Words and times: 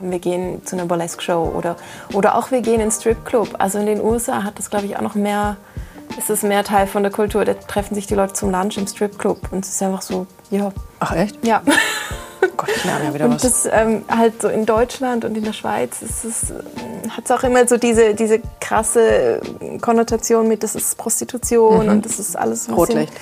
komm, 0.00 0.10
wir 0.10 0.18
gehen 0.18 0.64
zu 0.64 0.76
einer 0.76 0.86
Burlesque-Show 0.86 1.52
oder, 1.56 1.76
oder 2.12 2.34
auch 2.34 2.50
wir 2.50 2.62
gehen 2.62 2.80
in 2.80 2.90
Stripclub. 2.90 3.56
Also 3.58 3.78
in 3.78 3.86
den 3.86 4.00
USA 4.00 4.42
hat 4.42 4.58
das, 4.58 4.70
glaube 4.70 4.86
ich, 4.86 4.96
auch 4.96 5.02
noch 5.02 5.14
mehr, 5.14 5.56
ist 6.18 6.30
es 6.30 6.42
mehr 6.42 6.64
Teil 6.64 6.86
von 6.86 7.02
der 7.02 7.12
Kultur. 7.12 7.44
Da 7.44 7.54
treffen 7.54 7.94
sich 7.94 8.06
die 8.06 8.14
Leute 8.14 8.32
zum 8.32 8.50
Lunch 8.50 8.76
im 8.78 8.86
Stripclub 8.86 9.52
und 9.52 9.64
es 9.64 9.70
ist 9.70 9.82
einfach 9.82 10.02
so, 10.02 10.26
ja. 10.50 10.72
Ach 10.98 11.12
echt? 11.12 11.44
Ja. 11.46 11.62
Gott, 12.56 12.70
ich 12.74 12.84
lerne 12.84 13.04
ja 13.04 13.14
wieder 13.14 13.24
und 13.26 13.34
was. 13.34 13.42
das 13.42 13.68
ähm, 13.70 14.02
halt 14.08 14.40
so 14.40 14.48
in 14.48 14.64
Deutschland 14.64 15.24
und 15.24 15.36
in 15.36 15.44
der 15.44 15.52
Schweiz 15.52 16.00
ist 16.00 16.24
es, 16.24 16.52
hat 17.10 17.24
es 17.24 17.30
auch 17.30 17.42
immer 17.42 17.66
so 17.68 17.76
diese, 17.76 18.14
diese 18.14 18.40
krasse 18.60 19.40
Konnotation 19.80 20.48
mit, 20.48 20.62
das 20.62 20.74
ist 20.74 20.96
Prostitution 20.96 21.88
und 21.88 22.04
das 22.04 22.18
ist 22.18 22.36
alles 22.36 22.68
ein 22.68 22.74
bisschen 22.74 22.98
Rotlicht. 22.98 23.12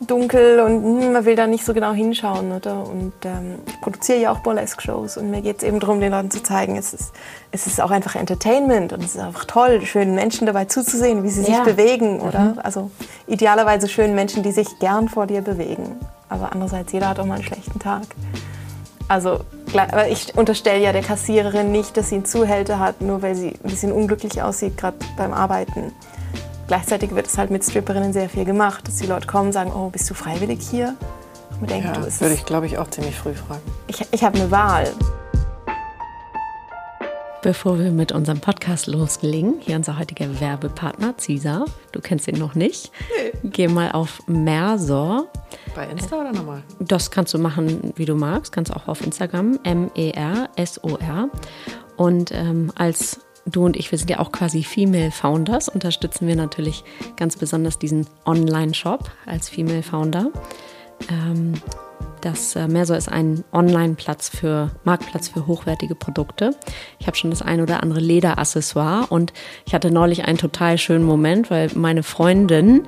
Dunkel 0.00 0.60
und 0.60 0.82
hm, 0.82 1.12
man 1.12 1.24
will 1.24 1.36
da 1.36 1.46
nicht 1.46 1.64
so 1.64 1.72
genau 1.72 1.92
hinschauen. 1.92 2.52
Oder? 2.52 2.86
Und 2.86 3.12
ähm, 3.24 3.58
ich 3.66 3.80
produziere 3.80 4.18
ja 4.20 4.32
auch 4.32 4.40
Burlesque-Shows 4.40 5.16
und 5.16 5.30
mir 5.30 5.40
geht 5.40 5.58
es 5.58 5.62
eben 5.62 5.80
darum, 5.80 6.00
den 6.00 6.12
Leuten 6.12 6.30
zu 6.30 6.42
zeigen, 6.42 6.76
es 6.76 6.92
ist, 6.92 7.12
es 7.52 7.66
ist 7.66 7.80
auch 7.80 7.90
einfach 7.90 8.14
Entertainment 8.14 8.92
und 8.92 9.02
es 9.04 9.14
ist 9.14 9.20
einfach 9.20 9.44
toll, 9.44 9.84
schönen 9.84 10.14
Menschen 10.14 10.46
dabei 10.46 10.64
zuzusehen, 10.66 11.22
wie 11.22 11.30
sie 11.30 11.42
sich 11.42 11.54
Ja. 11.54 11.64
bewegen. 11.64 12.20
Oder? 12.20 12.56
Also 12.62 12.90
idealerweise 13.26 13.88
schönen 13.88 14.14
Menschen, 14.14 14.42
die 14.42 14.52
sich 14.52 14.78
gern 14.78 15.08
vor 15.08 15.26
dir 15.26 15.40
bewegen. 15.40 15.96
Aber 16.28 16.52
andererseits, 16.52 16.92
jeder 16.92 17.08
hat 17.08 17.18
auch 17.20 17.26
mal 17.26 17.34
einen 17.34 17.44
schlechten 17.44 17.78
Tag. 17.78 18.02
Also, 19.06 19.40
aber 19.76 20.08
ich 20.08 20.36
unterstelle 20.36 20.80
ja 20.82 20.92
der 20.92 21.02
Kassiererin 21.02 21.70
nicht, 21.70 21.96
dass 21.96 22.08
sie 22.08 22.16
einen 22.16 22.24
Zuhälter 22.24 22.78
hat, 22.78 23.02
nur 23.02 23.20
weil 23.22 23.34
sie 23.34 23.48
ein 23.48 23.70
bisschen 23.70 23.92
unglücklich 23.92 24.42
aussieht, 24.42 24.78
gerade 24.78 24.96
beim 25.16 25.32
Arbeiten. 25.34 25.92
Gleichzeitig 26.66 27.14
wird 27.14 27.26
es 27.26 27.36
halt 27.38 27.50
mit 27.50 27.62
Stripperinnen 27.64 28.12
sehr 28.12 28.28
viel 28.28 28.44
gemacht, 28.44 28.86
dass 28.88 28.96
die 28.96 29.06
Leute 29.06 29.26
kommen 29.26 29.46
und 29.48 29.52
sagen, 29.52 29.72
oh, 29.74 29.90
bist 29.90 30.08
du 30.08 30.14
freiwillig 30.14 30.60
hier? 30.62 30.96
Und 31.50 31.60
man 31.62 31.68
denkt, 31.68 31.86
Ja, 31.86 31.92
du, 31.92 32.06
es 32.06 32.20
würde 32.20 32.34
ich, 32.34 32.44
glaube 32.46 32.66
ich, 32.66 32.78
auch 32.78 32.88
ziemlich 32.90 33.14
früh 33.14 33.34
fragen. 33.34 33.62
ich, 33.86 34.02
ich 34.10 34.24
habe 34.24 34.38
eine 34.38 34.50
Wahl. 34.50 34.92
Bevor 37.42 37.78
wir 37.78 37.90
mit 37.90 38.10
unserem 38.10 38.40
Podcast 38.40 38.86
loslegen, 38.86 39.56
hier 39.60 39.76
unser 39.76 39.98
heutiger 39.98 40.40
Werbepartner 40.40 41.14
Cesar. 41.18 41.66
Du 41.92 42.00
kennst 42.00 42.26
ihn 42.26 42.38
noch 42.38 42.54
nicht. 42.54 42.90
Geh 43.42 43.68
mal 43.68 43.92
auf 43.92 44.22
Mersor. 44.26 45.26
Bei 45.74 45.86
Insta 45.86 46.16
oder 46.22 46.32
nochmal? 46.32 46.62
Das 46.80 47.10
kannst 47.10 47.34
du 47.34 47.38
machen, 47.38 47.92
wie 47.96 48.06
du 48.06 48.14
magst. 48.14 48.50
Kannst 48.50 48.74
auch 48.74 48.88
auf 48.88 49.04
Instagram. 49.04 49.58
E 49.62 49.68
M-E-R-S-O-R. 49.72 51.28
Und 51.98 52.32
ähm, 52.32 52.72
als 52.76 53.20
du 53.46 53.64
und 53.64 53.76
ich, 53.76 53.90
wir 53.90 53.98
sind 53.98 54.10
ja 54.10 54.20
auch 54.20 54.32
quasi 54.32 54.62
Female 54.62 55.10
Founders, 55.10 55.68
unterstützen 55.68 56.26
wir 56.26 56.36
natürlich 56.36 56.84
ganz 57.16 57.36
besonders 57.36 57.78
diesen 57.78 58.06
Online-Shop 58.24 59.10
als 59.26 59.48
Female 59.48 59.82
Founder. 59.82 60.30
Ähm, 61.10 61.54
das 62.20 62.56
äh, 62.56 62.68
Mersor 62.68 62.96
ist 62.96 63.10
ein 63.10 63.44
Online-Platz 63.52 64.30
für 64.30 64.70
Marktplatz 64.84 65.28
für 65.28 65.46
hochwertige 65.46 65.94
Produkte. 65.94 66.56
Ich 66.98 67.06
habe 67.06 67.16
schon 67.16 67.30
das 67.30 67.42
ein 67.42 67.60
oder 67.60 67.82
andere 67.82 68.00
Lederaccessoire 68.00 69.06
und 69.10 69.32
ich 69.66 69.74
hatte 69.74 69.90
neulich 69.90 70.24
einen 70.24 70.38
total 70.38 70.78
schönen 70.78 71.04
Moment, 71.04 71.50
weil 71.50 71.70
meine 71.74 72.02
Freundin 72.02 72.86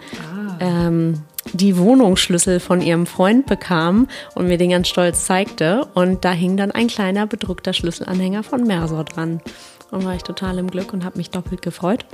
ähm, 0.60 1.22
die 1.52 1.76
Wohnungsschlüssel 1.76 2.60
von 2.60 2.80
ihrem 2.80 3.06
Freund 3.06 3.46
bekam 3.46 4.08
und 4.34 4.48
mir 4.48 4.58
den 4.58 4.70
ganz 4.70 4.88
stolz 4.88 5.26
zeigte. 5.26 5.86
Und 5.94 6.24
da 6.24 6.32
hing 6.32 6.56
dann 6.56 6.72
ein 6.72 6.88
kleiner 6.88 7.26
bedruckter 7.26 7.72
Schlüsselanhänger 7.72 8.42
von 8.42 8.64
Mersor 8.64 9.04
dran. 9.04 9.40
Und 9.90 10.04
war 10.04 10.14
ich 10.14 10.22
total 10.22 10.58
im 10.58 10.70
Glück 10.70 10.92
und 10.92 11.04
habe 11.04 11.18
mich 11.18 11.30
doppelt 11.30 11.62
gefreut. 11.62 12.04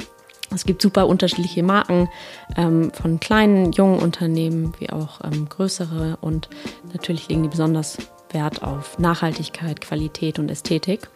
Es 0.55 0.65
gibt 0.67 0.83
super 0.83 1.07
unterschiedliche 1.07 1.63
Marken 1.63 2.09
ähm, 2.57 2.93
von 2.93 3.21
kleinen, 3.21 3.73
jungen 3.73 3.99
Unternehmen 3.99 4.75
wie 4.79 4.91
auch 4.91 5.21
ähm, 5.25 5.49
größere 5.49 6.19
und 6.21 6.49
natürlich 6.93 7.29
legen 7.29 7.43
die 7.43 7.49
besonders 7.49 7.97
Wert 8.31 8.63
auf 8.63 8.99
Nachhaltigkeit, 8.99 9.81
Qualität 9.81 10.39
und 10.39 10.51
Ästhetik. 10.51 11.09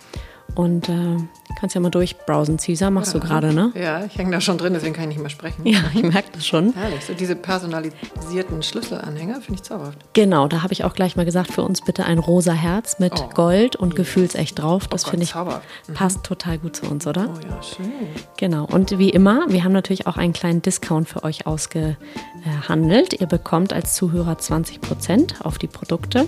Und 0.54 0.88
äh, 0.88 1.16
kannst 1.58 1.74
ja 1.74 1.80
mal 1.80 1.90
durchbrowsen. 1.90 2.58
Caesar 2.58 2.90
machst 2.90 3.14
du 3.14 3.20
gerade, 3.20 3.52
ne? 3.52 3.72
Ja, 3.74 4.04
ich 4.04 4.16
hänge 4.16 4.30
da 4.30 4.40
schon 4.40 4.58
drin, 4.58 4.72
deswegen 4.74 4.94
kann 4.94 5.04
ich 5.04 5.16
nicht 5.16 5.20
mehr 5.20 5.30
sprechen. 5.30 5.66
Ja, 5.66 5.80
ich 5.94 6.02
merke 6.02 6.28
das 6.32 6.46
schon. 6.46 6.72
Herrlich, 6.74 7.04
so 7.04 7.14
diese 7.14 7.34
personalisierten 7.34 8.62
Schlüsselanhänger 8.62 9.40
finde 9.40 9.54
ich 9.54 9.62
zauberhaft. 9.62 9.98
Genau, 10.12 10.46
da 10.48 10.62
habe 10.62 10.72
ich 10.72 10.84
auch 10.84 10.94
gleich 10.94 11.16
mal 11.16 11.24
gesagt, 11.24 11.52
für 11.52 11.62
uns 11.62 11.80
bitte 11.80 12.04
ein 12.04 12.18
rosa 12.18 12.52
Herz 12.52 12.98
mit 12.98 13.12
Oh. 13.16 13.28
Gold 13.34 13.76
und 13.76 13.96
gefühlsecht 13.96 14.58
drauf. 14.60 14.86
Das 14.88 15.04
Gott, 15.04 15.10
finde 15.10 15.24
ich 15.24 15.30
zauberhaft. 15.32 15.64
passt 15.94 16.22
total 16.24 16.58
gut 16.58 16.76
zu 16.76 16.86
uns, 16.86 17.06
oder? 17.06 17.28
Oh 17.28 17.40
ja, 17.48 17.62
schön. 17.62 17.92
Genau. 18.36 18.64
Und 18.66 18.98
wie 18.98 19.10
immer, 19.10 19.44
wir 19.48 19.64
haben 19.64 19.72
natürlich 19.72 20.06
auch 20.06 20.16
einen 20.16 20.32
kleinen 20.32 20.60
Discount 20.62 21.08
für 21.08 21.24
euch 21.24 21.46
ausgehandelt. 21.46 23.20
Ihr 23.20 23.26
bekommt 23.26 23.72
als 23.72 23.94
Zuhörer 23.94 24.34
20% 24.34 25.42
auf 25.42 25.58
die 25.58 25.66
Produkte, 25.66 26.26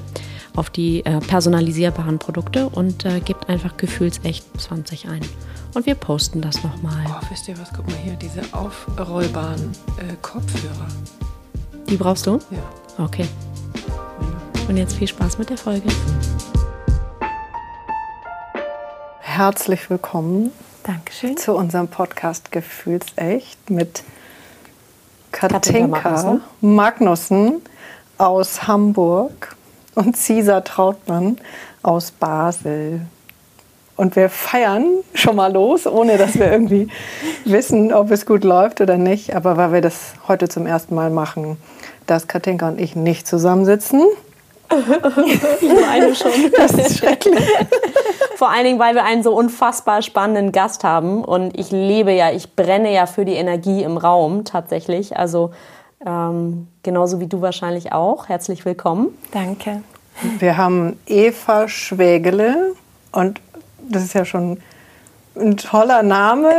auf 0.57 0.71
die 0.71 1.05
äh, 1.05 1.21
personalisierbaren 1.21 2.19
Produkte 2.19 2.69
und 2.69 3.05
äh, 3.05 3.21
gebt 3.21 3.49
einfach 3.49 3.77
gefühlsecht 3.77 4.45
20 4.59 5.09
ein. 5.09 5.18
Und 5.75 5.87
wir 5.87 5.95
posten 5.95 6.41
das 6.41 6.63
nochmal. 6.65 7.05
Oh, 7.09 7.27
wisst 7.31 7.49
ihr 7.49 7.59
was? 7.59 7.71
Guck 7.75 7.87
mal 7.87 7.97
hier, 7.97 8.15
diese 8.15 8.43
aufrollbaren 8.53 9.73
äh, 9.99 10.15
Kopfhörer. 10.23 10.89
Die 11.89 11.97
brauchst 11.97 12.27
du? 12.27 12.39
Ja. 12.51 13.05
Okay. 13.05 13.27
Und 14.69 14.77
jetzt 14.77 14.95
viel 14.95 15.09
Spaß 15.09 15.39
mit 15.39 15.51
der 15.51 15.59
Folge. 15.59 15.89
Herzlich 19.21 19.89
willkommen 19.89 20.51
Dankeschön. 20.83 21.37
zu 21.37 21.55
unserem 21.55 21.89
Podcast 21.89 22.51
Gefühlsecht 22.51 23.71
mit 23.71 24.03
Katinka 25.33 25.61
Katinka 25.61 26.11
Magnussen. 26.11 26.43
Magnussen 26.61 27.63
aus 28.19 28.67
Hamburg 28.67 29.57
und 29.95 30.17
Cesar 30.17 30.65
Trautmann 30.65 31.39
aus 31.83 32.11
Basel. 32.11 33.03
Und 33.99 34.15
wir 34.15 34.31
feiern 34.31 35.01
schon 35.13 35.35
mal 35.35 35.53
los, 35.53 35.85
ohne 35.89 36.19
dass 36.19 36.39
wir 36.39 36.53
irgendwie 36.53 36.87
wissen, 37.45 37.93
ob 37.93 38.13
es 38.13 38.27
gut 38.27 38.45
läuft 38.45 38.81
oder 38.81 38.97
nicht. 38.97 39.35
Aber 39.35 39.57
weil 39.57 39.73
wir 39.73 39.81
das 39.81 40.15
heute 40.29 40.49
zum 40.49 40.67
ersten 40.67 40.95
Mal 40.95 41.11
machen, 41.11 41.57
dass 42.07 42.29
Katinka 42.29 42.69
und 42.69 42.81
ich 42.81 42.95
nicht 42.95 43.27
zusammensitzen. 43.27 44.05
Ich 45.61 45.73
meine 45.81 46.15
schon. 46.15 46.31
Das 46.57 46.75
ist 46.75 46.99
schrecklich. 46.99 47.45
Vor 48.37 48.51
allen 48.51 48.65
Dingen, 48.65 48.79
weil 48.79 48.95
wir 48.95 49.03
einen 49.03 49.25
so 49.25 49.35
unfassbar 49.35 50.01
spannenden 50.03 50.53
Gast 50.53 50.85
haben. 50.85 51.25
Und 51.25 51.59
ich 51.59 51.73
lebe 51.73 52.13
ja, 52.13 52.31
ich 52.31 52.55
brenne 52.55 52.95
ja 52.95 53.07
für 53.07 53.25
die 53.25 53.35
Energie 53.35 53.83
im 53.83 53.97
Raum 53.97 54.45
tatsächlich. 54.45 55.17
Also 55.17 55.51
ähm, 56.07 56.69
genauso 56.85 57.19
wie 57.19 57.27
du 57.27 57.41
wahrscheinlich 57.41 57.93
auch. 57.93 58.29
Herzlich 58.29 58.65
willkommen. 58.65 59.09
Danke. 59.33 59.83
Wir 60.39 60.57
haben 60.57 61.01
Eva 61.07 61.67
Schwägele 61.67 62.75
und 63.11 63.41
das 63.89 64.05
ist 64.05 64.15
ja 64.15 64.25
schon 64.25 64.61
ein 65.37 65.57
toller 65.57 66.03
Name. 66.03 66.53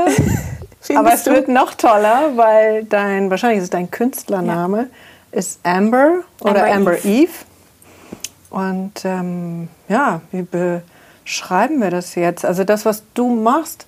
Aber 0.96 1.14
es 1.14 1.26
wird 1.26 1.50
noch 1.50 1.74
toller, 1.74 2.32
weil 2.36 2.86
dein, 2.86 3.30
wahrscheinlich 3.30 3.60
ist 3.60 3.66
es 3.66 3.70
dein 3.70 3.92
Künstlername, 3.92 4.90
ist 5.32 5.60
Amber 5.64 6.22
oder 6.42 6.64
Amber 6.64 6.74
Amber 6.74 7.06
Eve. 7.06 7.32
Und 8.50 8.94
ähm, 9.04 9.68
ja, 9.88 10.22
wie 10.32 10.48
beschreiben 11.24 11.82
wir 11.82 11.92
das 11.92 12.16
jetzt? 12.16 12.46
Also 12.46 12.64
das, 12.64 12.86
was 12.86 13.04
du 13.14 13.28
machst, 13.28 13.86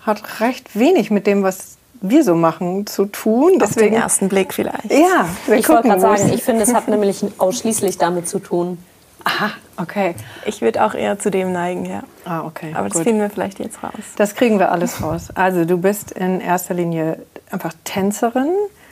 hat 0.00 0.40
recht 0.40 0.78
wenig 0.78 1.10
mit 1.10 1.26
dem, 1.26 1.42
was 1.42 1.76
wir 2.00 2.22
so 2.22 2.34
machen, 2.34 2.86
zu 2.86 3.06
tun. 3.06 3.60
Auf 3.60 3.74
den 3.74 3.92
ersten 3.92 4.28
Blick 4.28 4.54
vielleicht. 4.54 4.90
ja, 4.90 5.28
wir 5.46 5.56
Ich 5.56 5.68
wollte 5.68 5.88
gerade 5.88 6.00
sagen, 6.00 6.32
ich 6.32 6.42
finde, 6.42 6.62
es 6.62 6.72
hat 6.72 6.88
nämlich 6.88 7.24
ausschließlich 7.38 7.98
damit 7.98 8.28
zu 8.28 8.38
tun. 8.38 8.78
Aha, 9.24 9.50
okay. 9.76 10.14
Ich 10.46 10.62
würde 10.62 10.84
auch 10.84 10.94
eher 10.94 11.18
zu 11.18 11.30
dem 11.30 11.52
neigen, 11.52 11.84
ja. 11.84 12.02
Ah, 12.24 12.44
okay. 12.44 12.72
Aber 12.74 12.88
das 12.88 12.98
gut. 12.98 13.04
finden 13.04 13.20
wir 13.20 13.30
vielleicht 13.30 13.58
jetzt 13.58 13.82
raus. 13.82 13.92
Das 14.16 14.34
kriegen 14.34 14.58
wir 14.58 14.70
alles 14.72 15.02
raus. 15.02 15.28
Also 15.34 15.64
du 15.64 15.76
bist 15.78 16.12
in 16.12 16.40
erster 16.40 16.74
Linie 16.74 17.18
einfach 17.50 17.72
Tänzerin 17.84 18.50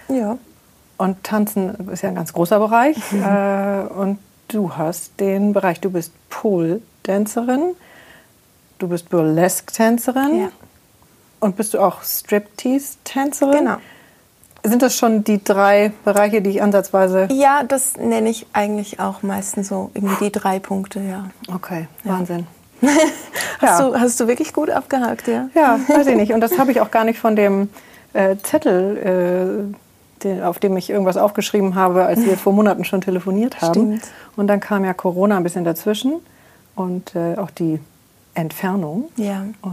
Ja. 0.09 0.37
und 0.99 1.23
Tanzen 1.25 1.89
ist 1.91 2.03
ja 2.03 2.09
ein 2.11 2.15
ganz 2.15 2.33
großer 2.33 2.59
Bereich. 2.59 2.97
äh, 3.13 3.87
und 3.95 4.19
du 4.49 4.77
hast 4.77 5.19
den 5.21 5.53
Bereich, 5.53 5.81
du 5.81 5.91
bist 5.91 6.13
Pole-Tänzerin, 6.31 7.75
du 8.79 8.89
bist 8.89 9.09
Burlesque-Tänzerin 9.11 10.41
Ja. 10.41 10.49
und 11.41 11.57
bist 11.57 11.75
du 11.75 11.81
auch 11.81 12.03
Striptease-Tänzerin? 12.03 13.59
Genau. 13.59 13.77
Sind 14.69 14.83
das 14.83 14.97
schon 14.97 15.25
die 15.25 15.43
drei 15.43 15.93
Bereiche, 16.05 16.43
die 16.43 16.51
ich 16.51 16.63
ansatzweise... 16.63 17.29
Ja, 17.33 17.63
das 17.63 17.97
nenne 17.97 18.29
ich 18.29 18.47
eigentlich 18.53 19.01
auch 19.01 19.23
meistens 19.23 19.69
so 19.69 19.91
irgendwie 19.95 20.25
die 20.27 20.33
drei 20.33 20.59
Punkte, 20.59 21.01
ja. 21.01 21.31
Okay, 21.55 21.89
Wahnsinn. 22.05 22.47
Hast, 22.83 23.81
Ja. 23.81 23.89
du, 23.89 23.99
hast 23.99 24.21
du 24.21 24.29
wirklich 24.29 24.53
gut 24.53 24.69
abgehakt, 24.69 25.29
ja? 25.29 25.49
Ja, 25.55 25.79
weiß 25.89 26.09
ich 26.09 26.17
nicht. 26.17 26.33
Und 26.33 26.41
das 26.41 26.59
habe 26.59 26.73
ich 26.73 26.81
auch 26.83 26.91
gar 26.91 27.05
nicht 27.05 27.19
von 27.19 27.35
dem 27.35 27.71
äh, 28.13 28.37
Zettel, 28.43 29.71
äh, 29.73 30.23
den, 30.25 30.43
auf 30.43 30.59
dem 30.59 30.77
ich 30.77 30.91
irgendwas 30.91 31.17
aufgeschrieben 31.17 31.75
habe, 31.75 32.05
als 32.05 32.25
wir 32.25 32.37
vor 32.39 32.53
Monaten 32.53 32.85
schon 32.85 33.01
telefoniert 33.01 33.63
haben. 33.63 33.73
Stimmt. 33.73 34.03
Und 34.37 34.47
dann 34.49 34.61
kam 34.61 34.85
ja 34.85 34.93
Corona 34.93 35.37
ein 35.39 35.43
bisschen 35.43 35.65
dazwischen 35.65 36.15
und 36.75 37.15
äh, 37.15 37.37
auch 37.39 37.51
die 37.51 37.81
Entfernung. 38.35 39.09
Ja, 39.17 39.47
Und 39.63 39.73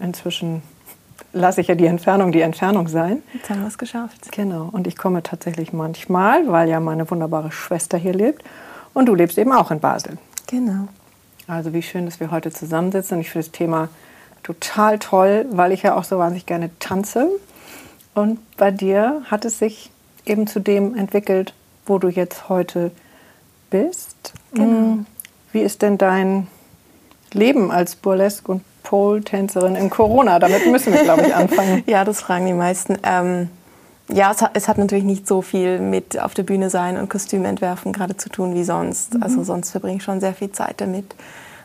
äh, 0.00 0.04
inzwischen 0.04 0.62
lasse 1.32 1.60
ich 1.60 1.68
ja 1.68 1.74
die 1.74 1.86
Entfernung 1.86 2.32
die 2.32 2.40
Entfernung 2.40 2.88
sein. 2.88 3.22
jetzt 3.32 3.50
haben 3.50 3.60
wir 3.60 3.68
es 3.68 3.78
geschafft. 3.78 4.32
Genau. 4.32 4.68
Und 4.70 4.86
ich 4.86 4.96
komme 4.96 5.22
tatsächlich 5.22 5.72
manchmal, 5.72 6.48
weil 6.48 6.68
ja 6.68 6.80
meine 6.80 7.10
wunderbare 7.10 7.52
Schwester 7.52 7.98
hier 7.98 8.12
lebt. 8.12 8.42
Und 8.94 9.06
du 9.06 9.14
lebst 9.14 9.38
eben 9.38 9.52
auch 9.52 9.70
in 9.70 9.80
Basel. 9.80 10.18
Genau. 10.46 10.88
Also 11.46 11.72
wie 11.72 11.82
schön, 11.82 12.04
dass 12.04 12.20
wir 12.20 12.30
heute 12.30 12.50
zusammensitzen. 12.50 13.16
Und 13.16 13.20
ich 13.22 13.30
finde 13.30 13.46
das 13.46 13.52
Thema 13.52 13.88
total 14.42 14.98
toll, 14.98 15.46
weil 15.50 15.72
ich 15.72 15.82
ja 15.82 15.96
auch 15.96 16.04
so 16.04 16.18
wahnsinnig 16.18 16.46
gerne 16.46 16.70
tanze. 16.78 17.28
Und 18.14 18.38
bei 18.56 18.70
dir 18.70 19.22
hat 19.30 19.44
es 19.44 19.58
sich 19.58 19.90
eben 20.26 20.46
zu 20.46 20.60
dem 20.60 20.94
entwickelt, 20.94 21.54
wo 21.86 21.98
du 21.98 22.08
jetzt 22.08 22.48
heute 22.48 22.90
bist. 23.70 24.34
Genau. 24.52 24.98
Wie 25.52 25.60
ist 25.60 25.82
denn 25.82 25.98
dein 25.98 26.46
Leben 27.32 27.70
als 27.70 27.96
Burlesque- 27.96 28.50
und 28.50 28.62
Pole-Tänzerin 28.82 29.76
in 29.76 29.90
Corona? 29.90 30.38
Damit 30.38 30.70
müssen 30.70 30.92
wir, 30.92 31.02
glaube 31.02 31.22
ich, 31.22 31.34
anfangen. 31.34 31.82
ja, 31.86 32.04
das 32.04 32.20
fragen 32.20 32.46
die 32.46 32.52
meisten. 32.52 32.98
Ähm, 33.02 33.48
ja, 34.08 34.30
es 34.30 34.42
hat, 34.42 34.50
es 34.54 34.68
hat, 34.68 34.78
natürlich 34.78 35.04
nicht 35.04 35.26
so 35.26 35.42
viel 35.42 35.78
mit 35.78 36.18
auf 36.18 36.34
der 36.34 36.42
Bühne 36.42 36.70
sein 36.70 36.96
und 36.96 37.08
Kostüme 37.08 37.48
entwerfen 37.48 37.92
gerade 37.92 38.16
zu 38.16 38.28
tun 38.28 38.54
wie 38.54 38.64
sonst. 38.64 39.14
Mhm. 39.14 39.22
Also 39.22 39.42
sonst 39.42 39.70
verbringe 39.70 39.98
ich 39.98 40.02
schon 40.02 40.20
sehr 40.20 40.34
viel 40.34 40.52
Zeit 40.52 40.80
damit, 40.80 41.14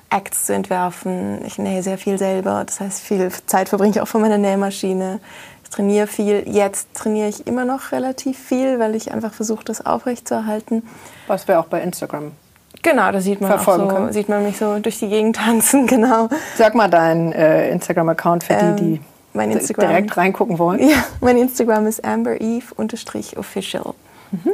Acts 0.10 0.46
zu 0.46 0.54
entwerfen. 0.54 1.44
Ich 1.46 1.58
nähe 1.58 1.84
sehr 1.84 1.98
viel 1.98 2.18
selber. 2.18 2.64
Das 2.66 2.80
heißt, 2.80 3.02
viel 3.02 3.32
Zeit 3.46 3.70
verbringe 3.70 3.92
ich 3.92 4.02
auch 4.02 4.08
vor 4.08 4.22
meiner 4.22 4.38
Nähmaschine. 4.38 5.20
Ich 5.64 5.70
trainiere 5.70 6.08
viel. 6.08 6.44
Jetzt 6.48 6.94
trainiere 6.94 7.28
ich 7.28 7.46
immer 7.46 7.66
noch 7.66 7.92
relativ 7.92 8.38
viel, 8.40 8.80
weil 8.80 8.96
ich 8.96 9.12
einfach 9.12 9.34
versuche, 9.34 9.66
das 9.66 9.86
aufrechtzuerhalten. 9.86 10.84
Was 11.28 11.48
wir 11.48 11.60
auch 11.60 11.66
bei 11.66 11.82
Instagram 11.82 12.32
Genau, 12.90 13.12
da 13.12 13.20
sieht 13.20 13.42
man 13.42 13.52
auch 13.52 13.60
so, 13.60 13.88
können. 13.88 14.14
sieht 14.14 14.30
man 14.30 14.44
mich 14.44 14.58
so 14.58 14.80
durch 14.80 15.00
die 15.00 15.10
Gegend 15.10 15.36
tanzen, 15.36 15.88
genau. 15.88 16.30
Sag 16.56 16.74
mal 16.74 16.90
deinen 16.90 17.34
äh, 17.34 17.70
Instagram-Account 17.70 18.46
für 18.46 18.54
ähm, 18.54 18.76
die, 18.78 18.84
die 18.84 19.02
mein 19.34 19.52
Instagram, 19.52 19.90
direkt 19.90 20.16
reingucken 20.16 20.58
wollen. 20.58 20.80
Ja, 20.88 21.04
mein 21.22 21.38
Instagram 21.38 21.86
ist 21.88 22.04
ambereve-official. 22.04 23.94
Mhm. 24.32 24.52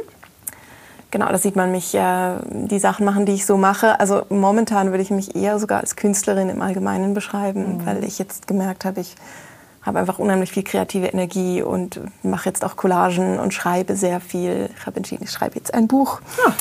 Genau, 1.12 1.28
da 1.28 1.38
sieht 1.38 1.54
man 1.54 1.70
mich 1.70 1.94
äh, 1.94 2.32
die 2.50 2.80
Sachen 2.80 3.06
machen, 3.06 3.24
die 3.24 3.34
ich 3.34 3.46
so 3.46 3.56
mache. 3.56 4.00
Also 4.00 4.22
momentan 4.30 4.90
würde 4.90 5.02
ich 5.02 5.12
mich 5.12 5.36
eher 5.36 5.60
sogar 5.60 5.80
als 5.80 5.94
Künstlerin 5.94 6.48
im 6.48 6.60
Allgemeinen 6.60 7.14
beschreiben, 7.14 7.76
mhm. 7.76 7.86
weil 7.86 8.02
ich 8.02 8.18
jetzt 8.18 8.48
gemerkt 8.48 8.84
habe, 8.84 9.00
ich 9.00 9.14
habe 9.82 10.00
einfach 10.00 10.18
unheimlich 10.18 10.50
viel 10.50 10.64
kreative 10.64 11.06
Energie 11.06 11.62
und 11.62 12.00
mache 12.24 12.48
jetzt 12.48 12.64
auch 12.64 12.74
Collagen 12.74 13.38
und 13.38 13.54
schreibe 13.54 13.94
sehr 13.94 14.18
viel. 14.18 14.70
Ich 14.76 14.86
habe 14.86 14.96
entschieden, 14.96 15.22
ich 15.22 15.30
schreibe 15.30 15.54
jetzt 15.54 15.72
ein 15.72 15.86
Buch. 15.86 16.20
Ja. 16.44 16.52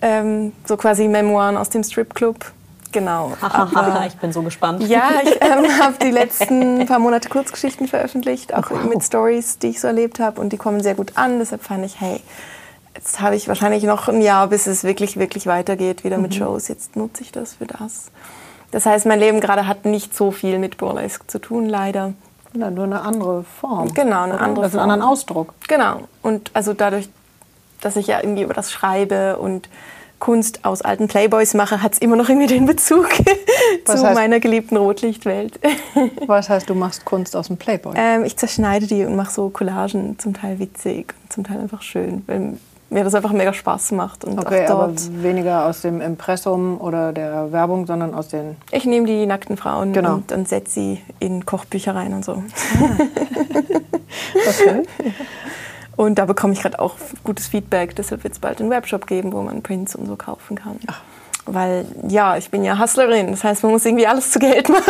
Ähm, 0.00 0.52
so 0.66 0.76
quasi 0.76 1.08
Memoiren 1.08 1.56
aus 1.56 1.70
dem 1.70 1.82
Stripclub. 1.82 2.52
Genau. 2.92 3.32
Aber, 3.40 4.04
ich 4.06 4.16
bin 4.16 4.32
so 4.32 4.42
gespannt. 4.42 4.82
Ja, 4.84 5.10
ich 5.22 5.30
ähm, 5.40 5.80
habe 5.80 5.94
die 6.02 6.10
letzten 6.10 6.86
paar 6.86 6.98
Monate 6.98 7.28
Kurzgeschichten 7.28 7.88
veröffentlicht, 7.88 8.54
auch 8.54 8.70
wow. 8.70 8.84
mit 8.84 9.02
Stories, 9.02 9.58
die 9.58 9.68
ich 9.68 9.80
so 9.80 9.88
erlebt 9.88 10.20
habe. 10.20 10.40
Und 10.40 10.52
die 10.52 10.56
kommen 10.56 10.82
sehr 10.82 10.94
gut 10.94 11.12
an. 11.16 11.38
Deshalb 11.38 11.62
fand 11.62 11.84
ich, 11.84 12.00
hey, 12.00 12.20
jetzt 12.94 13.20
habe 13.20 13.36
ich 13.36 13.48
wahrscheinlich 13.48 13.84
noch 13.84 14.08
ein 14.08 14.22
Jahr, 14.22 14.46
bis 14.48 14.66
es 14.66 14.84
wirklich, 14.84 15.18
wirklich 15.18 15.46
weitergeht, 15.46 16.04
wieder 16.04 16.18
mit 16.18 16.32
mhm. 16.32 16.38
Shows. 16.38 16.68
Jetzt 16.68 16.96
nutze 16.96 17.22
ich 17.22 17.32
das 17.32 17.54
für 17.54 17.66
das. 17.66 18.10
Das 18.70 18.86
heißt, 18.86 19.06
mein 19.06 19.18
Leben 19.18 19.40
gerade 19.40 19.66
hat 19.66 19.84
nicht 19.84 20.14
so 20.14 20.30
viel 20.30 20.58
mit 20.58 20.76
Burlesque 20.76 21.26
zu 21.26 21.38
tun, 21.38 21.68
leider. 21.68 22.12
Ja, 22.54 22.70
nur 22.70 22.84
eine 22.84 23.02
andere 23.02 23.44
Form. 23.44 23.92
Genau, 23.94 24.22
eine 24.22 24.40
andere 24.40 24.64
das 24.64 24.72
Form. 24.72 24.82
einen 24.82 24.92
anderen 24.92 25.12
Ausdruck. 25.12 25.54
Genau. 25.68 26.00
Und 26.22 26.50
also 26.54 26.74
dadurch, 26.74 27.08
dass 27.80 27.96
ich 27.96 28.06
ja 28.06 28.20
irgendwie 28.20 28.42
über 28.42 28.54
das 28.54 28.72
schreibe 28.72 29.38
und 29.38 29.68
Kunst 30.18 30.64
aus 30.64 30.82
alten 30.82 31.08
Playboys 31.08 31.54
mache, 31.54 31.82
hat 31.82 31.92
es 31.92 31.98
immer 31.98 32.16
noch 32.16 32.28
irgendwie 32.28 32.48
den 32.48 32.66
Bezug 32.66 33.08
zu 33.84 33.92
heißt, 33.92 34.14
meiner 34.14 34.40
geliebten 34.40 34.76
Rotlichtwelt. 34.76 35.60
was 36.26 36.48
heißt, 36.48 36.68
du 36.68 36.74
machst 36.74 37.04
Kunst 37.04 37.36
aus 37.36 37.46
dem 37.46 37.56
Playboy? 37.56 37.94
Ähm, 37.96 38.24
ich 38.24 38.36
zerschneide 38.36 38.86
die 38.86 39.04
und 39.04 39.16
mache 39.16 39.32
so 39.32 39.48
Collagen, 39.50 40.18
zum 40.18 40.34
Teil 40.34 40.58
witzig, 40.58 41.14
zum 41.28 41.44
Teil 41.44 41.60
einfach 41.60 41.82
schön, 41.82 42.24
weil 42.26 42.54
mir 42.90 43.04
das 43.04 43.14
einfach 43.14 43.32
mega 43.32 43.52
Spaß 43.52 43.92
macht. 43.92 44.24
Und 44.24 44.38
okay, 44.38 44.66
aber 44.66 44.92
weniger 45.22 45.66
aus 45.66 45.82
dem 45.82 46.00
Impressum 46.00 46.80
oder 46.80 47.12
der 47.12 47.52
Werbung, 47.52 47.86
sondern 47.86 48.14
aus 48.14 48.28
den... 48.28 48.56
Ich 48.70 48.86
nehme 48.86 49.06
die 49.06 49.26
nackten 49.26 49.56
Frauen 49.56 49.92
genau. 49.92 50.14
und, 50.14 50.32
und 50.32 50.48
setze 50.48 50.72
sie 50.72 51.02
in 51.20 51.44
Kochbücher 51.44 51.94
rein 51.94 52.14
und 52.14 52.24
so. 52.24 52.32
Ah. 52.32 52.42
okay. 54.48 54.82
Und 55.98 56.14
da 56.16 56.26
bekomme 56.26 56.52
ich 56.52 56.62
gerade 56.62 56.78
auch 56.78 56.94
gutes 57.24 57.48
Feedback. 57.48 57.96
Deshalb 57.96 58.22
wird 58.22 58.32
es 58.32 58.38
bald 58.38 58.60
einen 58.60 58.70
Webshop 58.70 59.08
geben, 59.08 59.32
wo 59.32 59.42
man 59.42 59.64
Prints 59.64 59.96
und 59.96 60.06
so 60.06 60.14
kaufen 60.14 60.56
kann. 60.56 60.78
Ach. 60.86 61.00
Weil 61.44 61.86
ja, 62.06 62.36
ich 62.36 62.52
bin 62.52 62.62
ja 62.62 62.78
Hustlerin. 62.78 63.32
Das 63.32 63.42
heißt, 63.42 63.64
man 63.64 63.72
muss 63.72 63.84
irgendwie 63.84 64.06
alles 64.06 64.30
zu 64.30 64.38
Geld 64.38 64.68
machen. 64.68 64.86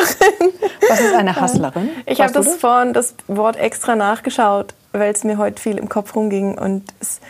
Was 0.87 1.01
ist 1.01 1.15
eine 1.15 1.41
Hustlerin? 1.41 1.89
Ich 2.05 2.21
habe 2.21 2.35
das 2.35 2.57
vorhin 2.57 2.93
das 2.93 3.15
Wort 3.27 3.57
extra 3.57 3.97
nachgeschaut, 3.97 4.75
weil 4.93 5.11
es 5.11 5.25
mir 5.25 5.39
heute 5.39 5.63
viel 5.63 5.79
im 5.79 5.89
Kopf 5.89 6.15
rumging. 6.15 6.59
Und 6.59 6.85
es, 7.01 7.21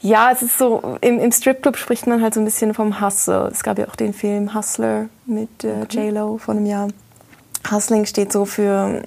ja, 0.00 0.30
es 0.30 0.42
ist 0.42 0.56
so, 0.56 0.96
im, 1.00 1.18
im 1.18 1.32
Stripclub 1.32 1.76
spricht 1.76 2.06
man 2.06 2.22
halt 2.22 2.32
so 2.32 2.38
ein 2.38 2.44
bisschen 2.44 2.74
vom 2.74 3.00
Hustle. 3.00 3.50
Es 3.50 3.64
gab 3.64 3.76
ja 3.76 3.88
auch 3.88 3.96
den 3.96 4.14
Film 4.14 4.54
Hustler 4.54 5.06
mit 5.26 5.64
äh. 5.64 5.82
J-Lo 5.90 6.38
vor 6.38 6.54
einem 6.54 6.66
Jahr. 6.66 6.86
Hustling 7.72 8.06
steht 8.06 8.30
so 8.30 8.44
für 8.44 9.02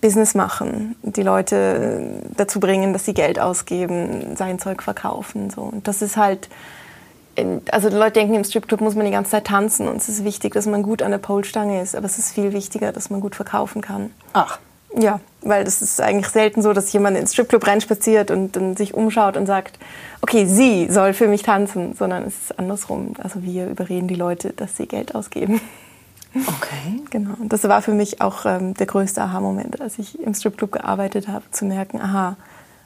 Business 0.00 0.34
machen, 0.34 0.96
die 1.02 1.22
Leute 1.22 2.22
dazu 2.36 2.60
bringen, 2.60 2.92
dass 2.92 3.04
sie 3.04 3.14
Geld 3.14 3.38
ausgeben, 3.38 4.36
sein 4.36 4.58
Zeug 4.58 4.82
verkaufen. 4.82 5.50
So. 5.50 5.62
Und 5.62 5.86
das 5.86 6.02
ist 6.02 6.16
halt, 6.16 6.48
also 7.70 7.90
die 7.90 7.96
Leute 7.96 8.12
denken, 8.12 8.34
im 8.34 8.44
Stripclub 8.44 8.80
muss 8.80 8.94
man 8.94 9.04
die 9.04 9.12
ganze 9.12 9.32
Zeit 9.32 9.46
tanzen 9.46 9.88
und 9.88 9.96
es 9.96 10.08
ist 10.08 10.24
wichtig, 10.24 10.54
dass 10.54 10.66
man 10.66 10.82
gut 10.82 11.02
an 11.02 11.10
der 11.10 11.18
Polstange 11.18 11.80
ist, 11.80 11.94
aber 11.94 12.06
es 12.06 12.18
ist 12.18 12.32
viel 12.32 12.52
wichtiger, 12.52 12.92
dass 12.92 13.10
man 13.10 13.20
gut 13.20 13.34
verkaufen 13.34 13.82
kann. 13.82 14.10
Ach. 14.32 14.58
Ja, 14.96 15.20
weil 15.42 15.62
das 15.62 15.82
ist 15.82 16.00
eigentlich 16.00 16.28
selten 16.28 16.62
so, 16.62 16.72
dass 16.72 16.92
jemand 16.92 17.16
ins 17.16 17.32
Stripclub 17.32 17.64
reinspaziert 17.64 18.32
und 18.32 18.56
dann 18.56 18.76
sich 18.76 18.92
umschaut 18.92 19.36
und 19.36 19.46
sagt, 19.46 19.78
okay, 20.20 20.46
sie 20.46 20.88
soll 20.90 21.12
für 21.12 21.28
mich 21.28 21.42
tanzen, 21.42 21.94
sondern 21.94 22.24
es 22.24 22.34
ist 22.34 22.58
andersrum. 22.58 23.14
Also 23.22 23.42
wir 23.44 23.68
überreden 23.68 24.08
die 24.08 24.16
Leute, 24.16 24.52
dass 24.52 24.76
sie 24.76 24.86
Geld 24.86 25.14
ausgeben. 25.14 25.60
Okay. 26.34 27.00
Genau. 27.10 27.34
Und 27.40 27.52
das 27.52 27.64
war 27.64 27.82
für 27.82 27.92
mich 27.92 28.20
auch 28.20 28.46
ähm, 28.46 28.74
der 28.74 28.86
größte 28.86 29.22
Aha-Moment, 29.22 29.80
als 29.80 29.98
ich 29.98 30.20
im 30.20 30.34
Stripclub 30.34 30.72
gearbeitet 30.72 31.28
habe, 31.28 31.44
zu 31.50 31.64
merken, 31.64 32.00
aha, 32.00 32.36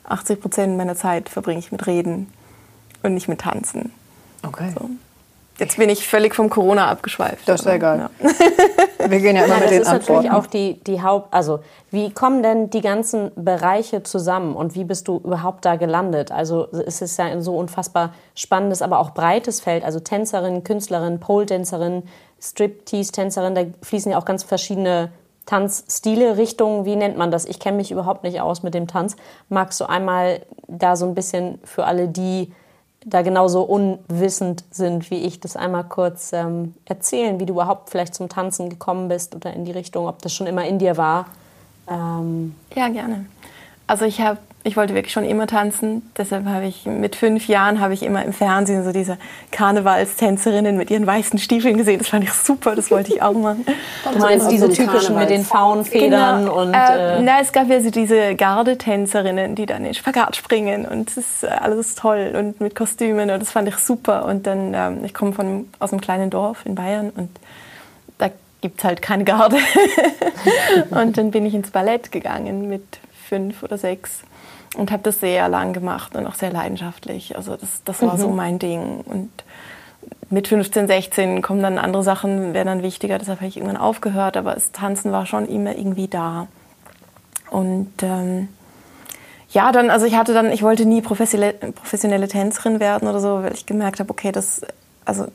80 0.04 0.40
Prozent 0.40 0.76
meiner 0.76 0.96
Zeit 0.96 1.28
verbringe 1.28 1.58
ich 1.58 1.72
mit 1.72 1.86
Reden 1.86 2.28
und 3.02 3.14
nicht 3.14 3.28
mit 3.28 3.42
Tanzen. 3.42 3.92
Okay. 4.42 4.72
So. 4.78 4.90
Jetzt 5.58 5.76
bin 5.76 5.88
ich 5.88 6.08
völlig 6.08 6.34
vom 6.34 6.50
Corona 6.50 6.88
abgeschweift. 6.88 7.48
Das 7.48 7.60
ist 7.60 7.66
ja 7.66 7.74
egal. 7.74 8.10
Ja. 8.20 8.30
Wir 9.08 9.20
gehen 9.20 9.36
ja 9.36 9.44
immer 9.44 9.54
ja, 9.56 9.60
mit 9.60 9.70
den 9.70 9.86
Antworten. 9.86 9.98
Das 9.98 9.98
ist 9.98 10.08
natürlich 10.08 10.30
auch 10.32 10.46
die, 10.46 10.80
die 10.84 11.02
Haupt... 11.02 11.32
Also, 11.32 11.60
wie 11.92 12.10
kommen 12.10 12.42
denn 12.42 12.70
die 12.70 12.80
ganzen 12.80 13.30
Bereiche 13.36 14.02
zusammen 14.02 14.56
und 14.56 14.74
wie 14.74 14.82
bist 14.82 15.06
du 15.06 15.18
überhaupt 15.18 15.64
da 15.64 15.76
gelandet? 15.76 16.32
Also, 16.32 16.66
es 16.72 17.02
ist 17.02 17.18
ja 17.18 17.26
ein 17.26 17.40
so 17.40 17.56
unfassbar 17.56 18.14
spannendes, 18.34 18.82
aber 18.82 18.98
auch 18.98 19.10
breites 19.10 19.60
Feld. 19.60 19.84
Also 19.84 20.00
Tänzerin, 20.00 20.64
Künstlerin, 20.64 21.20
Pole-Tänzerin, 21.20 22.02
Striptease-Tänzerin, 22.44 23.54
da 23.54 23.64
fließen 23.82 24.12
ja 24.12 24.18
auch 24.18 24.24
ganz 24.24 24.42
verschiedene 24.42 25.10
Tanzstile, 25.46 26.36
Richtungen, 26.36 26.84
wie 26.84 26.96
nennt 26.96 27.16
man 27.16 27.30
das? 27.30 27.44
Ich 27.44 27.58
kenne 27.58 27.76
mich 27.76 27.90
überhaupt 27.90 28.22
nicht 28.22 28.40
aus 28.40 28.62
mit 28.62 28.74
dem 28.74 28.86
Tanz. 28.86 29.16
Magst 29.48 29.80
du 29.80 29.88
einmal 29.88 30.40
da 30.68 30.96
so 30.96 31.06
ein 31.06 31.14
bisschen 31.14 31.58
für 31.64 31.84
alle, 31.84 32.08
die 32.08 32.52
da 33.04 33.20
genauso 33.20 33.62
unwissend 33.62 34.64
sind 34.70 35.10
wie 35.10 35.16
ich, 35.16 35.40
das 35.40 35.56
einmal 35.56 35.84
kurz 35.84 36.32
ähm, 36.32 36.74
erzählen, 36.86 37.38
wie 37.38 37.46
du 37.46 37.52
überhaupt 37.52 37.90
vielleicht 37.90 38.14
zum 38.14 38.30
Tanzen 38.30 38.70
gekommen 38.70 39.08
bist 39.08 39.34
oder 39.34 39.52
in 39.52 39.66
die 39.66 39.72
Richtung, 39.72 40.08
ob 40.08 40.22
das 40.22 40.32
schon 40.32 40.46
immer 40.46 40.64
in 40.66 40.78
dir 40.78 40.96
war? 40.96 41.26
Ähm 41.88 42.54
ja, 42.74 42.88
gerne. 42.88 43.26
Also 43.86 44.06
ich 44.06 44.22
habe 44.22 44.38
ich 44.66 44.78
wollte 44.78 44.94
wirklich 44.94 45.12
schon 45.12 45.26
immer 45.26 45.46
tanzen. 45.46 46.10
Deshalb 46.16 46.46
habe 46.46 46.64
ich 46.64 46.86
mit 46.86 47.16
fünf 47.16 47.48
Jahren 47.48 47.80
habe 47.80 47.92
ich 47.92 48.02
immer 48.02 48.24
im 48.24 48.32
Fernsehen 48.32 48.82
so 48.82 48.92
diese 48.92 49.18
Karnevalstänzerinnen 49.50 50.78
mit 50.78 50.90
ihren 50.90 51.06
weißen 51.06 51.38
Stiefeln 51.38 51.76
gesehen. 51.76 51.98
Das 51.98 52.08
fand 52.08 52.24
ich 52.24 52.32
super. 52.32 52.74
Das 52.74 52.90
wollte 52.90 53.12
ich 53.12 53.20
auch 53.20 53.34
machen. 53.34 53.66
Du 54.10 54.18
meinst 54.18 54.50
diese 54.50 54.70
typischen 54.70 55.16
mit 55.16 55.28
den 55.28 55.44
Faunfedern 55.44 56.46
genau. 56.46 56.62
und 56.62 56.72
äh, 56.72 57.18
äh, 57.18 57.22
na, 57.22 57.40
es 57.42 57.52
gab 57.52 57.68
ja 57.68 57.78
so 57.82 57.90
diese 57.90 58.34
Gardetänzerinnen, 58.36 59.54
die 59.54 59.66
dann 59.66 59.84
in 59.84 59.92
Spagat 59.92 60.34
springen 60.34 60.86
und 60.86 61.10
es 61.10 61.18
ist 61.18 61.44
äh, 61.44 61.48
alles 61.48 61.94
toll 61.94 62.34
und 62.34 62.58
mit 62.62 62.74
Kostümen 62.74 63.30
und 63.30 63.40
das 63.40 63.50
fand 63.50 63.68
ich 63.68 63.76
super. 63.76 64.24
Und 64.24 64.46
dann 64.46 64.72
ähm, 64.72 65.04
ich 65.04 65.12
komme 65.12 65.34
von 65.34 65.68
aus 65.78 65.92
einem 65.92 66.00
kleinen 66.00 66.30
Dorf 66.30 66.64
in 66.64 66.74
Bayern 66.74 67.10
und 67.10 67.28
da 68.16 68.30
gibt 68.62 68.78
es 68.78 68.84
halt 68.84 69.02
keine 69.02 69.24
Garde. 69.24 69.58
und 70.90 71.18
dann 71.18 71.30
bin 71.32 71.44
ich 71.44 71.52
ins 71.52 71.70
Ballett 71.70 72.10
gegangen 72.10 72.70
mit 72.70 72.84
fünf 73.28 73.62
oder 73.62 73.76
sechs 73.76 74.22
und 74.76 74.90
habe 74.90 75.02
das 75.02 75.20
sehr 75.20 75.48
lang 75.48 75.72
gemacht 75.72 76.14
und 76.16 76.26
auch 76.26 76.34
sehr 76.34 76.52
leidenschaftlich. 76.52 77.36
Also 77.36 77.56
das, 77.56 77.82
das 77.84 78.02
war 78.02 78.14
mhm. 78.14 78.20
so 78.20 78.28
mein 78.30 78.58
Ding. 78.58 79.00
Und 79.06 79.30
mit 80.30 80.48
15, 80.48 80.86
16 80.86 81.42
kommen 81.42 81.62
dann 81.62 81.78
andere 81.78 82.02
Sachen, 82.02 82.54
werden 82.54 82.66
dann 82.66 82.82
wichtiger. 82.82 83.18
Deshalb 83.18 83.40
habe 83.40 83.48
ich 83.48 83.56
irgendwann 83.56 83.76
aufgehört. 83.76 84.36
Aber 84.36 84.54
das 84.54 84.72
Tanzen 84.72 85.12
war 85.12 85.26
schon 85.26 85.46
immer 85.46 85.76
irgendwie 85.76 86.08
da. 86.08 86.48
Und 87.50 87.92
ähm, 88.02 88.48
ja, 89.50 89.70
dann, 89.70 89.90
also 89.90 90.06
ich 90.06 90.16
hatte 90.16 90.34
dann, 90.34 90.50
ich 90.50 90.62
wollte 90.62 90.84
nie 90.84 91.00
professionelle, 91.00 91.54
professionelle 91.54 92.26
Tänzerin 92.26 92.80
werden 92.80 93.08
oder 93.08 93.20
so, 93.20 93.42
weil 93.42 93.54
ich 93.54 93.66
gemerkt 93.66 94.00
habe, 94.00 94.10
okay, 94.10 94.32
das, 94.32 94.62
also 95.04 95.26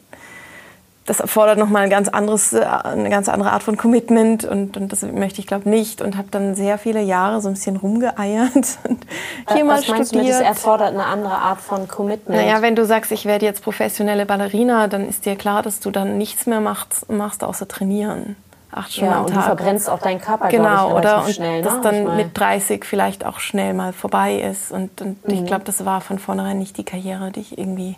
das 1.09 1.19
erfordert 1.19 1.57
nochmal 1.57 1.83
ein 1.83 1.89
ganz 1.89 2.07
anderes, 2.07 2.53
äh, 2.53 2.59
eine 2.63 3.09
ganz 3.09 3.27
andere 3.27 3.51
Art 3.51 3.63
von 3.63 3.75
Commitment 3.77 4.45
und, 4.45 4.77
und 4.77 4.91
das 4.91 5.01
möchte 5.01 5.41
ich 5.41 5.47
glaube 5.47 5.67
nicht 5.69 6.01
und 6.01 6.15
habe 6.17 6.27
dann 6.31 6.53
sehr 6.55 6.77
viele 6.77 7.01
Jahre 7.01 7.41
so 7.41 7.47
ein 7.49 7.55
bisschen 7.55 7.77
rumgeeiert 7.77 8.53
und 8.87 9.05
hier 9.51 9.61
Äh, 9.61 9.63
mal 9.63 9.77
Was 9.79 9.87
meinst 9.87 10.13
du 10.13 10.17
studiert. 10.19 10.37
mit, 10.39 10.47
das 10.47 10.55
erfordert 10.57 10.93
eine 10.93 11.05
andere 11.05 11.33
Art 11.35 11.59
von 11.61 11.87
Commitment? 11.87 12.39
Naja, 12.39 12.61
wenn 12.61 12.75
du 12.75 12.85
sagst, 12.85 13.11
ich 13.11 13.25
werde 13.25 13.45
jetzt 13.45 13.63
professionelle 13.63 14.25
Ballerina, 14.25 14.87
dann 14.87 15.09
ist 15.09 15.25
dir 15.25 15.35
klar, 15.35 15.63
dass 15.63 15.79
du 15.79 15.89
dann 15.91 16.17
nichts 16.17 16.45
mehr 16.45 16.61
machst, 16.61 17.09
machst 17.11 17.43
außer 17.43 17.67
trainieren. 17.67 18.35
Acht 18.71 18.91
Stunden 18.93 19.09
ja, 19.11 19.17
am 19.17 19.25
und 19.25 19.31
du 19.31 19.35
Tag. 19.35 19.45
verbrennst 19.45 19.89
auch 19.89 19.97
deinen 19.99 20.21
Körper, 20.21 20.47
Genau, 20.49 20.89
ich, 20.89 20.93
oder? 20.93 21.23
Und 21.25 21.31
schnell. 21.33 21.63
das 21.63 21.73
ne? 21.73 21.79
dann 21.81 21.95
Ich 22.07 22.13
mit 22.25 22.37
30 22.37 22.85
vielleicht 22.85 23.25
auch 23.25 23.39
schnell 23.39 23.73
mal 23.73 23.93
vorbei 23.93 24.35
ist. 24.35 24.71
Und, 24.71 25.01
und 25.01 25.27
Mhm. 25.27 25.33
ich 25.33 25.45
glaube, 25.47 25.63
das 25.65 25.85
war 25.85 26.01
von 26.01 26.19
vornherein 26.19 26.59
nicht 26.59 26.77
die 26.77 26.83
Karriere, 26.83 27.31
die 27.31 27.39
ich 27.39 27.57
irgendwie, 27.57 27.95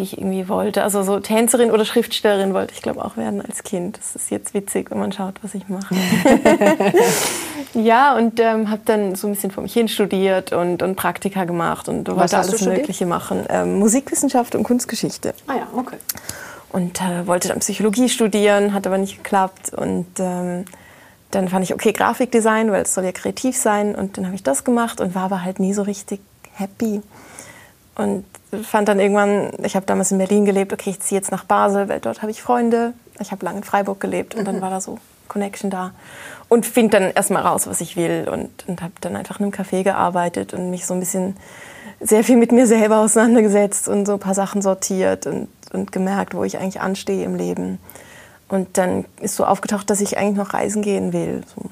die 0.00 0.04
ich 0.04 0.18
irgendwie 0.18 0.48
wollte. 0.48 0.82
Also 0.82 1.02
so 1.02 1.20
Tänzerin 1.20 1.70
oder 1.70 1.84
Schriftstellerin 1.84 2.54
wollte 2.54 2.72
ich, 2.74 2.80
glaube 2.80 3.04
auch 3.04 3.16
werden 3.16 3.44
als 3.44 3.62
Kind. 3.62 3.98
Das 3.98 4.16
ist 4.16 4.30
jetzt 4.30 4.54
witzig, 4.54 4.90
wenn 4.90 4.98
man 4.98 5.12
schaut, 5.12 5.34
was 5.42 5.54
ich 5.54 5.68
mache. 5.68 5.94
ja, 7.74 8.16
und 8.16 8.40
ähm, 8.40 8.70
habe 8.70 8.80
dann 8.86 9.14
so 9.14 9.26
ein 9.26 9.34
bisschen 9.34 9.50
vor 9.50 9.62
mich 9.62 9.74
hin 9.74 9.88
studiert 9.88 10.52
und, 10.52 10.82
und 10.82 10.96
Praktika 10.96 11.44
gemacht 11.44 11.88
und 11.88 12.08
wollte 12.08 12.36
hast 12.38 12.48
du 12.48 12.56
alles? 12.56 12.66
Mögliche 12.66 13.04
machen. 13.04 13.44
Ähm, 13.50 13.78
Musikwissenschaft 13.78 14.54
und 14.54 14.64
Kunstgeschichte 14.64 15.34
Ah 15.46 15.56
ja, 15.56 15.66
okay. 15.76 15.96
und 16.70 17.00
äh, 17.02 17.26
wollte 17.26 17.48
dann 17.48 17.58
Psychologie 17.58 18.08
studieren, 18.08 18.72
hat 18.72 18.86
aber 18.86 18.96
nicht 18.96 19.22
geklappt. 19.22 19.74
Und 19.74 20.06
ähm, 20.18 20.64
dann 21.30 21.48
fand 21.48 21.64
ich, 21.64 21.74
okay, 21.74 21.92
Grafikdesign, 21.92 22.72
weil 22.72 22.82
es 22.82 22.94
soll 22.94 23.04
ja 23.04 23.12
kreativ 23.12 23.54
sein. 23.54 23.94
Und 23.94 24.16
dann 24.16 24.24
habe 24.24 24.34
ich 24.34 24.42
das 24.42 24.64
gemacht 24.64 25.00
und 25.00 25.14
war 25.14 25.24
aber 25.24 25.44
halt 25.44 25.60
nie 25.60 25.74
so 25.74 25.82
richtig 25.82 26.20
happy. 26.54 27.02
Und 28.00 28.24
fand 28.62 28.88
dann 28.88 28.98
irgendwann, 28.98 29.52
ich 29.62 29.76
habe 29.76 29.86
damals 29.86 30.10
in 30.10 30.18
Berlin 30.18 30.44
gelebt, 30.44 30.72
okay, 30.72 30.90
ich 30.90 31.00
ziehe 31.00 31.20
jetzt 31.20 31.30
nach 31.30 31.44
Basel, 31.44 31.88
weil 31.88 32.00
dort 32.00 32.22
habe 32.22 32.30
ich 32.30 32.42
Freunde. 32.42 32.94
Ich 33.20 33.30
habe 33.30 33.44
lange 33.44 33.58
in 33.58 33.64
Freiburg 33.64 34.00
gelebt 34.00 34.34
und 34.34 34.46
dann 34.46 34.60
war 34.60 34.70
da 34.70 34.80
so 34.80 34.98
Connection 35.28 35.70
da. 35.70 35.92
Und 36.48 36.66
finde 36.66 36.98
dann 36.98 37.10
erstmal 37.12 37.42
raus, 37.42 37.66
was 37.66 37.80
ich 37.80 37.96
will. 37.96 38.28
Und, 38.30 38.50
und 38.66 38.82
habe 38.82 38.92
dann 39.00 39.16
einfach 39.16 39.38
in 39.38 39.44
einem 39.44 39.52
Café 39.52 39.82
gearbeitet 39.82 40.54
und 40.54 40.70
mich 40.70 40.86
so 40.86 40.94
ein 40.94 41.00
bisschen 41.00 41.36
sehr 42.00 42.24
viel 42.24 42.36
mit 42.36 42.50
mir 42.50 42.66
selber 42.66 42.98
auseinandergesetzt 42.98 43.88
und 43.88 44.06
so 44.06 44.14
ein 44.14 44.18
paar 44.18 44.34
Sachen 44.34 44.62
sortiert 44.62 45.26
und, 45.26 45.48
und 45.72 45.92
gemerkt, 45.92 46.34
wo 46.34 46.42
ich 46.44 46.58
eigentlich 46.58 46.80
anstehe 46.80 47.24
im 47.24 47.34
Leben. 47.34 47.78
Und 48.48 48.78
dann 48.78 49.04
ist 49.20 49.36
so 49.36 49.44
aufgetaucht, 49.44 49.90
dass 49.90 50.00
ich 50.00 50.18
eigentlich 50.18 50.36
noch 50.36 50.54
reisen 50.54 50.82
gehen 50.82 51.12
will. 51.12 51.42
So, 51.54 51.62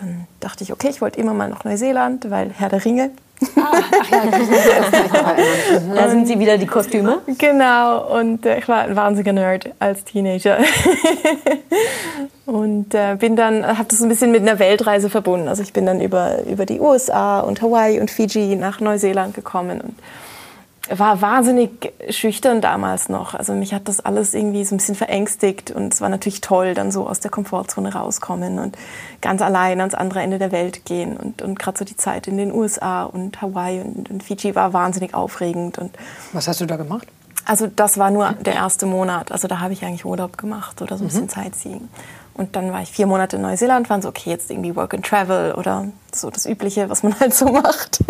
dann 0.00 0.26
dachte 0.40 0.64
ich, 0.64 0.72
okay, 0.72 0.88
ich 0.88 1.00
wollte 1.00 1.20
immer 1.20 1.34
mal 1.34 1.48
nach 1.48 1.64
Neuseeland, 1.64 2.30
weil 2.30 2.50
Herr 2.50 2.70
der 2.70 2.84
Ringe. 2.84 3.10
Da 5.94 6.08
sind 6.08 6.26
sie 6.26 6.38
wieder 6.38 6.58
die 6.58 6.66
Kostüme. 6.66 7.20
Genau, 7.38 8.18
und 8.18 8.46
äh, 8.46 8.58
ich 8.58 8.68
war 8.68 8.82
ein 8.82 8.96
wahnsinniger 8.96 9.32
Nerd 9.32 9.70
als 9.78 10.04
Teenager. 10.04 10.58
und 12.46 12.94
äh, 12.94 13.16
bin 13.18 13.36
dann, 13.36 13.66
habe 13.66 13.88
das 13.88 14.02
ein 14.02 14.08
bisschen 14.08 14.32
mit 14.32 14.42
einer 14.42 14.58
Weltreise 14.58 15.10
verbunden. 15.10 15.48
Also 15.48 15.62
ich 15.62 15.72
bin 15.72 15.86
dann 15.86 16.00
über, 16.00 16.44
über 16.44 16.66
die 16.66 16.80
USA 16.80 17.40
und 17.40 17.62
Hawaii 17.62 18.00
und 18.00 18.10
Fiji 18.10 18.56
nach 18.56 18.80
Neuseeland 18.80 19.34
gekommen 19.34 19.80
und 19.80 19.94
war 20.90 21.22
wahnsinnig 21.22 21.92
schüchtern 22.10 22.60
damals 22.60 23.08
noch. 23.08 23.34
Also 23.34 23.54
mich 23.54 23.72
hat 23.72 23.88
das 23.88 24.00
alles 24.00 24.34
irgendwie 24.34 24.64
so 24.64 24.74
ein 24.74 24.78
bisschen 24.78 24.94
verängstigt 24.94 25.70
und 25.70 25.94
es 25.94 26.00
war 26.00 26.08
natürlich 26.08 26.40
toll, 26.40 26.74
dann 26.74 26.92
so 26.92 27.08
aus 27.08 27.20
der 27.20 27.30
Komfortzone 27.30 27.94
rauskommen 27.94 28.58
und 28.58 28.76
ganz 29.20 29.40
allein 29.40 29.80
ans 29.80 29.94
andere 29.94 30.20
Ende 30.20 30.38
der 30.38 30.52
Welt 30.52 30.84
gehen 30.84 31.16
und, 31.16 31.40
und 31.40 31.58
gerade 31.58 31.78
so 31.78 31.84
die 31.84 31.96
Zeit 31.96 32.28
in 32.28 32.36
den 32.36 32.52
USA 32.52 33.04
und 33.04 33.40
Hawaii 33.40 33.80
und, 33.80 34.10
und 34.10 34.22
Fiji 34.22 34.54
war 34.54 34.72
wahnsinnig 34.72 35.14
aufregend 35.14 35.78
und 35.78 35.96
Was 36.32 36.48
hast 36.48 36.60
du 36.60 36.66
da 36.66 36.76
gemacht? 36.76 37.08
also 37.44 37.66
das 37.66 37.98
war 37.98 38.10
nur 38.10 38.32
der 38.32 38.54
erste 38.54 38.86
Monat. 38.86 39.32
Also 39.32 39.48
da 39.48 39.60
habe 39.60 39.72
ich 39.72 39.84
eigentlich 39.84 40.04
Urlaub 40.04 40.38
gemacht 40.38 40.80
oder 40.82 40.96
so 40.96 41.04
ein 41.04 41.08
bisschen 41.08 41.28
Sightseeing. 41.28 41.88
Und 42.36 42.56
dann 42.56 42.72
war 42.72 42.82
ich 42.82 42.90
vier 42.90 43.06
Monate 43.06 43.36
in 43.36 43.42
Neuseeland, 43.42 43.88
waren 43.88 44.02
so, 44.02 44.08
okay, 44.08 44.30
jetzt 44.30 44.50
irgendwie 44.50 44.74
Work 44.74 44.92
and 44.94 45.06
Travel 45.06 45.52
oder 45.52 45.86
so 46.12 46.30
das 46.30 46.46
Übliche, 46.46 46.90
was 46.90 47.04
man 47.04 47.14
halt 47.20 47.32
so 47.32 47.46
macht. 47.46 48.00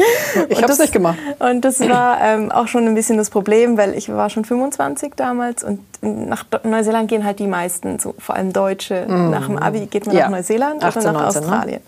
Ich 0.49 0.57
hab's 0.59 0.69
das- 0.69 0.79
nicht 0.79 0.93
gemacht. 0.95 1.19
Und 1.41 1.63
das 1.63 1.79
war 1.81 2.21
ähm, 2.23 2.51
auch 2.51 2.67
schon 2.67 2.87
ein 2.87 2.95
bisschen 2.95 3.19
das 3.19 3.29
Problem, 3.29 3.77
weil 3.77 3.93
ich 3.95 4.09
war 4.09 4.31
schon 4.31 4.45
25 4.47 5.13
damals 5.15 5.63
und 5.63 5.81
nach 6.01 6.45
Neuseeland 6.65 7.09
gehen 7.09 7.25
halt 7.25 7.39
die 7.39 7.47
meisten, 7.47 7.99
so, 7.99 8.15
vor 8.19 8.35
allem 8.35 8.53
Deutsche. 8.55 9.07
Nach 9.09 9.47
dem 9.47 9.59
Abi 9.59 9.87
geht 9.87 10.07
man. 10.07 10.15
Ja. 10.17 10.25
nach 10.25 10.31
Neuseeland 10.39 10.83
18, 10.83 11.03
oder 11.03 11.13
nach 11.13 11.21
19, 11.23 11.43
ne? 11.43 11.47
Australien. 11.49 11.81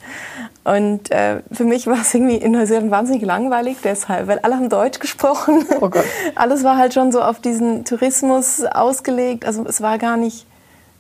Und 0.65 1.11
äh, 1.11 1.43
für 1.53 1.65
mich 1.65 1.87
war 1.87 2.01
es 2.01 2.13
irgendwie 2.15 2.37
in 2.37 2.53
Neuseeland 2.53 2.91
wahnsinnig 2.91 3.23
langweilig 3.23 3.77
deshalb, 3.85 4.27
weil 4.27 4.41
alle 4.41 4.57
haben 4.57 4.69
Deutsch 4.69 4.99
gesprochen. 4.99 5.65
Oh 5.81 5.89
Gott. 5.89 6.05
Alles 6.35 6.65
war 6.65 6.77
halt 6.77 6.93
schon 6.93 7.13
so 7.13 7.23
auf 7.23 7.41
diesen 7.41 7.85
Tourismus 7.85 8.65
ausgelegt. 8.65 9.45
Also 9.47 9.65
es 9.67 9.81
war 9.81 9.97
gar 9.99 10.17
nicht 10.17 10.45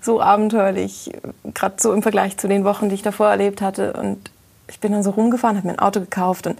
so 0.06 0.20
abenteuerlich, 0.20 1.10
gerade 1.52 1.74
so 1.78 1.92
im 1.92 2.02
Vergleich 2.02 2.38
zu 2.38 2.48
den 2.48 2.64
Wochen, 2.64 2.88
die 2.88 2.94
ich 2.94 3.02
davor 3.02 3.28
erlebt 3.28 3.60
hatte. 3.60 3.92
Und 3.92 4.30
ich 4.68 4.80
bin 4.80 4.92
dann 4.92 5.02
so 5.02 5.10
rumgefahren, 5.10 5.58
habe 5.58 5.66
mir 5.66 5.74
ein 5.74 5.78
Auto 5.78 6.00
gekauft 6.00 6.46
und, 6.46 6.58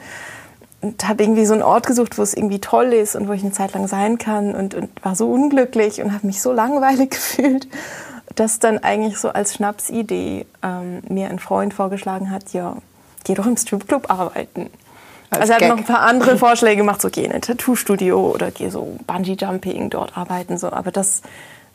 und 0.82 1.08
habe 1.08 1.22
irgendwie 1.22 1.46
so 1.46 1.54
einen 1.54 1.62
Ort 1.62 1.86
gesucht, 1.86 2.18
wo 2.18 2.22
es 2.22 2.34
irgendwie 2.34 2.60
toll 2.60 2.92
ist 2.92 3.16
und 3.16 3.28
wo 3.28 3.32
ich 3.32 3.42
eine 3.42 3.52
Zeit 3.52 3.72
lang 3.72 3.88
sein 3.88 4.18
kann 4.18 4.54
und, 4.54 4.74
und 4.74 4.90
war 5.02 5.16
so 5.16 5.30
unglücklich 5.30 6.02
und 6.02 6.12
habe 6.12 6.26
mich 6.26 6.42
so 6.42 6.52
langweilig 6.52 7.10
gefühlt, 7.12 7.68
dass 8.34 8.58
dann 8.58 8.78
eigentlich 8.78 9.18
so 9.18 9.30
als 9.30 9.54
Schnapsidee 9.54 10.44
ähm, 10.62 11.02
mir 11.08 11.30
ein 11.30 11.38
Freund 11.38 11.72
vorgeschlagen 11.72 12.30
hat, 12.30 12.52
ja, 12.52 12.76
geh 13.24 13.34
doch 13.34 13.46
im 13.46 13.56
Stripclub 13.56 14.10
arbeiten. 14.10 14.70
Als 15.30 15.40
also 15.40 15.52
er 15.52 15.54
hat 15.56 15.60
Gag. 15.60 15.70
noch 15.70 15.78
ein 15.78 15.84
paar 15.84 16.00
andere 16.00 16.36
Vorschläge 16.36 16.76
gemacht, 16.76 17.00
so 17.00 17.10
geh 17.10 17.24
in 17.24 17.32
ein 17.32 17.42
Tattoo-Studio 17.42 18.32
oder 18.32 18.50
geh 18.50 18.68
so 18.68 18.96
Bungee-Jumping 19.06 19.90
dort 19.90 20.16
arbeiten. 20.16 20.58
So. 20.58 20.72
Aber 20.72 20.92
das 20.92 21.22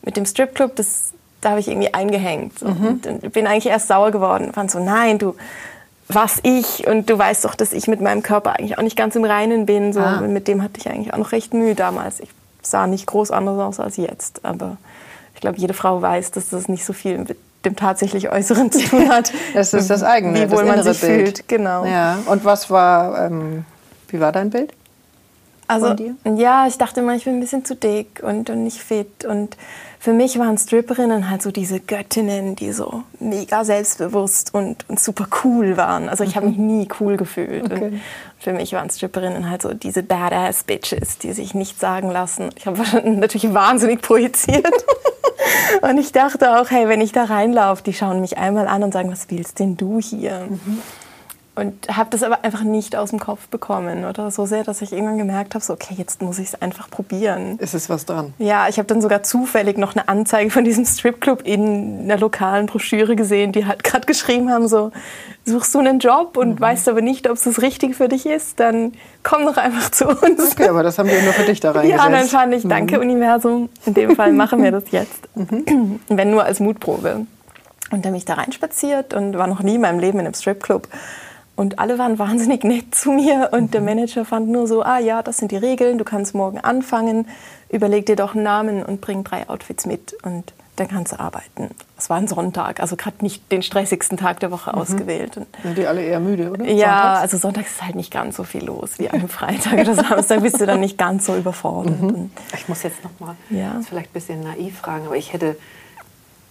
mit 0.02 0.16
dem 0.16 0.24
Stripclub, 0.24 0.74
das, 0.76 1.12
da 1.42 1.50
habe 1.50 1.60
ich 1.60 1.68
irgendwie 1.68 1.92
eingehängt. 1.92 2.58
So. 2.58 2.66
Und 2.66 3.04
dann 3.04 3.18
bin 3.18 3.46
eigentlich 3.46 3.66
erst 3.66 3.88
sauer 3.88 4.10
geworden. 4.10 4.52
Fand 4.54 4.70
so, 4.70 4.78
nein, 4.78 5.18
du, 5.18 5.34
was 6.08 6.38
ich 6.42 6.86
und 6.86 7.10
du 7.10 7.18
weißt 7.18 7.44
doch, 7.44 7.54
dass 7.54 7.72
ich 7.72 7.88
mit 7.88 8.00
meinem 8.00 8.22
Körper 8.22 8.58
eigentlich 8.58 8.78
auch 8.78 8.82
nicht 8.82 8.96
ganz 8.96 9.14
im 9.16 9.24
Reinen 9.24 9.66
bin. 9.66 9.92
So. 9.92 10.00
Ah. 10.00 10.18
Und 10.18 10.32
Mit 10.32 10.48
dem 10.48 10.62
hatte 10.62 10.74
ich 10.78 10.88
eigentlich 10.88 11.12
auch 11.12 11.18
noch 11.18 11.32
recht 11.32 11.52
Mühe 11.52 11.74
damals. 11.74 12.20
Ich 12.20 12.30
sah 12.62 12.86
nicht 12.86 13.06
groß 13.06 13.32
anders 13.32 13.58
aus 13.58 13.80
als 13.80 13.96
jetzt, 13.96 14.44
aber 14.44 14.76
ich 15.34 15.40
glaube, 15.40 15.58
jede 15.58 15.74
Frau 15.74 16.00
weiß, 16.00 16.30
dass 16.30 16.50
das 16.50 16.68
nicht 16.68 16.84
so 16.84 16.92
viel 16.92 17.18
mit 17.18 17.36
dem 17.64 17.76
tatsächlich 17.76 18.30
Äußeren 18.30 18.70
zu 18.70 18.80
tun 18.80 19.08
hat. 19.08 19.32
Das 19.54 19.72
ist 19.74 19.90
das 19.90 20.02
eigene, 20.02 20.34
Wie 20.34 20.42
das 20.46 20.52
wohl 20.52 20.64
man 20.64 20.82
sich 20.82 21.00
Bild. 21.00 21.12
fühlt, 21.12 21.48
genau. 21.48 21.84
Ja. 21.84 22.18
Und 22.26 22.44
was 22.44 22.70
war, 22.70 23.26
ähm, 23.26 23.64
wie 24.08 24.20
war 24.20 24.32
dein 24.32 24.50
Bild? 24.50 24.72
Also, 25.68 25.94
ja, 26.24 26.66
ich 26.66 26.76
dachte 26.76 27.00
immer, 27.00 27.14
ich 27.14 27.24
bin 27.24 27.34
ein 27.34 27.40
bisschen 27.40 27.64
zu 27.64 27.74
dick 27.74 28.20
und, 28.22 28.50
und 28.50 28.64
nicht 28.64 28.78
fit. 28.78 29.24
Und 29.24 29.56
für 29.98 30.12
mich 30.12 30.38
waren 30.38 30.58
Stripperinnen 30.58 31.30
halt 31.30 31.42
so 31.42 31.50
diese 31.50 31.78
Göttinnen, 31.78 32.56
die 32.56 32.72
so 32.72 33.04
mega 33.20 33.64
selbstbewusst 33.64 34.52
und, 34.52 34.84
und 34.88 34.98
super 34.98 35.26
cool 35.44 35.76
waren. 35.76 36.08
Also 36.08 36.24
ich 36.24 36.36
habe 36.36 36.46
mich 36.46 36.58
nie 36.58 36.88
cool 37.00 37.16
gefühlt. 37.16 37.68
Mhm. 37.68 37.72
Okay. 37.72 37.84
Und 37.84 38.02
für 38.38 38.52
mich 38.52 38.72
waren 38.72 38.90
Stripperinnen 38.90 39.48
halt 39.48 39.62
so 39.62 39.72
diese 39.74 40.02
badass 40.02 40.64
Bitches, 40.64 41.18
die 41.18 41.32
sich 41.32 41.54
nichts 41.54 41.80
sagen 41.80 42.10
lassen. 42.10 42.50
Ich 42.56 42.66
habe 42.66 42.82
natürlich 43.04 43.54
wahnsinnig 43.54 44.02
projiziert. 44.02 44.66
und 45.82 45.98
ich 45.98 46.12
dachte 46.12 46.60
auch, 46.60 46.70
hey, 46.70 46.88
wenn 46.88 47.00
ich 47.00 47.12
da 47.12 47.24
reinlaufe, 47.24 47.84
die 47.84 47.94
schauen 47.94 48.20
mich 48.20 48.38
einmal 48.38 48.66
an 48.66 48.82
und 48.82 48.92
sagen, 48.92 49.10
was 49.10 49.30
willst 49.30 49.60
denn 49.60 49.76
du 49.76 50.00
hier? 50.00 50.48
Mhm. 50.50 50.82
Und 51.54 51.86
habe 51.94 52.08
das 52.08 52.22
aber 52.22 52.44
einfach 52.44 52.62
nicht 52.62 52.96
aus 52.96 53.10
dem 53.10 53.18
Kopf 53.18 53.48
bekommen 53.48 54.06
oder 54.06 54.30
so 54.30 54.46
sehr, 54.46 54.64
dass 54.64 54.80
ich 54.80 54.90
irgendwann 54.90 55.18
gemerkt 55.18 55.54
habe, 55.54 55.62
so 55.62 55.74
okay, 55.74 55.94
jetzt 55.98 56.22
muss 56.22 56.38
ich 56.38 56.48
es 56.48 56.62
einfach 56.62 56.88
probieren. 56.88 57.58
Ist 57.58 57.74
es 57.74 57.90
was 57.90 58.06
dran? 58.06 58.32
Ja, 58.38 58.68
ich 58.68 58.78
habe 58.78 58.86
dann 58.86 59.02
sogar 59.02 59.22
zufällig 59.22 59.76
noch 59.76 59.94
eine 59.94 60.08
Anzeige 60.08 60.50
von 60.50 60.64
diesem 60.64 60.86
Stripclub 60.86 61.42
in 61.42 62.04
einer 62.04 62.16
lokalen 62.16 62.64
Broschüre 62.64 63.16
gesehen, 63.16 63.52
die 63.52 63.66
halt 63.66 63.84
gerade 63.84 64.06
geschrieben 64.06 64.50
haben, 64.50 64.66
so 64.66 64.92
suchst 65.44 65.74
du 65.74 65.80
einen 65.80 65.98
Job 65.98 66.38
und 66.38 66.58
weißt 66.58 66.88
aber 66.88 67.02
nicht, 67.02 67.28
ob 67.28 67.36
es 67.36 67.42
das 67.42 67.60
Richtige 67.60 67.92
für 67.92 68.08
dich 68.08 68.24
ist, 68.24 68.58
dann 68.58 68.92
komm 69.22 69.44
doch 69.44 69.58
einfach 69.58 69.90
zu 69.90 70.08
uns. 70.08 70.52
Okay, 70.52 70.68
aber 70.68 70.82
das 70.82 70.98
haben 70.98 71.10
wir 71.10 71.20
nur 71.22 71.34
für 71.34 71.44
dich 71.44 71.60
da 71.60 71.70
reingesetzt. 71.72 72.02
Ja, 72.02 72.10
dann 72.10 72.26
fand 72.28 72.54
ich, 72.54 72.66
danke 72.66 72.98
Universum. 72.98 73.68
In 73.84 73.92
dem 73.92 74.16
Fall 74.16 74.32
machen 74.32 74.62
wir 74.62 74.72
das 74.72 74.84
jetzt. 74.90 75.28
Wenn 76.08 76.30
nur 76.30 76.44
als 76.44 76.60
Mutprobe. 76.60 77.26
Und 77.90 78.06
dann 78.06 78.12
bin 78.12 78.14
ich 78.14 78.24
da 78.24 78.34
reinspaziert 78.34 79.12
und 79.12 79.36
war 79.36 79.46
noch 79.46 79.62
nie 79.62 79.74
in 79.74 79.82
meinem 79.82 79.98
Leben 79.98 80.18
in 80.18 80.24
einem 80.24 80.34
Stripclub. 80.34 80.88
Und 81.54 81.78
alle 81.78 81.98
waren 81.98 82.18
wahnsinnig 82.18 82.64
nett 82.64 82.94
zu 82.94 83.12
mir 83.12 83.50
und 83.52 83.74
der 83.74 83.82
Manager 83.82 84.24
fand 84.24 84.48
nur 84.48 84.66
so, 84.66 84.82
ah 84.82 84.98
ja, 84.98 85.22
das 85.22 85.36
sind 85.36 85.52
die 85.52 85.56
Regeln, 85.56 85.98
du 85.98 86.04
kannst 86.04 86.34
morgen 86.34 86.58
anfangen, 86.58 87.28
überleg 87.68 88.06
dir 88.06 88.16
doch 88.16 88.34
einen 88.34 88.42
Namen 88.44 88.82
und 88.82 89.00
bring 89.00 89.22
drei 89.22 89.48
Outfits 89.48 89.84
mit 89.86 90.14
und 90.22 90.52
dann 90.76 90.88
kannst 90.88 91.12
du 91.12 91.20
arbeiten. 91.20 91.68
Es 91.98 92.08
war 92.08 92.16
ein 92.16 92.26
Sonntag, 92.26 92.80
also 92.80 92.96
gerade 92.96 93.16
nicht 93.20 93.52
den 93.52 93.62
stressigsten 93.62 94.16
Tag 94.16 94.40
der 94.40 94.50
Woche 94.50 94.72
ausgewählt. 94.72 95.36
Und 95.36 95.46
Sind 95.62 95.76
die 95.76 95.86
alle 95.86 96.02
eher 96.02 96.18
müde, 96.18 96.50
oder? 96.50 96.64
ja, 96.64 96.86
Sonntags? 96.88 97.20
also 97.20 97.36
sonntags 97.36 97.70
ist 97.72 97.82
halt 97.84 97.94
nicht 97.94 98.10
ganz 98.10 98.36
so 98.36 98.44
viel 98.44 98.64
los 98.64 98.98
wie 98.98 99.10
am 99.10 99.28
Freitag 99.28 99.74
oder 99.80 99.94
Samstag, 99.94 100.40
bist 100.42 100.58
du 100.58 100.64
dann 100.64 100.80
nicht 100.80 100.96
ganz 100.96 101.26
so 101.26 101.36
überfordert. 101.36 102.00
Und 102.00 102.30
Ich 102.54 102.66
muss 102.68 102.82
jetzt 102.82 103.04
noch 103.04 103.10
mal, 103.20 103.36
Ja. 103.50 103.78
vielleicht 103.86 104.08
ein 104.10 104.14
bisschen 104.14 104.42
naiv 104.42 104.78
fragen, 104.78 105.04
aber 105.06 105.16
ich 105.16 105.34
hätte, 105.34 105.56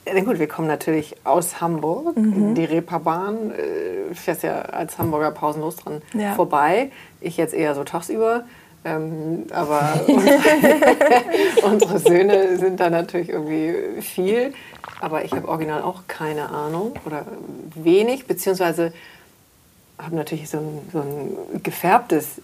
ja, 0.06 0.20
gut, 0.22 0.40
wir 0.40 0.48
kommen 0.48 0.68
natürlich 0.68 1.16
aus 1.24 1.62
Hamburg. 1.62 2.18
Mhm. 2.18 2.56
Die 2.56 2.66
Reeperbahn 2.66 3.52
äh, 3.52 4.16
fährst 4.16 4.44
ja 4.44 4.62
als 4.62 4.98
Hamburger 4.98 5.32
pausenlos 5.32 5.78
dran 5.78 6.02
Ja. 6.14 6.34
vorbei. 6.34 6.92
Ich 7.20 7.38
jetzt 7.38 7.54
eher 7.54 7.76
so 7.76 7.84
tagsüber. 7.84 8.44
Ähm, 8.84 9.46
aber 9.52 9.94
unsere, 11.64 12.00
Söhne 12.00 12.58
sind 12.58 12.80
da 12.80 12.90
natürlich 12.90 13.30
irgendwie 13.30 14.02
viel. 14.02 14.54
Aber 15.00 15.24
ich 15.24 15.34
habe 15.34 15.48
original 15.48 15.84
auch 15.84 16.04
keine 16.08 16.50
Ahnung 16.50 16.94
oder 17.06 17.26
wenig, 17.76 18.26
beziehungsweise 18.26 18.94
habe 20.00 20.16
natürlich 20.16 20.50
so 20.50 20.58
ein, 20.58 20.80
so 20.92 21.00
ein 21.00 21.62
gefärbtes 21.62 22.42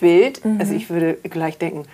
Bild. 0.00 0.44
Mhm. 0.44 0.58
Also 0.60 0.74
ich 0.74 0.90
würde 0.90 1.14
gleich 1.14 1.58
denken, 1.58 1.84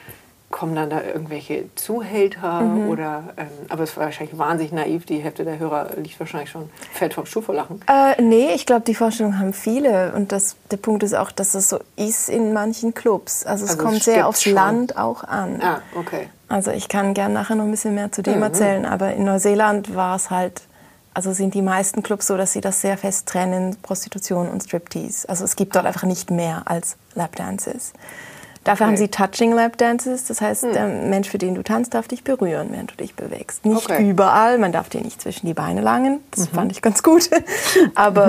kommen 0.50 0.75
dann 0.75 0.88
da 0.88 1.02
irgendwelche 1.02 1.67
Zuhälter 1.75 2.62
Mhm. 2.62 2.88
oder, 2.88 3.25
ähm, 3.37 3.49
aber 3.69 3.83
es 3.83 3.97
war 3.99 4.05
wahrscheinlich 4.05 4.38
wahnsinnig 4.38 4.73
naiv. 4.73 5.05
Die 5.05 5.19
Hälfte 5.19 5.45
der 5.45 5.59
Hörer 5.59 5.90
liegt 5.97 6.19
wahrscheinlich 6.19 6.49
schon 6.50 6.71
fällt 6.93 7.12
vom 7.14 7.26
Schuh 7.26 7.43
vor 7.43 7.55
Lachen. 7.55 7.83
Äh, 7.87 8.21
nee, 8.23 8.52
ich 8.55 8.64
glaube, 8.64 8.81
die 8.83 8.95
Vorstellung 8.95 9.38
haben 9.38 9.52
viele. 9.52 10.12
Und 10.14 10.33
das, 10.33 10.57
der 10.71 10.78
Punkt 10.78 11.02
ist 11.02 11.14
auch, 11.14 11.31
dass 11.31 11.55
es 11.55 11.69
so 11.69 11.78
ist 11.97 12.31
in 12.31 12.55
manchen 12.55 12.95
Clubs. 12.95 13.45
Also 13.45 13.64
es 13.67 13.73
Also 13.73 13.83
es 13.83 13.87
kommt 13.90 14.02
sehr 14.02 14.14
gibt's 14.14 14.28
aufs 14.28 14.43
schon. 14.45 14.55
Land 14.55 14.97
auch 14.97 15.23
an. 15.25 15.61
Ah, 15.62 15.81
okay. 15.95 16.28
Also 16.49 16.71
ich 16.71 16.88
kann 16.88 17.12
gern 17.12 17.35
nachher 17.35 17.55
noch 17.57 17.64
ein 17.64 17.71
bisschen 17.71 17.95
mehr 17.95 18.11
zu 18.11 18.23
dem 18.23 18.37
Mhm. 18.38 18.43
erzählen, 18.45 18.87
aber 18.87 19.12
in 19.12 19.25
Neuseeland 19.25 19.95
war 19.95 20.17
es 20.17 20.31
halt, 20.31 20.62
also 21.12 21.35
sind 21.35 21.52
die 21.52 21.61
meisten 21.61 22.02
Clubs 22.02 22.26
so, 22.26 22.38
dass 22.38 22.55
sie 22.55 22.62
das 22.62 22.81
sehr 22.81 22.97
fest 22.97 23.28
trennen, 23.28 23.76
Prostitution 23.83 24.49
und 24.49 24.62
Striptease. 24.62 25.28
Also 25.28 25.45
es 25.45 25.57
gibt 25.57 25.76
dort 25.76 25.85
einfach 25.85 26.05
nicht 26.05 26.31
mehr 26.31 26.62
als 26.64 26.97
Lapdances. 27.14 27.93
Dafür 28.65 28.87
Okay. 28.87 28.93
haben 28.93 28.97
sie 28.99 29.09
Touching 29.09 29.53
Lapdances, 29.53 30.25
das 30.27 30.41
heißt, 30.41 30.65
der 30.65 30.87
Mensch, 30.87 31.29
für 31.29 31.38
den 31.38 31.55
du 31.55 31.62
tanzt, 31.62 31.95
darf 31.95 32.09
dich 32.09 32.25
berühren, 32.25 32.69
während 32.71 32.91
du 32.93 32.97
dich 32.97 33.15
bewegst. 33.15 33.65
Nicht 33.65 33.85
Okay. 33.91 34.09
überall, 34.09 34.59
man 34.59 34.73
darf 34.73 34.88
dir 34.88 35.00
nicht 35.00 35.23
zwischen 35.23 35.47
die 35.47 35.55
Beine 35.55 35.81
langen, 35.81 36.21
das 36.33 36.49
fand 36.49 36.73
ich 36.73 36.83
ganz 36.83 37.03
gut, 37.03 37.31
aber 37.95 38.29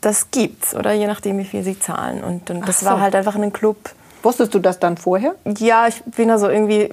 das 0.00 0.30
gibt's, 0.30 0.74
oder 0.74 0.92
je 0.92 1.06
nachdem, 1.06 1.38
wie 1.38 1.44
viel 1.44 1.62
sie 1.62 1.78
zahlen. 1.78 2.22
Und, 2.22 2.50
und 2.50 2.68
das 2.68 2.80
Ach 2.82 2.90
war 2.90 2.96
so. 2.96 3.00
halt 3.02 3.14
einfach 3.14 3.34
ein 3.36 3.52
Club, 3.52 3.76
Wusstest 4.22 4.52
du 4.52 4.58
das 4.58 4.78
dann 4.80 4.96
vorher? 4.96 5.34
ja, 5.58 5.86
ich 5.86 6.02
bin 6.04 6.28
da 6.28 6.38
so 6.38 6.48
irgendwie, 6.48 6.90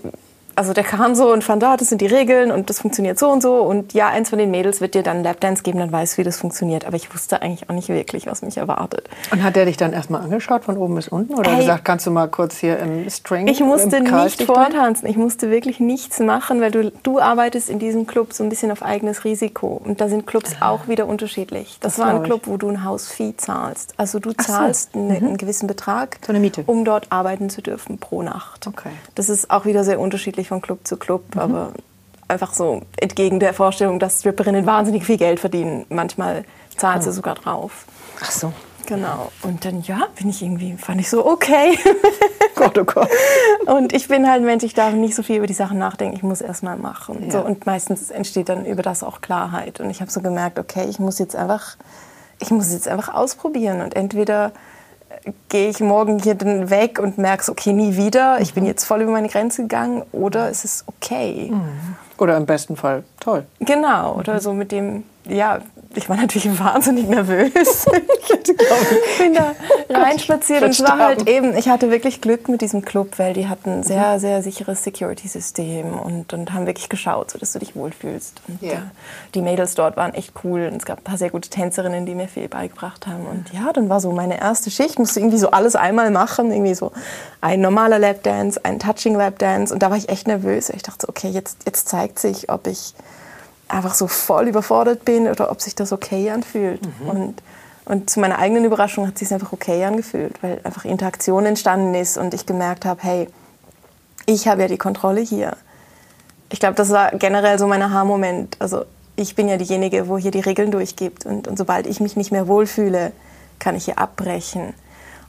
also 0.56 0.74
der 0.74 0.84
kam 0.84 1.16
so 1.16 1.32
und 1.32 1.44
fand, 1.44 1.64
ah, 1.64 1.78
das 1.78 1.90
sind 1.90 2.02
die 2.02 2.08
Regeln 2.08 2.52
und 2.52 2.70
das 2.70 2.80
funktioniert 2.80 3.20
so 3.20 3.30
und 3.30 3.42
so. 3.42 3.58
Und 3.62 3.94
ja, 3.94 4.08
eins 4.10 4.30
von 4.30 4.40
den 4.40 4.52
Mädels 4.52 4.82
wird 4.82 4.96
dir 4.96 5.04
dann 5.04 5.18
einen 5.18 5.24
Lapdance 5.24 5.64
geben, 5.64 5.80
dann 5.80 5.92
weißt 5.92 6.14
du, 6.14 6.18
wie 6.20 6.24
das 6.24 6.38
funktioniert. 6.38 6.86
Aber 6.86 6.96
ich 6.96 7.14
wusste 7.14 7.42
eigentlich 7.42 7.70
auch 7.70 7.74
nicht 7.74 7.90
wirklich, 7.90 8.26
was 8.28 8.42
mich 8.42 8.58
erwartet. 8.58 9.10
Und 9.32 9.44
hat 9.44 9.56
der 9.56 9.66
dich 9.66 9.78
dann 9.78 9.94
erstmal 9.94 10.22
angeschaut 10.22 10.64
von 10.66 10.78
oben 10.78 10.96
bis 10.96 11.08
unten 11.08 11.34
oder 11.36 11.52
Ey. 11.52 11.58
gesagt, 11.58 11.86
kannst 11.86 12.06
du 12.08 12.12
mal 12.12 12.28
kurz 12.28 12.58
hier 12.58 12.80
im 12.80 13.10
String? 13.10 13.48
Ich 13.48 13.60
musste 13.60 13.98
im 13.98 14.04
nicht 14.04 14.44
vortanzen, 14.44 15.08
ich 15.08 15.18
musste 15.18 15.50
wirklich 15.52 15.80
nichts 15.80 16.20
machen, 16.20 16.62
weil 16.62 16.72
du, 16.72 16.92
du 17.04 17.20
arbeitest 17.20 17.70
in 17.70 17.80
diesem 17.80 18.08
Club 18.08 18.34
so 18.34 18.44
ein 18.44 18.50
bisschen 18.50 18.72
auf 18.72 18.84
eigenes 18.84 19.24
Risiko. 19.24 19.82
Und 19.84 20.02
da 20.02 20.08
sind 20.10 20.26
Clubs 20.26 20.56
auch 20.62 20.88
wieder 20.88 21.06
unterschiedlich. 21.08 21.78
Das, 21.82 21.96
Das 21.96 22.06
war 22.06 22.14
ein. 22.14 22.24
Club, 22.24 22.42
wo 22.46 22.58
du 22.58 22.70
ein 22.70 22.84
Hausfee 22.84 23.34
zahlst. 23.38 23.94
Also 23.98 24.20
du 24.20 24.32
zahlst 24.34 24.96
eine, 24.96 25.16
einen 25.18 25.38
gewissen 25.38 25.68
Betrag, 25.68 26.18
So 26.26 26.32
eine 26.32 26.40
Miete. 26.40 26.64
um 26.66 26.86
dort 26.86 27.08
arbeiten 27.12 27.50
zu 27.50 27.62
dürfen 27.62 27.98
pro 27.98 28.22
Nacht. 28.22 28.55
Okay. 28.68 28.92
Das 29.16 29.30
ist 29.30 29.52
auch 29.52 29.66
wieder 29.66 29.84
sehr 29.84 30.00
unterschiedlich 30.00 30.48
von 30.48 30.62
Club 30.62 30.86
zu 30.86 30.98
Club, 30.98 31.24
aber 31.36 31.74
einfach 32.28 32.54
so 32.54 32.82
entgegen 32.98 33.40
der 33.40 33.54
Vorstellung, 33.54 34.00
dass 34.00 34.20
Stripperinnen 34.20 34.66
wahnsinnig 34.66 35.06
viel 35.06 35.18
Geld 35.18 35.40
verdienen. 35.40 35.86
Manchmal 35.90 36.46
zahlen 36.76 37.02
sie 37.02 37.12
sogar 37.12 37.36
drauf. 37.36 37.86
Ach 38.22 38.32
so. 38.32 38.54
Genau. 38.86 39.32
Und 39.42 39.66
dann, 39.66 39.82
ja, 39.82 40.08
bin 40.16 40.30
ich 40.30 40.44
irgendwie, 40.44 40.74
fand 40.78 41.02
ich 41.02 41.10
so, 41.10 41.26
okay. 41.26 41.78
Gott, 42.56 42.78
oh 42.78 42.84
Gott. 42.84 43.10
Und 43.66 43.94
ich 43.94 44.08
bin 44.08 44.30
halt 44.30 44.42
ein 44.42 44.46
Mensch, 44.46 44.64
ich 44.64 44.74
darf 44.74 44.94
nicht 44.94 45.16
so 45.16 45.24
viel 45.24 45.38
über 45.38 45.48
die 45.48 45.54
Sachen 45.54 45.80
nachdenken, 45.80 46.16
ich 46.16 46.24
muss 46.24 46.42
erst 46.42 46.64
mal 46.64 46.78
machen. 46.78 47.26
Ja. 47.26 47.32
So, 47.32 47.40
und 47.42 47.66
meistens 47.66 48.12
entsteht 48.12 48.50
dann 48.50 48.66
über 48.66 48.84
das 48.84 49.04
auch 49.04 49.22
Klarheit. 49.22 49.80
Und 49.80 49.90
ich 49.90 50.02
habe 50.02 50.12
so 50.12 50.22
gemerkt, 50.22 50.60
okay, 50.60 50.86
ich 50.88 51.00
muss 51.00 51.20
jetzt 51.20 51.36
einfach, 51.36 51.78
ich 52.40 52.52
muss 52.52 52.72
jetzt 52.72 52.88
einfach 52.88 53.14
ausprobieren. 53.14 53.82
Und 53.82 53.96
entweder 53.96 54.52
gehe 55.50 55.70
ich 55.70 55.80
morgen 55.80 56.20
hier 56.20 56.36
dann 56.36 56.70
weg 56.70 57.00
und 57.00 57.18
merke, 57.18 57.44
so, 57.44 57.52
okay, 57.52 57.74
nie 57.74 57.96
wieder, 57.96 58.40
ich 58.42 58.54
bin 58.54 58.66
jetzt 58.66 58.86
voll 58.86 59.02
über 59.02 59.12
meine 59.12 59.30
Grenze 59.30 59.64
gegangen, 59.64 60.04
oder 60.12 60.50
es 60.50 60.66
ist 60.66 60.86
okay. 60.88 61.52
Oder 62.18 62.38
im 62.38 62.46
besten 62.46 62.76
Fall 62.76 63.04
toll. 63.20 63.46
Genau, 63.60 64.16
oder 64.16 64.40
so 64.40 64.54
mit 64.54 64.72
dem, 64.72 65.04
ja, 65.28 65.60
ich 65.98 66.10
war 66.10 66.18
natürlich 66.18 66.60
wahnsinnig 66.60 67.08
nervös. 67.08 67.52
ich 68.44 69.18
bin 69.18 69.34
da 69.34 69.54
reinspaziert 69.90 70.64
und 70.64 70.70
es 70.70 70.84
war 70.84 70.98
halt 71.00 71.28
eben, 71.30 71.56
ich 71.58 71.70
hatte 71.70 71.92
wirklich 71.92 72.22
Glück 72.22 72.48
mit 72.50 72.62
diesem 72.62 72.84
Club, 72.84 73.18
weil 73.18 73.34
die 73.34 73.48
hatten 73.48 73.70
ein 73.70 73.84
sehr, 73.84 74.20
sehr 74.20 74.42
sicheres 74.44 74.84
Security-System 74.84 75.94
und, 75.98 76.34
und 76.34 76.54
haben 76.54 76.66
wirklich 76.66 76.90
geschaut, 76.90 77.32
sodass 77.32 77.54
du 77.54 77.60
dich 77.60 77.76
wohlfühlst. 77.76 78.42
Und 78.48 78.62
Ja. 78.62 78.74
äh, 78.74 78.78
die 79.34 79.42
Mädels 79.42 79.76
dort 79.76 79.98
waren 79.98 80.14
echt 80.14 80.34
cool 80.44 80.68
und 80.72 80.78
es 80.78 80.86
gab 80.86 81.00
ein 81.00 81.04
paar 81.04 81.18
sehr 81.18 81.30
gute 81.30 81.50
Tänzerinnen, 81.50 82.06
die 82.06 82.16
mir 82.16 82.28
viel 82.28 82.48
beigebracht 82.48 83.08
haben. 83.08 83.26
Und 83.26 83.52
ja, 83.54 83.72
dann 83.74 83.90
war 83.90 84.00
so 84.00 84.12
meine 84.12 84.40
erste 84.40 84.72
Schicht, 84.72 85.00
musste 85.00 85.20
irgendwie 85.20 85.38
so 85.38 85.52
alles 85.52 85.76
einmal 85.76 86.12
machen, 86.12 86.52
irgendwie 86.52 86.76
so 86.76 86.92
ein 87.42 87.62
normaler 87.62 88.00
Lapdance, 88.00 88.60
ein 88.64 88.80
Touching 88.80 89.16
Lapdance 89.16 89.74
und 89.74 89.82
da 89.84 89.90
war 89.90 89.98
ich 89.98 90.10
echt 90.10 90.28
nervös. 90.28 90.70
Ich 90.70 90.84
dachte, 90.84 91.06
so, 91.06 91.10
okay, 91.10 91.30
jetzt, 91.30 91.60
jetzt 91.66 91.88
zeigt 91.88 92.20
sich, 92.20 92.50
ob 92.50 92.68
ich 92.68 92.94
einfach 93.68 93.96
so 93.96 94.08
voll 94.08 94.48
überfordert 94.48 95.06
bin 95.06 95.28
oder 95.28 95.52
ob 95.52 95.62
sich 95.62 95.76
das 95.76 95.92
okay 95.92 96.30
anfühlt. 96.30 96.82
Und, 97.08 97.36
und 97.86 98.10
zu 98.10 98.20
meiner 98.20 98.38
eigenen 98.38 98.66
Überraschung 98.66 99.08
hat 99.08 99.16
es 99.16 99.20
sich 99.20 99.34
einfach 99.34 99.54
okay 99.54 99.84
angefühlt, 99.86 100.42
weil 100.42 100.60
einfach 100.64 100.86
Interaktion 100.86 101.46
entstanden 101.46 101.94
ist 101.96 102.18
und 102.18 102.34
ich 102.34 102.46
gemerkt 102.46 102.86
habe, 102.86 103.02
hey, 103.04 103.28
ich 104.26 104.48
habe 104.48 104.62
ja 104.62 104.68
die 104.68 104.78
Kontrolle 104.78 105.22
hier. 105.22 105.56
Ich 106.50 106.60
glaube, 106.60 106.76
das 106.76 106.92
war 106.92 107.12
generell 107.12 107.60
so 107.60 107.68
mein 107.68 107.82
Aha-Moment. 107.82 108.58
Also 108.60 108.86
ich 109.16 109.36
bin 109.36 109.48
ja 109.48 109.58
diejenige, 109.58 110.08
wo 110.08 110.18
hier 110.18 110.32
die 110.32 110.40
Regeln 110.40 110.72
durchgibt 110.72 111.26
und, 111.26 111.48
und 111.48 111.58
sobald 111.58 111.88
ich 111.88 112.00
mich 112.00 112.16
nicht 112.16 112.32
mehr 112.32 112.48
wohlfühle, 112.48 113.12
kann 113.60 113.76
ich 113.76 113.86
hier 113.86 113.98
abbrechen. 113.98 114.74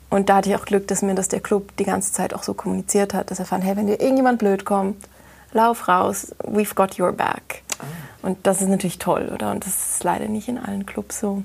Und 0.09 0.29
da 0.29 0.37
hatte 0.37 0.51
ich 0.51 0.57
auch 0.57 0.65
Glück, 0.65 0.87
dass 0.89 1.03
mir 1.03 1.15
das 1.15 1.29
der 1.29 1.41
Club 1.41 1.77
die 1.79 1.85
ganze 1.85 2.13
Zeit 2.13 2.33
auch 2.33 2.43
so 2.43 2.55
kommuniziert 2.55 3.13
hat, 3.13 3.31
dass 3.31 3.39
er 3.39 3.45
fand, 3.45 3.65
hey, 3.65 3.77
wenn 3.77 3.87
dir 3.87 4.01
irgendjemand 4.01 4.39
blöd 4.39 4.65
kommt, 4.65 4.97
lauf 5.53 5.89
raus, 5.89 6.35
we've 6.45 6.75
got 6.75 6.99
your 6.99 7.13
back. 7.13 7.63
Und 8.23 8.39
das 8.47 8.61
ist 8.63 8.69
natürlich 8.69 8.99
toll, 8.99 9.31
oder? 9.35 9.51
Und 9.51 9.65
das 9.67 9.95
ist 9.95 10.05
leider 10.05 10.27
nicht 10.27 10.49
in 10.49 10.59
allen 10.59 10.87
Clubs 10.87 11.21
so. 11.21 11.43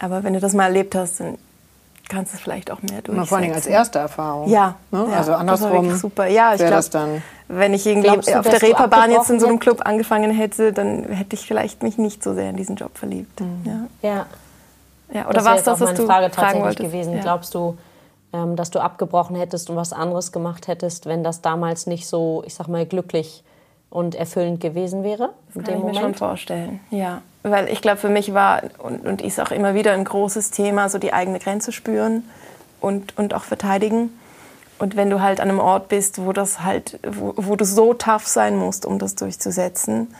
Aber 0.00 0.22
wenn 0.24 0.32
du 0.34 0.40
das 0.40 0.52
mal 0.52 0.64
erlebt 0.64 0.94
hast, 0.94 1.20
dann 1.20 1.38
kannst 2.08 2.32
du 2.32 2.36
es 2.36 2.42
vielleicht 2.42 2.70
auch 2.70 2.82
mehr 2.82 3.00
durchsetzen. 3.02 3.26
Vor 3.28 3.38
allem 3.38 3.52
als 3.52 3.66
erste 3.66 3.98
Erfahrung. 3.98 4.48
Ja, 4.48 4.76
Ne? 4.90 5.06
ja, 5.10 5.16
also 5.16 5.32
andersrum 5.34 5.94
super. 5.96 6.26
Ja, 6.26 6.52
ich 6.52 6.60
wäre 6.60 6.70
glaub, 6.70 6.78
das 6.78 6.90
dann. 6.90 7.22
Wenn 7.48 7.72
ich 7.74 7.86
irgendwie 7.86 8.08
du, 8.10 8.38
auf 8.38 8.46
der 8.48 8.60
Reeperbahn 8.62 9.10
jetzt 9.10 9.30
in 9.30 9.40
so 9.40 9.46
einem 9.46 9.58
Club 9.58 9.82
angefangen 9.84 10.30
hätte, 10.30 10.72
dann 10.72 11.04
hätte 11.04 11.34
ich 11.36 11.46
vielleicht 11.46 11.82
mich 11.82 11.98
nicht 11.98 12.22
so 12.22 12.34
sehr 12.34 12.50
in 12.50 12.56
diesen 12.56 12.76
Job 12.76 12.96
verliebt. 12.98 13.40
Ja. 13.64 13.86
Ja. 14.02 14.26
Ja, 15.12 15.24
oder 15.26 15.34
das 15.34 15.44
war 15.44 15.56
es 15.56 15.62
das, 15.62 15.80
was 15.80 15.88
meine 15.88 15.96
du 15.98 16.06
Frage 16.06 16.30
fragen 16.30 16.34
tatsächlich 16.34 16.62
wolltest? 16.64 16.92
gewesen. 16.92 17.14
Ja. 17.14 17.20
Glaubst 17.22 17.54
du, 17.54 17.76
ähm, 18.32 18.56
dass 18.56 18.70
du 18.70 18.80
abgebrochen 18.80 19.36
hättest 19.36 19.70
und 19.70 19.76
was 19.76 19.92
anderes 19.92 20.32
gemacht 20.32 20.66
hättest, 20.66 21.06
wenn 21.06 21.22
das 21.22 21.40
damals 21.42 21.86
nicht 21.86 22.06
so, 22.08 22.42
ich 22.46 22.54
sag 22.54 22.68
mal, 22.68 22.84
glücklich 22.86 23.44
und 23.94 24.16
erfüllend 24.16 24.60
gewesen 24.60 25.04
wäre? 25.04 25.30
In 25.54 25.62
Kann 25.62 25.64
dem 25.64 25.78
ich 25.78 25.84
mir 25.84 25.94
schon 25.94 26.02
Moment? 26.02 26.18
vorstellen, 26.18 26.80
ja. 26.90 27.22
Weil 27.44 27.68
ich 27.68 27.80
glaube, 27.80 27.98
für 27.98 28.08
mich 28.08 28.34
war 28.34 28.62
und, 28.78 29.06
und 29.06 29.22
ist 29.22 29.40
auch 29.40 29.52
immer 29.52 29.74
wieder 29.74 29.92
ein 29.92 30.04
großes 30.04 30.50
Thema, 30.50 30.88
so 30.88 30.98
die 30.98 31.12
eigene 31.12 31.38
Grenze 31.38 31.70
spüren 31.70 32.24
und, 32.80 33.16
und 33.16 33.34
auch 33.34 33.44
verteidigen. 33.44 34.10
Und 34.80 34.96
wenn 34.96 35.10
du 35.10 35.20
halt 35.20 35.40
an 35.40 35.48
einem 35.48 35.60
Ort 35.60 35.88
bist, 35.88 36.24
wo 36.24 36.32
das 36.32 36.64
halt, 36.64 36.98
wo, 37.06 37.34
wo 37.36 37.54
du 37.54 37.64
so 37.64 37.94
tough 37.94 38.26
sein 38.26 38.56
musst, 38.56 38.84
um 38.84 38.98
das 38.98 39.14
durchzusetzen, 39.14 40.12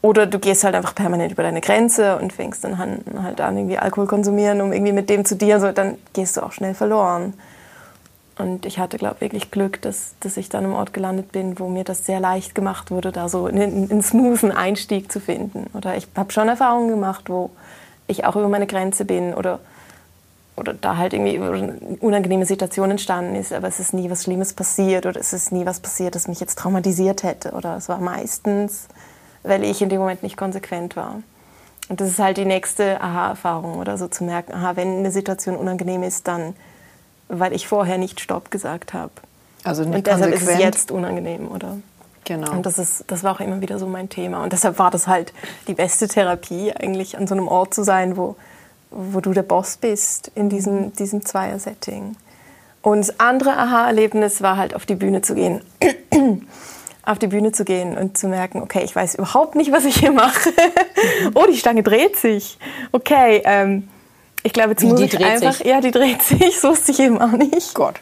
oder 0.00 0.26
du 0.26 0.40
gehst 0.40 0.64
halt 0.64 0.74
einfach 0.74 0.96
permanent 0.96 1.30
über 1.30 1.44
deine 1.44 1.60
Grenze 1.60 2.18
und 2.18 2.32
fängst 2.32 2.64
dann 2.64 2.74
an, 2.74 3.04
halt 3.22 3.40
an, 3.40 3.56
irgendwie 3.56 3.78
Alkohol 3.78 4.08
konsumieren, 4.08 4.60
um 4.60 4.72
irgendwie 4.72 4.90
mit 4.92 5.08
dem 5.08 5.24
zu 5.24 5.36
dienen, 5.36 5.60
so, 5.60 5.70
dann 5.70 5.96
gehst 6.12 6.36
du 6.36 6.42
auch 6.42 6.50
schnell 6.50 6.74
verloren. 6.74 7.34
Und 8.42 8.66
ich 8.66 8.80
hatte, 8.80 8.98
glaube 8.98 9.16
ich, 9.16 9.20
wirklich 9.20 9.52
Glück, 9.52 9.80
dass, 9.82 10.14
dass 10.18 10.36
ich 10.36 10.48
dann 10.48 10.64
am 10.64 10.74
Ort 10.74 10.92
gelandet 10.92 11.30
bin, 11.30 11.60
wo 11.60 11.68
mir 11.68 11.84
das 11.84 12.04
sehr 12.04 12.18
leicht 12.18 12.56
gemacht 12.56 12.90
wurde, 12.90 13.12
da 13.12 13.28
so 13.28 13.46
einen, 13.46 13.88
einen 13.88 14.02
smoothen 14.02 14.50
Einstieg 14.50 15.12
zu 15.12 15.20
finden. 15.20 15.70
Oder 15.74 15.96
ich 15.96 16.08
habe 16.16 16.32
schon 16.32 16.48
Erfahrungen 16.48 16.88
gemacht, 16.88 17.30
wo 17.30 17.50
ich 18.08 18.24
auch 18.24 18.34
über 18.34 18.48
meine 18.48 18.66
Grenze 18.66 19.04
bin 19.04 19.32
oder, 19.32 19.60
oder 20.56 20.74
da 20.74 20.96
halt 20.96 21.12
irgendwie 21.12 21.38
eine 21.38 21.76
unangenehme 22.00 22.44
Situation 22.44 22.90
entstanden 22.90 23.36
ist, 23.36 23.52
aber 23.52 23.68
es 23.68 23.78
ist 23.78 23.94
nie 23.94 24.10
was 24.10 24.24
Schlimmes 24.24 24.54
passiert 24.54 25.06
oder 25.06 25.20
es 25.20 25.32
ist 25.32 25.52
nie 25.52 25.64
was 25.64 25.78
passiert, 25.78 26.16
das 26.16 26.26
mich 26.26 26.40
jetzt 26.40 26.58
traumatisiert 26.58 27.22
hätte. 27.22 27.52
Oder 27.52 27.76
es 27.76 27.88
war 27.88 27.98
meistens, 27.98 28.88
weil 29.44 29.62
ich 29.62 29.80
in 29.82 29.88
dem 29.88 30.00
Moment 30.00 30.24
nicht 30.24 30.36
konsequent 30.36 30.96
war. 30.96 31.22
Und 31.88 32.00
das 32.00 32.08
ist 32.08 32.18
halt 32.18 32.38
die 32.38 32.44
nächste 32.44 33.00
Aha-Erfahrung 33.00 33.78
oder 33.78 33.96
so 33.98 34.08
zu 34.08 34.24
merken, 34.24 34.52
aha, 34.52 34.74
wenn 34.74 34.98
eine 34.98 35.12
Situation 35.12 35.54
unangenehm 35.56 36.02
ist, 36.02 36.26
dann 36.26 36.54
weil 37.32 37.52
ich 37.54 37.66
vorher 37.66 37.98
nicht 37.98 38.20
Stopp 38.20 38.50
gesagt 38.50 38.92
habe. 38.92 39.12
Also 39.64 39.84
nicht 39.84 39.96
Und 39.96 40.06
deshalb 40.06 40.34
ist 40.34 40.40
konsequent. 40.40 40.58
es 40.58 40.64
jetzt 40.64 40.90
unangenehm, 40.90 41.48
oder? 41.50 41.78
Genau. 42.24 42.52
Und 42.52 42.66
das, 42.66 42.78
ist, 42.78 43.04
das 43.08 43.24
war 43.24 43.34
auch 43.34 43.40
immer 43.40 43.60
wieder 43.60 43.78
so 43.78 43.86
mein 43.86 44.08
Thema. 44.08 44.42
Und 44.44 44.52
deshalb 44.52 44.78
war 44.78 44.90
das 44.90 45.06
halt 45.06 45.32
die 45.66 45.74
beste 45.74 46.06
Therapie, 46.08 46.72
eigentlich 46.72 47.16
an 47.16 47.26
so 47.26 47.34
einem 47.34 47.48
Ort 47.48 47.74
zu 47.74 47.82
sein, 47.82 48.16
wo, 48.16 48.36
wo 48.90 49.20
du 49.20 49.32
der 49.32 49.42
Boss 49.42 49.76
bist 49.76 50.30
in 50.34 50.48
diesem, 50.48 50.92
diesem 50.92 51.24
Zweier-Setting. 51.24 52.16
Und 52.82 53.00
das 53.00 53.18
andere 53.18 53.56
Aha-Erlebnis 53.56 54.42
war 54.42 54.56
halt 54.56 54.74
auf 54.74 54.86
die 54.86 54.94
Bühne 54.94 55.22
zu 55.22 55.34
gehen. 55.34 55.62
auf 57.04 57.18
die 57.18 57.26
Bühne 57.28 57.50
zu 57.50 57.64
gehen 57.64 57.96
und 57.96 58.16
zu 58.16 58.28
merken, 58.28 58.62
okay, 58.62 58.82
ich 58.84 58.94
weiß 58.94 59.16
überhaupt 59.16 59.56
nicht, 59.56 59.72
was 59.72 59.84
ich 59.84 59.96
hier 59.96 60.12
mache. 60.12 60.50
oh, 61.34 61.44
die 61.48 61.56
Stange 61.56 61.82
dreht 61.82 62.16
sich. 62.16 62.58
Okay, 62.92 63.42
ähm, 63.44 63.88
ich 64.42 64.52
glaube, 64.52 64.70
jetzt 64.70 64.82
Wie, 64.82 64.86
muss 64.86 64.98
die 64.98 65.06
ich 65.06 65.10
dreht 65.12 65.26
einfach... 65.26 65.52
sich? 65.54 65.66
Ja, 65.66 65.80
die 65.80 65.90
dreht 65.90 66.22
sich, 66.22 66.54
das 66.54 66.64
wusste 66.64 66.92
ich 66.92 67.00
eben 67.00 67.20
auch 67.20 67.32
nicht. 67.32 67.74
Gott. 67.74 67.96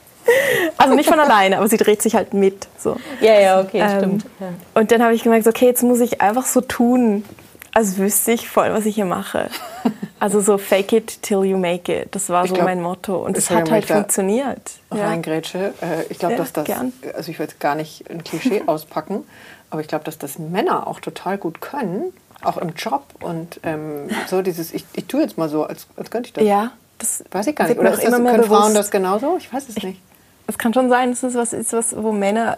Also 0.76 0.94
nicht 0.94 1.08
von 1.08 1.18
alleine, 1.18 1.58
aber 1.58 1.66
sie 1.68 1.76
dreht 1.76 2.02
sich 2.02 2.14
halt 2.14 2.34
mit. 2.34 2.68
So. 2.78 2.96
Ja, 3.20 3.40
ja, 3.40 3.60
okay, 3.60 3.80
Ähm, 3.80 3.98
stimmt. 3.98 4.24
Ja. 4.38 4.48
Und 4.74 4.92
dann 4.92 5.02
habe 5.02 5.14
ich 5.14 5.22
gemerkt, 5.22 5.46
okay, 5.48 5.66
jetzt 5.66 5.82
muss 5.82 6.00
ich 6.00 6.20
einfach 6.20 6.46
so 6.46 6.60
tun, 6.60 7.24
als 7.72 7.96
wüsste 7.98 8.32
ich 8.32 8.48
voll, 8.48 8.72
was 8.72 8.86
ich 8.86 8.94
hier 8.94 9.06
mache. 9.06 9.48
Also 10.22 10.42
so 10.42 10.58
fake 10.58 10.92
it 10.92 11.22
till 11.22 11.44
you 11.44 11.56
make 11.56 11.90
it. 11.90 12.14
Das 12.14 12.28
war 12.28 12.44
Ich 12.44 12.50
so 12.50 12.54
glaub, 12.56 12.66
mein 12.66 12.82
Motto. 12.82 13.16
Und 13.24 13.38
es 13.38 13.48
hat 13.48 13.70
halt 13.70 13.86
funktioniert. 13.86 14.60
Ja. 14.94 15.06
reingrätsche. 15.06 15.72
Äh, 15.80 16.04
ich 16.10 16.18
glaube, 16.18 16.34
Ja, 16.34 16.40
dass 16.40 16.52
das, 16.52 16.66
gern. 16.66 16.92
also 17.14 17.30
ich 17.30 17.38
will 17.38 17.46
jetzt 17.46 17.58
gar 17.58 17.74
nicht 17.74 18.04
ein 18.10 18.22
Klischee 18.22 18.62
auspacken, 18.66 19.24
aber 19.70 19.80
ich 19.80 19.88
glaube, 19.88 20.04
dass 20.04 20.18
das 20.18 20.38
Männer 20.38 20.86
auch 20.86 21.00
total 21.00 21.38
gut 21.38 21.62
können, 21.62 22.12
auch 22.42 22.56
im 22.58 22.70
Job 22.74 23.04
und 23.20 23.60
ähm, 23.62 24.08
so 24.28 24.42
dieses, 24.42 24.72
ich, 24.72 24.84
ich 24.94 25.06
tue 25.06 25.20
jetzt 25.22 25.36
mal 25.38 25.48
so, 25.48 25.64
als, 25.64 25.86
als 25.96 26.10
könnte 26.10 26.28
ich 26.28 26.32
das. 26.32 26.44
ja, 26.44 26.72
das 26.98 27.24
Weiß 27.30 27.46
ich 27.46 27.56
gar 27.56 27.66
nicht. 27.68 27.78
Oder 27.78 27.92
ist 27.92 27.98
das, 28.02 28.08
immer 28.08 28.18
mehr 28.18 28.32
können 28.32 28.44
Frauen 28.44 28.60
bewusst. 28.62 28.76
das 28.76 28.90
genauso? 28.90 29.36
Ich 29.38 29.52
weiß 29.52 29.68
es 29.68 29.82
nicht. 29.82 30.00
Es 30.46 30.58
kann 30.58 30.74
schon 30.74 30.88
sein, 30.90 31.10
dass 31.10 31.22
es 31.22 31.34
was 31.34 31.52
ist, 31.52 31.72
was, 31.72 31.94
wo 31.96 32.12
Männer 32.12 32.56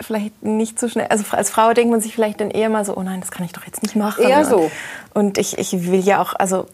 vielleicht 0.00 0.42
nicht 0.42 0.80
so 0.80 0.88
schnell. 0.88 1.06
Also 1.08 1.24
als 1.30 1.50
Frau 1.50 1.72
denkt 1.72 1.90
man 1.92 2.00
sich 2.00 2.14
vielleicht 2.14 2.40
dann 2.40 2.50
eher 2.50 2.68
mal 2.68 2.84
so, 2.84 2.96
oh 2.96 3.02
nein, 3.02 3.20
das 3.20 3.30
kann 3.30 3.44
ich 3.46 3.52
doch 3.52 3.64
jetzt 3.64 3.82
nicht 3.82 3.94
machen. 3.96 4.24
Eher 4.24 4.44
so. 4.44 4.70
Und 5.14 5.38
ich, 5.38 5.56
ich 5.58 5.86
will 5.90 6.00
ja 6.00 6.20
auch, 6.20 6.34
also 6.34 6.66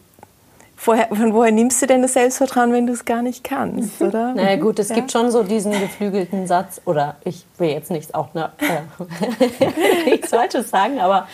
vorher, 0.75 1.09
von 1.09 1.33
woher 1.35 1.51
nimmst 1.51 1.79
du 1.81 1.85
denn 1.85 2.01
das 2.01 2.13
Selbstvertrauen, 2.13 2.73
wenn 2.73 2.87
du 2.87 2.93
es 2.93 3.05
gar 3.05 3.21
nicht 3.21 3.43
kannst, 3.43 4.01
oder? 4.01 4.33
Naja 4.33 4.55
gut, 4.55 4.79
es 4.79 4.89
Ja. 4.89 4.95
gibt 4.95 5.11
schon 5.11 5.29
so 5.29 5.43
diesen 5.43 5.71
geflügelten 5.73 6.47
Satz, 6.47 6.81
oder 6.85 7.17
ich 7.23 7.45
will 7.59 7.69
jetzt 7.69 7.91
nichts 7.91 8.15
auch 8.15 8.33
ne, 8.33 8.49
äh, 8.57 10.09
nichts 10.09 10.29
Falsches 10.29 10.71
sagen, 10.71 10.99
aber 10.99 11.27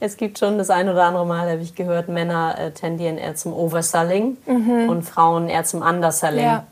es 0.00 0.16
gibt 0.16 0.38
schon 0.38 0.58
das 0.58 0.70
ein 0.70 0.88
oder 0.88 1.04
andere 1.04 1.24
Mal, 1.26 1.50
habe 1.50 1.62
ich 1.62 1.74
gehört, 1.74 2.08
Männer 2.08 2.56
äh, 2.58 2.70
tendieren 2.70 3.18
eher 3.18 3.34
zum 3.34 3.52
Overselling 3.52 4.36
und 4.46 5.02
Frauen 5.04 5.48
eher 5.48 5.64
zum 5.64 5.82
Underselling. 5.82 6.44
Ja. 6.44 6.64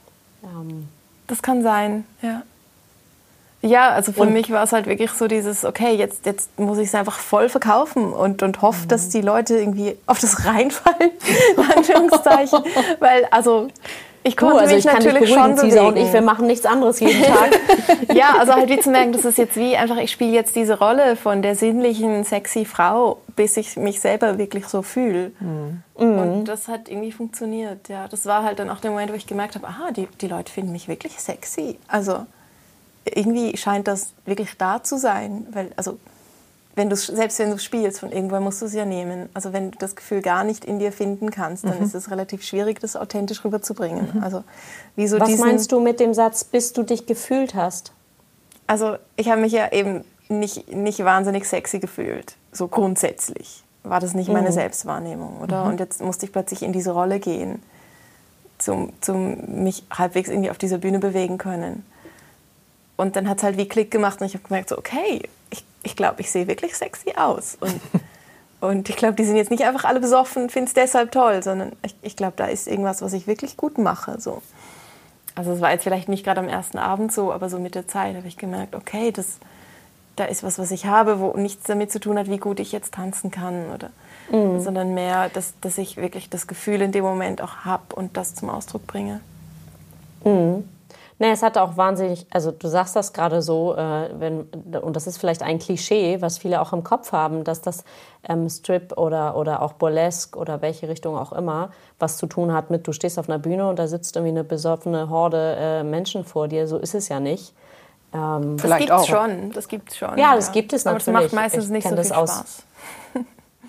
Ähm, 0.42 0.88
Das 1.26 1.40
kann 1.42 1.62
sein, 1.62 2.04
ja. 2.22 2.42
Ja, 3.62 3.88
also 3.92 4.12
für 4.12 4.20
Und- 4.22 4.34
mich 4.34 4.50
war 4.50 4.62
es 4.62 4.72
halt 4.72 4.84
wirklich 4.86 5.10
so 5.12 5.26
dieses, 5.26 5.64
okay, 5.64 5.94
jetzt, 5.94 6.26
jetzt 6.26 6.58
muss 6.58 6.76
ich 6.76 6.88
es 6.88 6.94
einfach 6.94 7.18
voll 7.18 7.48
verkaufen 7.48 8.12
und, 8.12 8.42
und 8.42 8.60
hoffe, 8.60 8.86
dass 8.86 9.08
die 9.08 9.22
Leute 9.22 9.56
irgendwie 9.58 9.96
auf 10.06 10.18
das 10.18 10.44
reinfallen, 10.46 11.10
in 11.56 11.72
Anführungszeichen. 11.74 12.62
Weil, 13.00 13.24
also, 13.30 13.68
ich 14.26 14.36
Du, 14.36 14.46
konnte 14.46 14.62
also 14.62 14.74
mich 14.74 14.84
ich 14.86 14.92
natürlich 14.92 15.28
schon 15.28 15.54
bewegen. 15.54 15.78
und 15.86 15.96
ich, 15.96 16.12
wir 16.12 16.22
machen 16.22 16.46
nichts 16.46 16.64
anderes 16.66 16.98
jeden 16.98 17.22
Tag. 17.24 17.60
Ja, 18.14 18.36
also 18.38 18.54
halt 18.54 18.70
wie 18.70 18.80
zu 18.80 18.90
merken, 18.90 19.12
das 19.12 19.24
ist 19.24 19.36
jetzt 19.38 19.56
wie 19.56 19.76
einfach, 19.76 19.98
ich 19.98 20.10
spiele 20.10 20.32
jetzt 20.32 20.56
diese 20.56 20.78
Rolle 20.78 21.14
von 21.16 21.42
der 21.42 21.54
sinnlichen, 21.54 22.24
sexy 22.24 22.64
Frau, 22.64 23.20
bis 23.36 23.56
ich 23.58 23.76
mich 23.76 24.00
selber 24.00 24.38
wirklich 24.38 24.66
so 24.66 24.82
fühle. 24.82 25.32
Und 25.94 26.44
das 26.46 26.68
hat 26.68 26.88
irgendwie 26.88 27.12
funktioniert, 27.12 27.88
ja. 27.88 28.08
Das 28.08 28.24
war 28.26 28.42
halt 28.42 28.58
dann 28.58 28.70
auch 28.70 28.80
der 28.80 28.90
Moment, 28.90 29.12
wo 29.12 29.14
ich 29.14 29.26
gemerkt 29.26 29.54
habe, 29.54 29.66
aha, 29.68 29.90
die, 29.90 30.08
die 30.20 30.28
Leute 30.28 30.50
finden 30.50 30.72
mich 30.72 30.88
wirklich 30.88 31.20
sexy. 31.20 31.78
Also 31.86 32.26
irgendwie 33.04 33.56
scheint 33.56 33.86
das 33.86 34.14
wirklich 34.24 34.56
da 34.56 34.82
zu 34.82 34.96
sein, 34.98 35.46
weil, 35.50 35.70
also 35.76 35.98
wenn 36.76 36.90
du 36.90 36.96
selbst 36.96 37.38
wenn 37.38 37.50
du 37.50 37.58
spielst, 37.58 38.00
von 38.00 38.10
irgendwoher 38.10 38.40
musst 38.40 38.60
du 38.60 38.66
es 38.66 38.74
ja 38.74 38.84
nehmen. 38.84 39.28
Also 39.32 39.52
wenn 39.52 39.70
du 39.70 39.78
das 39.78 39.94
Gefühl 39.94 40.22
gar 40.22 40.44
nicht 40.44 40.64
in 40.64 40.78
dir 40.78 40.92
finden 40.92 41.30
kannst, 41.30 41.64
dann 41.64 41.80
ist 41.80 41.94
es 41.94 42.10
relativ 42.10 42.42
schwierig, 42.42 42.80
das 42.80 42.96
authentisch 42.96 43.44
rüberzubringen. 43.44 44.22
Also 44.22 44.42
wie 44.96 45.06
so 45.06 45.20
Was 45.20 45.38
meinst 45.38 45.70
du 45.70 45.80
mit 45.80 46.00
dem 46.00 46.14
Satz, 46.14 46.42
bis 46.44 46.72
du 46.72 46.82
dich 46.82 47.06
gefühlt 47.06 47.54
hast? 47.54 47.92
Also 48.66 48.96
ich 49.16 49.28
habe 49.28 49.40
mich 49.40 49.52
ja 49.52 49.70
eben 49.72 50.04
nicht, 50.28 50.72
nicht 50.74 51.04
wahnsinnig 51.04 51.44
sexy 51.44 51.78
gefühlt, 51.78 52.36
so 52.50 52.66
grundsätzlich. 52.66 53.62
War 53.82 54.00
das 54.00 54.14
nicht 54.14 54.30
meine 54.30 54.50
Selbstwahrnehmung, 54.50 55.40
oder? 55.42 55.64
Und 55.64 55.78
jetzt 55.78 56.00
musste 56.00 56.24
ich 56.24 56.32
plötzlich 56.32 56.62
in 56.62 56.72
diese 56.72 56.92
Rolle 56.92 57.20
gehen, 57.20 57.62
zum, 58.56 58.94
zum 59.02 59.62
mich 59.62 59.84
halbwegs 59.90 60.30
irgendwie 60.30 60.50
auf 60.50 60.56
dieser 60.56 60.78
Bühne 60.78 60.98
bewegen 60.98 61.36
können. 61.36 61.84
Und 62.96 63.16
dann 63.16 63.28
hat 63.28 63.38
es 63.38 63.42
halt 63.42 63.58
wie 63.58 63.68
Klick 63.68 63.90
gemacht 63.90 64.20
und 64.20 64.26
ich 64.26 64.34
habe 64.34 64.44
gemerkt, 64.44 64.70
so, 64.70 64.78
okay, 64.78 65.28
ich, 65.84 65.96
glaube, 65.96 66.20
ich 66.20 66.30
sehe 66.30 66.46
wirklich 66.48 66.74
sexy 66.74 67.14
aus. 67.16 67.56
Und, 67.60 67.80
und 68.60 68.88
ich 68.88 68.96
glaube, 68.96 69.14
die 69.14 69.24
sind 69.24 69.36
jetzt 69.36 69.50
nicht 69.50 69.64
einfach 69.64 69.84
alle 69.84 70.00
besoffen, 70.00 70.50
finde 70.50 70.68
es 70.68 70.74
deshalb 70.74 71.12
toll, 71.12 71.42
sondern 71.42 71.72
ich, 71.84 71.94
ich 72.02 72.16
glaube, 72.16 72.34
da 72.36 72.46
ist 72.46 72.66
irgendwas, 72.66 73.02
was 73.02 73.12
ich 73.12 73.26
wirklich 73.26 73.56
gut 73.56 73.78
mache. 73.78 74.20
So. 74.20 74.42
Also 75.34 75.52
es 75.52 75.60
war 75.60 75.72
jetzt 75.72 75.84
vielleicht 75.84 76.08
nicht 76.08 76.24
gerade 76.24 76.40
am 76.40 76.48
ersten 76.48 76.78
Abend 76.78 77.12
so, 77.12 77.32
aber 77.32 77.48
so 77.48 77.58
mit 77.58 77.74
der 77.74 77.88
Zeit 77.88 78.16
habe 78.16 78.28
ich 78.28 78.36
gemerkt, 78.36 78.74
okay, 78.74 79.10
das, 79.10 79.38
da 80.16 80.24
ist 80.24 80.42
was, 80.42 80.58
was 80.58 80.70
ich 80.70 80.86
habe, 80.86 81.18
wo 81.20 81.36
nichts 81.36 81.64
damit 81.64 81.90
zu 81.90 82.00
tun 82.00 82.18
hat, 82.18 82.28
wie 82.28 82.38
gut 82.38 82.60
ich 82.60 82.72
jetzt 82.72 82.94
tanzen 82.94 83.30
kann, 83.30 83.70
oder, 83.74 83.90
sondern 84.60 84.94
mehr, 84.94 85.28
dass, 85.28 85.54
dass 85.60 85.76
ich 85.76 85.96
wirklich 85.96 86.30
das 86.30 86.46
Gefühl 86.46 86.80
in 86.82 86.92
dem 86.92 87.04
Moment 87.04 87.42
auch 87.42 87.64
habe 87.64 87.94
und 87.96 88.16
das 88.16 88.34
zum 88.34 88.48
Ausdruck 88.48 88.86
bringe. 88.86 89.20
Nee, 91.20 91.30
es 91.30 91.42
hat 91.44 91.56
auch 91.58 91.76
wahnsinnig, 91.76 92.26
also 92.30 92.50
du 92.50 92.66
sagst 92.66 92.96
das 92.96 93.12
gerade 93.12 93.40
so, 93.40 93.76
äh, 93.76 94.10
wenn, 94.18 94.42
und 94.82 94.96
das 94.96 95.06
ist 95.06 95.18
vielleicht 95.18 95.44
ein 95.44 95.60
Klischee, 95.60 96.20
was 96.20 96.38
viele 96.38 96.60
auch 96.60 96.72
im 96.72 96.82
Kopf 96.82 97.12
haben, 97.12 97.44
dass 97.44 97.60
das 97.60 97.84
ähm, 98.28 98.48
Strip 98.48 98.98
oder, 98.98 99.36
oder 99.36 99.62
auch 99.62 99.74
Burlesque 99.74 100.36
oder 100.36 100.60
welche 100.60 100.88
Richtung 100.88 101.16
auch 101.16 101.32
immer 101.32 101.70
was 102.00 102.16
zu 102.16 102.26
tun 102.26 102.52
hat 102.52 102.70
mit, 102.70 102.86
du 102.88 102.92
stehst 102.92 103.18
auf 103.20 103.28
einer 103.28 103.38
Bühne 103.38 103.68
und 103.68 103.78
da 103.78 103.86
sitzt 103.86 104.16
irgendwie 104.16 104.32
eine 104.32 104.42
besoffene 104.44 105.08
Horde 105.08 105.56
äh, 105.58 105.82
Menschen 105.84 106.24
vor 106.24 106.48
dir. 106.48 106.66
So 106.66 106.78
ist 106.78 106.94
es 106.96 107.08
ja 107.08 107.20
nicht. 107.20 107.54
Ähm, 108.12 108.58
Vielleicht 108.58 108.88
das 108.90 109.02
auch. 109.02 109.06
gibt's 109.06 109.20
schon, 109.20 109.52
das 109.52 109.68
gibt's 109.68 109.96
schon. 109.96 110.18
Ja, 110.18 110.34
das 110.34 110.50
gibt 110.50 110.72
es 110.72 110.84
Aber 110.84 110.98
das 110.98 111.06
natürlich. 111.06 111.32
macht 111.32 111.42
meistens 111.42 111.66
Ich 111.66 111.70
nicht 111.70 111.88
so 111.88 111.94
das 111.94 112.08
viel 112.08 112.16
aus- 112.16 112.30
Spaß. 112.30 112.62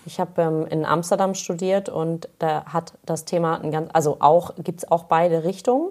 Ich 0.08 0.20
habe 0.20 0.40
ähm, 0.40 0.68
in 0.70 0.86
Amsterdam 0.86 1.34
studiert 1.34 1.90
und 1.90 2.30
da 2.38 2.64
hat 2.66 2.94
das 3.08 3.26
Thema 3.26 3.60
ein 3.62 3.72
ganz, 3.72 3.90
also 3.94 4.18
auch 4.20 4.54
gibt 4.64 4.84
es 4.84 4.92
auch 4.92 5.06
beide 5.06 5.44
Richtungen. 5.44 5.90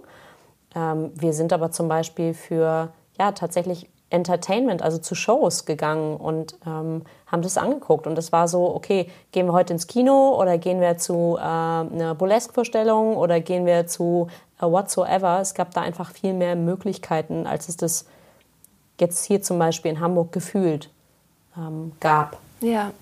Ähm, 0.75 1.13
wir 1.15 1.33
sind 1.33 1.53
aber 1.53 1.71
zum 1.71 1.89
Beispiel 1.89 2.35
für 2.35 2.93
ja 3.19 3.33
tatsächlich 3.33 3.89
Entertainment, 4.11 4.83
also 4.83 4.99
zu 4.99 5.15
Shows 5.15 5.65
gegangen 5.65 6.17
und 6.17 6.57
ähm, 6.67 7.03
haben 7.27 7.43
das 7.43 7.59
angeguckt. 7.59 8.07
Und 8.07 8.17
es 8.17 8.33
war 8.33 8.47
so, 8.47 8.75
okay, 8.75 9.11
gehen 9.33 9.47
wir 9.47 9.53
heute 9.53 9.73
ins 9.73 9.87
Kino 9.87 10.39
oder 10.41 10.57
gehen 10.57 10.81
wir 10.81 10.97
zu 10.99 11.37
äh, 11.39 11.43
einer 11.43 12.15
Burlesque-Vorstellung 12.15 13.17
oder 13.17 13.41
gehen 13.41 13.67
wir 13.67 13.87
zu 13.87 14.29
äh, 14.61 14.67
whatsoever. 14.67 15.41
Es 15.41 15.55
gab 15.55 15.75
da 15.75 15.81
einfach 15.81 16.13
viel 16.13 16.33
mehr 16.33 16.55
Möglichkeiten, 16.55 17.47
als 17.47 17.69
es 17.69 17.77
das 17.77 18.07
jetzt 19.01 19.25
hier 19.25 19.43
zum 19.43 19.59
Beispiel 19.59 19.91
in 19.91 20.01
Hamburg 20.01 20.31
gefühlt 20.33 20.91
ähm, 21.57 21.93
gab. 21.99 22.39
Ja. 22.61 22.93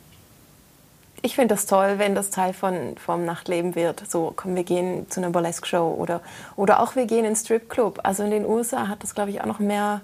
Ich 1.25 1.37
finde 1.37 1.55
das 1.55 1.67
toll, 1.67 1.95
wenn 1.99 2.17
das 2.17 2.31
Teil 2.31 2.53
von, 2.53 2.97
vom 2.97 3.25
Nachtleben 3.25 3.77
wird. 3.77 4.03
So, 4.11 4.33
komm, 4.35 4.57
wir 4.57 4.65
gehen 4.65 5.09
zu 5.09 5.21
einer 5.21 5.31
Burlesque-Show 5.31 5.95
oder, 5.99 6.21
oder 6.57 6.81
auch 6.81 6.97
wir 6.97 7.07
gehen 7.07 7.25
in 7.25 7.37
Stripclub. 7.37 8.01
Also 8.03 8.25
in 8.25 8.33
den 8.33 8.45
USA 8.45 8.89
hat 8.89 9.05
das, 9.05 9.15
glaube 9.15 9.31
ich, 9.31 9.41
auch 9.41 9.47
noch 9.47 9.61
mehr, 9.61 10.01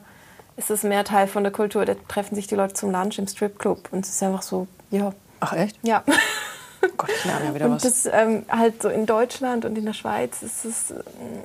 ist 0.57 0.71
das 0.71 0.85
mehr 0.85 1.05
Teil 1.05 1.27
von 1.27 1.43
der 1.43 1.53
Kultur. 1.53 1.85
Da 1.85 1.95
treffen 2.07 2.37
sich 2.37 2.47
die 2.47 2.55
Leute 2.55 2.75
zum 2.75 2.93
Lunch 2.93 3.19
im 3.19 3.27
Stripclub 3.27 3.89
und 3.91 4.05
es 4.05 4.13
ist 4.13 4.23
einfach 4.23 4.43
so, 4.43 4.69
ja, 4.91 5.13
Ach 5.41 5.53
echt? 5.55 5.77
ja. 5.83 6.05
Gott, 6.97 7.11
ich 7.11 7.25
lerne 7.25 7.47
ja 7.47 7.55
wieder 7.55 7.67
Und 7.67 7.73
was. 7.73 7.83
das 7.83 8.07
ähm, 8.07 8.45
halt 8.49 8.81
so 8.83 8.89
in 8.89 9.05
Deutschland 9.05 9.65
und 9.65 9.77
in 9.77 9.85
der 9.85 9.95
Schweiz 9.95 10.43
ist 10.43 10.65
es, 10.65 10.95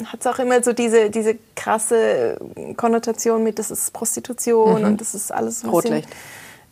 hat 0.05 0.19
es 0.19 0.27
auch 0.27 0.37
immer 0.37 0.61
so 0.63 0.73
diese, 0.73 1.09
diese 1.09 1.35
krasse 1.55 2.37
Konnotation 2.77 3.43
mit, 3.43 3.57
das 3.57 3.71
ist 3.71 3.91
Prostitution 3.93 4.85
und 4.85 5.01
das 5.01 5.15
ist 5.15 5.31
alles 5.31 5.61
so 5.61 5.67
ein 5.67 5.73
bisschen 5.73 5.93
Rotlicht. 5.93 6.15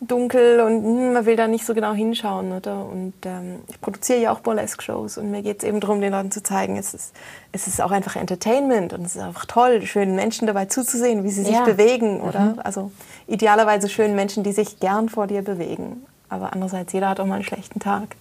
Dunkel 0.06 0.60
und 0.60 0.82
hm, 0.82 1.12
man 1.12 1.26
will 1.26 1.36
da 1.36 1.46
nicht 1.46 1.64
so 1.64 1.74
genau 1.74 1.92
hinschauen. 1.92 2.52
Oder? 2.52 2.84
Und 2.84 3.14
ähm, 3.24 3.60
ich 3.68 3.80
produziere 3.80 4.20
ja 4.20 4.32
auch 4.32 4.40
Burlesque-Shows 4.40 5.18
und 5.18 5.30
mir 5.30 5.42
geht 5.42 5.62
es 5.62 5.68
eben 5.68 5.80
darum, 5.80 6.00
den 6.00 6.12
Leuten 6.12 6.30
zu 6.30 6.42
zeigen, 6.42 6.76
es 6.76 6.92
ist, 6.94 7.14
es 7.52 7.66
ist 7.66 7.80
auch 7.80 7.90
einfach 7.90 8.16
Entertainment 8.16 8.92
und 8.92 9.04
es 9.06 9.16
ist 9.16 9.22
einfach 9.22 9.46
toll, 9.46 9.82
schönen 9.86 10.14
Menschen 10.16 10.46
dabei 10.46 10.66
zuzusehen, 10.66 11.24
wie 11.24 11.30
sie 11.30 11.44
sich 11.44 11.54
Ja. 11.54 11.64
bewegen. 11.64 12.20
Oder? 12.20 12.56
Also 12.64 12.90
idealerweise 13.26 13.88
schönen 13.88 14.14
Menschen, 14.14 14.42
die 14.42 14.52
sich 14.52 14.80
gern 14.80 15.08
vor 15.08 15.26
dir 15.26 15.42
bewegen. 15.42 16.04
Aber 16.28 16.52
andererseits, 16.52 16.92
jeder 16.92 17.08
hat 17.08 17.20
auch 17.20 17.26
mal 17.26 17.36
einen 17.36 17.44
schlechten 17.44 17.78
Tag. 17.80 18.16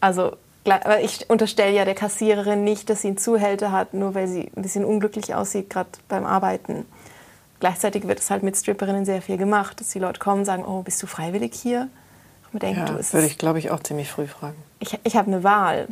Also 0.00 0.32
ich 1.02 1.28
unterstelle 1.28 1.74
ja 1.74 1.84
der 1.84 1.94
Kassiererin 1.94 2.64
nicht, 2.64 2.88
dass 2.88 3.02
sie 3.02 3.08
einen 3.08 3.18
Zuhälter 3.18 3.70
hat, 3.72 3.92
nur 3.94 4.14
weil 4.14 4.28
sie 4.28 4.50
ein 4.56 4.62
bisschen 4.62 4.84
unglücklich 4.84 5.34
aussieht, 5.34 5.68
gerade 5.70 5.90
beim 6.08 6.24
Arbeiten. 6.24 6.86
Gleichzeitig 7.64 8.06
wird 8.06 8.18
es 8.18 8.30
halt 8.30 8.42
mit 8.42 8.58
Stripperinnen 8.58 9.06
sehr 9.06 9.22
viel 9.22 9.38
gemacht, 9.38 9.80
dass 9.80 9.88
die 9.88 9.98
Leute 9.98 10.20
kommen 10.20 10.40
und 10.40 10.44
sagen, 10.44 10.66
oh, 10.66 10.82
bist 10.82 11.02
du 11.02 11.06
freiwillig 11.06 11.54
hier? 11.54 11.88
Denke, 12.52 12.80
Ja, 12.80 12.84
du, 12.84 12.98
es 12.98 13.14
würde 13.14 13.26
ich, 13.26 13.38
glaube 13.38 13.58
ich, 13.58 13.70
auch 13.70 13.80
ziemlich 13.80 14.10
früh 14.10 14.26
fragen. 14.26 14.56
ich, 14.80 14.98
ich 15.02 15.16
habe 15.16 15.28
eine 15.28 15.42
Wahl. 15.44 15.88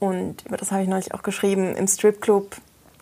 Und 0.00 0.44
über 0.44 0.58
das 0.58 0.72
habe 0.72 0.82
ich 0.82 0.88
neulich 0.88 1.14
auch 1.14 1.22
geschrieben, 1.22 1.74
im 1.74 1.88
Stripclub, 1.88 2.56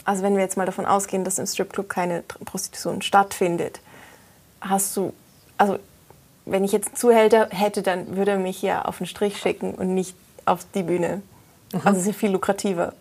also 0.04 0.22
wenn 0.22 0.36
wir 0.36 0.42
jetzt 0.44 0.56
mal 0.56 0.66
davon 0.66 0.86
ausgehen, 0.86 1.24
dass 1.24 1.40
im 1.40 1.46
Stripclub 1.46 1.88
keine 1.88 2.22
Prostitution 2.22 3.02
stattfindet, 3.02 3.80
hast 4.60 4.96
du, 4.96 5.12
also 5.58 5.80
wenn 6.46 6.62
ich 6.62 6.70
jetzt 6.70 6.90
einen 6.90 6.96
Zuhälter 6.96 7.48
hätte, 7.50 7.82
dann 7.82 8.16
würde 8.16 8.30
er 8.30 8.38
mich 8.38 8.62
ja 8.62 8.82
auf 8.84 8.98
den 8.98 9.08
Strich 9.08 9.36
schicken 9.38 9.74
und 9.74 9.94
nicht 9.94 10.14
auf 10.44 10.60
die 10.76 10.84
Bühne. 10.84 11.22
Also 11.82 11.98
sehr 11.98 12.14
viel 12.14 12.30
lukrativer. 12.30 12.92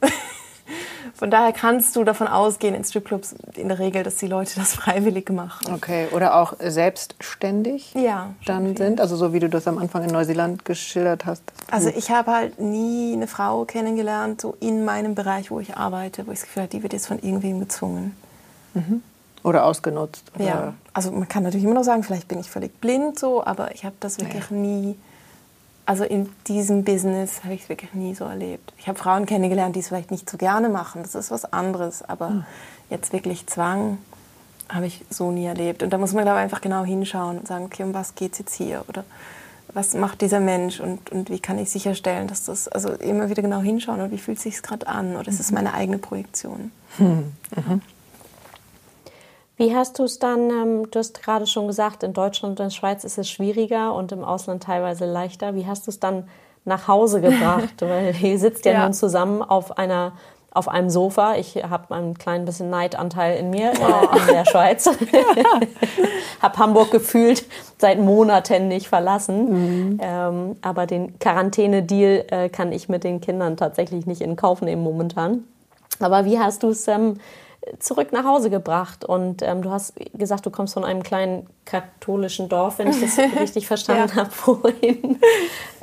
Von 1.13 1.31
daher 1.31 1.53
kannst 1.53 1.95
du 1.95 2.03
davon 2.03 2.27
ausgehen, 2.27 2.75
in 2.75 2.83
Stripclubs 2.83 3.35
in 3.55 3.67
der 3.67 3.79
Regel, 3.79 4.03
dass 4.03 4.15
die 4.15 4.27
Leute 4.27 4.51
das 4.55 4.73
freiwillig 4.75 5.29
machen. 5.29 5.73
Okay, 5.73 6.07
oder 6.11 6.35
auch 6.35 6.53
selbstständig 6.59 7.93
Ja, 7.93 8.33
dann 8.45 8.75
sind, 8.75 9.01
also 9.01 9.15
so 9.15 9.33
wie 9.33 9.39
du 9.39 9.49
das 9.49 9.67
am 9.67 9.77
Anfang 9.77 10.03
in 10.03 10.09
Neuseeland 10.11 10.65
geschildert 10.65 11.25
hast. 11.25 11.43
Also 11.71 11.89
ich 11.89 12.11
habe 12.11 12.31
halt 12.31 12.59
nie 12.59 13.13
eine 13.13 13.27
Frau 13.27 13.65
kennengelernt, 13.65 14.41
so 14.41 14.55
in 14.59 14.85
meinem 14.85 15.15
Bereich, 15.15 15.51
wo 15.51 15.59
ich 15.59 15.75
arbeite, 15.75 16.27
wo 16.27 16.31
ich 16.31 16.39
das 16.39 16.47
Gefühl 16.47 16.63
habe, 16.63 16.71
die 16.71 16.83
wird 16.83 16.93
jetzt 16.93 17.07
von 17.07 17.19
irgendwem 17.19 17.59
gezwungen. 17.59 18.15
Oder 19.43 19.65
ausgenutzt. 19.65 20.31
Oder 20.35 20.45
Ja, 20.45 20.73
also 20.93 21.11
man 21.11 21.27
kann 21.27 21.43
natürlich 21.43 21.65
immer 21.65 21.75
noch 21.75 21.83
sagen, 21.83 22.03
vielleicht 22.03 22.27
bin 22.27 22.39
ich 22.39 22.49
völlig 22.49 22.79
blind 22.79 23.19
so, 23.19 23.43
aber 23.45 23.73
ich 23.73 23.83
habe 23.85 23.95
das 23.99 24.19
wirklich 24.19 24.49
nie, 24.51 24.97
also 25.85 26.03
in 26.03 26.29
diesem 26.47 26.83
Business 26.83 27.43
habe 27.43 27.53
ich 27.53 27.63
es 27.63 27.69
wirklich 27.69 27.93
nie 27.93 28.15
so 28.15 28.25
erlebt. 28.25 28.73
Ich 28.77 28.87
habe 28.87 28.97
Frauen 28.97 29.25
kennengelernt, 29.25 29.75
die 29.75 29.81
es 29.81 29.89
vielleicht 29.89 30.11
nicht 30.11 30.29
so 30.29 30.37
gerne 30.37 30.69
machen, 30.69 31.01
das 31.03 31.15
ist 31.15 31.31
was 31.31 31.51
anderes, 31.51 32.01
aber 32.03 32.45
jetzt 32.89 33.13
wirklich 33.13 33.47
Zwang 33.47 33.97
habe 34.69 34.87
ich 34.87 35.05
so 35.09 35.31
nie 35.31 35.45
erlebt. 35.45 35.83
Und 35.83 35.91
da 35.91 35.97
muss 35.97 36.13
man, 36.13 36.23
glaube 36.23 36.39
ich, 36.39 36.43
einfach 36.43 36.61
genau 36.61 36.83
hinschauen 36.83 37.37
und 37.37 37.47
sagen, 37.47 37.65
okay, 37.65 37.83
um 37.83 37.93
was 37.93 38.15
geht 38.15 38.33
es 38.33 38.39
jetzt 38.39 38.55
hier? 38.55 38.83
Oder 38.87 39.03
was 39.73 39.93
macht 39.93 40.21
dieser 40.21 40.39
Mensch 40.39 40.79
und, 40.79 41.11
und 41.11 41.29
wie 41.29 41.39
kann 41.39 41.57
ich 41.57 41.69
sicherstellen, 41.69 42.27
dass 42.27 42.45
das, 42.45 42.67
also 42.67 42.89
immer 42.89 43.29
wieder 43.29 43.41
genau 43.41 43.61
hinschauen 43.61 44.01
und 44.01 44.11
wie 44.11 44.17
fühlt 44.17 44.37
es 44.37 44.43
sich 44.43 44.61
gerade 44.61 44.87
an? 44.87 45.15
Oder 45.15 45.27
ist 45.27 45.39
es 45.39 45.51
meine 45.51 45.73
eigene 45.73 45.97
Projektion? 45.97 46.71
Wie 49.57 49.75
hast 49.75 49.99
du 49.99 50.03
es 50.03 50.17
dann, 50.19 50.49
ähm, 50.49 50.91
du 50.91 50.99
hast 50.99 51.21
gerade 51.21 51.45
schon 51.45 51.67
gesagt, 51.67 52.03
in 52.03 52.13
Deutschland 52.13 52.59
und 52.59 52.65
in 52.65 52.69
der 52.69 52.75
Schweiz 52.75 53.03
ist 53.03 53.17
es 53.17 53.29
schwieriger 53.29 53.93
und 53.93 54.11
im 54.11 54.23
Ausland 54.23 54.63
teilweise 54.63 55.05
leichter. 55.05 55.53
Wie 55.55 55.67
hast 55.67 55.85
du 55.87 55.91
es 55.91 55.99
dann 55.99 56.27
nach 56.65 56.87
Hause 56.87 57.21
gebracht? 57.21 57.75
Weil 57.79 58.15
ihr 58.21 58.39
sitzt 58.39 58.65
ja, 58.65 58.73
Ja. 58.73 58.83
nun 58.83 58.93
zusammen 58.93 59.41
auf 59.41 59.77
einer 59.77 60.13
auf 60.55 60.67
einem 60.67 60.91
Sofa. 60.91 61.33
Ich 61.37 61.55
habe 61.67 61.95
einen 61.95 62.15
kleinen 62.15 62.45
bisschen 62.45 62.69
Neidanteil 62.69 63.39
in 63.39 63.49
mir 63.49 63.71
Oh. 63.81 64.15
äh, 64.15 64.19
in 64.19 64.27
der 64.35 64.45
Schweiz. 64.45 64.87
habe 66.41 66.57
Hamburg 66.59 66.91
gefühlt 66.91 67.43
seit 67.79 67.99
Monaten 67.99 68.67
nicht 68.67 68.87
verlassen. 68.87 69.89
Mhm. 69.93 69.99
Ähm, 69.99 70.55
aber 70.61 70.85
den 70.85 71.17
Quarantäne-Deal 71.17 72.25
äh, 72.29 72.49
kann 72.49 72.71
ich 72.71 72.87
mit 72.87 73.03
den 73.03 73.19
Kindern 73.19 73.57
tatsächlich 73.57 74.05
nicht 74.05 74.21
in 74.21 74.35
Kauf 74.35 74.61
nehmen 74.61 74.83
momentan. 74.83 75.43
Aber 75.99 76.25
wie 76.25 76.37
hast 76.37 76.61
du 76.61 76.69
es 76.69 76.87
ähm, 76.87 77.19
zurück 77.79 78.11
nach 78.11 78.25
Hause 78.25 78.49
gebracht? 78.49 79.05
Und 79.05 79.41
ähm, 79.41 79.61
du 79.61 79.71
hast 79.71 79.93
gesagt, 80.13 80.45
du 80.45 80.49
kommst 80.49 80.73
von 80.73 80.83
einem 80.83 81.03
kleinen 81.03 81.47
katholischen 81.65 82.49
Dorf, 82.49 82.79
wenn 82.79 82.89
ich 82.89 82.99
das 83.01 83.17
richtig 83.39 83.67
verstanden 83.67 84.11
Ja. 84.15 84.23
habe 84.23 84.31
vorhin. 84.31 85.19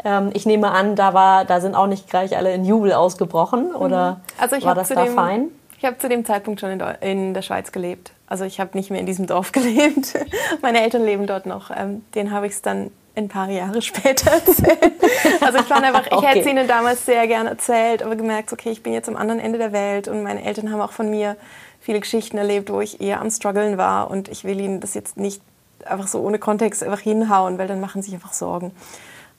Ähm, 0.04 0.30
ich 0.34 0.46
nehme 0.46 0.70
an, 0.70 0.96
da, 0.96 1.14
war, 1.14 1.44
da 1.44 1.60
sind 1.60 1.74
auch 1.74 1.86
nicht 1.86 2.08
gleich 2.08 2.36
alle 2.36 2.52
in 2.54 2.64
Jubel 2.64 2.92
ausgebrochen, 2.92 3.74
oder 3.74 4.20
Also 4.38 4.56
ich 4.56 4.64
war 4.64 4.74
das 4.74 4.88
da 4.88 5.04
dem, 5.04 5.14
fein? 5.14 5.48
Ich 5.78 5.84
habe 5.84 5.96
zu 5.98 6.08
dem 6.08 6.24
Zeitpunkt 6.24 6.60
schon 6.60 6.70
in, 6.70 6.80
in 7.00 7.34
der 7.34 7.42
Schweiz 7.42 7.72
gelebt. 7.72 8.12
Also 8.26 8.44
ich 8.44 8.60
habe 8.60 8.76
nicht 8.76 8.90
mehr 8.90 9.00
in 9.00 9.06
diesem 9.06 9.26
Dorf 9.26 9.52
gelebt. 9.52 10.14
Meine 10.62 10.82
Eltern 10.82 11.04
leben 11.04 11.26
dort 11.26 11.46
noch. 11.46 11.70
Ähm, 11.74 12.04
den 12.14 12.30
habe 12.30 12.46
ich 12.46 12.52
es 12.52 12.62
dann 12.62 12.90
ein 13.16 13.28
paar 13.28 13.50
Jahre 13.50 13.82
später 13.82 14.30
erzählt. 14.30 14.92
Also 15.40 15.58
ich 15.58 15.64
fand 15.64 15.84
einfach, 15.84 16.06
ich 16.06 16.12
Okay. 16.12 16.26
hätte 16.26 16.40
es 16.40 16.46
ihnen 16.46 16.68
damals 16.68 17.04
sehr 17.06 17.26
gerne 17.26 17.50
erzählt, 17.50 18.02
aber 18.02 18.14
gemerkt, 18.14 18.52
okay, 18.52 18.70
ich 18.70 18.82
bin 18.82 18.92
jetzt 18.92 19.08
am 19.08 19.16
anderen 19.16 19.40
Ende 19.40 19.58
der 19.58 19.72
Welt 19.72 20.06
und 20.06 20.22
meine 20.22 20.44
Eltern 20.44 20.70
haben 20.70 20.80
auch 20.80 20.92
von 20.92 21.10
mir 21.10 21.36
viele 21.80 22.00
Geschichten 22.00 22.38
erlebt, 22.38 22.70
wo 22.70 22.80
ich 22.80 23.00
eher 23.00 23.20
am 23.20 23.30
struggeln 23.30 23.78
war 23.78 24.10
und 24.10 24.28
ich 24.28 24.44
will 24.44 24.60
ihnen 24.60 24.80
das 24.80 24.94
jetzt 24.94 25.16
nicht 25.16 25.42
einfach 25.84 26.08
so 26.08 26.20
ohne 26.20 26.38
Kontext 26.38 26.82
einfach 26.82 27.00
hinhauen, 27.00 27.58
weil 27.58 27.66
dann 27.66 27.80
machen 27.80 28.02
sie 28.02 28.10
sich 28.10 28.14
einfach 28.14 28.32
Sorgen. 28.32 28.72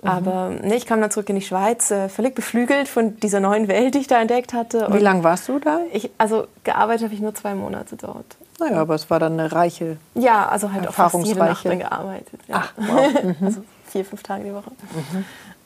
Aber 0.04 0.50
nee, 0.64 0.76
ich 0.76 0.88
kam 0.88 1.00
dann 1.00 1.12
zurück 1.12 1.30
in 1.30 1.36
die 1.36 1.44
Schweiz, 1.44 1.92
äh, 1.92 2.10
völlig 2.10 2.34
beflügelt 2.34 2.88
von 2.88 3.20
dieser 3.20 3.40
neuen 3.40 3.68
Welt, 3.68 3.94
die 3.94 4.00
ich 4.00 4.08
da 4.08 4.20
entdeckt 4.20 4.52
hatte. 4.52 4.88
Wie 4.90 4.94
Und 4.94 5.02
lange 5.02 5.24
warst 5.24 5.48
du 5.48 5.60
da? 5.60 5.80
ich, 5.94 6.10
also 6.18 6.48
gearbeitet 6.64 7.04
habe 7.04 7.14
ich 7.14 7.20
nur 7.20 7.36
zwei 7.36 7.54
Monate 7.54 7.96
dort. 7.98 8.26
Naja, 8.60 8.78
aber 8.82 8.96
es 8.96 9.10
war 9.12 9.20
dann 9.20 9.34
eine 9.40 9.52
reiche. 9.52 9.98
Ja, 10.16 10.48
also 10.48 10.72
halt 10.72 10.88
auch 10.88 10.94
fast 10.94 11.16
jede 11.24 11.40
Nacht 11.40 11.66
dann 11.66 11.80
gearbeitet. 11.80 12.40
Ja. 12.48 12.64
Ach, 12.64 12.74
wow. 12.78 13.36
Also 13.42 13.64
vier, 13.88 14.06
fünf 14.06 14.24
Tage 14.24 14.44
die 14.44 14.54
Woche. 14.54 14.72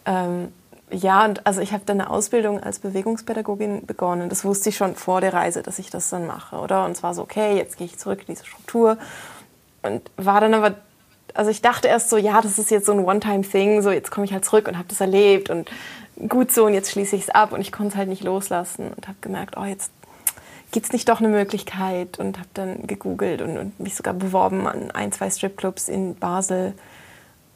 Ähm, 0.06 0.50
ja, 0.92 1.26
und 1.26 1.46
also 1.48 1.62
ich 1.62 1.74
habe 1.74 1.84
dann 1.86 2.00
eine 2.00 2.10
Ausbildung 2.10 2.62
als 2.62 2.80
Bewegungspädagogin 2.80 3.86
begonnen. 3.86 4.30
Das 4.30 4.46
wusste 4.46 4.70
ich 4.70 4.78
schon 4.78 4.96
vor 4.96 5.20
der 5.20 5.34
Reise, 5.34 5.64
dass 5.64 5.80
ich 5.80 5.90
das 5.90 6.10
dann 6.10 6.28
mache, 6.28 6.58
oder? 6.58 6.86
Und 6.86 6.92
es 6.92 7.04
war 7.04 7.14
so, 7.14 7.24
okay, 7.24 7.58
jetzt 7.58 7.78
gehe 7.78 7.88
ich 7.88 7.98
zurück 7.98 8.20
in 8.28 8.36
diese 8.36 8.46
Struktur. 8.46 8.98
Und 9.82 10.10
war 10.18 10.42
dann 10.42 10.54
aber, 10.54 10.76
also 11.34 11.50
ich 11.50 11.62
dachte 11.62 11.88
erst 11.88 12.10
so, 12.10 12.18
ja, 12.18 12.40
das 12.42 12.60
ist 12.60 12.70
jetzt 12.70 12.86
so 12.86 12.92
ein 12.92 13.00
One-Time-Thing, 13.00 13.82
so 13.82 13.92
jetzt 13.92 14.12
komme 14.12 14.26
ich 14.26 14.34
halt 14.34 14.46
zurück 14.46 14.68
und 14.68 14.78
habe 14.78 14.88
das 14.88 15.02
erlebt 15.02 15.50
und 15.50 15.70
gut 16.30 16.52
so 16.52 16.66
und 16.66 16.74
jetzt 16.74 16.92
schließe 16.92 17.16
ich 17.16 17.24
es 17.24 17.30
ab 17.30 17.52
und 17.52 17.62
ich 17.62 17.72
konnte 17.72 17.94
es 17.94 17.96
halt 17.98 18.10
nicht 18.10 18.24
loslassen 18.24 18.94
und 18.96 19.08
habe 19.08 19.18
gemerkt, 19.22 19.58
oh, 19.58 19.66
jetzt 19.66 19.92
gibt 20.72 20.88
es 20.88 20.94
nicht 20.94 21.10
doch 21.10 21.20
eine 21.20 21.30
Möglichkeit 21.30 22.20
und 22.20 22.38
habe 22.38 22.50
dann 22.54 22.86
gegoogelt 22.88 23.42
und, 23.42 23.58
und 23.58 23.80
mich 23.80 23.96
sogar 23.96 24.14
beworben 24.14 24.68
an 24.68 24.92
ein, 24.92 25.12
zwei 25.12 25.30
Stripclubs 25.30 25.90
in 25.90 26.16
Basel. 26.16 26.74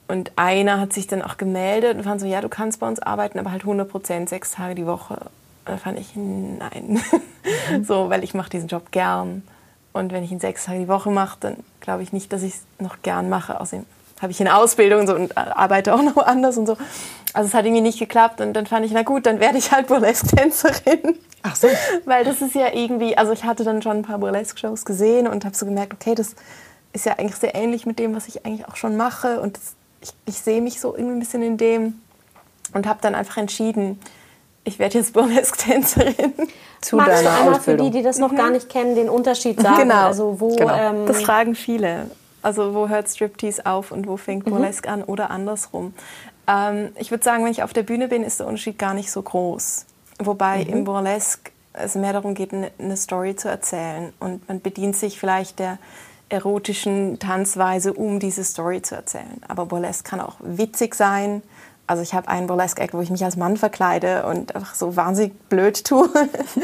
Und 0.10 0.32
einer 0.38 0.80
hat 0.80 0.91
sich 0.91 1.06
dann 1.06 1.22
auch 1.22 1.38
gemeldet 1.38 1.95
und 1.95 2.04
fand 2.04 2.19
so, 2.19 2.26
ja, 2.26 2.41
du 2.41 2.50
kannst 2.50 2.80
bei 2.80 2.88
uns 2.88 3.00
arbeiten, 3.00 3.38
aber 3.38 3.52
halt 3.52 3.62
100 3.62 3.88
Prozent, 3.88 4.28
sechs 4.28 4.54
Tage 4.54 4.74
die 4.74 4.88
Woche. 4.88 5.13
Und 5.13 5.30
da 5.65 5.78
fand 5.78 6.00
ich, 6.00 6.15
nein. 6.15 7.00
so, 7.84 8.10
weil 8.10 8.24
ich 8.24 8.34
mache 8.34 8.50
diesen 8.50 8.67
Job 8.67 8.91
gern. 8.91 9.43
Und 9.93 10.12
wenn 10.12 10.24
ich 10.24 10.32
ihn 10.32 10.39
sechs 10.39 10.65
Tage 10.65 10.80
die 10.80 10.88
Woche 10.88 11.12
mache, 11.12 11.38
dann 11.41 11.58
glaube 11.80 12.02
ich 12.02 12.12
nicht, 12.12 12.34
dass 12.34 12.41
ich 12.41 12.56
es 12.56 12.62
noch 12.80 13.04
gern 13.04 13.30
mache. 13.30 13.62
Außerdem 13.62 13.86
habe 14.19 14.32
ich 14.32 14.41
eine 14.41 14.56
Ausbildung 14.58 15.02
und, 15.02 15.08
so 15.08 15.13
und 15.13 15.38
arbeite 15.38 15.93
auch 15.93 16.02
noch 16.02 16.15
woanders 16.15 16.58
und 16.58 16.65
so. 16.65 16.76
Also 17.34 17.48
es 17.48 17.54
hat 17.54 17.65
irgendwie 17.65 17.84
nicht 17.84 18.00
geklappt 18.00 18.41
und 18.41 18.54
dann 18.54 18.65
fand 18.65 18.88
ich, 18.88 18.91
na 18.91 19.04
gut, 19.04 19.28
dann 19.28 19.39
werde 19.39 19.60
ich 19.60 19.72
halt 19.72 19.86
Burlesque-Tänzerin. 19.86 21.19
Ach 21.43 21.56
so. 21.56 21.67
Weil 22.06 22.26
das 22.26 22.41
ist 22.41 22.56
ja 22.56 22.74
irgendwie, 22.74 23.15
also 23.15 23.32
ich 23.32 23.43
hatte 23.43 23.63
dann 23.63 23.84
schon 23.84 23.98
ein 23.98 24.02
paar 24.02 24.17
Burlesque-Shows 24.17 24.86
gesehen 24.86 25.28
und 25.28 25.45
habe 25.45 25.56
so 25.56 25.67
gemerkt, 25.67 25.93
okay, 25.93 26.15
das 26.15 26.36
ist 26.93 27.06
ja 27.06 27.19
eigentlich 27.19 27.36
sehr 27.36 27.54
ähnlich 27.54 27.86
mit 27.86 28.00
dem, 28.00 28.15
was 28.15 28.28
ich 28.28 28.43
eigentlich 28.43 28.67
auch 28.67 28.76
schon 28.76 28.98
mache 28.98 29.39
und 29.39 29.56
das, 29.56 29.76
ich, 30.02 30.14
ich 30.26 30.38
sehe 30.40 30.62
mich 30.62 30.80
so 30.80 30.96
irgendwie 30.96 31.16
ein 31.16 31.20
bisschen 31.20 31.42
in 31.42 31.58
dem 31.58 32.02
und 32.74 32.88
habe 32.88 33.00
dann 33.02 33.16
einfach 33.16 33.38
entschieden, 33.38 34.00
ich 34.64 34.80
werde 34.80 34.98
jetzt 34.98 35.14
Burlesque-Tänzerin. 35.14 36.34
Zu 36.82 36.96
Magst 36.96 37.22
du 37.22 37.24
deiner 37.26 37.38
einmal 37.38 37.56
Ausbildung. 37.56 37.88
für 37.88 37.92
die, 37.92 37.98
die 37.98 38.04
das 38.04 38.20
noch 38.20 38.34
gar 38.36 38.50
nicht 38.52 38.70
kennen, 38.70 38.96
den 38.96 39.10
Unterschied 39.10 39.60
sagen? 39.62 39.82
Genau. 39.90 40.06
Also 40.06 40.40
wo 40.40 40.56
Genau. 40.56 40.74
ähm, 40.74 41.06
Das 41.08 41.22
fragen 41.22 41.56
viele. 41.56 42.10
Also 42.42 42.74
wo 42.74 42.88
hört 42.88 43.10
Striptease 43.10 43.66
auf 43.66 43.92
und 43.92 44.08
wo 44.08 44.16
fängt 44.16 44.46
Burlesque 44.46 44.88
an 44.90 45.04
oder 45.04 45.30
andersrum. 45.30 45.94
Ähm, 46.48 46.90
ich 46.96 47.12
würde 47.12 47.24
sagen, 47.24 47.44
wenn 47.44 47.52
ich 47.52 47.64
auf 47.64 47.74
der 47.74 47.84
Bühne 47.84 48.08
bin, 48.08 48.24
ist 48.24 48.40
der 48.40 48.48
Unterschied 48.48 48.80
gar 48.80 48.94
nicht 48.94 49.12
so 49.12 49.22
groß. 49.22 49.86
Wobei 50.20 50.62
im 50.62 50.86
Burlesque 50.86 51.52
es 51.74 51.96
mehr 51.96 52.14
darum 52.14 52.34
geht, 52.34 52.54
eine, 52.54 52.72
eine 52.80 52.96
Story 52.96 53.36
zu 53.36 53.50
erzählen. 53.50 54.14
Und 54.22 54.48
man 54.48 54.62
bedient 54.62 54.96
sich 54.96 55.20
vielleicht 55.20 55.60
der 55.60 55.80
erotischen 56.30 57.20
Tanzweise, 57.20 57.94
um 57.94 58.20
diese 58.20 58.44
Story 58.44 58.82
zu 58.82 58.96
erzählen. 58.96 59.42
Aber 59.48 59.65
Burlesque 59.65 60.04
kann 60.04 60.22
auch 60.22 60.36
witzig 60.42 60.96
sein. 60.96 61.42
Also 61.88 62.04
ich 62.04 62.13
habe 62.13 62.28
einen 62.28 62.46
Burlesque-Act, 62.46 62.94
wo 62.94 63.02
ich 63.02 63.10
mich 63.10 63.26
als 63.26 63.36
Mann 63.36 63.58
verkleide 63.58 64.26
und 64.28 64.56
einfach 64.56 64.76
so 64.76 64.96
wahnsinnig 64.96 65.34
blöd 65.50 65.84
tue. 65.84 66.08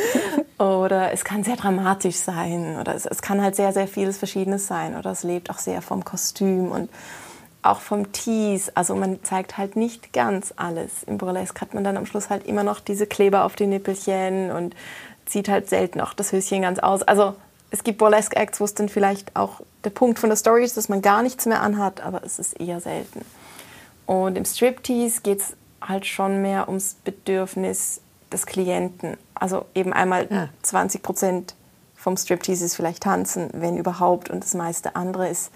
oder 0.60 1.12
es 1.12 1.26
kann 1.26 1.44
sehr 1.44 1.56
dramatisch 1.56 2.18
sein. 2.18 2.78
Oder 2.80 2.94
es, 2.94 3.08
es 3.08 3.24
kann 3.24 3.42
halt 3.42 3.56
sehr, 3.56 3.74
sehr 3.74 3.88
vieles 3.88 4.20
Verschiedenes 4.20 4.68
sein. 4.68 4.96
Oder 4.96 5.12
es 5.12 5.24
lebt 5.24 5.50
auch 5.50 5.58
sehr 5.58 5.82
vom 5.82 6.06
Kostüm 6.06 6.72
und 6.72 6.92
auch 7.64 7.80
vom 7.80 8.12
Tease. 8.12 8.72
Also 8.76 8.96
man 8.96 9.24
zeigt 9.24 9.58
halt 9.58 9.76
nicht 9.76 10.14
ganz 10.14 10.54
alles. 10.56 11.02
Im 11.08 11.18
Burlesque 11.18 11.60
hat 11.60 11.74
man 11.74 11.84
dann 11.84 11.98
am 11.98 12.06
Schluss 12.06 12.30
halt 12.30 12.46
immer 12.46 12.64
noch 12.64 12.80
diese 12.80 13.08
Kleber 13.08 13.46
auf 13.46 13.56
den 13.56 13.72
Nippelchen 13.72 14.52
und 14.52 14.76
zieht 15.26 15.50
halt 15.50 15.68
selten 15.70 16.02
auch 16.02 16.14
das 16.14 16.32
Höschen 16.32 16.62
ganz 16.62 16.78
aus. 16.78 17.02
Also 17.02 17.34
es 17.76 17.84
gibt 17.84 17.98
Burlesque-Acts, 17.98 18.62
wo 18.62 18.64
es 18.66 18.74
dann 18.74 18.88
vielleicht 18.88 19.36
auch 19.36 19.60
der 19.84 19.90
Punkt 19.90 20.18
von 20.18 20.30
der 20.30 20.38
Story 20.38 20.64
ist, 20.64 20.78
dass 20.78 20.88
man 20.88 21.02
gar 21.02 21.22
nichts 21.22 21.46
mehr 21.46 21.62
anhat, 21.62 22.02
aber 22.02 22.24
es 22.24 22.40
ist 22.40 22.60
eher 22.60 22.80
selten. 22.80 23.26
Und 24.06 24.38
im 24.38 24.46
Striptease 24.46 25.22
geht 25.22 25.42
es 25.42 25.54
halt 25.82 26.06
schon 26.06 26.42
mehr 26.42 26.70
ums 26.70 26.96
Bedürfnis 27.04 28.00
des 28.32 28.46
Klienten. 28.46 29.18
Also 29.34 29.66
eben 29.76 29.92
einmal 29.92 30.28
Ja. 30.30 30.50
20 30.62 31.04
Prozent 31.04 31.56
vom 31.96 32.16
Striptease 32.16 32.64
ist 32.64 32.76
vielleicht 32.76 33.04
tanzen, 33.04 33.50
wenn 33.52 33.78
überhaupt. 33.78 34.30
Und 34.30 34.44
das 34.44 34.54
meiste 34.54 34.96
andere 34.96 35.28
ist 35.28 35.52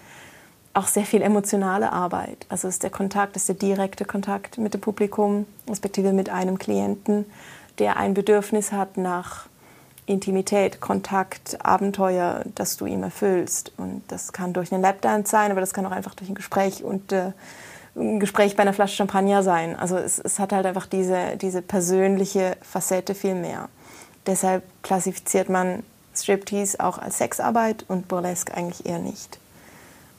auch 0.74 0.88
sehr 0.88 1.04
viel 1.04 1.22
emotionale 1.22 1.90
Arbeit. 1.90 2.44
Also 2.50 2.68
es 2.68 2.74
ist 2.74 2.82
der 2.82 2.90
Kontakt, 2.90 3.34
es 3.34 3.42
ist 3.42 3.48
der 3.48 3.56
direkte 3.56 4.04
Kontakt 4.04 4.58
mit 4.58 4.74
dem 4.74 4.80
Publikum, 4.82 5.46
respektive 5.68 6.12
mit 6.12 6.28
einem 6.28 6.58
Klienten, 6.58 7.24
der 7.78 7.96
ein 7.96 8.12
Bedürfnis 8.12 8.72
hat 8.72 8.98
nach 8.98 9.46
Intimität, 10.10 10.80
Kontakt, 10.80 11.64
Abenteuer, 11.64 12.42
das 12.54 12.76
du 12.76 12.86
ihm 12.86 13.02
erfüllst. 13.02 13.72
Und 13.76 14.02
das 14.08 14.32
kann 14.32 14.52
durch 14.52 14.72
einen 14.72 14.82
Lapdance 14.82 15.30
sein, 15.30 15.50
aber 15.50 15.60
das 15.60 15.72
kann 15.72 15.86
auch 15.86 15.92
einfach 15.92 16.14
durch 16.14 16.28
ein 16.28 16.34
Gespräch 16.34 16.84
und 16.84 17.12
äh, 17.12 17.32
ein 17.96 18.20
Gespräch 18.20 18.56
bei 18.56 18.62
einer 18.62 18.72
Flasche 18.72 18.96
Champagner 18.96 19.42
sein. 19.42 19.76
Also 19.76 19.96
es, 19.96 20.18
es 20.18 20.38
hat 20.38 20.52
halt 20.52 20.66
einfach 20.66 20.86
diese, 20.86 21.36
diese 21.36 21.62
persönliche 21.62 22.56
Facette 22.62 23.14
viel 23.14 23.34
mehr. 23.34 23.68
Deshalb 24.26 24.64
klassifiziert 24.82 25.48
man 25.48 25.82
Striptease 26.14 26.80
auch 26.80 26.98
als 26.98 27.18
Sexarbeit 27.18 27.84
und 27.88 28.08
Burlesque 28.08 28.54
eigentlich 28.54 28.86
eher 28.86 28.98
nicht. 28.98 29.38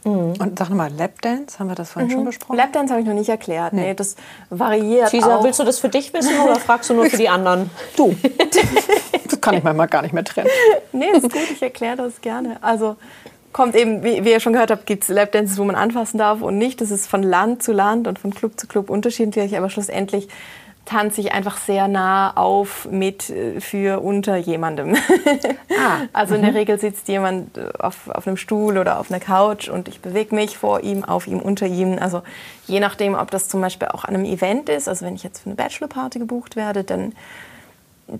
Und 0.03 0.57
sag 0.57 0.69
nochmal, 0.69 0.91
Lapdance, 0.91 1.59
haben 1.59 1.67
wir 1.67 1.75
das 1.75 1.91
vorhin 1.91 2.09
schon 2.09 2.25
besprochen? 2.25 2.55
Lapdance 2.57 2.91
habe 2.91 3.01
ich 3.01 3.07
noch 3.07 3.13
nicht 3.13 3.29
erklärt. 3.29 3.73
Nee, 3.73 3.93
das 3.93 4.15
variiert 4.49 5.09
Tisa, 5.09 5.37
auch. 5.37 5.43
willst 5.43 5.59
du 5.59 5.63
das 5.63 5.77
für 5.77 5.89
dich 5.89 6.11
wissen 6.13 6.39
oder 6.43 6.55
fragst 6.55 6.89
du 6.89 6.95
nur 6.95 7.05
für 7.05 7.17
die 7.17 7.29
anderen? 7.29 7.69
Du. 7.95 8.15
das 9.29 9.41
kann 9.41 9.55
ich 9.55 9.63
manchmal 9.63 9.87
gar 9.87 10.01
nicht 10.01 10.13
mehr 10.13 10.23
trennen. 10.23 10.49
Nee, 10.91 11.09
ist 11.13 11.23
gut, 11.23 11.51
ich 11.51 11.61
erkläre 11.61 11.97
das 11.97 12.21
gerne. 12.21 12.57
Also 12.61 12.95
kommt 13.53 13.75
eben, 13.75 14.03
wie, 14.03 14.23
wie 14.23 14.31
ihr 14.31 14.39
schon 14.39 14.53
gehört 14.53 14.71
habt, 14.71 14.85
gibt 14.85 15.03
es 15.03 15.09
Lapdances, 15.09 15.57
wo 15.57 15.63
man 15.65 15.75
anfassen 15.75 16.17
darf 16.17 16.41
und 16.41 16.57
nicht. 16.57 16.81
Das 16.81 16.89
ist 16.89 17.07
von 17.07 17.21
Land 17.21 17.61
zu 17.61 17.71
Land 17.71 18.07
und 18.07 18.17
von 18.17 18.33
Club 18.33 18.59
zu 18.59 18.67
Club 18.67 18.89
unterschiedlich, 18.89 19.57
aber 19.57 19.69
schlussendlich 19.69 20.29
tanze 20.85 21.21
ich 21.21 21.31
einfach 21.31 21.57
sehr 21.57 21.87
nah 21.87 22.35
auf 22.35 22.87
mit 22.89 23.29
äh, 23.29 23.61
für 23.61 24.01
unter 24.01 24.35
jemandem. 24.37 24.95
Ah, 25.79 26.01
also 26.13 26.35
in 26.35 26.41
der 26.41 26.53
Regel 26.53 26.79
sitzt 26.79 27.07
jemand 27.07 27.57
äh, 27.57 27.69
auf, 27.79 28.09
auf 28.09 28.27
einem 28.27 28.37
Stuhl 28.37 28.77
oder 28.77 28.99
auf 28.99 29.11
einer 29.11 29.19
Couch 29.19 29.69
und 29.69 29.87
ich 29.87 30.01
bewege 30.01 30.35
mich 30.35 30.57
vor 30.57 30.81
ihm, 30.81 31.03
auf 31.03 31.27
ihm, 31.27 31.39
unter 31.39 31.67
ihm. 31.67 31.97
Also 31.99 32.23
je 32.67 32.79
nachdem, 32.79 33.15
ob 33.15 33.31
das 33.31 33.47
zum 33.47 33.61
Beispiel 33.61 33.89
auch 33.89 34.05
an 34.05 34.15
einem 34.15 34.25
Event 34.25 34.69
ist, 34.69 34.87
also 34.87 35.05
wenn 35.05 35.15
ich 35.15 35.23
jetzt 35.23 35.39
für 35.39 35.47
eine 35.47 35.55
Bachelorparty 35.55 36.19
gebucht 36.19 36.55
werde, 36.55 36.83
dann 36.83 37.13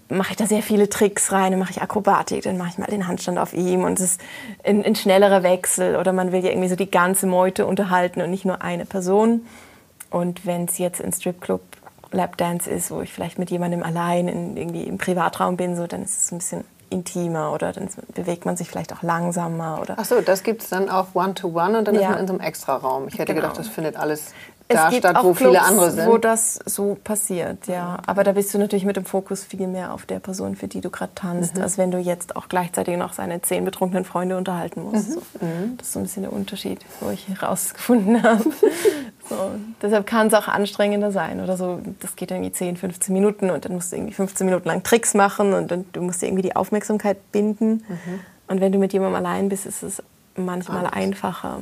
mache 0.10 0.32
ich 0.32 0.38
da 0.38 0.45
sehr 0.45 0.62
viele 0.62 0.89
Tricks 0.89 1.32
rein, 1.32 1.52
dann 1.52 1.60
mache 1.60 1.71
ich 1.71 1.82
Akrobatik, 1.82 2.43
dann 2.43 2.58
mache 2.58 2.69
ich 2.69 2.78
mal 2.78 2.86
den 2.86 3.08
Handstand 3.08 3.38
auf 3.38 3.54
ihm 3.54 3.84
und 3.84 4.00
es 4.00 4.12
ist 4.12 4.21
ein, 4.63 4.86
ein 4.86 4.95
schnellerer 4.95 5.43
Wechsel 5.43 5.97
oder 5.97 6.13
man 6.13 6.32
will 6.32 6.43
ja 6.43 6.52
irgendwie 6.52 6.69
so 6.69 6.76
die 6.76 6.89
ganze 6.89 7.28
Meute 7.28 7.65
unterhalten 7.65 8.21
und 8.21 8.30
nicht 8.30 8.45
nur 8.45 8.62
eine 8.62 8.86
Person. 8.86 9.45
Und 10.10 10.45
wenn 10.45 10.65
es 10.65 10.78
jetzt 10.78 11.04
ein 11.04 11.13
Stripclub 11.13 11.62
Lapdance 12.12 12.69
ist, 12.69 12.91
wo 12.91 13.02
ich 13.02 13.12
vielleicht 13.13 13.39
mit 13.39 13.50
jemandem 13.52 13.84
allein 13.84 14.28
in, 14.28 14.58
irgendwie 14.58 14.84
im 14.84 14.97
Privatraum 14.97 15.58
bin, 15.58 15.76
so, 15.76 15.88
dann 15.88 16.04
ist 16.04 16.26
es 16.26 16.32
ein 16.32 16.38
bisschen 16.39 16.63
intimer 16.89 17.54
oder 17.54 17.71
dann 17.71 17.88
bewegt 18.13 18.45
man 18.45 18.58
sich 18.58 18.69
vielleicht 18.69 18.91
auch 18.93 19.02
langsamer. 19.02 19.80
Oder 19.82 19.95
Ach 19.97 20.04
so, 20.06 20.19
das 20.19 20.43
gibt 20.43 20.62
es 20.62 20.69
dann 20.69 20.89
auch 20.89 21.08
One-to-One 21.13 21.78
und 21.80 21.88
dann 21.88 21.95
ist 21.95 22.02
Ja. 22.02 22.10
man 22.10 22.19
in 22.19 22.28
so 22.28 22.34
einem 22.34 22.41
Extraraum. 22.41 23.08
Ich 23.08 23.13
hätte 23.13 23.28
Genau. 23.34 23.41
gedacht, 23.47 23.58
das 23.58 23.69
findet 23.69 23.95
alles 23.95 24.34
Es 24.67 24.76
da 24.76 24.89
gibt 24.89 25.04
statt, 25.04 25.15
auch 25.15 25.24
wo 25.24 25.34
viele 25.34 25.52
Clubs, 25.52 25.65
andere 25.67 25.91
sind. 25.91 26.08
Wo 26.10 26.17
das 26.17 26.60
so 26.65 26.97
passiert, 27.02 27.67
ja. 27.67 27.97
Aber 28.08 28.26
da 28.26 28.34
bist 28.34 28.54
du 28.54 28.58
natürlich 28.58 28.84
mit 28.86 28.97
dem 28.97 29.06
Fokus 29.06 29.43
viel 29.45 29.67
mehr 29.67 29.93
auf 29.93 30.06
der 30.06 30.19
Person, 30.19 30.56
für 30.58 30.67
die 30.67 30.82
du 30.82 30.89
gerade 30.89 31.13
tanzt, 31.15 31.56
Mhm. 31.56 31.62
als 31.63 31.78
wenn 31.78 31.91
du 31.91 31.97
jetzt 31.97 32.36
auch 32.36 32.50
gleichzeitig 32.50 32.97
noch 32.97 33.13
seine 33.13 33.41
zehn 33.41 33.63
betrunkenen 33.63 34.04
Freunde 34.04 34.36
unterhalten 34.38 34.84
musst. 34.84 35.10
Mhm. 35.10 35.13
So. 35.13 35.21
Das 35.78 35.88
ist 35.88 35.93
so 35.93 36.00
ein 36.00 36.04
bisschen 36.04 36.24
der 36.24 36.34
Unterschied, 36.34 36.80
wo 37.00 37.10
ich 37.10 37.26
herausgefunden 37.30 38.21
habe. 38.24 38.43
So. 39.36 39.52
Deshalb 39.82 40.06
kann 40.06 40.28
es 40.28 40.34
auch 40.34 40.48
anstrengender 40.48 41.12
sein 41.12 41.41
oder 41.41 41.56
so. 41.58 41.80
Das 42.02 42.15
geht 42.15 42.32
irgendwie 42.32 42.52
10, 42.52 42.78
15 42.78 43.13
Minuten 43.13 43.50
und 43.50 43.63
dann 43.65 43.74
musst 43.74 43.91
du 43.91 43.96
irgendwie 43.96 44.13
15 44.13 44.46
Minuten 44.46 44.67
lang 44.67 44.84
Tricks 44.84 45.13
machen 45.13 45.54
und 45.54 45.72
dann 45.72 45.86
du 45.94 46.02
musst 46.02 46.22
dir 46.22 46.28
irgendwie 46.28 46.44
die 46.44 46.56
Aufmerksamkeit 46.56 47.32
binden. 47.32 47.84
Mhm. 47.88 48.20
Und 48.48 48.60
wenn 48.62 48.72
du 48.72 48.78
mit 48.80 48.91
jemandem 48.94 49.15
allein 49.26 49.48
bist, 49.50 49.65
ist 49.65 49.84
es 49.84 50.04
manchmal 50.36 50.86
einfacher. 50.88 51.60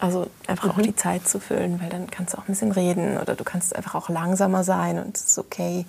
Also 0.00 0.26
einfach 0.46 0.64
Mhm. 0.64 0.70
auch 0.72 0.80
die 0.82 0.96
Zeit 0.96 1.28
zu 1.28 1.38
füllen, 1.40 1.78
weil 1.80 1.90
dann 1.90 2.10
kannst 2.10 2.32
du 2.34 2.38
auch 2.38 2.42
ein 2.42 2.46
bisschen 2.48 2.72
reden 2.72 3.18
oder 3.18 3.34
du 3.34 3.44
kannst 3.44 3.76
einfach 3.76 3.94
auch 3.94 4.08
langsamer 4.08 4.64
sein 4.64 4.98
und 4.98 5.16
es 5.16 5.24
ist 5.26 5.38
okay. 5.38 5.84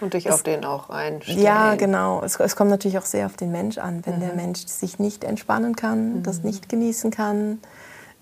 und 0.00 0.12
dich 0.12 0.30
auf 0.30 0.42
den 0.42 0.64
auch 0.66 0.90
einstellen. 0.90 1.40
Ja, 1.40 1.74
genau. 1.76 2.20
Es, 2.22 2.38
es 2.38 2.56
kommt 2.56 2.68
natürlich 2.70 2.98
auch 2.98 3.06
sehr 3.06 3.24
auf 3.26 3.36
den 3.36 3.50
Mensch 3.52 3.78
an. 3.78 4.04
Wenn 4.04 4.16
Mhm. 4.16 4.20
der 4.20 4.34
Mensch 4.34 4.66
sich 4.66 4.98
nicht 4.98 5.24
entspannen 5.24 5.76
kann, 5.76 6.22
das 6.22 6.42
nicht 6.42 6.68
genießen 6.68 7.10
kann, 7.10 7.58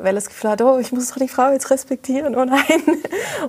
weil 0.02 0.08
er 0.08 0.14
das 0.14 0.28
Gefühl 0.28 0.50
hat, 0.50 0.60
oh, 0.62 0.78
ich 0.78 0.92
muss 0.92 1.08
doch 1.08 1.16
die 1.16 1.28
Frau 1.28 1.50
jetzt 1.52 1.70
respektieren, 1.70 2.36
oh 2.36 2.44
nein. 2.44 2.62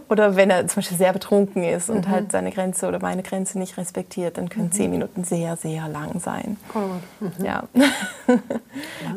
Oder 0.09 0.35
wenn 0.35 0.49
er 0.49 0.67
zum 0.67 0.77
Beispiel 0.77 0.97
sehr 0.97 1.13
betrunken 1.13 1.63
ist 1.63 1.89
Mhm. 1.89 1.95
und 1.95 2.07
halt 2.09 2.31
seine 2.31 2.51
Grenze 2.51 2.87
oder 2.87 2.99
meine 2.99 3.23
Grenze 3.23 3.57
nicht 3.59 3.77
respektiert, 3.77 4.37
dann 4.37 4.49
können 4.49 4.71
zehn 4.71 4.89
Minuten 4.91 5.23
sehr, 5.23 5.57
sehr 5.57 5.87
lang 5.87 6.19
sein. 6.19 6.57
Mhm. 7.19 7.45
Ja. 7.45 7.63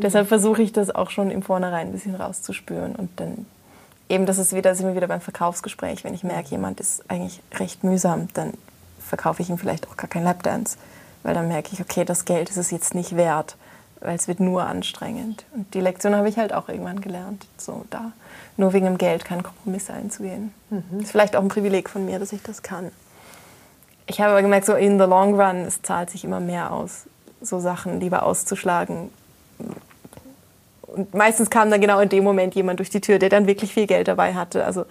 Deshalb 0.03 0.29
versuche 0.29 0.63
ich 0.63 0.73
das 0.73 0.95
auch 0.95 1.11
schon 1.11 1.31
im 1.31 1.43
Vornherein 1.43 1.89
ein 1.89 1.93
bisschen 1.93 2.15
rauszuspüren. 2.15 2.95
Und 2.97 3.11
dann 3.21 3.47
eben, 4.09 4.27
das 4.27 4.39
ist 4.39 4.55
wieder, 4.55 4.75
sind 4.75 4.87
wir 4.87 4.95
wieder 4.97 5.09
beim 5.09 5.21
Verkaufsgespräch. 5.21 6.05
Wenn 6.05 6.15
ich 6.15 6.25
merke, 6.25 6.51
jemand 6.51 6.81
ist 6.81 7.03
eigentlich 7.09 7.41
recht 7.55 7.85
mühsam, 7.85 8.29
dann 8.35 8.53
verkaufe 8.99 9.43
ich 9.43 9.51
ihm 9.51 9.59
vielleicht 9.59 9.89
auch 9.89 9.97
gar 9.97 10.09
kein 10.09 10.25
Lapdance. 10.25 10.77
Weil 11.23 11.35
dann 11.35 11.49
merke 11.49 11.71
ich, 11.73 11.81
okay, 11.81 12.05
das 12.05 12.25
Geld 12.25 12.51
ist 12.51 12.57
es 12.57 12.71
jetzt 12.71 12.95
nicht 12.95 13.17
wert, 13.17 13.57
weil 14.01 14.17
es 14.17 14.29
wird 14.29 14.41
nur 14.41 14.65
anstrengend. 14.65 15.45
Und 15.55 15.73
die 15.75 15.81
Lektion 15.81 16.15
habe 16.15 16.29
ich 16.29 16.39
halt 16.39 16.53
auch 16.53 16.69
irgendwann 16.69 17.01
gelernt. 17.01 17.47
So 17.57 17.85
da 17.91 18.13
nur 18.57 18.73
wegen 18.73 18.87
dem 18.87 18.99
Geld 18.99 19.25
keinen 19.25 19.43
Kompromiss 19.43 19.91
einzugehen. 19.91 20.53
Ist 21.01 21.11
vielleicht 21.11 21.37
auch 21.37 21.43
ein 21.43 21.49
Privileg 21.49 21.91
von 21.91 22.05
mir, 22.05 22.19
dass 22.19 22.33
ich 22.33 22.43
das 22.43 22.63
kann. 22.63 22.91
Ich 24.07 24.21
habe 24.21 24.33
aber 24.33 24.43
gemerkt, 24.43 24.67
so 24.67 24.75
in 24.75 24.99
the 24.99 25.05
long 25.05 25.39
run, 25.39 25.65
es 25.67 25.83
zahlt 25.83 26.11
sich 26.11 26.25
immer 26.25 26.41
mehr 26.41 26.73
aus, 26.73 27.05
so 27.41 27.59
Sachen 27.59 28.01
lieber 28.01 28.23
auszuschlagen. 28.23 29.11
Und 30.87 31.13
meistens 31.13 31.51
kam 31.51 31.71
dann 31.71 31.81
genau 31.81 31.99
in 32.01 32.09
dem 32.09 32.25
Moment 32.25 32.55
jemand 32.55 32.79
durch 32.79 32.91
die 32.91 33.01
Tür, 33.01 33.19
der 33.19 33.29
dann 33.29 33.47
wirklich 33.47 33.75
viel 33.75 33.87
Geld 33.87 34.09
dabei 34.09 34.35
hatte. 34.35 34.65
Also 34.65 34.87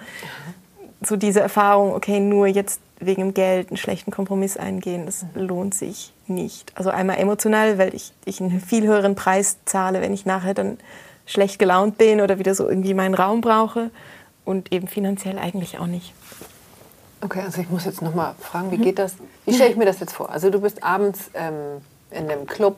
so 1.01 1.15
diese 1.15 1.39
Erfahrung, 1.39 1.93
okay, 1.93 2.19
nur 2.19 2.47
jetzt 2.47 2.79
wegen 2.99 3.21
dem 3.21 3.34
Geld 3.34 3.69
einen 3.69 3.77
schlechten 3.77 4.12
Kompromiss 4.12 4.58
eingehen, 4.58 5.05
das 5.05 5.25
lohnt 5.34 5.73
sich 5.73 6.13
nicht. 6.27 6.71
Also 6.75 6.89
einmal 6.89 7.17
emotional, 7.17 7.77
weil 7.77 7.93
ich, 7.93 8.13
ich 8.25 8.41
einen 8.41 8.62
viel 8.62 8.88
höheren 8.88 9.15
Preis 9.15 9.58
zahle, 9.65 10.01
wenn 10.01 10.13
ich 10.13 10.25
nachher 10.25 10.53
dann 10.53 10.77
schlecht 11.25 11.60
gelaunt 11.60 11.97
bin 11.97 12.21
oder 12.21 12.39
wieder 12.39 12.55
so 12.55 12.69
irgendwie 12.69 12.93
meinen 12.93 13.15
Raum 13.15 13.41
brauche. 13.41 13.91
Und 14.45 14.71
eben 14.71 14.88
finanziell 14.88 15.39
eigentlich 15.39 15.79
auch 15.79 15.88
nicht. 15.88 16.13
Okay, 17.21 17.41
also 17.41 17.60
ich 17.60 17.69
muss 17.69 17.86
jetzt 17.86 18.03
noch 18.03 18.13
mal 18.13 18.36
fragen, 18.39 18.69
wie 18.71 18.77
geht 18.77 18.99
das? 18.99 19.15
Wie 19.45 19.53
stelle 19.53 19.71
ich 19.71 19.75
mir 19.75 19.86
das 19.86 19.99
jetzt 19.99 20.13
vor? 20.13 20.29
Also 20.29 20.51
du 20.51 20.62
bist 20.62 20.84
abends 20.84 21.31
ähm, 21.34 21.81
in 22.12 22.29
einem 22.29 22.45
Club 22.45 22.77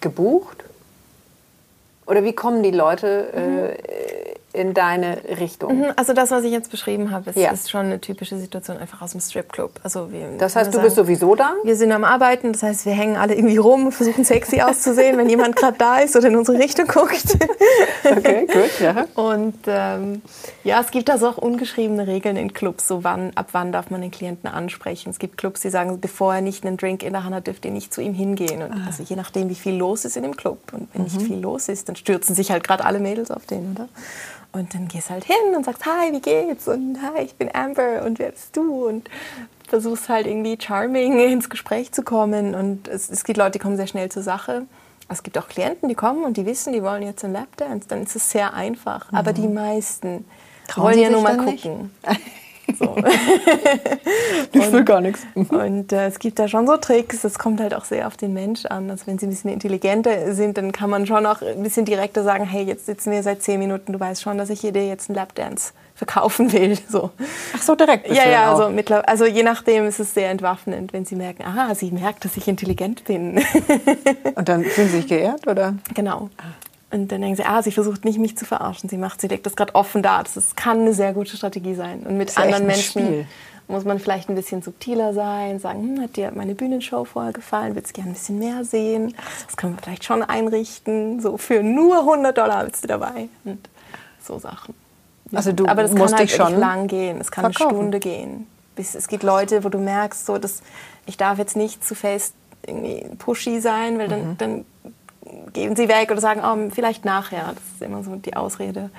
gebucht? 0.00 0.64
Oder 2.06 2.22
wie 2.22 2.32
kommen 2.32 2.62
die 2.62 2.70
Leute 2.70 3.32
äh, 3.32 4.34
in 4.58 4.74
deine 4.74 5.18
Richtung? 5.40 5.78
Mhm, 5.78 5.86
Also 5.96 6.12
das, 6.12 6.30
was 6.30 6.44
ich 6.44 6.52
jetzt 6.52 6.70
beschrieben 6.70 7.10
habe, 7.10 7.30
ist, 7.30 7.36
Ja. 7.36 7.50
ist 7.50 7.70
schon 7.70 7.86
eine 7.86 8.00
typische 8.00 8.36
Situation 8.38 8.76
einfach 8.78 9.00
aus 9.00 9.12
dem 9.12 9.20
Stripclub. 9.20 9.72
Also 9.82 10.12
wir, 10.12 10.36
Das 10.38 10.56
heißt, 10.56 10.72
man 10.72 10.80
du 10.80 10.84
bist 10.84 10.96
sagen, 10.96 11.06
sowieso 11.06 11.34
da? 11.34 11.52
Wir 11.64 11.76
sind 11.76 11.92
am 11.92 12.04
Arbeiten, 12.04 12.52
das 12.52 12.62
heißt, 12.62 12.84
wir 12.86 12.92
hängen 12.92 13.16
alle 13.16 13.34
irgendwie 13.34 13.56
rum, 13.56 13.92
versuchen 13.98 14.24
sexy 14.24 14.60
auszusehen, 14.60 15.16
wenn 15.16 15.28
jemand 15.30 15.56
gerade 15.56 15.78
da 15.78 15.98
ist 16.00 16.16
oder 16.16 16.28
in 16.28 16.36
unsere 16.36 16.58
Richtung 16.58 16.86
guckt. 16.86 17.24
Okay, 18.10 18.46
gut, 18.46 18.80
ja. 18.80 19.06
Und 19.14 19.54
ähm, 19.66 20.22
ja, 20.64 20.80
es 20.80 20.90
gibt 20.90 21.10
also 21.10 21.28
auch 21.28 21.36
ungeschriebene 21.36 22.06
Regeln 22.06 22.36
in 22.36 22.52
Clubs, 22.54 22.88
so 22.88 23.04
wann, 23.04 23.32
ab 23.34 23.48
wann 23.52 23.70
darf 23.70 23.90
man 23.90 24.00
den 24.00 24.10
Klienten 24.10 24.48
ansprechen. 24.48 25.10
Es 25.10 25.18
gibt 25.18 25.36
Clubs, 25.36 25.60
die 25.60 25.68
sagen, 25.70 26.00
bevor 26.00 26.34
er 26.34 26.40
nicht 26.40 26.64
einen 26.64 26.76
Drink 26.78 27.02
in 27.02 27.12
der 27.12 27.24
Hand 27.24 27.34
hat, 27.34 27.46
dürft 27.46 27.64
ihr 27.64 27.70
nicht 27.70 27.92
zu 27.92 28.00
ihm 28.00 28.14
hingehen. 28.14 28.62
Und 28.62 28.72
also 28.86 29.02
je 29.02 29.14
nachdem, 29.16 29.50
wie 29.50 29.54
viel 29.54 29.74
los 29.76 30.04
ist 30.04 30.16
in 30.16 30.22
dem 30.22 30.36
Club. 30.36 30.58
Und 30.72 30.88
wenn 30.94 31.02
nicht 31.02 31.20
viel 31.20 31.38
los 31.38 31.68
ist, 31.68 31.88
dann 31.88 31.96
stürzen 31.96 32.34
sich 32.34 32.50
halt 32.50 32.64
gerade 32.64 32.84
alle 32.84 32.98
Mädels 32.98 33.30
auf 33.30 33.44
den, 33.46 33.72
oder? 33.72 33.88
Und 34.52 34.74
dann 34.74 34.88
gehst 34.88 35.10
halt 35.10 35.24
hin 35.24 35.54
und 35.54 35.64
sagst, 35.64 35.84
hi, 35.84 36.12
wie 36.12 36.20
geht's? 36.20 36.68
Und 36.68 36.98
hi, 37.02 37.22
ich 37.22 37.34
bin 37.34 37.54
Amber 37.54 38.02
und 38.04 38.18
wer 38.18 38.30
bist 38.30 38.56
du? 38.56 38.88
Und 38.88 39.08
versuchst 39.68 40.08
halt 40.08 40.26
irgendwie 40.26 40.56
charming 40.58 41.18
ins 41.32 41.50
Gespräch 41.50 41.92
zu 41.92 42.02
kommen. 42.02 42.54
Und 42.54 42.88
es, 42.88 43.10
es 43.10 43.24
gibt 43.24 43.38
Leute, 43.38 43.52
die 43.52 43.58
kommen 43.58 43.76
sehr 43.76 43.86
schnell 43.86 44.10
zur 44.10 44.22
Sache. 44.22 44.66
Es 45.10 45.22
gibt 45.22 45.38
auch 45.38 45.48
Klienten, 45.48 45.88
die 45.88 45.94
kommen 45.94 46.24
und 46.24 46.36
die 46.36 46.44
wissen, 46.44 46.72
die 46.72 46.82
wollen 46.82 47.02
jetzt 47.02 47.24
einen 47.24 47.32
Lapdance. 47.32 47.88
Dann 47.88 48.02
ist 48.02 48.16
es 48.16 48.30
sehr 48.30 48.52
einfach. 48.52 49.06
Aber 49.12 49.32
die 49.32 49.48
meisten 49.48 50.26
Trauen 50.66 50.84
wollen 50.84 50.98
ja 50.98 51.10
nur 51.10 51.22
mal 51.22 51.36
gucken. 51.38 51.94
So. 52.76 52.96
Ich 54.52 54.72
will 54.72 54.84
gar 54.84 55.00
nichts. 55.00 55.26
Und 55.34 55.92
äh, 55.92 56.06
es 56.06 56.18
gibt 56.18 56.38
da 56.38 56.48
schon 56.48 56.66
so 56.66 56.76
Tricks, 56.76 57.20
das 57.22 57.38
kommt 57.38 57.60
halt 57.60 57.74
auch 57.74 57.84
sehr 57.84 58.06
auf 58.06 58.16
den 58.16 58.32
Mensch 58.32 58.64
an. 58.66 58.90
Also 58.90 59.06
wenn 59.06 59.18
sie 59.18 59.26
ein 59.26 59.30
bisschen 59.30 59.50
intelligenter 59.50 60.34
sind, 60.34 60.56
dann 60.58 60.72
kann 60.72 60.90
man 60.90 61.06
schon 61.06 61.26
auch 61.26 61.42
ein 61.42 61.62
bisschen 61.62 61.84
direkter 61.84 62.24
sagen, 62.24 62.44
hey, 62.44 62.64
jetzt 62.64 62.86
sitzen 62.86 63.10
wir 63.12 63.22
seit 63.22 63.42
zehn 63.42 63.58
Minuten, 63.58 63.92
du 63.92 64.00
weißt 64.00 64.22
schon, 64.22 64.38
dass 64.38 64.50
ich 64.50 64.60
hier 64.60 64.72
dir 64.72 64.86
jetzt 64.86 65.08
einen 65.10 65.16
Lapdance 65.16 65.72
verkaufen 65.94 66.52
will. 66.52 66.78
So. 66.88 67.10
Ach 67.54 67.62
so, 67.62 67.74
direkt. 67.74 68.08
Ja, 68.08 68.28
ja, 68.28 68.50
also, 68.52 68.64
mittler- 68.70 69.02
also 69.06 69.26
je 69.26 69.42
nachdem 69.42 69.86
ist 69.86 70.00
es 70.00 70.14
sehr 70.14 70.30
entwaffnend, 70.30 70.92
wenn 70.92 71.04
sie 71.04 71.16
merken, 71.16 71.42
aha, 71.44 71.74
sie 71.74 71.90
merkt, 71.90 72.24
dass 72.24 72.36
ich 72.36 72.48
intelligent 72.48 73.04
bin. 73.04 73.42
Und 74.34 74.48
dann 74.48 74.64
fühlen 74.64 74.88
sie 74.88 74.96
sich 74.98 75.06
geehrt, 75.08 75.46
oder? 75.46 75.74
genau. 75.94 76.30
Und 76.90 77.12
dann 77.12 77.20
denken 77.20 77.36
sie, 77.36 77.44
ah, 77.44 77.62
sie 77.62 77.70
versucht 77.72 78.04
nicht, 78.04 78.18
mich 78.18 78.36
zu 78.38 78.46
verarschen. 78.46 78.88
Sie 78.88 78.96
macht, 78.96 79.20
sie 79.20 79.28
legt 79.28 79.44
das 79.44 79.56
gerade 79.56 79.74
offen 79.74 80.02
da. 80.02 80.22
Das 80.22 80.36
ist, 80.36 80.56
kann 80.56 80.80
eine 80.80 80.94
sehr 80.94 81.12
gute 81.12 81.36
Strategie 81.36 81.74
sein. 81.74 82.00
Und 82.00 82.16
mit 82.16 82.34
ja 82.34 82.42
anderen 82.42 82.66
Menschen 82.66 83.02
Spiel. 83.04 83.26
muss 83.66 83.84
man 83.84 83.98
vielleicht 83.98 84.30
ein 84.30 84.34
bisschen 84.34 84.62
subtiler 84.62 85.12
sein, 85.12 85.58
sagen, 85.58 85.82
hm, 85.82 86.00
hat 86.02 86.16
dir 86.16 86.32
meine 86.34 86.54
Bühnenshow 86.54 87.04
vorher 87.04 87.32
gefallen, 87.34 87.74
willst 87.74 87.92
gerne 87.92 88.10
ein 88.10 88.14
bisschen 88.14 88.38
mehr 88.38 88.64
sehen? 88.64 89.14
Das 89.46 89.56
können 89.58 89.76
wir 89.76 89.82
vielleicht 89.82 90.04
schon 90.04 90.22
einrichten. 90.22 91.20
So 91.20 91.36
für 91.36 91.62
nur 91.62 91.98
100 92.00 92.36
Dollar 92.38 92.64
bist 92.64 92.84
du 92.84 92.88
dabei. 92.88 93.28
Und 93.44 93.68
so 94.22 94.38
Sachen. 94.38 94.74
Also 95.34 95.52
du 95.52 95.66
Aber 95.66 95.82
das 95.82 95.92
musst 95.92 96.12
kann 96.16 96.18
halt 96.20 96.30
schon 96.30 96.58
lang 96.58 96.86
gehen. 96.86 97.20
Es 97.20 97.30
kann 97.30 97.44
eine 97.44 97.52
verkaufen. 97.52 97.76
Stunde 97.76 98.00
gehen. 98.00 98.46
Bis, 98.76 98.94
es 98.94 99.08
gibt 99.08 99.24
Leute, 99.24 99.62
wo 99.62 99.68
du 99.68 99.76
merkst, 99.78 100.24
so, 100.24 100.38
dass 100.38 100.62
ich 101.04 101.18
darf 101.18 101.36
jetzt 101.36 101.54
nicht 101.54 101.84
zu 101.84 101.94
fest 101.94 102.32
irgendwie 102.66 103.04
pushy 103.18 103.60
sein, 103.60 103.98
weil 103.98 104.08
dann, 104.08 104.20
Mhm. 104.30 104.38
dann 104.38 104.64
geben 105.52 105.76
sie 105.76 105.88
weg 105.88 106.10
oder 106.10 106.20
sagen, 106.20 106.40
oh, 106.44 106.70
vielleicht 106.74 107.04
nachher. 107.04 107.52
Das 107.54 107.62
ist 107.74 107.82
immer 107.82 108.02
so 108.04 108.16
die 108.16 108.34
Ausrede. 108.36 108.90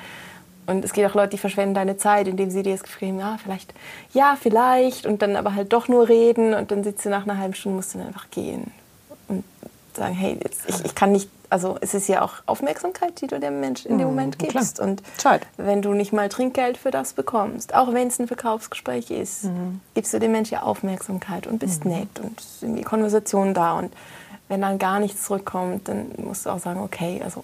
Und 0.67 0.85
es 0.85 0.93
gibt 0.93 1.09
auch 1.09 1.15
Leute, 1.15 1.29
die 1.31 1.37
verschwenden 1.39 1.73
deine 1.73 1.97
Zeit, 1.97 2.27
indem 2.27 2.51
sie 2.51 2.61
dir 2.61 2.73
das 2.73 2.83
Gefühl 2.83 3.07
geben, 3.07 3.19
ja, 3.19 3.37
vielleicht, 3.41 3.73
ja, 4.13 4.37
vielleicht, 4.39 5.05
und 5.07 5.21
dann 5.23 5.35
aber 5.35 5.55
halt 5.55 5.73
doch 5.73 5.87
nur 5.87 6.07
reden 6.07 6.53
und 6.53 6.69
dann 6.69 6.83
sitzt 6.83 7.03
du 7.05 7.09
nach 7.09 7.23
einer 7.23 7.37
halben 7.39 7.55
Stunde, 7.55 7.77
musst 7.77 7.93
du 7.95 7.97
dann 7.97 8.07
einfach 8.07 8.29
gehen 8.29 8.69
und 9.27 9.43
sagen, 9.95 10.13
hey, 10.13 10.37
jetzt, 10.43 10.69
ich, 10.69 10.85
ich 10.85 10.93
kann 10.93 11.11
nicht, 11.11 11.27
also 11.49 11.75
es 11.81 11.95
ist 11.95 12.07
ja 12.07 12.21
auch 12.21 12.33
Aufmerksamkeit, 12.45 13.19
die 13.19 13.25
du 13.25 13.39
dem 13.39 13.59
Mensch 13.59 13.87
in 13.87 13.97
dem 13.97 14.05
Moment 14.09 14.35
Mhm, 14.39 14.47
klar. 14.47 14.61
gibst. 14.63 14.79
Und 14.79 15.01
Zeit. 15.17 15.41
wenn 15.57 15.81
du 15.81 15.93
nicht 15.93 16.13
mal 16.13 16.29
Trinkgeld 16.29 16.77
für 16.77 16.91
das 16.91 17.13
bekommst, 17.13 17.73
auch 17.73 17.91
wenn 17.91 18.07
es 18.07 18.19
ein 18.19 18.27
Verkaufsgespräch 18.27 19.09
ist, 19.09 19.45
Mhm. 19.45 19.81
gibst 19.95 20.13
du 20.13 20.19
dem 20.19 20.31
Menschen 20.31 20.53
ja 20.53 20.61
Aufmerksamkeit 20.61 21.47
und 21.47 21.57
bist 21.57 21.83
nett 21.85 22.19
und 22.21 22.39
irgendwie 22.61 22.83
Konversation 22.83 23.55
da. 23.55 23.73
Und 23.79 23.91
wenn 24.49 24.61
dann 24.61 24.77
gar 24.79 24.99
nichts 24.99 25.23
zurückkommt, 25.23 25.87
dann 25.87 26.11
musst 26.17 26.45
du 26.45 26.49
auch 26.49 26.59
sagen, 26.59 26.81
okay, 26.81 27.21
also 27.23 27.43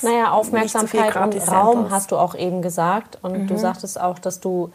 Naja, 0.00 0.16
Nicht 0.18 0.26
so 0.26 0.32
Aufmerksamkeit 0.32 1.16
und 1.16 1.48
Raum 1.50 1.90
hast 1.90 2.12
du 2.12 2.16
auch 2.16 2.34
eben 2.34 2.62
gesagt. 2.62 3.18
Und 3.22 3.46
du 3.48 3.56
sagtest 3.58 4.00
auch, 4.00 4.18
dass 4.18 4.40
du 4.40 4.72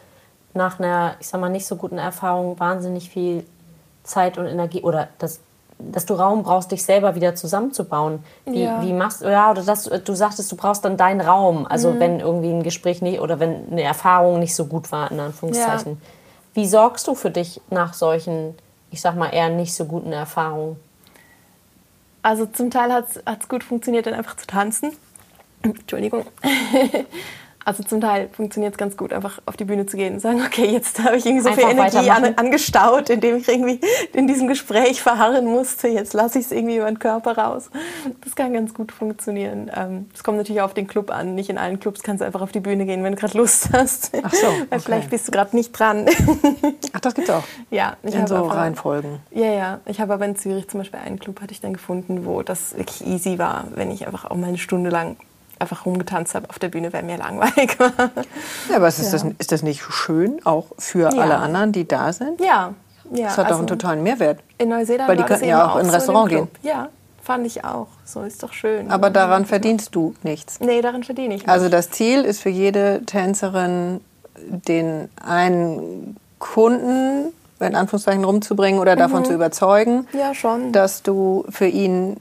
nach 0.54 0.78
einer, 0.78 1.14
ich 1.20 1.28
sag 1.28 1.40
mal, 1.40 1.48
nicht 1.50 1.66
so 1.66 1.76
guten 1.76 1.98
Erfahrung 1.98 2.58
wahnsinnig 2.60 3.10
viel 3.10 3.44
Zeit 4.04 4.38
und 4.38 4.46
Energie 4.46 4.82
oder 4.82 5.08
das, 5.18 5.40
dass 5.78 6.06
du 6.06 6.14
Raum 6.14 6.42
brauchst, 6.42 6.72
dich 6.72 6.82
selber 6.82 7.14
wieder 7.14 7.34
zusammenzubauen. 7.36 8.24
Wie, 8.46 8.64
Ja. 8.64 8.82
wie 8.82 8.92
machst 8.92 9.20
du, 9.20 9.30
ja, 9.30 9.50
oder 9.50 9.62
dass 9.62 9.84
du 9.84 10.14
sagtest, 10.14 10.50
du 10.50 10.56
brauchst 10.56 10.84
dann 10.84 10.96
deinen 10.96 11.20
Raum. 11.20 11.66
Also 11.68 11.90
Mhm. 11.92 12.00
wenn 12.00 12.20
irgendwie 12.20 12.50
ein 12.50 12.62
Gespräch 12.62 13.02
nicht 13.02 13.20
oder 13.20 13.38
wenn 13.38 13.70
eine 13.70 13.82
Erfahrung 13.82 14.38
nicht 14.40 14.54
so 14.56 14.64
gut 14.66 14.90
war, 14.90 15.10
in 15.12 15.20
Anführungszeichen. 15.20 16.00
Wie 16.54 16.66
sorgst 16.66 17.06
du 17.06 17.14
für 17.14 17.30
dich 17.30 17.60
nach 17.70 17.94
solchen, 17.94 18.56
ich 18.90 19.00
sag 19.00 19.14
mal, 19.14 19.28
eher 19.28 19.50
nicht 19.50 19.74
so 19.74 19.84
guten 19.84 20.12
Erfahrungen? 20.12 20.76
Also 22.22 22.46
zum 22.46 22.70
Teil 22.70 22.92
hat 22.92 23.06
es 23.24 23.48
gut 23.48 23.64
funktioniert, 23.64 24.06
dann 24.06 24.14
einfach 24.14 24.36
zu 24.36 24.46
tanzen. 24.46 24.92
Entschuldigung. 25.62 26.26
Also 27.68 27.82
zum 27.82 28.00
Teil 28.00 28.30
funktioniert 28.32 28.72
es 28.72 28.78
ganz 28.78 28.96
gut, 28.96 29.12
einfach 29.12 29.42
auf 29.44 29.54
die 29.58 29.66
Bühne 29.66 29.84
zu 29.84 29.98
gehen 29.98 30.14
und 30.14 30.20
sagen, 30.20 30.40
okay, 30.40 30.64
jetzt 30.72 31.04
habe 31.04 31.18
ich 31.18 31.26
irgendwie 31.26 31.42
so 31.46 31.52
viel 31.52 31.66
Einfach 31.66 31.92
Energie 31.92 32.10
an, 32.10 32.34
angestaut, 32.36 33.10
indem 33.10 33.36
ich 33.36 33.46
irgendwie 33.46 33.78
in 34.14 34.26
diesem 34.26 34.48
Gespräch 34.48 35.02
verharren 35.02 35.44
musste. 35.44 35.86
Jetzt 35.88 36.14
lasse 36.14 36.38
ich 36.38 36.46
es 36.46 36.52
irgendwie 36.52 36.76
über 36.78 36.86
den 36.86 36.98
Körper 36.98 37.36
raus. 37.36 37.68
Das 38.24 38.34
kann 38.34 38.54
ganz 38.54 38.72
gut 38.72 38.90
funktionieren. 38.90 39.70
Ähm, 39.76 40.06
Es 40.14 40.24
kommt 40.24 40.38
natürlich 40.38 40.62
auf 40.62 40.72
den 40.72 40.86
Club 40.86 41.10
an. 41.10 41.34
Nicht 41.34 41.50
in 41.50 41.58
allen 41.58 41.78
Clubs 41.78 42.02
kannst 42.02 42.22
du 42.22 42.24
einfach 42.24 42.40
auf 42.40 42.52
die 42.52 42.60
Bühne 42.60 42.86
gehen, 42.86 43.04
wenn 43.04 43.12
du 43.12 43.18
gerade 43.18 43.36
Lust 43.36 43.68
hast. 43.74 44.12
Ach 44.22 44.32
so, 44.32 44.46
Weil 44.46 44.64
okay. 44.70 44.80
vielleicht 44.80 45.10
bist 45.10 45.28
du 45.28 45.32
gerade 45.32 45.54
nicht 45.54 45.72
dran. 45.72 46.06
Ach, 46.94 47.00
das 47.00 47.14
gibt's 47.14 47.28
auch. 47.28 47.44
ja, 47.70 47.98
ich 48.02 48.14
In 48.14 48.20
habe 48.22 48.28
so 48.30 48.42
Reihenfolgen. 48.46 49.18
ja, 49.30 49.52
ja. 49.52 49.80
Ich 49.84 50.00
habe 50.00 50.14
aber 50.14 50.24
in 50.24 50.36
Zürich 50.36 50.68
zum 50.68 50.80
Beispiel 50.80 51.00
einen 51.00 51.18
Club 51.18 51.42
hatte 51.42 51.52
ich 51.52 51.60
dann 51.60 51.74
gefunden, 51.74 52.24
wo 52.24 52.40
das 52.42 52.78
wirklich 52.78 53.06
easy 53.06 53.38
war, 53.38 53.66
wenn 53.74 53.90
ich 53.90 54.06
einfach 54.06 54.24
auch 54.24 54.36
mal 54.36 54.46
eine 54.46 54.56
Stunde 54.56 54.88
lang 54.88 55.16
einfach 55.60 55.86
rumgetanzt 55.86 56.34
habe 56.34 56.48
auf 56.50 56.58
der 56.58 56.68
Bühne, 56.68 56.92
weil 56.92 57.02
mir 57.02 57.16
langweilig 57.16 57.78
war. 57.78 57.92
Ja, 58.70 58.76
aber 58.76 58.88
ist, 58.88 59.12
das, 59.12 59.24
ist 59.38 59.52
das 59.52 59.62
nicht 59.62 59.82
schön, 59.82 60.40
auch 60.44 60.66
für 60.78 61.12
Ja. 61.12 61.20
alle 61.22 61.36
anderen, 61.36 61.72
die 61.72 61.86
da 61.86 62.12
sind? 62.12 62.40
Ja, 62.40 62.74
ja. 63.12 63.24
Das 63.26 63.38
hat 63.38 63.46
doch 63.46 63.50
also 63.50 63.58
einen 63.58 63.66
totalen 63.68 64.02
Mehrwert. 64.02 64.40
in 64.58 64.68
Neuseeland 64.68 65.08
Weil 65.08 65.16
die 65.16 65.22
könnten 65.22 65.46
ja 65.46 65.66
auch 65.66 65.76
in 65.76 65.82
ein 65.82 65.86
so 65.86 65.92
Restaurant 65.92 66.28
Club. 66.30 66.48
Ja, 66.62 66.88
fand 67.22 67.46
ich 67.46 67.64
auch. 67.64 67.88
So 68.04 68.22
ist 68.22 68.42
doch 68.42 68.52
schön. 68.52 68.90
Aber 68.90 69.10
daran 69.10 69.46
verdienst 69.46 69.94
du 69.94 70.14
nichts. 70.22 70.60
nee, 70.60 70.80
daran 70.80 71.04
verdiene 71.04 71.34
ich 71.34 71.42
nicht. 71.42 71.48
Also 71.48 71.68
das 71.68 71.90
Ziel 71.90 72.22
ist 72.24 72.40
für 72.40 72.50
jede 72.50 73.02
Tänzerin, 73.06 74.00
den 74.36 75.08
einen 75.24 76.16
Kunden 76.38 77.32
in 77.60 77.74
Anführungszeichen 77.74 78.24
rumzubringen 78.24 78.80
oder 78.80 78.94
davon 78.94 79.24
zu 79.24 79.32
überzeugen, 79.32 80.06
ja, 80.12 80.32
dass 80.70 81.02
du 81.02 81.44
für 81.48 81.66
ihn 81.66 82.16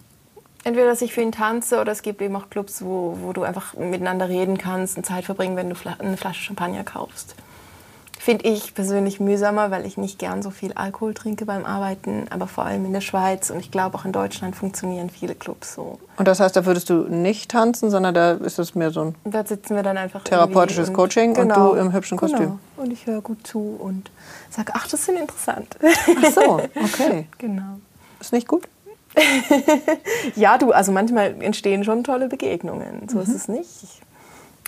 Entweder, 0.68 0.88
dass 0.88 1.02
ich 1.02 1.14
für 1.14 1.22
ihn 1.22 1.32
tanze 1.32 1.80
oder 1.80 1.94
es 1.94 2.02
gibt 2.02 2.22
eben 2.22 2.36
auch 2.36 2.50
Clubs, 2.50 2.82
wo, 2.84 3.18
wo 3.22 3.32
du 3.32 3.44
einfach 3.44 3.74
miteinander 3.76 4.28
reden 4.28 4.58
kannst 4.58 4.98
und 4.98 5.06
Zeit 5.06 5.24
verbringen, 5.24 5.56
wenn 5.56 5.70
du 5.70 5.76
eine 5.98 6.18
Flasche 6.18 6.44
Champagner 6.44 6.84
kaufst. 6.84 7.36
Finde 8.20 8.50
ich 8.50 8.76
persönlich 8.76 9.22
mühsamer, 9.22 9.72
weil 9.72 9.86
ich 9.86 9.96
nicht 9.96 10.20
gern 10.20 10.44
so 10.44 10.50
viel 10.50 10.74
Alkohol 10.74 11.14
trinke 11.14 11.46
beim 11.46 11.64
Arbeiten, 11.64 12.26
aber 12.32 12.48
vor 12.48 12.66
allem 12.66 12.84
in 12.84 12.92
der 12.92 13.00
Schweiz 13.00 13.50
und 13.50 13.62
ich 13.62 13.72
glaube 13.72 13.98
auch 13.98 14.04
in 14.04 14.12
Deutschland 14.12 14.58
funktionieren 14.58 15.10
viele 15.10 15.36
Clubs 15.36 15.74
so. 15.74 16.00
und 16.18 16.28
das 16.28 16.42
heißt, 16.42 16.54
da 16.58 16.66
würdest 16.66 16.90
du 16.90 17.04
nicht 17.04 17.50
tanzen, 17.50 17.90
sondern 17.90 18.14
da 18.14 18.34
ist 18.34 18.60
es 18.60 18.76
mehr 18.76 18.92
so 18.92 19.04
ein 19.04 19.16
Und 19.24 19.34
da 19.34 19.46
sitzen 19.46 19.74
wir 19.74 19.84
dann 19.84 19.96
einfach 19.96 20.22
Therapeutisches 20.26 20.90
irgendwie 20.90 21.02
Coaching 21.02 21.38
und 21.38 21.48
du 21.48 21.76
im 21.76 21.94
hübschen 21.94 22.18
Kostüm. 22.18 22.40
Genau. 22.40 22.60
Und 22.76 22.92
ich 22.92 23.08
höre 23.08 23.22
gut 23.22 23.48
zu 23.48 23.78
und 23.80 24.12
sage, 24.50 24.74
ach, 24.76 24.86
das 24.86 25.00
ist 25.00 25.08
interessant. 25.08 25.78
Ach 25.82 26.32
so, 26.34 26.60
okay. 26.76 27.30
genau. 27.38 27.80
Ist 28.20 28.34
nicht 28.34 28.50
gut? 28.50 28.68
Ja, 30.36 30.58
du, 30.58 30.72
also 30.72 30.92
manchmal 30.92 31.42
entstehen 31.42 31.84
schon 31.84 32.04
tolle 32.04 32.28
Begegnungen. 32.28 33.08
So 33.10 33.18
Mhm. 33.18 33.24
ist 33.24 33.30
es 33.30 33.48
nicht. 33.48 33.70
Ich 33.84 34.02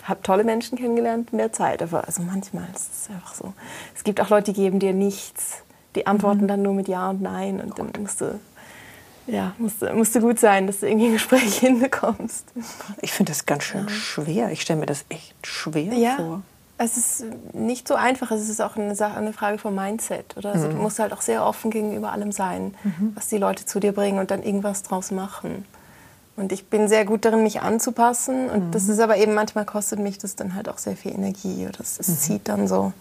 habe 0.03 0.21
tolle 0.23 0.43
Menschen 0.43 0.77
kennengelernt 0.77 1.29
in 1.31 1.37
der 1.37 1.53
Zeit, 1.53 1.81
aber 1.83 2.05
also 2.07 2.21
manchmal 2.23 2.65
ist 2.73 2.89
es 2.91 3.09
einfach 3.09 3.33
so. 3.33 3.53
Es 3.95 4.03
gibt 4.03 4.19
auch 4.21 4.29
Leute, 4.29 4.51
die 4.53 4.59
geben 4.61 4.79
dir 4.79 4.93
nichts. 4.93 5.57
Die 5.95 6.07
antworten 6.07 6.43
Mhm. 6.43 6.47
dann 6.47 6.61
nur 6.61 6.73
mit 6.73 6.87
Ja 6.87 7.09
und 7.09 7.21
Nein 7.21 7.59
und 7.59 7.77
dann 7.77 7.91
musst 8.01 8.21
du, 8.21 8.39
ja, 9.27 9.53
musst, 9.57 9.81
du- 9.81 9.93
musst 9.93 10.15
du 10.15 10.19
gut 10.21 10.39
sein, 10.39 10.65
dass 10.67 10.79
du 10.79 10.87
irgendwie 10.87 11.07
ein 11.07 11.13
Gespräch 11.13 11.57
hinbekommst. 11.59 12.45
Ich 13.01 13.11
finde 13.11 13.31
das 13.31 13.45
ganz 13.45 13.63
schön 13.63 13.87
schwer. 13.89 14.51
Ich 14.51 14.61
stelle 14.61 14.79
mir 14.79 14.85
das 14.85 15.05
echt 15.09 15.35
schwer 15.45 15.93
Ja, 15.93 16.15
vor. 16.15 16.41
Es 16.81 16.97
ist 16.97 17.25
nicht 17.53 17.87
so 17.87 17.95
einfach. 17.95 18.31
Es 18.31 18.47
ist 18.49 18.61
auch 18.61 18.75
eine, 18.77 18.95
Sache, 18.95 19.17
eine 19.17 19.33
Frage 19.33 19.57
vom 19.57 19.75
Mindset. 19.75 20.35
Oder? 20.37 20.53
Also, 20.53 20.67
Du 20.69 20.77
Mhm. 20.77 20.81
musst 20.83 20.97
halt 20.99 21.13
auch 21.13 21.21
sehr 21.21 21.45
offen 21.45 21.69
gegenüber 21.71 22.11
allem 22.11 22.31
sein, 22.31 22.73
was 23.15 23.27
die 23.27 23.37
Leute 23.37 23.65
zu 23.65 23.79
dir 23.79 23.91
bringen 23.91 24.17
und 24.17 24.31
dann 24.31 24.41
irgendwas 24.41 24.81
draus 24.83 25.11
machen. 25.11 25.65
Und 26.37 26.53
ich 26.53 26.67
bin 26.69 26.87
sehr 26.87 27.03
gut 27.03 27.25
darin, 27.25 27.43
mich 27.43 27.61
anzupassen. 27.61 28.49
Und 28.49 28.73
das 28.73 28.83
Mhm. 28.85 28.93
ist 28.93 28.99
aber 29.01 29.17
eben, 29.17 29.33
manchmal 29.33 29.65
kostet 29.65 29.99
mich 29.99 30.17
das 30.19 30.37
dann 30.37 30.55
halt 30.55 30.69
auch 30.69 30.77
sehr 30.77 30.95
viel 30.95 31.11
Energie. 31.13 31.67
Oder 31.67 31.81
es, 31.81 31.99
Mhm. 32.07 32.17
zieht 32.17 32.47
dann 32.47 32.67
so. 32.67 32.93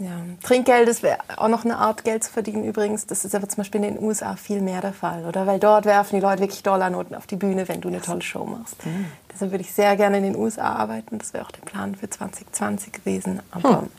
Ja. 0.00 0.12
Trinkgeld, 0.42 1.02
wäre 1.02 1.18
auch 1.36 1.48
noch 1.48 1.64
eine 1.64 1.76
Art, 1.76 2.04
Geld 2.04 2.24
zu 2.24 2.32
verdienen 2.32 2.64
übrigens. 2.64 3.06
Das 3.06 3.24
ist 3.26 3.34
aber 3.34 3.48
zum 3.48 3.58
Beispiel 3.58 3.84
in 3.84 3.94
den 3.96 4.02
USA 4.02 4.34
viel 4.34 4.62
mehr 4.62 4.80
der 4.80 4.94
Fall. 4.94 5.26
Oder? 5.26 5.46
Weil 5.46 5.60
dort 5.60 5.84
werfen 5.84 6.16
die 6.16 6.22
Leute 6.22 6.40
wirklich 6.40 6.62
Dollarnoten 6.62 7.14
auf 7.14 7.26
die 7.26 7.36
Bühne, 7.36 7.68
wenn 7.68 7.82
du 7.82 7.88
eine 7.88 8.00
tolle 8.00 8.22
Show 8.22 8.46
machst. 8.46 8.84
Mhm. 8.86 9.06
Deshalb 9.32 9.50
würde 9.50 9.62
ich 9.62 9.72
sehr 9.72 9.96
gerne 9.96 10.16
in 10.16 10.24
den 10.24 10.36
USA 10.36 10.72
arbeiten. 10.72 11.18
Das 11.18 11.34
wäre 11.34 11.44
auch 11.44 11.50
der 11.50 11.62
Plan 11.62 11.94
für 11.94 12.08
2020 12.08 12.92
gewesen. 12.94 13.42
Aber 13.50 13.82
Hm. 13.82 13.90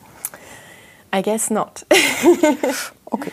I 1.15 1.21
guess 1.21 1.49
not. 1.49 1.85
Okay. 3.05 3.31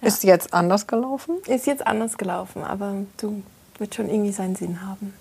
Ist 0.00 0.24
jetzt 0.24 0.54
anders 0.54 0.86
gelaufen? 0.86 1.36
Ist 1.46 1.66
jetzt 1.66 1.86
anders 1.86 2.16
gelaufen, 2.16 2.62
aber 2.64 2.94
du 3.18 3.42
wird 3.78 3.94
schon 3.94 4.08
irgendwie 4.08 4.32
seinen 4.32 4.56
Sinn 4.56 4.80
haben. 4.86 5.12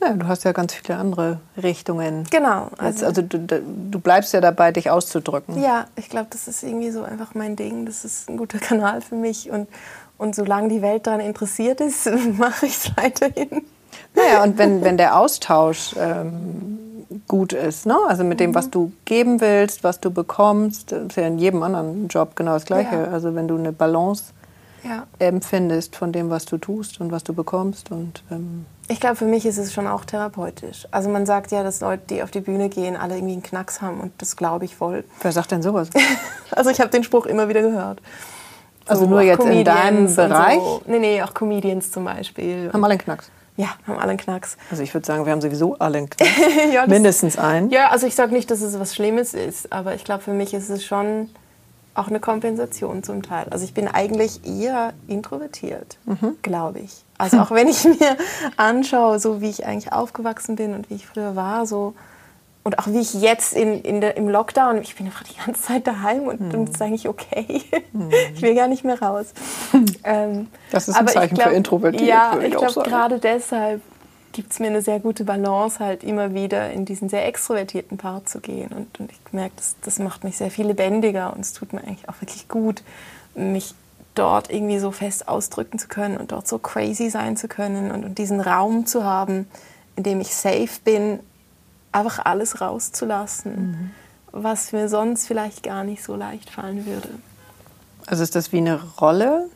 Ja, 0.00 0.12
du 0.12 0.26
hast 0.26 0.44
ja 0.44 0.52
ganz 0.52 0.74
viele 0.74 0.98
andere 0.98 1.40
Richtungen. 1.60 2.24
Genau. 2.30 2.68
Jetzt, 2.82 3.02
also 3.02 3.22
du, 3.22 3.38
du 3.38 3.98
bleibst 3.98 4.34
ja 4.34 4.40
dabei, 4.40 4.70
dich 4.72 4.90
auszudrücken. 4.90 5.60
Ja, 5.62 5.86
ich 5.96 6.10
glaube, 6.10 6.26
das 6.30 6.48
ist 6.48 6.62
irgendwie 6.62 6.90
so 6.90 7.02
einfach 7.02 7.34
mein 7.34 7.56
Ding. 7.56 7.86
Das 7.86 8.04
ist 8.04 8.28
ein 8.28 8.36
guter 8.36 8.58
Kanal 8.60 9.00
für 9.00 9.14
mich. 9.14 9.50
Und, 9.50 9.68
und 10.18 10.34
solange 10.34 10.68
die 10.68 10.82
Welt 10.82 11.06
daran 11.06 11.20
interessiert 11.20 11.80
ist, 11.80 12.08
mache 12.38 12.66
ich 12.66 12.76
es 12.76 12.96
weiterhin. 12.96 13.62
Naja, 14.14 14.42
und 14.42 14.58
wenn, 14.58 14.82
wenn 14.84 14.96
der 14.98 15.18
Austausch 15.18 15.94
ähm, 15.98 16.78
gut 17.26 17.52
ist, 17.52 17.86
ne? 17.86 17.96
also 18.06 18.24
mit 18.24 18.40
dem, 18.40 18.54
was 18.54 18.70
du 18.70 18.92
geben 19.04 19.40
willst, 19.40 19.84
was 19.84 20.00
du 20.00 20.10
bekommst, 20.10 20.92
das 20.92 21.06
ist 21.06 21.16
ja 21.16 21.26
in 21.26 21.38
jedem 21.38 21.62
anderen 21.62 22.08
Job 22.08 22.36
genau 22.36 22.52
das 22.52 22.64
Gleiche. 22.64 22.94
Ja. 22.94 23.04
Also 23.04 23.34
wenn 23.34 23.48
du 23.48 23.56
eine 23.56 23.72
Balance 23.72 24.24
Ja. 24.86 25.06
empfindest 25.18 25.96
von 25.96 26.12
dem, 26.12 26.30
was 26.30 26.44
du 26.44 26.58
tust 26.58 27.00
und 27.00 27.10
was 27.12 27.24
du 27.24 27.32
bekommst. 27.34 27.90
Und 27.90 28.22
ähm, 28.30 28.66
Ich 28.88 29.00
glaube, 29.00 29.16
für 29.16 29.24
mich 29.24 29.44
ist 29.46 29.58
es 29.58 29.72
schon 29.72 29.86
auch 29.86 30.04
therapeutisch. 30.04 30.86
Also 30.90 31.08
man 31.08 31.26
sagt 31.26 31.50
ja, 31.50 31.62
dass 31.62 31.80
Leute, 31.80 32.02
die 32.10 32.22
auf 32.22 32.30
die 32.30 32.40
Bühne 32.40 32.68
gehen, 32.68 32.96
alle 32.96 33.16
irgendwie 33.16 33.32
einen 33.34 33.42
Knacks 33.42 33.82
haben. 33.82 34.00
Und 34.00 34.12
das 34.18 34.36
glaube 34.36 34.64
ich 34.64 34.76
voll. 34.76 35.04
wer 35.22 35.32
sagt 35.32 35.50
denn 35.52 35.62
sowas? 35.62 35.88
Also 36.52 36.70
ich 36.70 36.80
habe 36.80 36.90
den 36.90 37.02
Spruch 37.02 37.26
immer 37.26 37.48
wieder 37.48 37.60
gehört. 37.62 38.00
Also 38.86 39.04
nur 39.06 39.18
auch 39.18 39.22
jetzt 39.24 39.44
in 39.44 39.64
deinem 39.64 40.06
Comedians 40.06 40.14
Bereich? 40.16 40.58
So. 40.60 40.82
Nee, 40.86 40.98
nee, 41.00 41.22
auch 41.22 41.34
Comedians 41.34 41.90
zum 41.90 42.04
Beispiel. 42.04 42.70
Haben 42.72 42.84
alle 42.84 42.92
einen 42.92 43.00
Knacks. 43.02 43.30
ja, 43.56 43.70
haben 43.86 43.98
alle 43.98 44.10
einen 44.10 44.18
Knacks. 44.18 44.56
Also 44.70 44.84
ich 44.84 44.94
würde 44.94 45.04
sagen, 45.04 45.24
wir 45.26 45.32
haben 45.32 45.40
sowieso 45.40 45.76
alle 45.80 45.98
einen 45.98 46.10
Knacks. 46.10 46.32
ja, 46.72 46.86
Mindestens 46.86 47.36
einen. 47.36 47.70
Ja, 47.70 47.88
also 47.90 48.06
ich 48.06 48.14
sage 48.14 48.32
nicht, 48.32 48.48
dass 48.52 48.60
es 48.60 48.78
was 48.78 48.94
Schlimmes 48.94 49.34
ist, 49.34 49.72
aber 49.72 49.94
ich 49.96 50.04
glaube, 50.04 50.22
für 50.22 50.32
mich 50.32 50.54
ist 50.54 50.70
es 50.70 50.84
schon 50.84 51.30
auch 51.96 52.08
eine 52.08 52.20
Kompensation 52.20 53.02
zum 53.02 53.22
Teil. 53.22 53.46
Also 53.50 53.64
ich 53.64 53.74
bin 53.74 53.88
eigentlich 53.88 54.40
eher 54.46 54.92
introvertiert, 55.08 55.98
glaube 56.42 56.80
ich. 56.80 57.04
Also 57.18 57.38
auch 57.38 57.50
wenn 57.50 57.68
ich 57.68 57.84
mir 57.84 58.16
anschaue, 58.56 59.18
so 59.18 59.40
wie 59.40 59.50
ich 59.50 59.66
eigentlich 59.66 59.92
aufgewachsen 59.92 60.56
bin 60.56 60.74
und 60.74 60.90
wie 60.90 60.94
ich 60.94 61.06
früher 61.06 61.36
war, 61.36 61.66
so 61.66 61.94
und 62.66 62.80
auch 62.80 62.88
wie 62.88 62.98
ich 62.98 63.14
jetzt 63.14 63.54
in, 63.54 63.80
in 63.82 64.00
der, 64.00 64.16
im 64.16 64.28
Lockdown, 64.28 64.78
ich 64.82 64.96
bin 64.96 65.06
einfach 65.06 65.22
die 65.22 65.36
ganze 65.36 65.62
Zeit 65.62 65.86
daheim 65.86 66.24
und, 66.24 66.52
und 66.52 66.68
es 66.68 66.74
ist 66.74 66.82
eigentlich 66.82 67.08
okay. 67.08 67.62
Ich 68.34 68.42
will 68.42 68.54
gar 68.54 68.66
nicht 68.68 68.84
mehr 68.84 69.00
raus. 69.00 69.32
Ähm, 70.04 70.48
Das 70.70 70.88
ist 70.88 70.96
ein 70.96 71.06
Zeichen 71.08 71.36
für 71.36 71.50
introvertiert, 71.50 72.02
Ja, 72.02 72.36
ich 72.38 72.52
ich 72.52 72.56
glaube, 72.56 72.82
gerade 72.88 73.18
deshalb 73.18 73.80
gibt 74.36 74.52
es 74.52 74.58
mir 74.58 74.66
eine 74.66 74.82
sehr 74.82 75.00
gute 75.00 75.24
Balance, 75.24 75.80
halt 75.80 76.04
immer 76.04 76.34
wieder 76.34 76.70
in 76.70 76.84
diesen 76.84 77.08
sehr 77.08 77.26
extrovertierten 77.26 77.96
Part 77.96 78.28
zu 78.28 78.40
gehen. 78.40 78.70
Und, 78.70 79.00
und 79.00 79.10
ich 79.10 79.18
merke, 79.32 79.54
das, 79.56 79.76
das 79.82 79.98
macht 79.98 80.24
mich 80.24 80.36
sehr 80.36 80.50
viel 80.50 80.66
lebendiger 80.66 81.32
und 81.32 81.40
es 81.40 81.54
tut 81.54 81.72
mir 81.72 81.80
eigentlich 81.80 82.06
auch 82.10 82.20
wirklich 82.20 82.46
gut, 82.46 82.82
mich 83.34 83.74
dort 84.14 84.52
irgendwie 84.52 84.78
so 84.78 84.90
fest 84.90 85.26
ausdrücken 85.26 85.78
zu 85.78 85.88
können 85.88 86.18
und 86.18 86.32
dort 86.32 86.46
so 86.46 86.58
crazy 86.58 87.08
sein 87.08 87.38
zu 87.38 87.48
können 87.48 87.90
und, 87.90 88.04
und 88.04 88.18
diesen 88.18 88.42
Raum 88.42 88.84
zu 88.84 89.04
haben, 89.04 89.48
in 89.96 90.02
dem 90.02 90.20
ich 90.20 90.36
safe 90.36 90.68
bin, 90.84 91.18
einfach 91.90 92.26
alles 92.26 92.60
rauszulassen, 92.60 93.94
was 94.32 94.72
mir 94.72 94.90
sonst 94.90 95.26
vielleicht 95.26 95.62
gar 95.62 95.82
nicht 95.82 96.04
so 96.04 96.14
leicht 96.14 96.50
fallen 96.50 96.84
würde. 96.84 97.08
Also 98.06 98.22
ist 98.22 98.36
das 98.36 98.52
wie 98.52 98.58
eine 98.58 98.82
Rolle? 99.00 99.48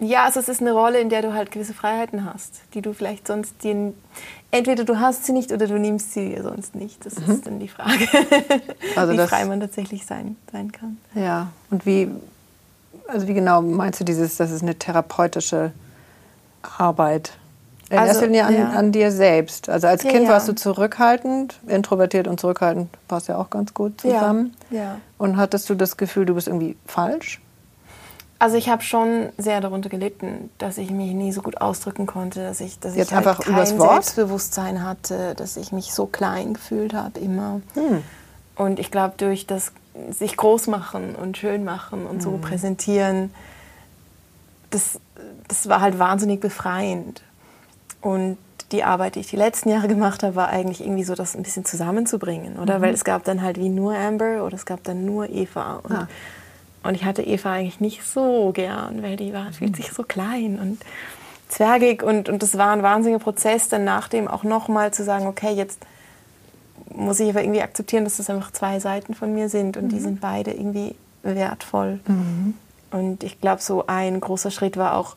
Ja, 0.00 0.24
also 0.24 0.40
es 0.40 0.48
ist 0.48 0.60
eine 0.60 0.72
Rolle, 0.72 0.98
in 1.00 1.08
der 1.10 1.22
du 1.22 1.34
halt 1.34 1.50
gewisse 1.50 1.74
Freiheiten 1.74 2.24
hast, 2.24 2.60
die 2.74 2.80
du 2.82 2.92
vielleicht 2.94 3.26
sonst 3.26 3.62
dir 3.62 3.92
entweder 4.50 4.84
du 4.84 4.98
hast 4.98 5.26
sie 5.26 5.32
nicht 5.32 5.52
oder 5.52 5.66
du 5.66 5.78
nimmst 5.78 6.12
sie 6.12 6.30
dir 6.30 6.42
sonst 6.42 6.74
nicht. 6.74 7.04
Das 7.06 7.14
ist 7.14 7.46
dann 7.46 7.58
die 7.60 7.68
Frage, 7.68 8.06
Also 8.96 9.12
wie 9.12 9.18
frei 9.18 9.44
man 9.44 9.60
tatsächlich 9.60 10.06
sein, 10.06 10.36
sein 10.52 10.72
kann. 10.72 10.96
Ja. 11.14 11.48
Und 11.70 11.86
wie, 11.86 12.08
also 13.08 13.28
wie 13.28 13.34
genau 13.34 13.62
meinst 13.62 14.00
du 14.00 14.04
dieses, 14.04 14.36
das 14.36 14.50
ist 14.50 14.62
eine 14.62 14.74
therapeutische 14.74 15.72
Arbeit? 16.78 17.32
In 17.90 17.98
Also, 17.98 18.08
erster 18.12 18.26
Linie 18.26 18.44
an, 18.44 18.54
ja. 18.54 18.70
an 18.70 18.92
dir 18.92 19.10
selbst. 19.10 19.68
Also 19.68 19.88
als 19.88 20.04
Ja, 20.04 20.10
Kind 20.10 20.24
ja. 20.24 20.30
warst 20.30 20.48
du 20.48 20.54
zurückhaltend, 20.54 21.58
introvertiert 21.66 22.28
und 22.28 22.38
zurückhaltend 22.40 22.88
passt 23.08 23.28
ja 23.28 23.36
auch 23.36 23.50
ganz 23.50 23.74
gut 23.74 24.00
zusammen. 24.00 24.54
Ja, 24.70 24.76
ja. 24.78 24.96
Und 25.18 25.36
hattest 25.36 25.68
du 25.70 25.74
das 25.74 25.96
Gefühl, 25.96 26.24
du 26.24 26.34
bist 26.34 26.46
irgendwie 26.46 26.76
falsch? 26.86 27.40
Also 28.40 28.56
ich 28.56 28.70
habe 28.70 28.82
schon 28.82 29.28
sehr 29.36 29.60
darunter 29.60 29.90
gelitten, 29.90 30.50
dass 30.56 30.78
ich 30.78 30.90
mich 30.90 31.12
nie 31.12 31.30
so 31.30 31.42
gut 31.42 31.60
ausdrücken 31.60 32.06
konnte, 32.06 32.42
dass 32.42 32.60
ich, 32.60 32.78
dass 32.80 32.96
Jetzt 32.96 33.08
ich 33.10 33.14
halt 33.14 33.26
einfach 33.26 33.44
kein? 33.44 33.66
Selbstbewusstsein 33.66 34.82
hatte, 34.82 35.34
dass 35.34 35.58
ich 35.58 35.72
mich 35.72 35.92
so 35.92 36.06
klein 36.06 36.54
gefühlt 36.54 36.94
habe 36.94 37.20
immer. 37.20 37.60
Hm. 37.74 38.02
Und 38.56 38.78
ich 38.78 38.90
glaube, 38.90 39.14
durch 39.18 39.46
das 39.46 39.72
sich 40.10 40.38
groß 40.38 40.68
machen 40.68 41.14
und 41.16 41.36
schön 41.36 41.64
machen 41.64 42.06
und 42.06 42.16
Hm. 42.16 42.20
so 42.22 42.38
präsentieren, 42.38 43.30
das, 44.70 44.98
das 45.48 45.68
war 45.68 45.82
halt 45.82 45.98
wahnsinnig 45.98 46.40
befreiend. 46.40 47.22
Und 48.00 48.38
die 48.72 48.84
Arbeit, 48.84 49.16
die 49.16 49.20
ich 49.20 49.26
die 49.26 49.36
letzten 49.36 49.68
Jahre 49.68 49.88
gemacht 49.88 50.22
habe, 50.22 50.34
war 50.34 50.48
eigentlich 50.48 50.80
irgendwie 50.80 51.04
so, 51.04 51.14
das 51.14 51.34
ein 51.36 51.42
bisschen 51.42 51.66
zusammenzubringen, 51.66 52.58
oder? 52.58 52.78
Mhm. 52.78 52.82
Weil 52.82 52.94
es 52.94 53.04
gab 53.04 53.24
dann 53.24 53.42
halt 53.42 53.58
wie 53.58 53.68
nur 53.68 53.94
Amber 53.94 54.44
oder 54.46 54.54
es 54.54 54.64
gab 54.64 54.82
dann 54.84 55.04
nur 55.04 55.28
Eva. 55.28 55.80
Und, 55.82 55.92
Ah. 55.94 56.08
Und 56.82 56.94
ich 56.94 57.04
hatte 57.04 57.22
Eva 57.22 57.52
eigentlich 57.52 57.80
nicht 57.80 58.02
so 58.04 58.52
gern, 58.52 59.02
weil 59.02 59.16
die 59.16 59.32
war, 59.32 59.52
fühlt 59.52 59.76
sich 59.76 59.92
so 59.92 60.02
klein 60.02 60.58
und 60.58 60.80
zwergig. 61.48 62.02
Und, 62.02 62.28
und 62.28 62.42
das 62.42 62.56
war 62.56 62.70
ein 62.72 62.82
wahnsinniger 62.82 63.22
Prozess, 63.22 63.68
dann 63.68 63.84
nach 63.84 64.08
dem 64.08 64.28
auch 64.28 64.44
nochmal 64.44 64.92
zu 64.92 65.04
sagen, 65.04 65.26
okay, 65.26 65.52
jetzt 65.52 65.80
muss 66.94 67.20
ich 67.20 67.28
aber 67.28 67.42
irgendwie 67.42 67.62
akzeptieren, 67.62 68.04
dass 68.04 68.16
das 68.16 68.30
einfach 68.30 68.50
zwei 68.52 68.80
Seiten 68.80 69.14
von 69.14 69.34
mir 69.34 69.48
sind 69.48 69.76
und 69.76 69.90
die 69.90 70.00
sind 70.00 70.20
beide 70.20 70.52
irgendwie 70.52 70.94
wertvoll. 71.22 72.00
Und 72.90 73.22
ich 73.22 73.40
glaube, 73.40 73.62
so 73.62 73.86
ein 73.86 74.20
großer 74.20 74.50
Schritt 74.50 74.76
war 74.76 74.96
auch, 74.96 75.14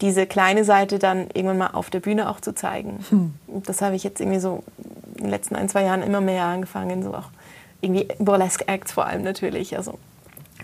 diese 0.00 0.26
kleine 0.26 0.64
Seite 0.64 0.98
dann 0.98 1.28
irgendwann 1.34 1.58
mal 1.58 1.68
auf 1.68 1.88
der 1.88 2.00
Bühne 2.00 2.28
auch 2.28 2.40
zu 2.40 2.52
zeigen. 2.54 2.98
Und 3.46 3.68
Das 3.68 3.80
habe 3.80 3.94
ich 3.94 4.02
jetzt 4.02 4.20
irgendwie 4.20 4.40
so 4.40 4.64
in 5.16 5.24
den 5.24 5.30
letzten 5.30 5.54
ein, 5.54 5.68
zwei 5.68 5.84
Jahren 5.84 6.02
immer 6.02 6.20
mehr 6.20 6.44
angefangen, 6.44 7.02
so 7.02 7.14
auch 7.14 7.28
irgendwie 7.80 8.08
Burlesque 8.18 8.66
Acts 8.66 8.92
vor 8.92 9.06
allem 9.06 9.22
natürlich. 9.22 9.76
Also 9.76 9.98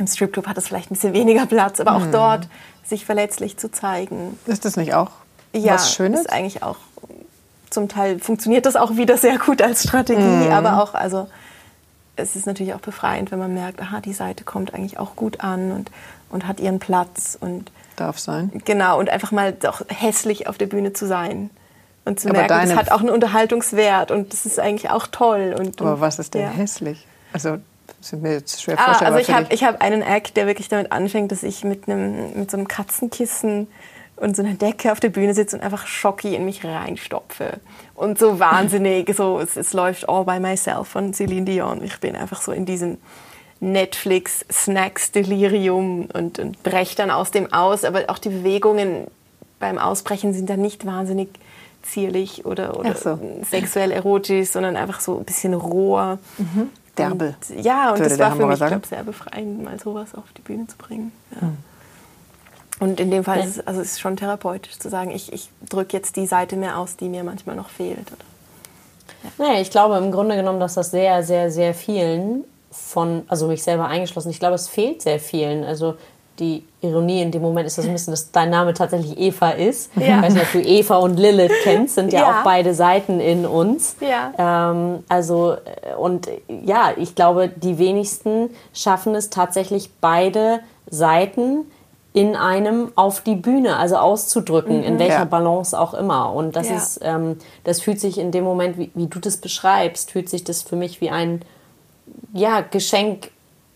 im 0.01 0.07
Stripclub 0.07 0.47
hat 0.49 0.59
es 0.59 0.67
vielleicht 0.67 0.91
ein 0.91 0.95
bisschen 0.95 1.13
weniger 1.13 1.47
Platz, 1.47 1.79
aber 1.79 1.95
auch 1.95 2.07
dort 2.11 2.49
sich 2.85 3.05
verletzlich 3.07 3.57
zu 3.59 3.71
zeigen. 3.71 4.39
Ist 4.47 4.65
das 4.65 4.77
nicht 4.77 4.95
auch 4.95 5.11
Ja, 5.53 5.75
was 5.75 5.93
Schönes? 5.95 6.21
ist 6.23 6.33
eigentlich 6.33 6.63
auch 6.63 6.77
zum 7.71 7.89
Teil 7.89 8.19
funktioniert 8.19 8.67
das 8.67 8.75
auch 8.75 8.97
wieder 8.97 9.17
sehr 9.17 9.39
gut 9.39 9.63
als 9.63 9.85
Strategie, 9.85 10.21
Mhm. 10.47 10.51
aber 10.53 10.83
auch 10.83 10.95
also 10.95 11.29
es 12.17 12.35
ist 12.37 12.47
natürlich 12.47 12.75
auch 12.75 12.81
befreiend, 12.81 13.31
wenn 13.31 13.39
man 13.39 13.55
merkt, 13.55 13.81
aha, 13.81 14.01
die 14.01 14.13
Seite 14.13 14.43
kommt 14.45 14.75
eigentlich 14.75 14.99
auch 14.99 15.15
gut 15.17 15.41
an 15.41 15.71
und, 15.71 15.91
und 16.31 16.47
hat 16.49 16.59
ihren 16.61 16.79
Platz 16.81 17.39
und 17.41 17.71
Darf 17.97 18.19
sein. 18.19 18.51
genau 18.65 18.99
und 18.99 19.09
einfach 19.09 19.31
mal 19.33 19.53
doch 19.53 19.83
hässlich 19.89 20.49
auf 20.49 20.59
der 20.59 20.67
Bühne 20.67 20.93
zu 20.93 21.07
sein 21.07 21.51
und 22.05 22.19
zu 22.19 22.29
Aber 22.29 22.39
merken, 22.39 22.69
das 22.69 22.77
hat 22.77 22.91
auch 22.91 23.01
einen 23.01 23.11
Unterhaltungswert 23.11 24.11
und 24.11 24.33
das 24.33 24.47
ist 24.47 24.59
eigentlich 24.59 24.91
auch 24.91 25.07
toll 25.07 25.55
und 25.59 25.81
Aber 25.81 26.01
was 26.01 26.19
ist 26.19 26.35
denn 26.35 26.43
ja. 26.43 26.49
hässlich? 26.51 27.07
Also, 27.33 27.59
ist 28.01 28.13
mir 28.15 28.33
jetzt 28.35 28.63
schwer 28.63 28.77
Ah, 28.79 28.85
vorstellbar 28.85 29.19
also 29.19 29.31
ich 29.31 29.35
habe 29.35 29.55
ich 29.55 29.65
hab 29.65 29.83
einen 29.83 30.03
Act, 30.03 30.37
der 30.37 30.47
wirklich 30.47 30.69
damit 30.69 30.93
anfängt, 30.93 31.33
dass 31.33 31.43
ich 31.43 31.65
mit, 31.65 31.89
einem, 31.89 32.39
mit 32.39 32.51
so 32.51 32.57
einem 32.57 32.69
Katzenkissen 32.69 33.69
und 34.17 34.37
so 34.37 34.43
einer 34.43 34.55
Decke 34.55 34.93
auf 34.93 35.01
der 35.01 35.09
Bühne 35.09 35.35
sitze 35.35 35.57
und 35.57 35.63
einfach 35.63 35.87
Schocki 35.87 36.35
in 36.35 36.45
mich 36.45 36.65
reinstopfe. 36.65 37.55
Und 37.95 38.19
so 38.19 38.39
wahnsinnig, 38.39 39.15
so 39.17 39.41
es, 39.41 39.57
es 39.57 39.73
läuft 39.73 40.09
All 40.09 40.25
by 40.25 40.41
Myself 40.41 40.89
von 40.89 41.15
Celine 41.15 41.47
Dion. 41.47 41.83
Ich 41.83 41.99
bin 42.01 42.15
einfach 42.17 42.43
so 42.43 42.53
in 42.53 42.67
diesem 42.67 42.99
Netflix-Snacks-Delirium 43.61 46.07
und, 46.13 46.39
und 46.39 46.63
breche 46.63 46.97
dann 46.97 47.11
aus 47.11 47.31
dem 47.31 47.51
aus. 47.53 47.85
Aber 47.85 48.05
auch 48.09 48.19
die 48.19 48.29
Bewegungen 48.31 49.07
beim 49.59 49.79
Ausbrechen 49.79 50.33
sind 50.35 50.51
dann 50.51 50.61
nicht 50.61 50.85
wahnsinnig 50.87 51.29
zierlich 51.83 52.45
oder, 52.45 52.79
oder 52.79 52.95
so. 52.95 53.19
sexuell 53.49 53.91
erotisch, 53.91 54.51
sondern 54.51 54.77
einfach 54.77 55.01
so 55.01 55.17
ein 55.19 55.25
bisschen 55.25 55.55
roher. 55.55 56.19
Derbel, 57.09 57.35
Und, 57.49 57.65
ja, 57.65 57.93
und 57.93 58.01
das 58.01 58.19
war 58.19 58.27
für 58.27 58.31
Hamburger 58.33 58.49
mich, 58.49 58.59
sagen. 58.59 58.71
glaube 58.71 58.87
sehr 58.87 59.03
befreiend, 59.05 59.65
mal 59.65 59.79
sowas 59.81 60.15
auf 60.15 60.33
die 60.37 60.43
Bühne 60.43 60.67
zu 60.67 60.77
bringen. 60.77 61.13
Ja. 61.41 61.53
Und 62.81 62.99
in 62.99 63.11
dem 63.11 63.25
Fall 63.25 63.41
ist 63.41 63.59
es, 63.59 63.67
also 63.67 63.81
es 63.81 63.93
ist 63.93 64.01
schon 64.01 64.17
therapeutisch 64.17 64.79
zu 64.79 64.89
sagen, 64.89 65.11
ich, 65.11 65.33
ich 65.33 65.51
drücke 65.69 65.97
jetzt 65.97 66.17
die 66.17 66.27
Seite 66.27 66.57
mehr 66.57 66.79
aus, 66.79 66.97
die 66.97 67.09
mir 67.09 67.25
manchmal 67.25 67.55
noch 67.57 67.69
fehlt. 67.69 68.11
Oder? 68.11 69.45
Naja, 69.47 69.61
ich 69.61 69.71
glaube 69.71 69.97
im 69.99 70.11
Grunde 70.11 70.37
genommen, 70.37 70.61
dass 70.61 70.75
das 70.75 70.91
sehr, 70.91 71.23
sehr, 71.23 71.51
sehr 71.51 71.75
vielen 71.75 72.45
von, 72.71 73.25
also 73.29 73.49
mich 73.49 73.63
selber 73.63 73.87
eingeschlossen, 73.87 74.31
ich 74.31 74.39
glaube, 74.39 74.55
es 74.55 74.69
fehlt 74.69 75.03
sehr 75.03 75.21
vielen. 75.21 75.65
Also 75.65 75.97
die 76.39 76.65
Ironie 76.81 77.21
in 77.21 77.31
dem 77.31 77.43
Moment 77.43 77.67
ist 77.67 77.77
das 77.77 77.85
ein 77.87 77.93
bisschen, 77.93 78.13
dass 78.13 78.31
dein 78.33 78.49
Name 78.49 78.73
tatsächlich 78.73 79.19
Eva 79.19 79.51
ist. 79.51 79.91
Ja. 79.97 80.17
Ich 80.19 80.23
weiß 80.23 80.35
nicht, 80.35 80.43
ob 80.45 80.53
du 80.53 80.61
Eva 80.63 80.97
und 80.97 81.19
Lilith 81.19 81.53
kennst, 81.63 81.97
sind 81.97 82.13
ja, 82.13 82.21
Ja. 82.21 82.41
auch 82.41 82.45
beide 82.45 82.73
Seiten 82.73 83.21
in 83.21 83.45
uns. 83.45 83.97
Ja. 84.01 84.33
Ähm, 84.71 85.05
also, 85.09 85.53
äh, 85.53 85.95
und 85.99 86.29
ja, 86.65 86.93
ich 86.97 87.15
glaube, 87.15 87.49
die 87.49 87.79
wenigsten 87.79 88.51
schaffen 88.73 89.15
es 89.15 89.29
tatsächlich 89.29 89.91
beide 90.01 90.61
Seiten 90.89 91.67
in 92.13 92.35
einem 92.35 92.91
auf 92.97 93.21
die 93.21 93.37
Bühne, 93.37 93.77
also 93.77 93.97
auszudrücken, 93.97 94.83
in 94.83 94.99
welcher 94.99 95.19
Ja. 95.19 95.25
Balance 95.25 95.79
auch 95.79 95.95
immer. 95.95 96.33
Und 96.33 96.57
das 96.57 96.69
Ja. 96.69 96.77
ist, 96.77 97.01
ähm, 97.05 97.37
das 97.65 97.81
fühlt 97.83 98.01
sich 98.01 98.19
in 98.19 98.33
dem 98.33 98.45
Moment, 98.45 98.79
wie, 98.79 98.91
wie 98.95 99.07
du 99.07 99.19
das 99.21 99.37
beschreibst, 99.37 100.11
fühlt 100.11 100.29
sich 100.29 100.43
das 100.43 100.63
für 100.63 100.75
mich 100.77 101.01
wie 101.01 101.11
ein 101.11 101.43
ja, 102.33 102.63
Geschenk 102.63 103.31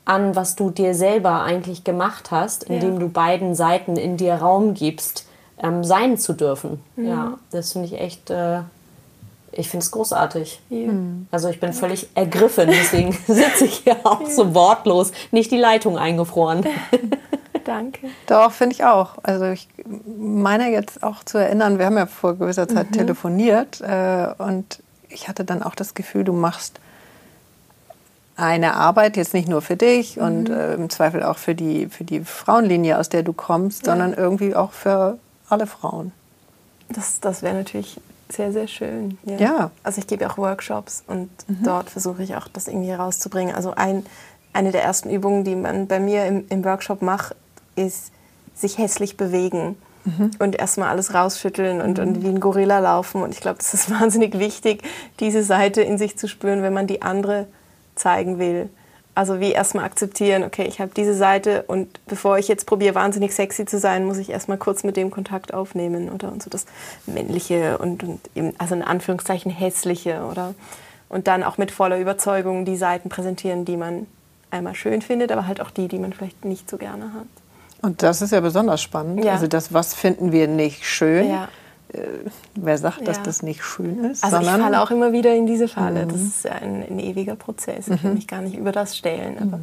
an, 0.04 0.36
was 0.36 0.54
du 0.56 0.70
dir 0.70 0.94
selber 0.94 1.42
eigentlich 1.42 1.84
gemacht 1.84 2.30
hast, 2.30 2.64
indem 2.64 2.94
Ja. 2.94 2.98
du 3.00 3.08
beiden 3.08 3.54
Seiten 3.54 3.96
in 3.96 4.16
dir 4.16 4.34
Raum 4.34 4.74
gibst, 4.74 5.26
ähm, 5.62 5.82
sein 5.84 6.18
zu 6.18 6.32
dürfen. 6.34 6.82
Ja, 6.96 7.38
das 7.50 7.72
finde 7.72 7.88
ich 7.88 7.98
echt, 8.00 8.28
äh, 8.30 8.60
ich 9.52 9.70
finde 9.70 9.84
es 9.84 9.90
großartig. 9.92 10.60
Also 11.30 11.48
ich 11.48 11.60
bin 11.60 11.72
völlig 11.72 12.08
ergriffen, 12.14 12.68
deswegen 12.68 13.12
sitze 13.26 13.64
ich 13.66 13.76
hier 13.84 13.96
auch 14.04 14.26
so 14.28 14.54
wortlos, 14.54 15.12
nicht 15.30 15.50
die 15.50 15.58
Leitung 15.58 15.96
eingefroren. 15.96 16.66
Danke. 17.64 18.08
Doch, 18.26 18.52
finde 18.52 18.74
ich 18.74 18.84
auch. 18.84 19.12
Also 19.22 19.46
ich 19.46 19.68
meine 20.18 20.70
jetzt 20.70 21.02
auch 21.02 21.24
zu 21.24 21.38
erinnern, 21.38 21.78
wir 21.78 21.86
haben 21.86 21.96
ja 21.96 22.04
vor 22.06 22.34
gewisser 22.34 22.68
Zeit 22.68 22.92
telefoniert 22.92 23.80
äh, 23.80 24.26
und 24.36 24.82
ich 25.08 25.28
hatte 25.28 25.44
dann 25.44 25.62
auch 25.62 25.74
das 25.74 25.94
Gefühl, 25.94 26.24
du 26.24 26.34
machst 26.34 26.78
eine 28.36 28.74
Arbeit 28.74 29.16
jetzt 29.16 29.34
nicht 29.34 29.48
nur 29.48 29.62
für 29.62 29.76
dich 29.76 30.18
und 30.18 30.48
äh, 30.48 30.74
im 30.74 30.90
Zweifel 30.90 31.22
auch 31.22 31.38
für 31.38 31.54
die, 31.54 31.86
für 31.86 32.04
die 32.04 32.20
Frauenlinie, 32.20 32.98
aus 32.98 33.08
der 33.08 33.22
du 33.22 33.32
kommst, 33.32 33.84
sondern 33.84 34.12
irgendwie 34.12 34.54
auch 34.54 34.72
für 34.72 35.18
alle 35.48 35.66
Frauen. 35.66 36.12
Das, 36.88 37.20
das 37.20 37.42
wäre 37.42 37.54
natürlich 37.54 38.00
sehr, 38.28 38.52
sehr 38.52 38.66
schön. 38.66 39.18
Ja. 39.24 39.36
Ja. 39.36 39.70
Also 39.82 40.00
ich 40.00 40.06
gebe 40.06 40.28
auch 40.28 40.38
Workshops 40.38 41.04
und 41.06 41.30
dort 41.62 41.90
versuche 41.90 42.22
ich 42.22 42.34
auch 42.36 42.48
das 42.48 42.66
irgendwie 42.66 42.88
herauszubringen. 42.88 43.54
Also 43.54 43.74
ein, 43.74 44.04
eine 44.52 44.72
der 44.72 44.82
ersten 44.82 45.10
Übungen, 45.10 45.44
die 45.44 45.54
man 45.54 45.86
bei 45.86 46.00
mir 46.00 46.26
im, 46.26 46.44
im 46.48 46.64
Workshop 46.64 47.02
macht, 47.02 47.36
ist 47.76 48.10
sich 48.54 48.78
hässlich 48.78 49.16
bewegen. 49.16 49.76
Und 50.38 50.56
erstmal 50.56 50.90
alles 50.90 51.14
rausschütteln 51.14 51.80
und, 51.80 51.98
und 51.98 52.22
wie 52.22 52.28
ein 52.28 52.38
Gorilla 52.38 52.78
laufen. 52.78 53.22
Und 53.22 53.32
ich 53.32 53.40
glaube, 53.40 53.56
das 53.56 53.72
ist 53.72 53.90
wahnsinnig 54.00 54.38
wichtig, 54.38 54.82
diese 55.18 55.42
Seite 55.42 55.80
in 55.80 55.96
sich 55.96 56.18
zu 56.18 56.28
spüren, 56.28 56.62
wenn 56.62 56.74
man 56.74 56.86
die 56.86 57.00
andere 57.00 57.46
zeigen 57.94 58.38
will. 58.38 58.68
Also 59.16 59.38
wie 59.38 59.52
erstmal 59.52 59.84
akzeptieren, 59.84 60.42
okay, 60.42 60.64
ich 60.64 60.80
habe 60.80 60.90
diese 60.96 61.14
Seite 61.14 61.64
und 61.68 62.00
bevor 62.06 62.38
ich 62.38 62.48
jetzt 62.48 62.66
probiere, 62.66 62.96
wahnsinnig 62.96 63.32
sexy 63.32 63.64
zu 63.64 63.78
sein, 63.78 64.04
muss 64.04 64.18
ich 64.18 64.30
erstmal 64.30 64.58
kurz 64.58 64.82
mit 64.82 64.96
dem 64.96 65.10
Kontakt 65.10 65.54
aufnehmen 65.54 66.10
oder 66.10 66.32
und 66.32 66.42
so 66.42 66.50
das 66.50 66.66
Männliche 67.06 67.78
und, 67.78 68.02
und 68.02 68.20
eben, 68.34 68.54
also 68.58 68.74
in 68.74 68.82
Anführungszeichen 68.82 69.52
hässliche 69.52 70.24
oder 70.30 70.54
und 71.08 71.28
dann 71.28 71.44
auch 71.44 71.58
mit 71.58 71.70
voller 71.70 71.98
Überzeugung 72.00 72.64
die 72.64 72.76
Seiten 72.76 73.08
präsentieren, 73.08 73.64
die 73.64 73.76
man 73.76 74.08
einmal 74.50 74.74
schön 74.74 75.00
findet, 75.00 75.30
aber 75.30 75.46
halt 75.46 75.60
auch 75.60 75.70
die, 75.70 75.86
die 75.86 75.98
man 75.98 76.12
vielleicht 76.12 76.44
nicht 76.44 76.68
so 76.68 76.76
gerne 76.76 77.12
hat. 77.14 77.26
Und 77.82 78.02
das 78.02 78.20
ist 78.22 78.32
ja 78.32 78.40
besonders 78.40 78.82
spannend. 78.82 79.24
Ja. 79.24 79.32
Also 79.32 79.46
das, 79.46 79.72
was 79.72 79.94
finden 79.94 80.32
wir 80.32 80.48
nicht 80.48 80.86
schön? 80.86 81.28
Ja. 81.28 81.48
Wer 82.54 82.78
sagt, 82.78 83.06
dass 83.08 83.18
Ja. 83.18 83.22
das 83.24 83.42
nicht 83.42 83.62
schön 83.64 84.04
ist? 84.04 84.22
Also 84.24 84.38
ich 84.40 84.46
falle 84.48 84.80
auch 84.80 84.90
immer 84.90 85.12
wieder 85.12 85.34
in 85.34 85.46
diese 85.46 85.68
Falle. 85.68 86.06
Das 86.06 86.20
ist 86.20 86.44
ja 86.44 86.52
ein, 86.52 86.84
ein 86.88 86.98
ewiger 86.98 87.36
Prozess. 87.36 87.88
Ich 87.88 88.02
will 88.04 88.12
mich 88.14 88.26
gar 88.28 88.40
nicht 88.40 88.56
über 88.56 88.72
das 88.72 88.96
stellen, 88.96 89.36
aber 89.40 89.60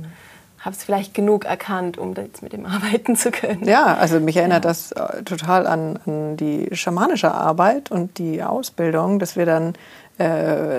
habe 0.60 0.76
es 0.76 0.84
vielleicht 0.84 1.14
genug 1.16 1.46
erkannt, 1.46 1.98
um 1.98 2.14
da 2.14 2.22
jetzt 2.22 2.44
mit 2.44 2.54
dem 2.54 2.66
arbeiten 2.76 3.16
zu 3.16 3.32
können. 3.32 3.64
Ja, 3.68 3.96
also 3.96 4.20
mich 4.20 4.38
erinnert 4.38 4.64
das 4.66 4.92
äh, 4.92 5.24
total 5.24 5.66
an, 5.66 5.98
an 6.06 6.38
die 6.38 6.70
schamanische 6.74 7.32
Arbeit 7.34 7.90
und 7.92 8.18
die 8.20 8.44
Ausbildung, 8.44 9.18
dass 9.18 9.36
wir 9.36 9.46
dann 9.48 9.74
äh, 10.20 10.26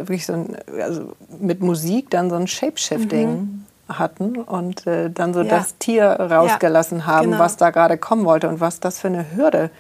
wirklich 0.06 0.26
so 0.26 0.34
ein, 0.34 0.56
also 0.80 1.12
mit 1.40 1.60
Musik 1.62 2.10
dann 2.10 2.30
so 2.30 2.36
ein 2.36 2.46
Shapeshifting 2.46 3.64
hatten 3.88 4.36
und 4.36 4.86
äh, 4.86 5.10
dann 5.10 5.34
so 5.34 5.40
Mhm. 5.40 5.46
Ja. 5.48 5.58
das 5.58 5.76
Tier 5.78 6.04
rausgelassen 6.06 7.04
haben, 7.06 7.30
genau. 7.32 7.38
was 7.42 7.56
da 7.56 7.70
gerade 7.70 7.98
kommen 7.98 8.24
wollte 8.24 8.48
und 8.48 8.60
was 8.60 8.78
das 8.80 9.00
für 9.00 9.08
eine 9.08 9.26
Hürde 9.34 9.70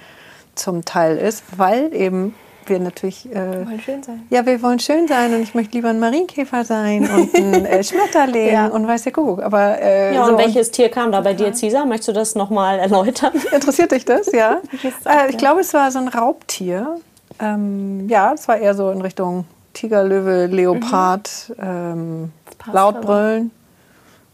zum 0.54 0.84
Teil 0.84 1.16
ist, 1.18 1.42
weil 1.56 1.94
eben 1.94 2.34
wir 2.66 2.78
natürlich 2.78 3.28
äh, 3.34 3.66
Wollen 3.66 3.80
schön 3.80 4.02
sein. 4.04 4.22
ja, 4.30 4.46
wir 4.46 4.62
wollen 4.62 4.78
schön 4.78 5.08
sein 5.08 5.34
und 5.34 5.42
ich 5.42 5.52
möchte 5.54 5.72
lieber 5.76 5.88
ein 5.88 5.98
Marienkäfer 5.98 6.64
sein 6.64 7.08
und 7.10 7.34
ein 7.34 7.64
äh, 7.66 7.82
Schmetterling 7.84 8.52
Ja. 8.52 8.66
und 8.68 8.86
weiß 8.86 9.02
der 9.02 9.12
Kuckuck. 9.12 9.42
Aber 9.42 9.80
äh, 9.80 10.14
Ja, 10.14 10.24
so, 10.26 10.32
und 10.32 10.38
welches 10.38 10.70
Tier 10.70 10.88
kam 10.88 11.10
da 11.10 11.20
bei 11.22 11.34
dir, 11.34 11.52
Cesar? 11.54 11.84
Möchtest 11.86 12.08
du 12.10 12.12
das 12.12 12.34
nochmal 12.36 12.78
erläutern? 12.78 13.32
Interessiert 13.52 13.90
dich 13.90 14.04
das? 14.04 14.30
Ja. 14.30 14.60
Welches 14.70 14.94
Äh, 15.04 15.30
ich 15.30 15.38
glaube, 15.38 15.60
es 15.62 15.74
war 15.74 15.90
so 15.90 15.98
ein 15.98 16.06
Raubtier. 16.08 16.98
Ähm, 17.40 18.08
ja, 18.08 18.32
es 18.32 18.46
war 18.46 18.58
eher 18.58 18.74
so 18.74 18.90
in 18.90 19.00
Richtung 19.00 19.44
Tiger, 19.72 20.04
Löwe, 20.04 20.46
Leopard, 20.46 21.52
ähm, 21.60 22.30
passt 22.58 22.74
laut 22.74 23.00
brüllen. 23.00 23.50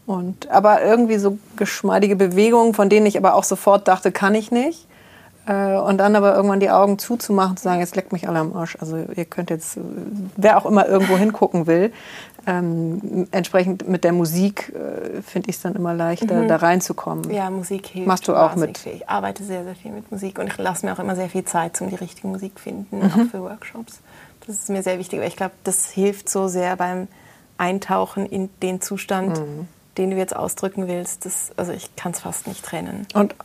Und, 0.05 0.49
aber 0.49 0.83
irgendwie 0.83 1.17
so 1.17 1.37
geschmeidige 1.55 2.15
Bewegungen, 2.15 2.73
von 2.75 2.89
denen 2.89 3.05
ich 3.07 3.17
aber 3.17 3.35
auch 3.35 3.43
sofort 3.43 3.87
dachte, 3.87 4.11
kann 4.11 4.35
ich 4.35 4.51
nicht. 4.51 4.85
Äh, 5.49 5.77
und 5.79 5.97
dann 5.97 6.15
aber 6.15 6.35
irgendwann 6.35 6.59
die 6.59 6.69
Augen 6.69 6.99
zuzumachen, 6.99 7.57
zu 7.57 7.63
sagen, 7.63 7.79
jetzt 7.79 7.95
leckt 7.95 8.11
mich 8.13 8.27
alle 8.29 8.37
am 8.37 8.55
Arsch. 8.55 8.77
Also 8.79 8.97
ihr 8.97 9.25
könnt 9.25 9.49
jetzt, 9.49 9.77
äh, 9.77 9.81
wer 10.37 10.57
auch 10.57 10.65
immer 10.67 10.85
irgendwo 10.87 11.17
hingucken 11.17 11.65
will, 11.65 11.91
ähm, 12.45 13.27
entsprechend 13.31 13.87
mit 13.87 14.03
der 14.03 14.13
Musik 14.13 14.71
äh, 14.75 15.21
finde 15.23 15.49
ich 15.49 15.55
es 15.55 15.61
dann 15.63 15.73
immer 15.75 15.93
leichter, 15.95 16.45
da 16.45 16.55
reinzukommen. 16.57 17.31
Ja, 17.31 17.49
Musik 17.49 17.87
hilft. 17.87 18.07
Machst 18.07 18.27
du 18.27 18.35
auch 18.35 18.55
mit? 18.55 18.77
viel. 18.77 18.93
Ich 18.93 19.09
arbeite 19.09 19.43
sehr, 19.43 19.63
sehr 19.63 19.75
viel 19.75 19.91
mit 19.91 20.11
Musik 20.11 20.37
und 20.37 20.47
ich 20.47 20.57
lasse 20.59 20.85
mir 20.85 20.93
auch 20.93 20.99
immer 20.99 21.15
sehr 21.15 21.29
viel 21.29 21.45
Zeit, 21.45 21.81
um 21.81 21.89
die 21.89 21.95
richtige 21.95 22.27
Musik 22.27 22.59
finden, 22.59 22.99
Mhm. 22.99 23.05
auch 23.05 23.31
für 23.31 23.41
Workshops. 23.41 24.01
Das 24.45 24.55
ist 24.55 24.69
mir 24.69 24.83
sehr 24.83 24.99
wichtig, 24.99 25.19
weil 25.19 25.27
ich 25.27 25.35
glaube, 25.35 25.53
das 25.63 25.89
hilft 25.89 26.29
so 26.29 26.47
sehr 26.47 26.75
beim 26.75 27.07
Eintauchen 27.57 28.25
in 28.25 28.49
den 28.61 28.81
Zustand, 28.81 29.39
Mhm. 29.39 29.67
den 29.97 30.11
du 30.11 30.17
jetzt 30.17 30.35
ausdrücken 30.35 30.87
willst. 30.87 31.25
Das, 31.25 31.51
also 31.57 31.71
ich 31.71 31.95
kann 31.95 32.11
es 32.13 32.19
fast 32.21 32.47
nicht 32.47 32.63
trennen. 32.63 33.05
Und 33.13 33.35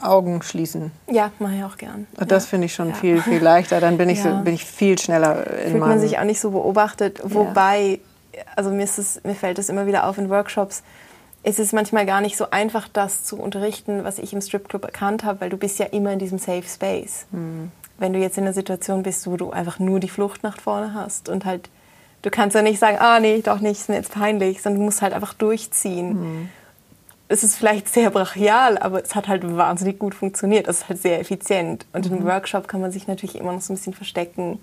Augen 0.00 0.42
schließen. 0.42 0.90
Ja, 1.10 1.30
mache 1.38 1.56
ich 1.56 1.64
auch 1.64 1.76
gern. 1.76 2.06
Und 2.18 2.30
Das 2.30 2.44
ja. 2.44 2.50
finde 2.50 2.66
ich 2.66 2.74
schon 2.74 2.88
Ja. 2.90 2.94
viel, 2.94 3.22
viel 3.22 3.42
leichter. 3.42 3.80
Dann 3.80 3.96
bin 3.98 4.08
ich, 4.08 4.22
Ja. 4.22 4.38
so, 4.38 4.44
bin 4.44 4.54
ich 4.54 4.64
viel 4.64 4.98
schneller 4.98 5.46
in 5.64 5.70
fühlt 5.72 5.80
man 5.80 6.00
sich 6.00 6.18
auch 6.18 6.24
nicht 6.24 6.40
so 6.40 6.50
beobachtet. 6.50 7.20
Wobei, 7.24 8.00
also 8.56 8.70
mir, 8.70 8.84
ist 8.84 8.98
es, 8.98 9.22
mir 9.24 9.34
fällt 9.34 9.58
es 9.58 9.68
immer 9.68 9.86
wieder 9.86 10.06
auf 10.06 10.18
in 10.18 10.28
Workshops, 10.30 10.82
es 11.42 11.58
ist 11.58 11.72
manchmal 11.72 12.04
gar 12.04 12.20
nicht 12.20 12.36
so 12.36 12.50
einfach, 12.50 12.88
das 12.92 13.24
zu 13.24 13.38
unterrichten, 13.38 14.04
was 14.04 14.18
ich 14.18 14.32
im 14.32 14.40
Stripclub 14.40 14.84
erkannt 14.84 15.24
habe, 15.24 15.40
weil 15.40 15.50
du 15.50 15.56
bist 15.56 15.78
ja 15.78 15.86
immer 15.86 16.12
in 16.12 16.18
diesem 16.18 16.38
Safe 16.38 16.64
Space. 16.64 17.26
Hm. 17.30 17.70
Wenn 17.96 18.12
du 18.12 18.18
jetzt 18.18 18.36
in 18.38 18.44
einer 18.44 18.52
Situation 18.52 19.02
bist, 19.02 19.26
wo 19.26 19.36
du 19.36 19.50
einfach 19.50 19.78
nur 19.78 19.98
die 20.00 20.08
Flucht 20.08 20.42
nach 20.42 20.60
vorne 20.60 20.94
hast 20.94 21.28
und 21.28 21.44
halt, 21.44 21.70
du 22.22 22.30
kannst 22.30 22.54
ja 22.54 22.62
nicht 22.62 22.78
sagen, 22.78 22.98
ah 23.00 23.18
nee, 23.20 23.40
doch 23.40 23.60
nicht, 23.60 23.80
ist 23.80 23.88
mir 23.88 23.96
jetzt 23.96 24.12
peinlich, 24.12 24.60
sondern 24.62 24.80
du 24.80 24.84
musst 24.84 25.00
halt 25.00 25.12
einfach 25.14 25.32
durchziehen. 25.34 26.10
Hm. 26.10 26.48
Es 27.30 27.42
ist 27.44 27.56
vielleicht 27.56 27.88
sehr 27.88 28.08
brachial, 28.10 28.78
aber 28.78 29.02
es 29.04 29.14
hat 29.14 29.28
halt 29.28 29.42
wahnsinnig 29.56 29.98
gut 29.98 30.14
funktioniert. 30.14 30.66
Es 30.66 30.78
ist 30.78 30.88
halt 30.88 31.02
sehr 31.02 31.20
effizient. 31.20 31.84
Und 31.92 32.10
Mhm. 32.10 32.18
im 32.18 32.24
Workshop 32.24 32.68
kann 32.68 32.80
man 32.80 32.90
sich 32.90 33.06
natürlich 33.06 33.36
immer 33.36 33.52
noch 33.52 33.60
so 33.60 33.72
ein 33.72 33.76
bisschen 33.76 33.92
verstecken. 33.92 34.60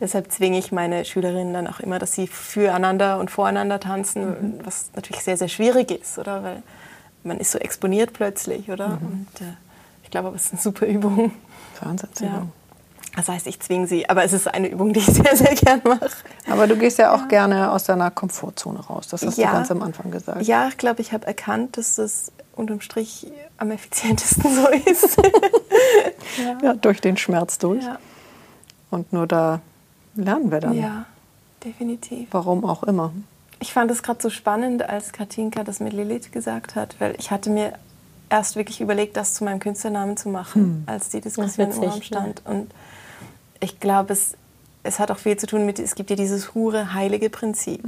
Deshalb 0.00 0.30
zwinge 0.30 0.58
ich 0.58 0.70
meine 0.70 1.06
Schülerinnen 1.06 1.54
dann 1.54 1.66
auch 1.66 1.80
immer, 1.80 1.98
dass 1.98 2.12
sie 2.12 2.26
füreinander 2.26 3.18
und 3.18 3.30
voreinander 3.30 3.80
tanzen, 3.80 4.26
Mhm. 4.28 4.60
was 4.64 4.90
natürlich 4.94 5.22
sehr, 5.24 5.38
sehr 5.38 5.48
schwierig 5.48 5.90
ist, 5.90 6.18
oder? 6.18 6.42
Weil 6.42 6.62
man 7.22 7.38
ist 7.38 7.52
so 7.52 7.58
exponiert 7.58 8.12
plötzlich, 8.12 8.70
oder? 8.70 8.88
Mhm. 8.88 9.26
Und 9.32 9.40
äh, 9.40 9.54
ich 10.02 10.10
glaube, 10.10 10.28
aber 10.28 10.36
es 10.36 10.44
ist 10.46 10.52
eine 10.52 10.60
super 10.60 10.86
Übung. 10.86 11.32
Wahnsinnsübung. 11.80 12.34
Ja. 12.34 12.46
Das 13.16 13.28
heißt, 13.28 13.46
ich 13.46 13.60
zwinge 13.60 13.86
sie, 13.86 14.08
aber 14.08 14.24
es 14.24 14.32
ist 14.32 14.48
eine 14.52 14.66
Übung, 14.68 14.92
die 14.92 15.00
ich 15.00 15.06
sehr, 15.06 15.36
sehr 15.36 15.54
gern 15.54 15.80
mache. 15.84 16.08
Aber 16.50 16.66
du 16.66 16.76
gehst 16.76 16.98
ja 16.98 17.14
auch 17.14 17.28
gerne 17.28 17.70
aus 17.70 17.84
deiner 17.84 18.10
Komfortzone 18.10 18.80
raus. 18.80 19.06
Das 19.08 19.24
hast 19.24 19.38
Ja. 19.38 19.48
du 19.48 19.52
ganz 19.52 19.70
am 19.70 19.82
Anfang 19.82 20.10
gesagt. 20.10 20.42
Ja, 20.42 20.66
ich 20.68 20.76
glaube, 20.78 21.00
ich 21.00 21.12
habe 21.12 21.26
erkannt, 21.26 21.76
dass 21.76 21.94
das 21.96 22.32
unterm 22.56 22.80
Strich 22.80 23.26
am 23.58 23.70
effizientesten 23.70 24.54
so 24.54 24.68
ist. 24.68 25.16
Ja, 26.62 26.74
durch 26.74 27.00
den 27.00 27.16
Schmerz 27.16 27.58
durch. 27.58 27.84
ja. 27.84 27.98
Und 28.90 29.12
nur 29.12 29.26
da 29.26 29.60
lernen 30.14 30.50
wir 30.50 30.60
dann. 30.60 30.72
ja, 30.74 31.04
definitiv. 31.64 32.28
Warum 32.32 32.64
auch 32.64 32.82
immer. 32.84 33.12
Ich 33.60 33.72
fand 33.72 33.90
es 33.90 34.02
gerade 34.02 34.20
so 34.22 34.30
spannend, 34.30 34.88
als 34.88 35.12
Katinka 35.12 35.64
das 35.64 35.80
mit 35.80 35.92
Lilith 35.92 36.32
gesagt 36.32 36.74
hat, 36.74 36.96
weil 36.98 37.14
ich 37.18 37.30
hatte 37.30 37.50
mir 37.50 37.72
erst 38.30 38.56
wirklich 38.56 38.80
überlegt, 38.80 39.16
das 39.16 39.34
zu 39.34 39.44
meinem 39.44 39.60
Künstlernamen 39.60 40.16
zu 40.16 40.28
machen, 40.28 40.84
als 40.86 41.08
die 41.10 41.20
Diskussion 41.20 41.70
im 41.70 41.78
Raum 41.82 42.02
stand. 42.02 42.42
Und 42.44 42.70
ich 43.64 43.80
glaube, 43.80 44.12
es, 44.12 44.34
es 44.82 44.98
hat 44.98 45.10
auch 45.10 45.18
viel 45.18 45.36
zu 45.36 45.46
tun 45.46 45.66
mit, 45.66 45.78
es 45.78 45.94
gibt 45.94 46.10
ja 46.10 46.16
dieses 46.16 46.54
Hure-Heilige-Prinzip. 46.54 47.82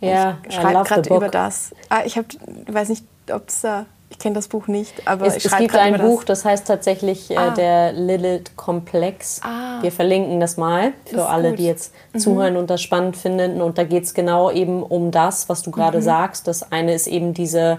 Ja, 0.00 0.38
Ich 0.48 0.56
I 0.56 0.60
schreibe 0.60 0.72
love 0.72 0.84
the 0.88 0.94
gerade 0.94 1.14
über 1.14 1.28
das. 1.28 1.70
Ah, 1.90 2.00
ich 2.04 2.16
hab, 2.16 2.24
weiß 2.66 2.88
nicht, 2.88 3.04
ob 3.30 3.48
es 3.48 3.60
da, 3.60 3.84
ich 4.08 4.18
kenne 4.18 4.34
das 4.34 4.48
Buch 4.48 4.66
nicht, 4.66 5.06
aber 5.06 5.26
Es, 5.26 5.36
ich 5.36 5.44
es 5.44 5.50
schreibe 5.50 5.64
gibt 5.64 5.76
ein 5.76 5.98
Buch, 6.00 6.24
das. 6.24 6.40
das 6.40 6.44
heißt 6.50 6.66
tatsächlich 6.66 7.30
äh, 7.30 7.36
Ah. 7.36 7.50
der 7.50 7.92
Lilith-Komplex. 7.92 9.40
Ah. 9.42 9.82
Wir 9.82 9.92
verlinken 9.92 10.40
das 10.40 10.56
mal 10.56 10.92
Das 11.04 11.10
für 11.12 11.16
ist 11.20 11.26
alle, 11.26 11.50
gut. 11.50 11.58
die 11.58 11.66
jetzt 11.66 11.92
zuhören 12.16 12.56
und 12.56 12.70
das 12.70 12.82
spannend 12.82 13.16
finden. 13.16 13.60
Und 13.60 13.78
da 13.78 13.84
geht 13.84 14.04
es 14.04 14.14
genau 14.14 14.50
eben 14.50 14.82
um 14.82 15.10
das, 15.10 15.48
was 15.48 15.62
du 15.62 15.70
gerade 15.70 15.98
Mhm. 15.98 16.02
sagst. 16.02 16.46
Das 16.48 16.72
eine 16.72 16.94
ist 16.94 17.06
eben 17.06 17.34
diese 17.34 17.78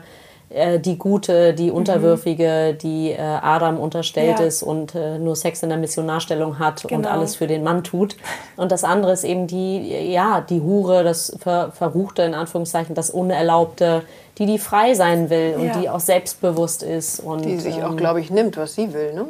äh, 0.53 0.79
die 0.79 0.97
Gute, 0.97 1.53
die 1.53 1.71
Unterwürfige, 1.71 2.73
die 2.73 3.11
äh, 3.11 3.19
Adam 3.19 3.79
unterstellt 3.79 4.37
Mhm. 4.37 4.41
Ja. 4.41 4.47
ist 4.47 4.63
und 4.63 4.95
äh, 4.95 5.17
nur 5.19 5.35
Sex 5.35 5.63
in 5.63 5.69
der 5.69 5.77
Missionarstellung 5.77 6.59
hat 6.59 6.83
und 6.85 6.89
Genau. 6.91 7.09
alles 7.09 7.35
für 7.35 7.47
den 7.47 7.63
Mann 7.63 7.83
tut. 7.83 8.15
Und 8.57 8.71
das 8.71 8.83
andere 8.83 9.11
ist 9.13 9.23
eben 9.23 9.47
die, 9.47 10.11
ja, 10.11 10.41
die 10.41 10.61
Hure, 10.61 11.03
das 11.03 11.35
Ver 11.39 11.71
Verruchte 11.73 12.21
in 12.23 12.33
Anführungszeichen, 12.33 12.95
das 12.95 13.09
Unerlaubte, 13.09 14.03
die, 14.37 14.45
die 14.45 14.57
frei 14.59 14.93
sein 14.93 15.29
will 15.29 15.55
und 15.57 15.65
Ja. 15.67 15.77
die 15.79 15.89
auch 15.89 15.99
selbstbewusst 15.99 16.83
ist. 16.83 17.19
Und, 17.19 17.45
Die 17.45 17.57
sich 17.59 17.83
auch, 17.83 17.91
ähm, 17.91 17.97
glaube 17.97 18.21
ich, 18.21 18.29
nimmt, 18.31 18.57
was 18.57 18.75
sie 18.75 18.93
will. 18.93 19.13
Ne? 19.13 19.25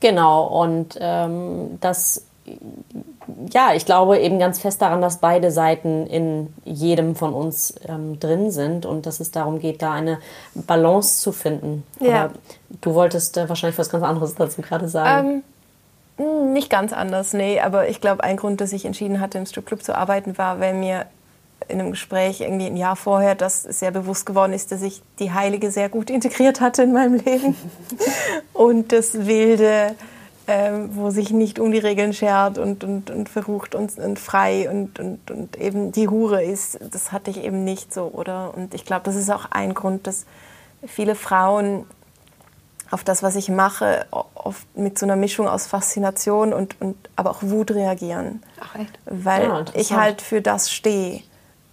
Genau, 0.00 0.46
und 0.46 0.96
ähm, 1.00 1.78
das, 1.80 2.24
ja, 3.52 3.72
ich 3.74 3.84
glaube 3.86 4.18
eben 4.18 4.38
ganz 4.38 4.60
fest 4.60 4.80
daran, 4.82 5.00
dass 5.00 5.18
beide 5.18 5.50
Seiten 5.50 6.06
in 6.06 6.52
jedem 6.64 7.14
von 7.14 7.34
uns 7.34 7.74
ähm, 7.86 8.18
drin 8.18 8.50
sind 8.50 8.86
und 8.86 9.06
dass 9.06 9.20
es 9.20 9.30
darum 9.30 9.58
geht, 9.58 9.82
da 9.82 9.92
eine 9.92 10.18
Balance 10.54 11.20
zu 11.20 11.32
finden. 11.32 11.84
Ja. 12.00 12.24
Aber 12.24 12.34
du 12.80 12.94
wolltest 12.94 13.36
äh, 13.36 13.48
wahrscheinlich 13.48 13.78
was 13.78 13.90
ganz 13.90 14.04
anderes 14.04 14.34
dazu 14.34 14.62
gerade 14.62 14.88
sagen. 14.88 15.42
Ähm, 16.18 16.26
mh, 16.26 16.52
nicht 16.52 16.70
ganz 16.70 16.92
anders, 16.92 17.32
nee. 17.32 17.60
Aber 17.60 17.88
ich 17.88 18.00
glaube, 18.00 18.24
ein 18.24 18.36
Grund, 18.36 18.60
dass 18.60 18.72
ich 18.72 18.84
entschieden 18.84 19.20
hatte, 19.20 19.38
im 19.38 19.46
Stripclub 19.46 19.82
zu 19.82 19.96
arbeiten, 19.96 20.38
war, 20.38 20.60
weil 20.60 20.74
mir 20.74 21.06
in 21.66 21.80
einem 21.80 21.90
Gespräch 21.90 22.40
irgendwie 22.40 22.66
ein 22.66 22.76
Jahr 22.76 22.96
vorher 22.96 23.34
das 23.34 23.62
sehr 23.62 23.90
bewusst 23.90 24.24
geworden 24.26 24.52
ist, 24.52 24.72
dass 24.72 24.82
ich 24.82 25.02
die 25.18 25.32
Heilige 25.32 25.70
sehr 25.70 25.88
gut 25.88 26.08
integriert 26.08 26.60
hatte 26.60 26.82
in 26.82 26.92
meinem 26.92 27.14
Leben. 27.16 27.56
und 28.52 28.92
das 28.92 29.26
Wilde, 29.26 29.94
ähm, 30.48 30.96
wo 30.96 31.10
sich 31.10 31.30
nicht 31.30 31.58
um 31.58 31.70
die 31.70 31.78
Regeln 31.78 32.14
schert 32.14 32.56
und, 32.56 32.82
und, 32.82 33.10
und 33.10 33.28
verrucht 33.28 33.74
und, 33.74 33.96
und 33.98 34.18
frei 34.18 34.68
und, 34.70 34.98
und, 34.98 35.30
und 35.30 35.56
eben 35.56 35.92
die 35.92 36.08
Hure 36.08 36.42
ist, 36.42 36.78
das 36.90 37.12
hatte 37.12 37.30
ich 37.30 37.44
eben 37.44 37.64
nicht 37.64 37.92
so, 37.92 38.04
oder? 38.06 38.54
Und 38.56 38.72
ich 38.72 38.86
glaube, 38.86 39.02
das 39.04 39.14
ist 39.14 39.30
auch 39.30 39.44
ein 39.50 39.74
Grund, 39.74 40.06
dass 40.06 40.24
viele 40.86 41.14
Frauen 41.14 41.84
auf 42.90 43.04
das, 43.04 43.22
was 43.22 43.36
ich 43.36 43.50
mache, 43.50 44.06
oft 44.10 44.66
mit 44.74 44.98
so 44.98 45.04
einer 45.04 45.16
Mischung 45.16 45.46
aus 45.46 45.66
Faszination 45.66 46.54
und, 46.54 46.80
und 46.80 46.96
aber 47.16 47.30
auch 47.30 47.42
Wut 47.42 47.72
reagieren. 47.72 48.42
Ach 48.58 48.74
echt? 48.76 48.98
Weil 49.04 49.42
Ja, 49.42 49.64
ich 49.74 49.92
halt 49.92 50.22
für 50.22 50.40
das 50.40 50.72
stehe, 50.72 51.20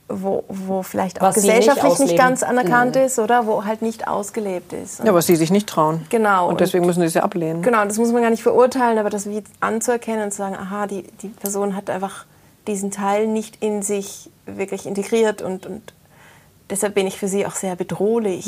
wo, 0.08 0.44
wo 0.48 0.84
vielleicht 0.84 1.20
auch 1.20 1.26
Was 1.28 1.36
nicht 1.38 1.46
gesellschaftlich 1.46 1.84
nicht, 1.94 1.94
ausleben. 2.02 2.18
ganz 2.18 2.44
anerkannt 2.44 2.96
ist 2.96 3.18
oder 3.18 3.48
wo 3.48 3.66
halt 3.66 3.82
nicht 3.82 4.08
ausgelebt 4.08 4.72
ist. 4.72 5.00
Und 5.00 5.08
Ja, 5.08 5.14
was 5.16 5.26
sie 5.26 5.36
sich 5.36 5.50
nicht 5.52 5.68
trauen. 5.68 6.06
Genau, 6.10 6.46
Und 6.46 6.52
und- 6.52 6.60
deswegen 6.62 6.86
müssen 6.86 7.00
sie 7.02 7.08
es 7.08 7.16
ja 7.16 7.24
ablehnen. 7.24 7.62
Genau, 7.64 7.84
das 7.86 7.98
muss 7.98 8.12
man 8.12 8.22
gar 8.22 8.30
nicht 8.30 8.44
verurteilen, 8.44 9.00
aber 9.00 9.10
das 9.10 9.28
wie 9.28 9.44
anzuerkennen 9.62 10.26
und 10.26 10.32
zu 10.32 10.38
sagen, 10.38 10.56
aha, 10.56 10.86
die, 10.88 11.04
die 11.22 11.30
Person 11.30 11.76
hat 11.76 11.90
einfach 11.90 12.26
diesen 12.68 12.92
Teil 12.92 13.26
nicht 13.28 13.64
in 13.64 13.82
sich 13.82 14.30
wirklich 14.46 14.86
integriert 14.86 15.42
und, 15.42 15.66
und 15.66 15.94
deshalb 16.70 16.94
bin 16.96 17.08
ich 17.08 17.18
für 17.18 17.28
sie 17.28 17.46
auch 17.48 17.56
sehr 17.56 17.76
bedrohlich. 17.76 18.48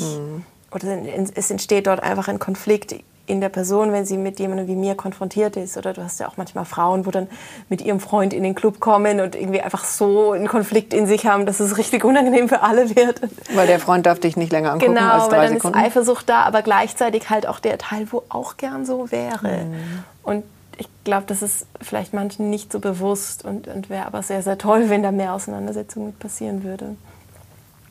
Oder 0.72 0.98
es 1.36 1.50
entsteht 1.50 1.88
dort 1.88 2.02
einfach 2.04 2.28
ein 2.28 2.40
Konflikt 2.40 2.96
in 3.28 3.42
der 3.42 3.50
Person, 3.50 3.92
wenn 3.92 4.06
sie 4.06 4.18
mit 4.18 4.40
jemandem 4.40 4.68
wie 4.68 4.76
mir 4.76 4.96
konfrontiert 4.96 5.58
ist. 5.58 5.78
Oder 5.78 5.94
du 5.94 6.04
hast 6.04 6.20
ja 6.20 6.28
auch 6.28 6.38
manchmal 6.38 6.66
Frauen, 6.66 7.06
wo 7.06 7.12
dann 7.12 7.28
mit 7.70 7.82
ihrem 7.82 8.00
Freund 8.00 8.34
in 8.34 8.42
den 8.42 8.56
Club 8.56 8.80
kommen 8.80 9.20
und 9.20 9.36
irgendwie 9.36 9.62
einfach 9.62 9.84
so 9.84 10.32
einen 10.32 10.48
Konflikt 10.48 10.94
in 10.94 11.08
sich 11.08 11.28
haben, 11.28 11.46
dass 11.46 11.60
es 11.60 11.78
richtig 11.78 12.06
unangenehm 12.06 12.48
für 12.48 12.62
alle 12.62 12.96
wird. 12.96 13.22
Weil 13.54 13.68
der 13.68 13.80
Freund 13.80 14.06
darf 14.06 14.20
dich 14.20 14.38
nicht 14.38 14.52
länger 14.52 14.72
angucken 14.72 14.96
Genau, 14.96 15.12
als 15.12 15.24
weil 15.26 15.30
drei 15.30 15.46
dann 15.46 15.54
Sekunden. 15.56 15.78
ist 15.78 15.86
Eifersucht 15.86 16.30
da, 16.30 16.44
aber 16.44 16.62
gleichzeitig 16.62 17.30
halt 17.30 17.48
auch 17.48 17.60
der 17.60 17.78
Teil, 17.78 18.08
wo 18.12 18.24
auch 18.30 18.58
gern 18.58 18.86
so 18.86 19.12
wäre. 19.12 19.66
Mhm. 19.66 20.04
Und 20.24 20.44
ich 20.78 20.88
glaube, 21.04 21.26
das 21.28 21.42
ist 21.42 21.66
vielleicht 21.82 22.14
manchen 22.14 22.50
nicht 22.50 22.72
so 22.72 22.80
bewusst 22.80 23.44
und, 23.44 23.68
und 23.68 23.90
wäre 23.90 24.06
aber 24.06 24.24
sehr, 24.24 24.42
sehr 24.42 24.58
toll, 24.58 24.90
wenn 24.90 25.04
da 25.04 25.12
mehr 25.12 25.34
Auseinandersetzung 25.34 26.06
mit 26.06 26.20
passieren 26.20 26.64
würde. 26.64 26.96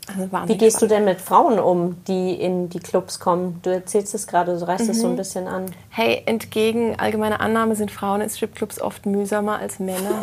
Also 0.08 0.48
Wie 0.48 0.56
gehst 0.56 0.80
du 0.80 0.86
denn 0.86 1.04
mit 1.04 1.20
Frauen 1.20 1.58
um, 1.58 1.96
die 2.04 2.34
in 2.34 2.68
die 2.68 2.78
Clubs 2.78 3.18
kommen? 3.18 3.58
Du 3.62 3.70
erzählst 3.70 4.14
es 4.14 4.26
gerade, 4.28 4.56
du 4.56 4.66
reißt 4.66 4.88
es 4.88 5.00
so 5.00 5.08
Mhm. 5.08 5.14
ein 5.14 5.16
bisschen 5.16 5.48
an. 5.48 5.66
Hey, 5.90 6.22
entgegen 6.26 6.96
allgemeiner 6.98 7.40
Annahme 7.40 7.74
sind 7.74 7.90
Frauen 7.90 8.20
in 8.20 8.30
Stripclubs 8.30 8.80
oft 8.80 9.04
mühsamer 9.06 9.58
als 9.58 9.80
Männer. 9.80 10.20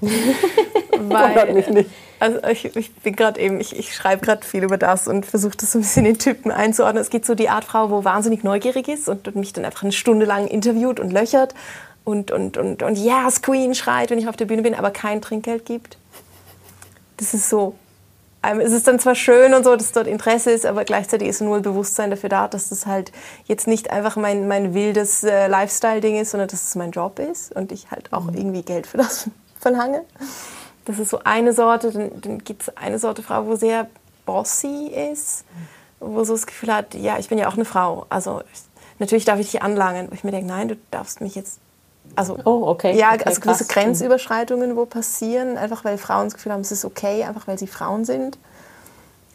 Weil, 0.98 1.52
mich 1.52 1.68
nicht. 1.68 1.90
Also 2.18 2.42
ich, 2.50 2.74
ich 2.76 2.94
bin 2.94 3.14
gerade 3.14 3.38
eben, 3.40 3.60
ich, 3.60 3.76
ich 3.78 3.94
schreibe 3.94 4.24
gerade 4.24 4.44
viel 4.44 4.64
über 4.64 4.78
das 4.78 5.06
und 5.06 5.26
versuche 5.26 5.56
das 5.56 5.72
so 5.72 5.78
ein 5.78 5.82
bisschen 5.82 6.06
in 6.06 6.18
Typen 6.18 6.50
einzuordnen. 6.50 7.02
Es 7.02 7.10
gibt 7.10 7.26
so 7.26 7.34
die 7.34 7.48
Art 7.50 7.64
Frau, 7.64 7.90
wo 7.90 8.04
wahnsinnig 8.04 8.42
neugierig 8.42 8.88
ist 8.88 9.08
und, 9.08 9.28
und 9.28 9.36
mich 9.36 9.52
dann 9.52 9.64
einfach 9.64 9.82
eine 9.82 9.92
Stunde 9.92 10.24
lang 10.26 10.46
interviewt 10.46 10.98
und 10.98 11.12
löchert 11.12 11.54
und 12.04 12.30
und 12.30 12.56
und 12.56 12.82
und 12.82 12.96
yes 12.96 13.42
Queen 13.42 13.74
schreit, 13.74 14.10
wenn 14.10 14.18
ich 14.18 14.28
auf 14.28 14.36
der 14.36 14.46
Bühne 14.46 14.62
bin, 14.62 14.74
aber 14.74 14.90
kein 14.90 15.20
Trinkgeld 15.20 15.66
gibt. 15.66 15.98
Das 17.18 17.34
ist 17.34 17.50
so 17.50 17.74
ist 18.52 18.72
es 18.72 18.82
dann 18.82 18.98
zwar 18.98 19.14
schön 19.14 19.54
und 19.54 19.64
so, 19.64 19.76
dass 19.76 19.92
dort 19.92 20.06
Interesse 20.06 20.50
ist, 20.50 20.66
aber 20.66 20.84
gleichzeitig 20.84 21.28
ist 21.28 21.40
nur 21.40 21.60
Bewusstsein 21.60 22.10
dafür 22.10 22.28
da, 22.28 22.48
dass 22.48 22.68
das 22.68 22.86
halt 22.86 23.12
jetzt 23.44 23.66
nicht 23.66 23.90
einfach 23.90 24.16
mein, 24.16 24.48
mein 24.48 24.74
wildes 24.74 25.24
äh, 25.24 25.46
Lifestyle-Ding 25.48 26.16
ist, 26.20 26.30
sondern 26.30 26.48
dass 26.48 26.62
es 26.62 26.74
mein 26.74 26.90
Job 26.90 27.18
ist 27.18 27.54
und 27.54 27.72
ich 27.72 27.90
halt 27.90 28.12
auch 28.12 28.28
irgendwie 28.28 28.62
Geld 28.62 28.86
für 28.86 28.98
das 28.98 29.28
verlange. 29.60 30.04
Das 30.84 30.98
ist 30.98 31.10
so 31.10 31.20
eine 31.24 31.52
Sorte. 31.52 31.90
Dann, 31.90 32.20
dann 32.20 32.38
gibt 32.38 32.62
es 32.62 32.76
eine 32.76 32.98
Sorte 32.98 33.22
Frau, 33.22 33.46
wo 33.46 33.56
sehr 33.56 33.88
bossy 34.24 34.92
ist, 35.12 35.44
wo 36.00 36.24
so 36.24 36.32
das 36.34 36.46
Gefühl 36.46 36.72
hat, 36.72 36.94
ja, 36.94 37.18
ich 37.18 37.28
bin 37.28 37.38
ja 37.38 37.48
auch 37.48 37.54
eine 37.54 37.64
Frau. 37.64 38.06
Also 38.08 38.42
ich, 38.52 38.60
natürlich 38.98 39.24
darf 39.24 39.40
ich 39.40 39.50
dich 39.50 39.62
anlangen. 39.62 40.10
Wo 40.10 40.14
ich 40.14 40.24
mir 40.24 40.30
denke, 40.30 40.48
nein, 40.48 40.68
du 40.68 40.76
darfst 40.90 41.20
mich 41.20 41.34
jetzt 41.34 41.60
also, 42.14 42.38
oh, 42.44 42.66
okay. 42.68 42.96
Ja, 42.96 43.12
okay, 43.12 43.24
also 43.26 43.40
gewisse 43.40 43.64
krass. 43.64 43.74
Grenzüberschreitungen, 43.74 44.76
wo 44.76 44.86
passieren, 44.86 45.58
einfach 45.58 45.84
weil 45.84 45.98
Frauen 45.98 46.24
das 46.26 46.34
Gefühl 46.34 46.52
haben, 46.52 46.60
es 46.60 46.72
ist 46.72 46.84
okay, 46.84 47.24
einfach 47.24 47.46
weil 47.46 47.58
sie 47.58 47.66
Frauen 47.66 48.04
sind. 48.04 48.38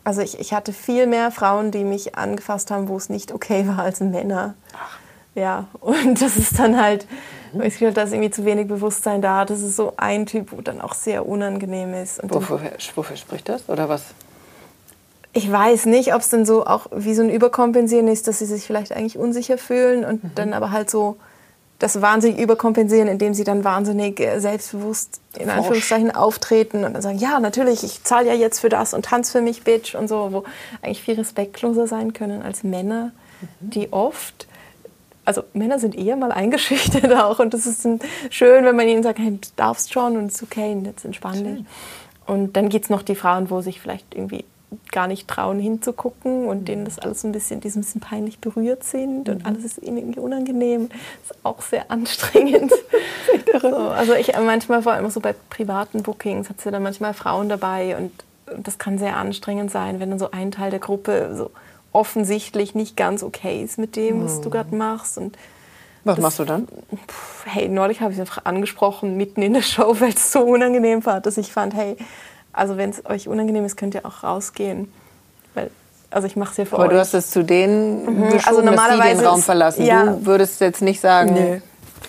Also 0.04 0.22
ich, 0.22 0.40
ich 0.40 0.54
hatte 0.54 0.74
viel 0.74 1.06
mehr 1.06 1.32
Frauen, 1.32 1.72
die 1.72 1.84
mich 1.84 2.16
angefasst 2.16 2.72
haben, 2.72 2.88
wo 2.88 2.98
es 2.98 3.10
nicht 3.10 3.32
okay 3.32 3.68
war 3.68 3.80
als 3.80 4.00
Männer. 4.00 4.56
Ach. 4.74 4.98
Ja, 5.36 5.68
und 5.80 6.22
das 6.22 6.36
ist 6.36 6.60
dann 6.60 6.82
halt, 6.82 7.08
mhm. 7.54 7.62
ich 7.62 7.76
finde, 7.76 7.94
da 7.94 8.04
ist 8.04 8.12
irgendwie 8.12 8.32
zu 8.32 8.44
wenig 8.44 8.68
Bewusstsein 8.68 9.22
da. 9.22 9.46
Das 9.46 9.62
ist 9.62 9.76
so 9.76 9.94
ein 9.98 10.26
Typ, 10.26 10.52
wo 10.52 10.62
dann 10.62 10.82
auch 10.82 10.94
sehr 10.94 11.26
unangenehm 11.26 11.94
ist. 11.94 12.20
Wofür, 12.24 12.60
wofür 12.96 13.16
spricht 13.16 13.48
das? 13.48 13.70
Oder 13.70 13.88
was? 13.88 14.04
Ich 15.34 15.50
weiß 15.50 15.86
nicht, 15.86 16.14
ob 16.14 16.20
es 16.22 16.28
dann 16.28 16.46
so 16.46 16.66
auch 16.66 16.88
wie 16.94 17.14
so 17.14 17.22
ein 17.22 17.30
Überkompensieren 17.30 18.10
ist, 18.10 18.28
dass 18.28 18.40
sie 18.40 18.46
sich 18.46 18.66
vielleicht 18.66 18.92
eigentlich 18.92 19.18
unsicher 19.18 19.58
fühlen 19.58 20.04
und 20.04 20.24
mhm. 20.24 20.32
dann 20.36 20.54
aber 20.54 20.72
halt 20.72 20.90
so 20.90 21.18
das 21.82 22.00
wahnsinnig 22.00 22.40
überkompensieren, 22.40 23.08
indem 23.08 23.34
sie 23.34 23.44
dann 23.44 23.64
wahnsinnig 23.64 24.20
äh, 24.20 24.40
selbstbewusst 24.40 25.20
in. 25.38 25.50
Anführungszeichen 25.50 26.12
auftreten 26.12 26.84
und 26.84 26.94
dann 26.94 27.02
sagen, 27.02 27.18
ja, 27.18 27.40
natürlich, 27.40 27.84
ich 27.84 28.04
zahle 28.04 28.28
ja 28.28 28.34
jetzt 28.34 28.60
für 28.60 28.70
das 28.70 28.94
und 28.94 29.06
tanz 29.06 29.32
für 29.32 29.42
mich, 29.42 29.64
Bitch 29.64 29.96
und 29.96 30.08
so, 30.08 30.32
wo 30.32 30.44
eigentlich 30.84 31.02
viel 31.02 31.16
respektloser 31.16 31.88
sein 31.88 32.14
können 32.14 32.44
als 32.44 32.64
Männer, 32.64 33.12
mhm. 33.42 33.70
die 33.72 33.92
oft 33.92 34.48
also 35.24 35.44
Männer 35.54 35.78
sind 35.78 35.96
eher 35.96 36.16
mal 36.16 36.32
eingeschüchtert 36.32 37.14
auch 37.18 37.40
und 37.40 37.54
das 37.54 37.66
ist 37.66 37.88
schön, 38.30 38.66
wenn 38.66 38.76
man 38.76 38.88
ihnen 38.88 39.04
sagt, 39.04 39.20
hey, 39.20 39.32
du 39.32 39.48
darfst 39.56 39.94
schon 39.94 40.18
und 40.18 40.26
es 40.26 40.36
ist 40.36 40.44
okay, 40.44 40.76
jetzt 40.84 41.06
entspann 41.06 41.44
dich. 41.44 41.66
Und 42.26 42.54
dann 42.58 42.70
gibt 42.70 42.86
es 42.86 42.90
noch 42.90 43.02
die 43.02 43.16
Frauen, 43.16 43.50
wo 43.50 43.62
sich 43.62 43.80
vielleicht 43.82 44.16
irgendwie 44.16 44.46
gar 44.92 45.08
nicht 45.08 45.28
trauen 45.28 45.60
hinzugucken 45.60 46.48
und 46.48 46.68
denen 46.68 46.86
das 46.86 47.00
alles 47.00 47.24
ein 47.24 47.32
bisschen, 47.32 47.60
die 47.60 47.70
so 47.70 47.80
ein 47.80 47.84
bisschen 47.84 48.02
peinlich 48.02 48.40
berührt 48.40 48.84
sind 48.84 49.28
und 49.28 49.40
mhm. 49.40 49.46
alles 49.46 49.66
ist 49.66 49.84
ihnen 49.84 49.98
irgendwie 49.98 50.20
unangenehm. 50.20 50.90
Das 50.90 51.38
ist 51.38 51.46
auch 51.46 51.62
sehr 51.62 51.92
anstrengend. 51.92 52.72
so, 53.62 53.76
also 53.76 54.14
ich 54.14 54.32
manchmal 54.38 54.82
vor 54.82 54.94
allem 54.94 55.10
so 55.10 55.20
bei 55.20 55.36
privaten 55.50 56.04
Bookings 56.04 56.50
hat 56.50 56.62
sie 56.62 56.72
dann 56.72 56.84
manchmal 56.84 57.14
Frauen 57.14 57.50
dabei 57.50 57.98
und, 57.98 58.12
das 58.58 58.78
kann 58.78 58.98
sehr 58.98 59.16
anstrengend 59.16 59.72
sein, 59.72 60.02
wenn 60.02 60.10
dann 60.10 60.20
so 60.20 60.32
ein 60.32 60.52
Teil 60.52 60.72
der 60.72 60.80
Gruppe 60.82 61.34
so 61.38 61.52
offensichtlich 61.94 62.76
nicht 62.76 62.98
ganz 62.98 63.24
okay 63.24 63.64
ist 63.64 63.78
mit 63.78 63.96
dem, 63.96 64.26
was 64.26 64.42
du 64.42 64.50
mhm. 64.50 64.52
gerade 64.52 64.76
machst 64.76 65.18
und 65.18 65.38
was 66.04 66.16
das, 66.16 66.24
machst 66.24 66.40
du 66.40 66.46
dann? 66.46 66.68
Hey, 67.46 67.70
neulich 67.70 68.02
habe 68.02 68.12
ich 68.12 68.20
einfach 68.20 68.46
angesprochen, 68.46 69.18
mitten 69.18 69.42
in 69.42 69.54
der 69.54 69.62
Show, 69.62 70.00
weil 70.00 70.10
es 70.10 70.32
so 70.32 70.42
unangenehm 70.42 71.06
war, 71.06 71.22
dass 71.22 71.38
ich 71.38 71.54
fand, 71.54 71.74
hey, 71.76 71.96
also 72.54 72.78
wenn 72.78 72.90
es 72.90 73.06
euch 73.06 73.28
unangenehm 73.28 73.66
ist, 73.66 73.78
könnt 73.78 73.96
ihr 73.96 74.06
auch 74.06 74.24
rausgehen. 74.24 74.92
Weil, 75.54 75.70
also 76.10 76.28
ich 76.28 76.36
mache 76.36 76.52
es 76.52 76.58
ja 76.58 76.66
für 76.66 76.76
Aber 76.76 76.86
euch. 76.86 76.92
du 76.92 77.00
hast 77.00 77.14
es 77.14 77.32
zu 77.32 77.44
denen 77.44 78.06
mhm. 78.06 78.40
also 78.46 78.62
normalerweise 78.62 79.00
dass 79.00 79.10
die 79.10 79.18
den 79.18 79.26
Raum 79.26 79.42
verlassen. 79.42 79.86
Ja. 79.86 80.06
Du 80.06 80.26
würdest 80.26 80.62
jetzt 80.62 80.82
nicht 80.82 81.00
sagen... 81.00 81.34
Nö. 81.34 81.60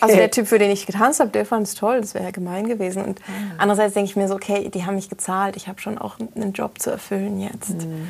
Also 0.01 0.17
der 0.17 0.33
Typ, 0.33 0.49
für 0.49 0.59
den 0.59 0.73
ich 0.73 0.85
getanzt 0.87 1.21
habe, 1.21 1.31
der 1.31 1.47
fand 1.47 1.69
es 1.69 1.75
toll. 1.77 2.01
Das 2.01 2.15
wäre 2.15 2.25
ja 2.25 2.33
gemein 2.33 2.67
gewesen. 2.67 3.05
Und 3.05 3.21
mhm. 3.21 3.53
andererseits 3.59 3.95
denke 3.95 4.11
ich 4.11 4.17
mir 4.17 4.27
so, 4.27 4.35
okay, 4.35 4.69
die 4.69 4.85
haben 4.85 4.97
mich 4.97 5.09
gezahlt. 5.09 5.55
Ich 5.55 5.69
habe 5.69 5.81
schon 5.81 5.97
auch 5.97 6.17
einen 6.35 6.53
Job 6.53 6.81
zu 6.81 6.91
erfüllen 6.91 7.41
jetzt. 7.41 7.85
Mhm. 7.85 8.09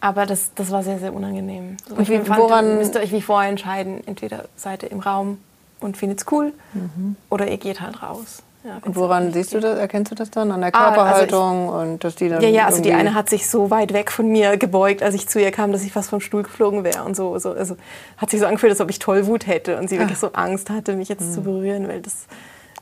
Aber 0.00 0.26
das, 0.26 0.50
das 0.56 0.70
war 0.70 0.82
sehr, 0.82 0.98
sehr 0.98 1.12
unangenehm. 1.12 1.76
So, 1.88 1.94
und 1.94 2.08
wie, 2.08 2.18
fand, 2.18 2.40
woran 2.40 2.78
müsst 2.78 2.96
ihr 2.96 3.02
euch 3.02 3.12
wie 3.12 3.22
vorher 3.22 3.50
entscheiden, 3.50 4.00
entweder 4.06 4.44
seid 4.56 4.82
ihr 4.82 4.90
im 4.90 5.00
Raum 5.00 5.38
und 5.80 5.96
findet 5.96 6.20
es 6.20 6.26
cool 6.32 6.52
mhm. 6.74 7.16
oder 7.30 7.48
ihr 7.48 7.58
geht 7.58 7.80
halt 7.80 8.02
raus. 8.02 8.42
Ja, 8.68 8.80
und 8.82 8.96
woran 8.96 9.32
siehst 9.32 9.54
du 9.54 9.60
das, 9.60 9.78
erkennst 9.78 10.12
du 10.12 10.14
das 10.14 10.30
dann? 10.30 10.52
An 10.52 10.60
der 10.60 10.72
Körperhaltung 10.72 11.70
ah, 11.70 11.72
also 11.72 11.84
ich, 11.84 11.92
und 11.92 12.04
dass 12.04 12.16
die 12.16 12.28
dann. 12.28 12.42
Ja, 12.42 12.50
ja, 12.50 12.66
also 12.66 12.82
die 12.82 12.92
eine 12.92 13.14
hat 13.14 13.30
sich 13.30 13.48
so 13.48 13.70
weit 13.70 13.94
weg 13.94 14.10
von 14.10 14.28
mir 14.28 14.58
gebeugt, 14.58 15.02
als 15.02 15.14
ich 15.14 15.26
zu 15.26 15.40
ihr 15.40 15.50
kam, 15.52 15.72
dass 15.72 15.82
ich 15.84 15.92
fast 15.92 16.10
vom 16.10 16.20
Stuhl 16.20 16.42
geflogen 16.42 16.84
wäre 16.84 17.02
und 17.04 17.16
so. 17.16 17.38
so 17.38 17.52
also 17.52 17.78
hat 18.18 18.28
sich 18.28 18.40
so 18.40 18.46
angefühlt, 18.46 18.70
als 18.70 18.82
ob 18.82 18.90
ich 18.90 18.98
Tollwut 18.98 19.46
hätte 19.46 19.78
und 19.78 19.88
sie 19.88 19.98
wirklich 19.98 20.18
so 20.18 20.32
Angst 20.32 20.68
hatte, 20.68 20.96
mich 20.96 21.08
jetzt 21.08 21.22
mhm. 21.22 21.32
zu 21.32 21.40
berühren, 21.42 21.88
weil 21.88 22.02
das. 22.02 22.26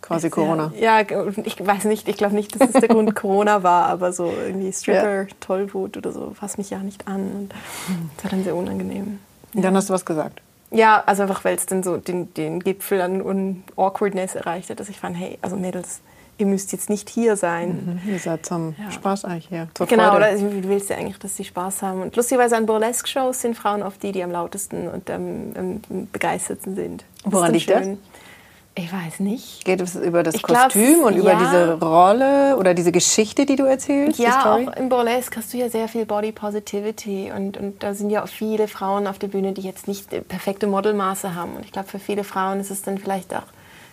Quasi 0.03 0.29
Corona. 0.29 0.73
Ja, 0.79 1.01
ja, 1.01 1.27
ich 1.45 1.65
weiß 1.65 1.85
nicht, 1.85 2.09
ich 2.09 2.17
glaube 2.17 2.35
nicht, 2.35 2.61
dass 2.61 2.69
es 2.69 2.81
der 2.81 2.89
Grund 2.89 3.15
Corona 3.15 3.63
war, 3.63 3.87
aber 3.87 4.13
so 4.13 4.27
irgendwie 4.27 4.73
Stripper, 4.73 5.23
ja. 5.23 5.29
Tollwut 5.41 5.97
oder 5.97 6.13
so, 6.13 6.33
fasst 6.35 6.59
mich 6.59 6.71
ja 6.71 6.79
nicht 6.79 7.09
an. 7.09 7.23
Und 7.33 7.55
das 8.17 8.25
war 8.25 8.31
dann 8.31 8.45
sehr 8.45 8.55
unangenehm. 8.55 9.19
Und 9.55 9.63
dann 9.63 9.77
hast 9.77 9.89
du 9.89 9.95
was 9.95 10.05
gesagt? 10.05 10.43
Ja, 10.71 11.03
also 11.07 11.23
einfach, 11.23 11.45
weil 11.45 11.57
es 11.57 11.67
dann 11.67 11.83
so 11.83 11.97
den, 11.97 12.33
den 12.35 12.61
Gipfel 12.61 13.01
an 13.01 13.65
Awkwardness 13.77 14.35
erreicht 14.35 14.71
hat, 14.71 14.81
dass 14.81 14.89
ich 14.89 14.99
fand, 14.99 15.17
hey, 15.17 15.39
also 15.41 15.57
Mädels, 15.57 16.01
ihr 16.39 16.47
müsst 16.47 16.73
jetzt 16.73 16.91
nicht 16.91 17.09
hier 17.09 17.37
sein. 17.37 18.01
Mhm, 18.05 18.13
ihr 18.13 18.19
seid 18.19 18.45
zum 18.45 18.75
ja. 18.79 18.91
Spaß 18.91 19.25
eigentlich 19.25 19.49
hier. 19.49 19.69
Genau, 19.87 20.11
Freude. 20.11 20.17
oder 20.17 20.33
du 20.61 20.69
willst 20.69 20.91
ja 20.91 20.97
eigentlich, 20.97 21.19
dass 21.19 21.37
sie 21.37 21.45
Spaß 21.45 21.83
haben. 21.83 22.03
Und 22.03 22.17
lustigerweise 22.17 22.57
an 22.57 22.67
Burlesque-Shows 22.67 23.41
sind 23.41 23.57
Frauen 23.57 23.83
oft 23.83 24.03
die, 24.03 24.13
die 24.13 24.23
am 24.23 24.31
lautesten 24.31 24.89
und 24.89 25.09
am, 25.11 25.53
am 25.57 26.09
begeistertsten 26.13 26.75
sind. 26.75 27.05
Woran 27.25 27.53
liegt 27.53 27.71
das? 27.71 27.89
Ich 28.79 28.93
weiß 28.93 29.21
nicht. 29.21 29.65
Geht 29.65 29.81
es 29.81 29.97
über 29.97 30.23
das 30.23 30.35
ich 30.35 30.43
Kostüm 30.43 31.01
und 31.01 31.17
über 31.17 31.33
ja. 31.33 31.39
diese 31.39 31.81
Rolle 31.81 32.59
oder 32.59 32.75
diese 32.75 32.93
Geschichte, 32.93 33.47
die 33.47 33.57
du 33.57 33.65
erzählst? 33.65 34.19
Ja, 34.19 34.55
auch 34.55 34.77
im 34.77 34.91
Burlesque 34.91 35.39
hast 35.39 35.55
du 35.55 35.57
ja 35.57 35.71
sehr 35.71 35.89
viel 35.89 36.05
Body 36.05 36.31
Positivity 36.31 37.33
und, 37.35 37.57
und 37.57 37.83
da 37.83 37.95
sind 37.95 38.11
ja 38.11 38.23
auch 38.23 38.29
viele 38.29 38.69
Frauen 38.69 39.07
auf 39.07 39.19
der 39.19 39.29
Bühne, 39.29 39.53
die 39.53 39.63
jetzt 39.63 39.89
nicht 39.89 40.11
perfekte 40.29 40.67
Modelmaße 40.67 41.35
haben. 41.35 41.57
Und 41.57 41.65
ich 41.65 41.73
glaube, 41.73 41.89
für 41.89 41.99
viele 41.99 42.23
Frauen 42.23 42.61
ist 42.61 42.71
es 42.71 42.83
dann 42.83 42.99
vielleicht 42.99 43.35
auch, 43.35 43.47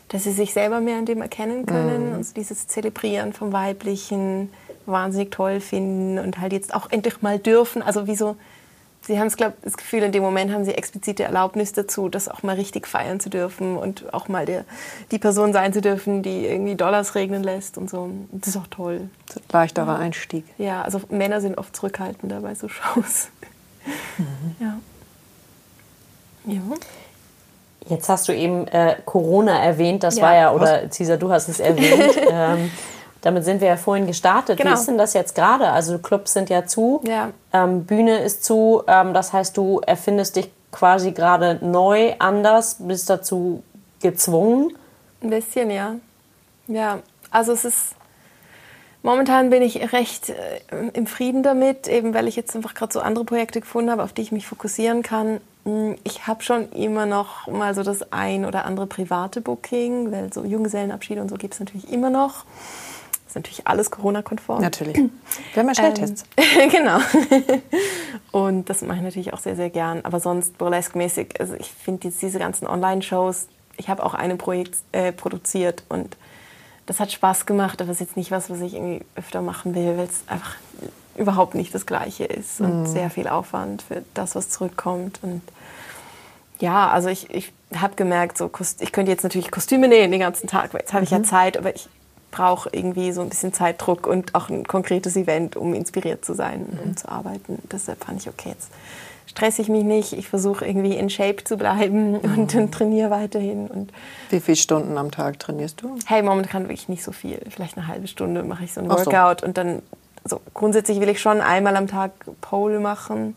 dass 0.10 0.26
sie 0.26 0.34
sich 0.34 0.52
selber 0.52 0.82
mehr 0.82 1.00
in 1.00 1.06
dem 1.06 1.22
erkennen 1.22 1.66
können. 1.66 2.10
Mhm. 2.10 2.16
Also 2.16 2.34
dieses 2.34 2.68
Zelebrieren 2.68 3.32
vom 3.32 3.54
Weiblichen 3.54 4.52
wahnsinnig 4.86 5.32
toll 5.32 5.62
finden 5.62 6.20
und 6.20 6.40
halt 6.40 6.52
jetzt 6.52 6.76
auch 6.76 6.92
endlich 6.92 7.22
mal 7.22 7.40
dürfen. 7.40 7.82
Also 7.82 8.06
wie 8.06 8.18
so 8.18 8.36
Sie 9.06 9.20
haben 9.20 9.28
es, 9.28 9.36
glaube 9.36 9.56
das 9.62 9.76
Gefühl, 9.76 10.04
in 10.04 10.14
dem 10.14 10.24
Moment 10.24 10.54
haben 10.54 10.64
Sie 10.64 10.74
explizite 10.74 11.24
Erlaubnis 11.24 11.74
dazu, 11.74 12.08
das 12.08 12.30
auch 12.30 12.42
mal 12.42 12.56
richtig 12.56 12.88
feiern 12.88 13.20
zu 13.20 13.30
dürfen 13.30 13.78
und 13.78 14.14
auch 14.14 14.30
mal 14.30 14.46
der, 14.46 14.64
die 15.12 15.20
Person 15.20 15.52
sein 15.52 15.74
zu 15.74 15.82
dürfen, 15.82 16.24
die 16.24 16.46
irgendwie 16.46 16.76
Dollars 16.76 17.14
regnen 17.16 17.44
lässt 17.44 17.78
und 17.78 17.90
so. 17.90 18.10
Das 18.32 18.50
ist 18.50 18.58
auch 18.58 18.68
toll. 18.68 19.10
Das 19.28 19.38
ist 19.38 19.42
ein 19.42 19.60
leichterer 19.60 19.94
ja. 19.94 19.98
Einstieg. 19.98 20.46
Ja, 20.58 20.82
also 20.84 21.02
Männer 21.10 21.42
sind 21.42 21.58
oft 21.58 21.76
zurückhaltender 21.76 22.40
bei 22.40 22.56
so 22.56 22.70
Shows. 22.70 23.28
Mhm. 24.18 24.56
Ja. 24.60 24.80
ja. 26.46 26.62
Jetzt 27.90 28.08
hast 28.08 28.30
du 28.30 28.34
eben 28.34 28.68
äh, 28.68 28.96
Corona 29.04 29.62
erwähnt, 29.62 30.04
das 30.04 30.16
ja. 30.16 30.24
war 30.24 30.36
ja, 30.36 30.52
oder 30.54 30.90
Cesar, 30.90 31.18
du 31.18 31.30
hast 31.30 31.50
es 31.50 31.60
erwähnt. 31.60 32.18
ähm, 32.32 32.72
damit 33.24 33.46
sind 33.46 33.62
wir 33.62 33.70
ja 33.70 33.78
vorhin 33.78 34.06
gestartet. 34.06 34.58
Genau. 34.58 34.72
Wie 34.72 34.74
ist 34.74 34.86
denn 34.86 34.98
das 34.98 35.14
jetzt 35.14 35.34
gerade? 35.34 35.70
Also 35.70 35.98
Clubs 35.98 36.34
sind 36.34 36.50
ja 36.50 36.66
zu, 36.66 37.02
ja. 37.08 37.32
Ähm, 37.54 37.86
Bühne 37.86 38.20
ist 38.20 38.44
zu. 38.44 38.84
Ähm, 38.86 39.14
das 39.14 39.32
heißt, 39.32 39.56
du 39.56 39.80
erfindest 39.80 40.36
dich 40.36 40.52
quasi 40.72 41.12
gerade 41.12 41.60
neu, 41.62 42.14
anders, 42.20 42.78
bist 42.80 43.10
dazu 43.10 43.64
gezwungen? 44.02 44.76
Ein 45.22 45.30
bisschen, 45.30 45.72
ja. 45.72 45.96
Ja, 46.68 47.00
also 47.32 47.54
es 47.54 47.66
ist... 47.66 47.96
Momentan 49.06 49.50
bin 49.50 49.62
ich 49.62 49.92
recht 49.92 50.30
äh, 50.30 50.34
im 50.94 51.08
Frieden 51.08 51.44
damit, 51.44 51.90
eben 51.90 52.14
weil 52.14 52.28
ich 52.28 52.38
jetzt 52.38 52.56
einfach 52.56 52.74
gerade 52.74 52.94
so 52.94 53.02
andere 53.02 53.26
Projekte 53.26 53.60
gefunden 53.60 53.92
habe, 53.92 54.04
auf 54.04 54.14
die 54.14 54.22
ich 54.22 54.32
mich 54.32 54.48
fokussieren 54.48 55.04
kann. 55.04 55.42
Hm, 55.66 55.98
ich 56.04 56.26
habe 56.26 56.42
schon 56.42 56.72
immer 56.72 57.06
noch 57.06 57.48
mal 57.48 57.76
so 57.76 57.84
das 57.84 58.12
ein 58.14 58.46
oder 58.46 58.66
andere 58.66 58.88
private 58.88 59.42
Booking, 59.42 60.12
weil 60.12 60.32
so 60.32 60.44
Junggesellenabschiede 60.44 61.22
und 61.22 61.30
so 61.30 61.36
gibt 61.36 61.54
es 61.54 61.60
natürlich 61.60 61.92
immer 61.92 62.10
noch 62.10 62.46
ist 63.34 63.36
natürlich 63.36 63.68
alles 63.68 63.90
Corona-konform. 63.90 64.62
Natürlich. 64.62 64.96
Wir 64.96 65.10
haben 65.58 65.68
ja 65.68 65.74
Schnelltests. 65.74 66.24
Ähm, 66.38 66.70
genau. 66.72 67.00
Und 68.32 68.70
das 68.70 68.82
mache 68.84 68.98
ich 68.98 69.04
natürlich 69.04 69.34
auch 69.34 69.40
sehr, 69.40 69.56
sehr 69.56 69.72
gern. 69.72 70.06
Aber 70.06 70.20
sonst 70.20 70.58
burlesque-mäßig, 70.58 71.40
also 71.40 71.56
ich 71.56 71.72
finde 71.72 72.10
diese 72.10 72.38
ganzen 72.40 72.68
Online-Shows, 72.68 73.48
ich 73.78 73.90
habe 73.90 74.06
auch 74.06 74.14
eine 74.14 74.36
Projekt 74.36 74.76
äh, 74.92 75.12
produziert 75.12 75.84
und 75.90 76.16
das 76.86 77.00
hat 77.00 77.12
Spaß 77.12 77.46
gemacht, 77.46 77.82
aber 77.82 77.92
es 77.92 78.02
ist 78.02 78.08
jetzt 78.08 78.18
nicht 78.18 78.30
was, 78.30 78.50
was 78.50 78.62
ich 78.62 78.76
irgendwie 78.76 79.04
öfter 79.16 79.42
machen 79.42 79.74
will, 79.74 79.98
weil 79.98 80.06
es 80.06 80.24
einfach 80.28 80.56
überhaupt 81.16 81.56
nicht 81.56 81.74
das 81.74 81.86
Gleiche 81.86 82.26
ist 82.26 82.60
und 82.60 82.82
mhm. 82.82 82.86
sehr 82.86 83.10
viel 83.10 83.28
Aufwand 83.28 83.82
für 83.82 84.04
das, 84.14 84.36
was 84.36 84.50
zurückkommt. 84.50 85.20
Und 85.24 85.42
ja, 86.60 86.90
also 86.90 87.10
ich, 87.10 87.30
ich 87.32 87.52
habe 87.76 87.96
gemerkt, 87.96 88.38
so, 88.38 88.52
ich 88.80 88.92
könnte 88.92 89.12
jetzt 89.12 89.24
natürlich 89.24 89.50
Kostüme 89.50 89.88
nähen 89.88 90.12
den 90.12 90.20
ganzen 90.20 90.48
Tag, 90.48 90.74
weil 90.74 90.82
jetzt 90.82 90.94
habe 90.94 91.04
ich 91.04 91.12
ja 91.12 91.20
mhm. 91.20 91.26
Zeit, 91.26 91.58
aber 91.58 91.74
ich 91.74 91.88
brauche 92.34 92.70
irgendwie 92.72 93.12
so 93.12 93.22
ein 93.22 93.30
bisschen 93.30 93.54
Zeitdruck 93.54 94.08
und 94.08 94.36
auch 94.36 94.50
ein 94.50 94.66
konkretes 94.66 95.16
Event, 95.16 95.56
um 95.56 95.74
inspiriert 95.74 96.26
zu 96.26 96.34
sein, 96.34 96.66
mhm. 96.70 96.80
um 96.84 96.98
zu 96.98 97.08
arbeiten. 97.08 97.60
Deshalb 97.72 98.04
fand 98.04 98.22
ich, 98.22 98.28
okay, 98.28 98.50
jetzt 98.50 98.72
stresse 99.28 99.62
ich 99.62 99.70
mich 99.70 99.84
nicht. 99.84 100.14
Ich 100.14 100.28
versuche 100.28 100.66
irgendwie 100.66 100.98
in 100.98 101.10
Shape 101.10 101.44
zu 101.44 101.58
bleiben 101.58 102.14
mhm. 102.14 102.18
und, 102.20 102.56
und 102.56 102.72
trainiere 102.74 103.12
weiterhin. 103.12 103.68
Und 103.68 103.94
Wie 104.30 104.40
viele 104.40 104.58
Stunden 104.58 104.98
am 104.98 105.12
Tag 105.12 105.40
trainierst 105.40 105.82
du? 105.82 105.98
Hey, 106.06 106.24
momentan 106.24 106.64
wirklich 106.64 106.90
nicht 106.90 107.04
so 107.04 107.12
viel. 107.12 107.40
Vielleicht 107.50 107.78
eine 107.78 107.88
halbe 107.88 108.08
Stunde 108.08 108.44
mache 108.44 108.66
ich 108.66 108.74
so 108.74 108.82
ein 108.82 108.90
Workout 108.90 109.42
so. 109.42 109.48
und 109.48 109.58
dann 109.58 109.82
also 110.24 110.42
grundsätzlich 110.54 111.00
will 111.02 111.10
ich 111.10 111.20
schon 111.20 111.42
einmal 111.42 111.76
am 111.76 111.88
Tag 111.88 112.12
Pole 112.42 112.80
machen, 112.80 113.36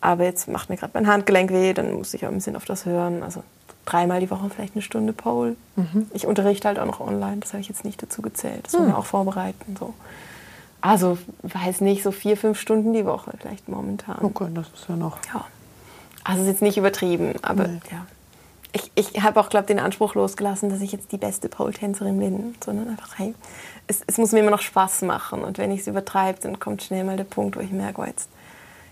aber 0.00 0.24
jetzt 0.24 0.48
macht 0.48 0.68
mir 0.68 0.76
gerade 0.76 0.92
mein 0.94 1.06
Handgelenk 1.06 1.52
weh, 1.52 1.72
dann 1.72 1.94
muss 1.94 2.14
ich 2.14 2.24
auch 2.24 2.30
ein 2.30 2.34
bisschen 2.34 2.56
auf 2.56 2.64
das 2.64 2.86
hören. 2.86 3.22
Also 3.22 3.42
dreimal 3.88 4.20
die 4.20 4.30
Woche 4.30 4.50
vielleicht 4.50 4.74
eine 4.74 4.82
Stunde 4.82 5.12
Pole. 5.12 5.56
Ich 6.12 6.26
unterrichte 6.26 6.68
halt 6.68 6.78
auch 6.78 6.86
noch 6.86 7.00
online, 7.00 7.38
das 7.38 7.52
habe 7.52 7.60
ich 7.60 7.68
jetzt 7.68 7.84
nicht 7.84 8.02
dazu 8.02 8.20
gezählt. 8.22 8.66
Das 8.66 8.72
muss 8.74 8.82
man 8.82 8.94
auch 8.94 9.06
vorbereiten. 9.06 9.76
So. 9.78 9.94
Also, 10.80 11.18
weiß 11.42 11.80
nicht, 11.80 12.02
so 12.02 12.12
vier, 12.12 12.36
fünf 12.36 12.60
Stunden 12.60 12.92
die 12.92 13.04
Woche 13.04 13.32
vielleicht 13.40 13.68
momentan. 13.68 14.18
Okay, 14.22 14.48
das 14.52 14.68
ist 14.68 14.88
ja 14.88 14.96
noch. 14.96 15.18
Ja. 15.32 15.44
Also 16.24 16.42
ist 16.42 16.48
jetzt 16.48 16.62
nicht 16.62 16.76
übertrieben, 16.76 17.34
aber 17.42 17.68
ja. 17.90 18.06
Ich, 18.72 18.92
ich 18.94 19.22
habe 19.22 19.40
auch, 19.40 19.48
glaube 19.48 19.66
den 19.66 19.78
Anspruch 19.78 20.14
losgelassen, 20.14 20.68
dass 20.68 20.82
ich 20.82 20.92
jetzt 20.92 21.10
die 21.10 21.16
beste 21.16 21.48
Pole-Tänzerin 21.48 22.18
bin, 22.18 22.54
sondern 22.62 22.88
einfach, 22.90 23.18
hey, 23.18 23.34
es, 23.86 24.02
es 24.06 24.18
muss 24.18 24.32
mir 24.32 24.40
immer 24.40 24.50
noch 24.50 24.60
Spaß 24.60 25.02
machen. 25.02 25.42
Und 25.42 25.56
wenn 25.56 25.70
ich 25.70 25.80
es 25.80 25.86
übertreibe, 25.86 26.38
dann 26.42 26.60
kommt 26.60 26.82
schnell 26.82 27.04
mal 27.04 27.16
der 27.16 27.24
Punkt, 27.24 27.56
wo 27.56 27.60
ich 27.60 27.70
merke, 27.70 28.02
oh, 28.02 28.04
jetzt, 28.04 28.28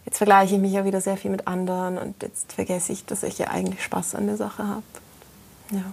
jetzt 0.07 0.19
vergleiche 0.19 0.55
ich 0.55 0.61
mich 0.61 0.73
ja 0.73 0.85
wieder 0.87 1.01
sehr 1.03 1.19
viel 1.19 1.31
mit 1.31 1.47
anderen 1.47 1.99
und 1.99 2.23
jetzt 2.23 2.53
vergesse 2.53 2.93
ich, 2.93 3.05
dass 3.05 3.23
ich 3.23 3.39
ja 3.39 3.49
eigentlich 3.49 3.83
Spaß 3.83 4.15
an 4.15 4.27
der 4.27 4.37
Sache 4.37 4.67
habe. 4.67 4.83
Ja. 5.71 5.85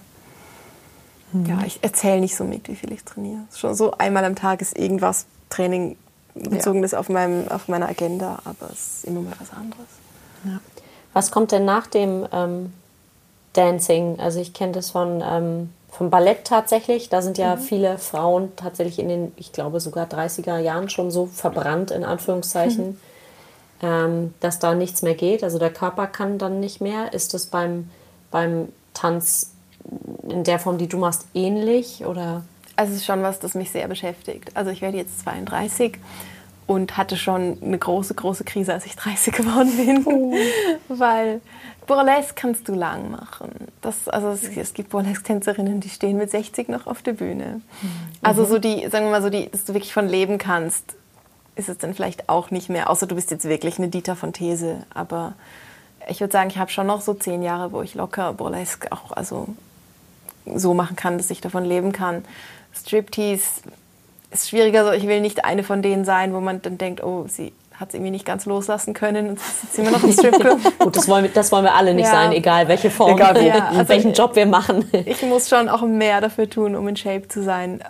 Ja, 1.48 1.64
ich 1.66 1.84
erzähle 1.84 2.22
nicht 2.22 2.36
so 2.36 2.44
mit, 2.44 2.68
wie 2.68 2.76
viel 2.76 2.92
ich 2.92 3.04
trainiere. 3.04 3.42
Schon 3.56 3.74
so 3.74 3.92
einmal 3.98 4.24
am 4.24 4.36
Tag 4.36 4.62
ist 4.62 4.78
irgendwas 4.78 5.26
Training 5.50 5.98
bezogenes 6.36 6.94
auf, 6.94 7.10
meinem, 7.10 7.48
auf 7.48 7.68
meiner 7.68 7.90
Agenda, 7.90 8.40
aber 8.46 8.70
es 8.72 8.98
ist 8.98 9.06
immer 9.06 9.22
mal 9.22 9.34
was 9.40 9.52
anderes. 9.52 9.88
Was 11.14 11.32
kommt 11.32 11.52
denn 11.52 11.66
nach 11.66 11.88
dem 11.88 12.28
ähm, 12.32 12.74
Dancing? 13.54 14.20
Also 14.20 14.40
ich 14.40 14.54
kenne 14.54 14.74
das 14.74 14.92
von 14.92 15.24
ähm, 15.26 15.70
vom 15.94 16.10
Ballett 16.10 16.46
tatsächlich. 16.46 17.10
Da 17.10 17.22
sind 17.22 17.38
ja 17.38 17.56
viele 17.56 18.00
Frauen 18.00 18.52
tatsächlich 18.56 18.98
in 18.98 19.10
den, 19.10 19.32
ich 19.36 19.52
glaube 19.52 19.80
sogar 19.80 20.08
30er 20.08 20.58
Jahren 20.58 20.90
schon 20.90 21.12
so 21.12 21.28
verbrannt 21.28 21.92
in 21.92 22.04
Anführungszeichen, 22.04 23.00
ähm, 23.84 24.34
dass 24.40 24.58
da 24.58 24.74
nichts 24.74 25.04
mehr 25.04 25.14
geht. 25.14 25.44
Also 25.44 25.60
der 25.60 25.72
Körper 25.72 26.08
kann 26.08 26.40
dann 26.40 26.60
nicht 26.60 26.82
mehr. 26.82 27.14
Ist 27.14 27.36
das 27.36 27.46
beim 27.46 27.90
beim 28.34 28.70
Tanz 28.94 29.52
in 30.28 30.44
der 30.44 30.60
Form, 30.60 30.78
die 30.78 30.88
du 30.88 30.98
machst, 30.98 31.28
ähnlich 31.34 32.04
oder? 32.06 32.44
Also 32.76 32.94
es 32.94 33.00
ist 33.00 33.06
schon 33.06 33.22
was, 33.22 33.40
das 33.40 33.54
mich 33.54 33.70
sehr 33.72 33.88
beschäftigt. 33.88 34.56
Also 34.56 34.72
ich 34.72 34.82
werde 34.82 34.98
jetzt 34.98 35.20
32 35.20 36.00
und 36.66 36.98
hatte 36.98 37.16
schon 37.16 37.62
eine 37.62 37.78
große, 37.78 38.16
große 38.16 38.44
Krise, 38.44 38.74
als 38.74 38.86
ich 38.86 38.96
30 38.96 39.34
geworden 39.34 39.72
bin. 39.78 40.34
Weil 40.88 41.42
Burlesque 41.86 42.34
kannst 42.36 42.68
du 42.68 42.74
lang 42.74 43.12
machen. 43.12 43.52
Das, 43.82 44.08
also 44.08 44.30
es, 44.30 44.46
es 44.58 44.74
gibt 44.74 44.90
Burlesque-Tänzerinnen, 44.90 45.82
die 45.82 45.90
stehen 45.90 46.18
mit 46.18 46.32
60 46.32 46.70
noch 46.70 46.88
auf 46.88 47.04
der 47.04 47.14
Bühne. 47.14 47.62
Also 48.24 48.46
so 48.46 48.58
die, 48.58 48.88
sagen 48.90 49.06
wir 49.06 49.12
mal 49.12 49.22
so, 49.22 49.30
die, 49.30 49.50
dass 49.50 49.66
du 49.66 49.74
wirklich 49.74 49.94
von 49.94 50.08
leben 50.08 50.40
kannst, 50.40 50.96
ist 51.56 51.70
es 51.70 51.78
dann 51.78 51.94
vielleicht 51.94 52.30
auch 52.30 52.52
nicht 52.52 52.70
mehr. 52.70 52.90
Außer 52.90 53.06
du 53.08 53.16
bist 53.16 53.32
jetzt 53.32 53.46
wirklich 53.46 53.78
eine 53.78 53.90
Dieter 53.90 54.16
von 54.16 54.34
These. 54.34 54.78
Aber 54.94 55.34
ich 56.10 56.20
würde 56.20 56.32
sagen, 56.34 56.50
ich 56.50 56.58
habe 56.58 56.72
schon 56.72 56.88
noch 56.88 57.02
so 57.02 57.14
zehn 57.14 57.44
Jahre, 57.44 57.72
wo 57.72 57.82
ich 57.82 57.96
locker 57.96 58.34
Burlesque 58.34 58.92
auch 58.92 59.12
also 59.12 59.48
so 60.56 60.74
machen 60.74 60.96
kann, 60.96 61.18
dass 61.18 61.30
ich 61.30 61.42
davon 61.42 61.64
leben 61.64 61.92
kann. 61.92 62.26
Striptease 62.76 63.62
ist 64.32 64.50
schwieriger. 64.50 64.84
So, 64.86 64.92
ich 64.92 65.08
will 65.08 65.22
nicht 65.22 65.46
eine 65.46 65.64
von 65.64 65.82
denen 65.82 66.06
sein, 66.06 66.34
wo 66.34 66.40
man 66.42 66.62
dann 66.62 66.78
denkt, 66.78 67.04
oh, 67.04 67.26
sie 67.28 67.54
hat 67.80 67.90
es 67.90 67.96
irgendwie 67.96 68.12
nicht 68.12 68.26
ganz 68.26 68.46
loslassen 68.46 68.94
können 68.94 69.30
und 69.30 69.40
jetzt 69.64 69.80
immer 69.80 69.92
noch 69.92 70.04
im 70.04 70.12
Stripclub. 70.14 70.60
Gut, 70.80 70.96
das 70.96 71.08
wollen 71.08 71.24
wir, 71.24 71.32
das 71.32 71.52
wollen 71.52 71.64
wir 71.64 71.74
alle 71.74 71.94
nicht 71.94 72.06
Ja. 72.06 72.12
sein, 72.12 72.32
egal 72.32 72.68
welche 72.68 72.90
Form, 72.92 73.12
Egal. 73.16 73.42
Ja, 73.46 73.68
also- 73.70 73.90
welchen 73.90 74.14
Job 74.14 74.36
wir 74.36 74.46
machen. 74.46 74.86
ich 74.92 75.22
muss 75.24 75.50
schon 75.50 75.70
auch 75.70 75.82
mehr 75.82 76.22
dafür 76.22 76.50
tun, 76.50 76.76
um 76.76 76.88
in 76.88 76.96
Shape 76.96 77.28
zu 77.28 77.44
sein. 77.44 77.82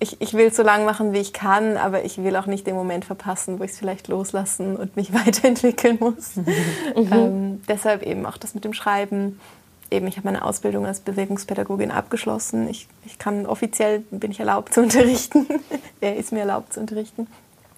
Ich, 0.00 0.20
ich 0.20 0.34
will 0.34 0.46
es 0.46 0.56
so 0.56 0.62
lang 0.62 0.84
machen, 0.84 1.12
wie 1.12 1.18
ich 1.18 1.32
kann, 1.32 1.76
aber 1.76 2.04
ich 2.04 2.22
will 2.22 2.36
auch 2.36 2.46
nicht 2.46 2.66
den 2.66 2.76
Moment 2.76 3.04
verpassen, 3.04 3.58
wo 3.58 3.64
ich 3.64 3.72
es 3.72 3.78
vielleicht 3.78 4.08
loslassen 4.08 4.76
und 4.76 4.96
mich 4.96 5.12
weiterentwickeln 5.26 5.98
muss. 6.00 6.36
ähm, 6.94 7.62
deshalb 7.68 8.02
eben 8.02 8.24
auch 8.26 8.36
das 8.36 8.54
mit 8.54 8.64
dem 8.64 8.74
Schreiben. 8.74 9.40
Eben, 9.90 10.06
ich 10.06 10.16
habe 10.16 10.26
meine 10.28 10.44
Ausbildung 10.44 10.86
als 10.86 11.00
Bewegungspädagogin 11.00 11.90
abgeschlossen. 11.90 12.68
Ich, 12.68 12.86
ich 13.06 13.18
kann 13.18 13.46
offiziell, 13.46 14.00
bin 14.10 14.30
ich 14.30 14.38
erlaubt 14.38 14.74
zu 14.74 14.80
unterrichten. 14.82 15.46
er 16.00 16.16
ist 16.16 16.32
mir 16.32 16.40
erlaubt 16.40 16.74
zu 16.74 16.80
unterrichten. 16.80 17.26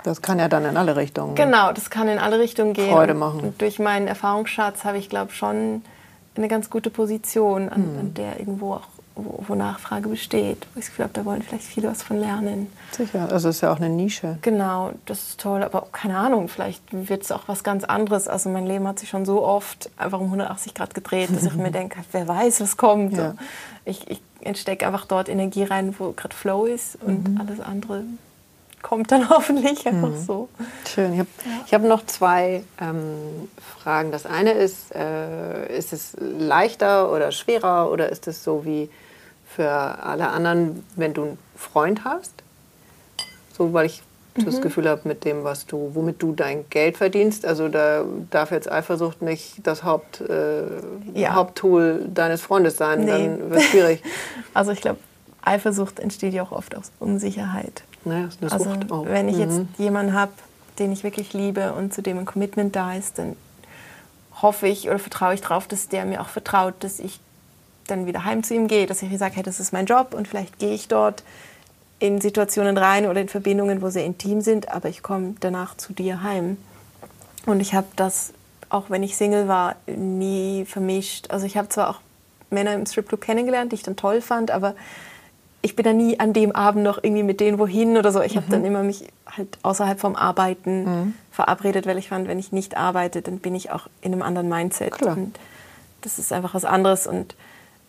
Das 0.02 0.22
kann 0.22 0.38
ja 0.38 0.48
dann 0.48 0.64
in 0.64 0.76
alle 0.76 0.96
Richtungen. 0.96 1.34
Genau, 1.34 1.72
das 1.72 1.90
kann 1.90 2.08
in 2.08 2.18
alle 2.18 2.38
Richtungen 2.38 2.72
gehen. 2.72 2.90
Freude 2.90 3.14
machen. 3.14 3.40
Und 3.40 3.60
durch 3.60 3.78
meinen 3.78 4.08
Erfahrungsschatz 4.08 4.84
habe 4.84 4.98
ich, 4.98 5.08
glaube 5.08 5.32
schon 5.32 5.82
eine 6.36 6.48
ganz 6.48 6.70
gute 6.70 6.90
Position, 6.90 7.68
an, 7.68 7.96
an 7.98 8.14
der 8.14 8.38
irgendwo 8.40 8.74
auch 8.74 8.88
wo, 9.14 9.44
wo 9.46 9.54
Nachfrage 9.54 10.08
besteht. 10.08 10.66
Wo 10.74 10.78
ich 10.78 10.86
das 10.86 10.90
Gefühl 10.90 11.04
habe, 11.04 11.14
da 11.14 11.24
wollen 11.24 11.42
vielleicht 11.42 11.64
viele 11.64 11.88
was 11.88 12.02
von 12.02 12.18
lernen. 12.18 12.68
Sicher, 12.92 13.28
also 13.30 13.48
es 13.48 13.56
ist 13.56 13.60
ja 13.62 13.72
auch 13.72 13.76
eine 13.76 13.88
Nische. 13.88 14.38
Genau, 14.42 14.92
das 15.06 15.30
ist 15.30 15.40
toll. 15.40 15.62
Aber 15.62 15.86
keine 15.92 16.16
Ahnung, 16.16 16.48
vielleicht 16.48 16.82
wird 16.90 17.22
es 17.22 17.32
auch 17.32 17.42
was 17.46 17.64
ganz 17.64 17.84
anderes. 17.84 18.28
Also 18.28 18.50
mein 18.50 18.66
Leben 18.66 18.86
hat 18.86 18.98
sich 18.98 19.08
schon 19.08 19.24
so 19.24 19.44
oft 19.44 19.90
einfach 19.96 20.20
um 20.20 20.26
180 20.26 20.74
Grad 20.74 20.94
gedreht, 20.94 21.30
dass 21.34 21.44
ich 21.44 21.54
mir 21.54 21.70
denke, 21.72 21.98
wer 22.12 22.28
weiß, 22.28 22.60
was 22.60 22.76
kommt. 22.76 23.16
Ja. 23.16 23.34
Ich, 23.84 24.06
ich 24.08 24.20
stecke 24.58 24.86
einfach 24.86 25.06
dort 25.06 25.28
Energie 25.28 25.64
rein, 25.64 25.94
wo 25.98 26.12
gerade 26.12 26.34
Flow 26.34 26.64
ist 26.64 26.96
und 27.02 27.38
alles 27.40 27.60
andere 27.60 28.04
kommt 28.82 29.12
dann 29.12 29.28
hoffentlich 29.30 29.86
einfach 29.86 30.14
so. 30.26 30.48
Schön. 30.88 31.12
Ich 31.14 31.18
habe 31.20 31.28
ich 31.66 31.74
hab 31.74 31.82
noch 31.82 32.06
zwei 32.06 32.62
ähm, 32.80 33.48
Fragen. 33.78 34.12
Das 34.12 34.26
eine 34.26 34.52
ist, 34.52 34.94
äh, 34.94 35.76
ist 35.76 35.92
es 35.92 36.16
leichter 36.20 37.12
oder 37.12 37.32
schwerer 37.32 37.90
oder 37.90 38.08
ist 38.10 38.26
es 38.28 38.42
so 38.44 38.64
wie 38.64 38.88
für 39.46 39.68
alle 39.70 40.28
anderen, 40.28 40.84
wenn 40.96 41.12
du 41.14 41.22
einen 41.22 41.38
Freund 41.56 42.04
hast? 42.04 42.32
So, 43.56 43.72
weil 43.72 43.86
ich 43.86 44.02
das 44.44 44.60
Gefühl 44.62 44.88
habe, 44.88 45.02
mit 45.08 45.24
dem, 45.24 45.42
was 45.44 45.66
du, 45.66 45.90
womit 45.92 46.22
du 46.22 46.32
dein 46.32 46.64
Geld 46.70 46.96
verdienst, 46.96 47.44
also 47.44 47.68
da 47.68 48.04
darf 48.30 48.52
jetzt 48.52 48.70
Eifersucht 48.70 49.20
nicht 49.22 49.56
das 49.66 49.82
Haupt, 49.82 50.20
äh, 50.20 50.62
Ja. 51.14 51.34
Haupttool 51.34 52.06
deines 52.14 52.40
Freundes 52.40 52.76
sein, 52.76 53.00
Nee. 53.04 53.10
dann 53.10 53.50
wird 53.50 53.60
es 53.60 53.66
schwierig. 53.66 54.02
Also 54.54 54.70
ich 54.70 54.80
glaube, 54.80 54.98
Eifersucht 55.42 55.98
entsteht 55.98 56.32
ja 56.32 56.42
auch 56.44 56.52
oft 56.52 56.76
aus 56.76 56.92
Unsicherheit. 57.00 57.82
Naja, 58.04 58.26
ist 58.26 58.40
eine 58.42 58.52
Also 58.52 58.64
Sucht 58.64 58.90
auch. 58.92 59.06
wenn 59.06 59.28
ich 59.28 59.36
jetzt 59.38 59.58
Mhm. 59.58 59.68
jemanden 59.78 60.14
habe, 60.14 60.32
den 60.78 60.92
ich 60.92 61.04
wirklich 61.04 61.32
liebe 61.32 61.72
und 61.74 61.92
zu 61.92 62.02
dem 62.02 62.18
ein 62.18 62.24
Commitment 62.26 62.74
da 62.74 62.94
ist, 62.94 63.18
dann 63.18 63.36
hoffe 64.40 64.66
ich 64.68 64.88
oder 64.88 64.98
vertraue 64.98 65.34
ich 65.34 65.40
darauf, 65.42 65.66
dass 65.68 65.88
der 65.88 66.04
mir 66.06 66.20
auch 66.22 66.28
vertraut, 66.28 66.74
dass 66.80 66.98
ich 66.98 67.20
dann 67.86 68.06
wieder 68.06 68.24
heim 68.24 68.42
zu 68.42 68.54
ihm 68.54 68.68
gehe, 68.68 68.86
dass 68.86 69.02
ich 69.02 69.18
sage, 69.18 69.34
hey, 69.36 69.42
das 69.42 69.60
ist 69.60 69.72
mein 69.72 69.86
Job 69.86 70.14
und 70.14 70.28
vielleicht 70.28 70.58
gehe 70.58 70.72
ich 70.72 70.88
dort 70.88 71.22
in 71.98 72.20
Situationen 72.20 72.78
rein 72.78 73.06
oder 73.06 73.20
in 73.20 73.28
Verbindungen, 73.28 73.82
wo 73.82 73.90
sehr 73.90 74.04
intim 74.06 74.40
sind, 74.40 74.70
aber 74.70 74.88
ich 74.88 75.02
komme 75.02 75.34
danach 75.40 75.76
zu 75.76 75.92
dir 75.92 76.22
heim. 76.22 76.56
Und 77.46 77.60
ich 77.60 77.74
habe 77.74 77.86
das, 77.96 78.32
auch 78.70 78.88
wenn 78.88 79.02
ich 79.02 79.16
Single 79.16 79.48
war, 79.48 79.76
nie 79.86 80.64
vermischt. 80.64 81.30
Also 81.30 81.44
ich 81.44 81.56
habe 81.58 81.68
zwar 81.68 81.90
auch 81.90 82.00
Männer 82.48 82.72
im 82.74 82.86
Stripclub 82.86 83.20
kennengelernt, 83.20 83.72
die 83.72 83.76
ich 83.76 83.82
dann 83.82 83.96
toll 83.96 84.22
fand, 84.22 84.50
aber 84.50 84.74
ich 85.62 85.76
bin 85.76 85.84
da 85.84 85.92
nie 85.92 86.18
an 86.18 86.32
dem 86.32 86.52
Abend 86.52 86.84
noch 86.84 87.02
irgendwie 87.02 87.22
mit 87.22 87.40
denen 87.40 87.58
wohin 87.58 87.96
oder 87.96 88.12
so. 88.12 88.22
Ich 88.22 88.36
habe 88.36 88.46
dann 88.48 88.64
immer 88.64 88.82
mich 88.82 89.04
halt 89.26 89.58
außerhalb 89.62 90.00
vom 90.00 90.16
Arbeiten 90.16 91.14
verabredet, 91.30 91.86
weil 91.86 91.98
ich 91.98 92.08
fand, 92.08 92.28
wenn 92.28 92.38
ich 92.38 92.52
nicht 92.52 92.76
arbeite, 92.76 93.22
dann 93.22 93.38
bin 93.38 93.54
ich 93.54 93.70
auch 93.70 93.86
in 94.00 94.12
einem 94.12 94.22
anderen 94.22 94.48
Mindset. 94.48 94.92
Klar. 94.92 95.16
Und 95.16 95.38
das 96.00 96.18
ist 96.18 96.32
einfach 96.32 96.54
was 96.54 96.64
anderes 96.64 97.06
und 97.06 97.34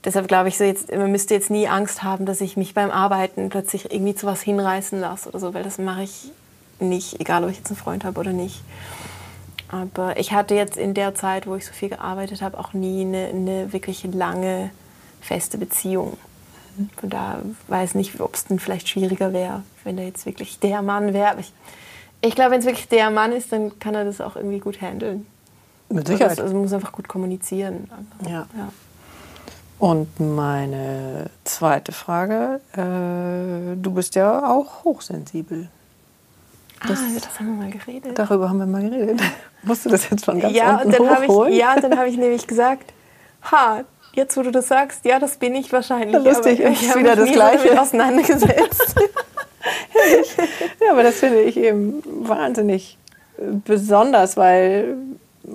deshalb 0.04 0.28
glaube 0.28 0.50
ich 0.50 0.58
so 0.58 0.64
jetzt, 0.64 0.92
man 0.94 1.12
müsste 1.12 1.34
jetzt 1.34 1.50
nie 1.50 1.68
Angst 1.68 2.04
haben, 2.04 2.26
dass 2.26 2.42
ich 2.42 2.58
mich 2.58 2.74
beim 2.74 2.92
Arbeiten 2.92 3.50
plötzlich 3.50 3.92
irgendwie 3.92 4.16
zu 4.16 4.26
was 4.26 4.42
hinreißen 4.42 5.00
lasse 5.00 5.30
oder 5.30 5.40
so, 5.40 5.54
weil 5.54 5.64
das 5.64 5.78
mache 5.78 6.04
ich 6.04 6.32
nicht, 6.80 7.20
egal 7.20 7.44
ob 7.44 7.52
ich 7.52 7.58
jetzt 7.58 7.70
einen 7.70 7.78
Freund 7.78 8.04
habe 8.04 8.20
oder 8.20 8.34
nicht. 8.34 8.62
Aber 9.70 10.18
ich 10.18 10.34
hatte 10.34 10.56
jetzt 10.56 10.76
in 10.76 10.94
der 10.94 11.16
Zeit, 11.16 11.48
wo 11.48 11.56
ich 11.56 11.66
so 11.66 11.72
viel 11.72 11.90
gearbeitet 11.90 12.42
habe, 12.42 12.60
auch 12.60 12.74
nie 12.74 13.02
eine, 13.02 13.28
eine 13.28 13.72
wirklich 13.72 14.04
lange 14.12 14.72
feste 15.22 15.58
Beziehung. 15.58 16.18
Von 16.98 17.10
da 17.10 17.42
weiß 17.68 17.96
nicht, 17.96 18.20
ob 18.20 18.36
es 18.36 18.46
dann 18.46 18.60
vielleicht 18.60 18.90
schwieriger 18.90 19.34
wäre, 19.34 19.64
wenn 19.84 19.98
er 19.98 20.06
jetzt 20.06 20.26
wirklich 20.26 20.60
der 20.60 20.82
Mann 20.82 21.14
wäre. 21.14 21.40
Ich, 21.40 21.54
ich 22.22 22.36
glaube, 22.36 22.52
wenn 22.52 22.60
es 22.60 22.66
wirklich 22.66 22.88
der 22.88 23.10
Mann 23.10 23.32
ist, 23.32 23.52
dann 23.52 23.78
kann 23.80 23.96
er 23.96 24.06
das 24.06 24.22
auch 24.22 24.36
irgendwie 24.36 24.60
gut 24.60 24.82
handeln. 24.82 25.26
Mit 25.90 26.08
Sicherheit. 26.08 26.32
Also, 26.32 26.44
also 26.44 26.56
muss 26.56 26.74
einfach 26.74 26.92
gut 26.92 27.08
kommunizieren. 27.08 27.90
Ja. 28.26 28.48
ja. 28.58 28.70
Und 29.80 30.20
meine 30.20 31.32
zweite 31.44 31.92
Frage, 31.92 32.62
äh, 32.74 33.76
du 33.76 33.92
bist 33.92 34.14
ja 34.16 34.48
auch 34.48 34.84
hochsensibel. 34.84 35.70
Das, 36.88 37.00
ah, 37.00 37.04
das 37.16 37.40
haben 37.40 37.58
wir 37.58 37.66
mal 37.66 37.72
geredet. 37.72 38.18
Darüber 38.18 38.50
haben 38.50 38.60
wir 38.60 38.66
mal 38.66 38.88
geredet. 38.88 39.20
Musst 39.64 39.86
du 39.86 39.90
das 39.90 40.10
jetzt 40.10 40.26
von 40.26 40.40
ganz 40.40 40.56
ja, 40.56 40.76
unten 40.76 40.88
und 40.88 41.00
dann 41.00 41.28
hochholen? 41.28 41.54
ich, 41.54 41.60
ja, 41.60 41.74
und 41.74 41.84
dann 41.84 41.98
habe 41.98 42.10
ich 42.10 42.18
nämlich 42.18 42.48
gesagt, 42.48 42.94
ha, 43.52 43.84
jetzt 44.14 44.36
wo 44.38 44.42
du 44.42 44.52
das 44.52 44.68
sagst, 44.68 45.06
ja, 45.06 45.20
das 45.20 45.38
bin 45.38 45.56
ich 45.56 45.72
wahrscheinlich. 45.72 46.24
Lustig, 46.24 46.60
aber 46.62 46.74
ist 46.74 46.82
ich 46.82 46.90
habe 46.90 47.00
wieder 47.02 47.16
das 47.16 47.32
Gleiche. 47.32 47.82
auseinandergesetzt. 47.82 48.96
Ja, 50.84 50.92
aber 50.94 51.04
das 51.04 51.16
finde 51.20 51.42
ich 51.42 51.56
eben 51.58 52.02
wahnsinnig 52.28 52.98
besonders, 53.66 54.36
weil 54.38 54.96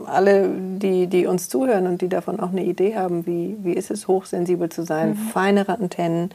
alle, 0.07 0.49
die, 0.49 1.07
die 1.09 1.27
uns 1.27 1.49
zuhören 1.49 1.87
und 1.87 2.03
die 2.03 2.09
davon 2.09 2.39
auch 2.41 2.51
eine 2.51 2.63
Idee 2.65 2.97
haben, 2.97 3.27
wie, 3.27 3.57
wie 3.63 3.73
ist 3.73 3.91
es, 3.91 4.07
hochsensibel 4.09 4.69
zu 4.69 4.83
sein, 4.85 5.11
Mhm. 5.11 5.17
feinere 5.33 5.73
Antennen, 5.73 6.31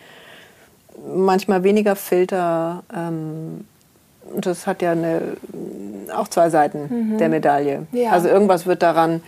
manchmal 1.15 1.63
weniger 1.63 1.95
Filter, 1.95 2.83
ähm, 2.95 3.65
das 4.35 4.67
hat 4.67 4.81
ja 4.81 4.91
eine, 4.91 5.21
auch 6.15 6.27
zwei 6.27 6.49
Seiten 6.49 7.17
der 7.17 7.29
Medaille. 7.29 7.87
Ja. 7.91 8.11
Also 8.11 8.27
irgendwas 8.29 8.65
wird 8.65 8.81
daran 8.83 9.21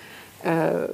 äh, 0.43 0.87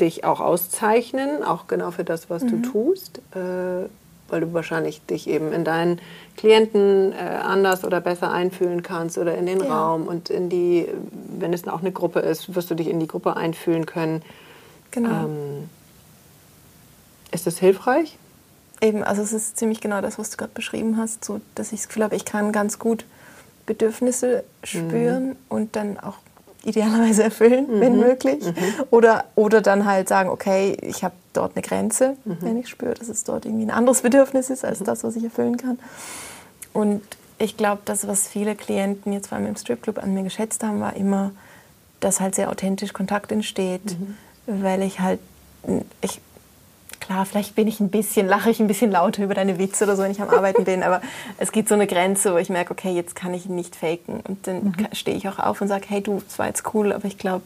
dich 0.00 0.24
auch 0.24 0.40
auszeichnen, 0.40 1.42
auch 1.42 1.66
genau 1.66 1.90
für 1.90 2.04
das, 2.04 2.28
was 2.30 2.44
du 2.44 2.60
tust, 2.62 3.18
äh, 3.34 3.88
weil 4.28 4.40
du 4.40 4.52
wahrscheinlich 4.52 5.02
dich 5.06 5.28
eben 5.28 5.52
in 5.52 5.64
deinen 5.64 6.00
Klienten 6.36 7.12
äh, 7.12 7.16
anders 7.16 7.84
oder 7.84 8.00
besser 8.00 8.32
einfühlen 8.32 8.82
kannst 8.82 9.18
oder 9.18 9.36
in 9.36 9.46
den 9.46 9.60
Ja. 9.60 9.66
Raum 9.66 10.08
und 10.08 10.30
in 10.30 10.48
die, 10.48 10.88
wenn 11.38 11.52
es 11.52 11.66
auch 11.68 11.80
eine 11.80 11.92
Gruppe 11.92 12.20
ist, 12.20 12.54
wirst 12.54 12.70
du 12.70 12.74
dich 12.74 12.88
in 12.88 12.98
die 12.98 13.06
Gruppe 13.06 13.36
einfühlen 13.36 13.86
können. 13.86 14.22
Genau. 14.90 15.26
Ähm, 15.26 15.68
ist 17.30 17.46
das 17.46 17.58
hilfreich? 17.58 18.18
Eben, 18.80 19.02
also 19.04 19.22
es 19.22 19.32
ist 19.32 19.56
ziemlich 19.56 19.80
genau 19.80 20.00
das, 20.00 20.18
was 20.18 20.30
du 20.30 20.36
gerade 20.36 20.52
beschrieben 20.52 20.96
hast, 20.96 21.24
so 21.24 21.40
dass 21.54 21.72
ich 21.72 21.80
das 21.80 21.88
Gefühl 21.88 22.04
habe, 22.04 22.16
ich 22.16 22.24
kann 22.24 22.52
ganz 22.52 22.78
gut 22.78 23.04
Bedürfnisse 23.64 24.44
spüren 24.62 25.36
und 25.48 25.76
dann 25.76 25.98
auch 25.98 26.18
idealerweise 26.66 27.22
erfüllen, 27.22 27.66
wenn 27.68 27.96
möglich. 27.98 28.44
Oder, 28.90 29.24
oder 29.34 29.60
dann 29.60 29.84
halt 29.84 30.08
sagen, 30.08 30.28
okay, 30.28 30.76
ich 30.82 31.04
habe 31.04 31.14
dort 31.32 31.52
eine 31.54 31.62
Grenze, 31.62 32.16
wenn 32.24 32.58
ich 32.58 32.68
spüre, 32.68 32.94
dass 32.94 33.08
es 33.08 33.24
dort 33.24 33.44
irgendwie 33.44 33.64
ein 33.64 33.70
anderes 33.70 34.02
Bedürfnis 34.02 34.50
ist 34.50 34.64
als 34.64 34.80
das, 34.80 35.04
was 35.04 35.16
ich 35.16 35.24
erfüllen 35.24 35.56
kann. 35.56 35.78
Und 36.72 37.02
ich 37.38 37.56
glaube, 37.56 37.82
das, 37.84 38.06
was 38.06 38.28
viele 38.28 38.54
Klienten 38.54 39.12
jetzt 39.12 39.28
vor 39.28 39.38
allem 39.38 39.46
im 39.46 39.56
Stripclub 39.56 39.98
an 40.02 40.14
mir 40.14 40.22
geschätzt 40.22 40.62
haben, 40.62 40.80
war 40.80 40.96
immer, 40.96 41.32
dass 42.00 42.20
halt 42.20 42.34
sehr 42.34 42.50
authentisch 42.50 42.92
Kontakt 42.92 43.30
entsteht, 43.32 43.96
weil 44.46 44.82
ich 44.82 45.00
halt, 45.00 45.20
ich, 46.00 46.20
klar, 47.06 47.24
vielleicht 47.26 47.54
bin 47.54 47.66
ich 47.68 47.80
ein 47.80 47.90
bisschen, 47.90 48.26
lache 48.26 48.50
ich 48.50 48.60
ein 48.60 48.66
bisschen 48.66 48.90
lauter 48.90 49.22
über 49.24 49.34
deine 49.34 49.58
Witze 49.58 49.84
oder 49.84 49.96
so, 49.96 50.02
wenn 50.02 50.10
ich 50.10 50.20
am 50.20 50.28
Arbeiten 50.30 50.64
bin, 50.64 50.82
aber 50.82 51.00
es 51.38 51.52
gibt 51.52 51.68
so 51.68 51.74
eine 51.74 51.86
Grenze, 51.86 52.32
wo 52.34 52.38
ich 52.38 52.48
merke, 52.50 52.72
okay, 52.72 52.90
jetzt 52.92 53.14
kann 53.16 53.32
ich 53.34 53.46
nicht 53.46 53.76
faken. 53.76 54.20
Und 54.26 54.46
dann 54.46 54.76
ka- 54.76 54.94
stehe 54.94 55.16
ich 55.16 55.28
auch 55.28 55.38
auf 55.38 55.60
und 55.60 55.68
sage, 55.68 55.84
hey 55.88 56.02
du, 56.02 56.22
es 56.28 56.38
war 56.38 56.46
jetzt 56.46 56.74
cool, 56.74 56.92
aber 56.92 57.04
ich 57.06 57.18
glaube, 57.18 57.42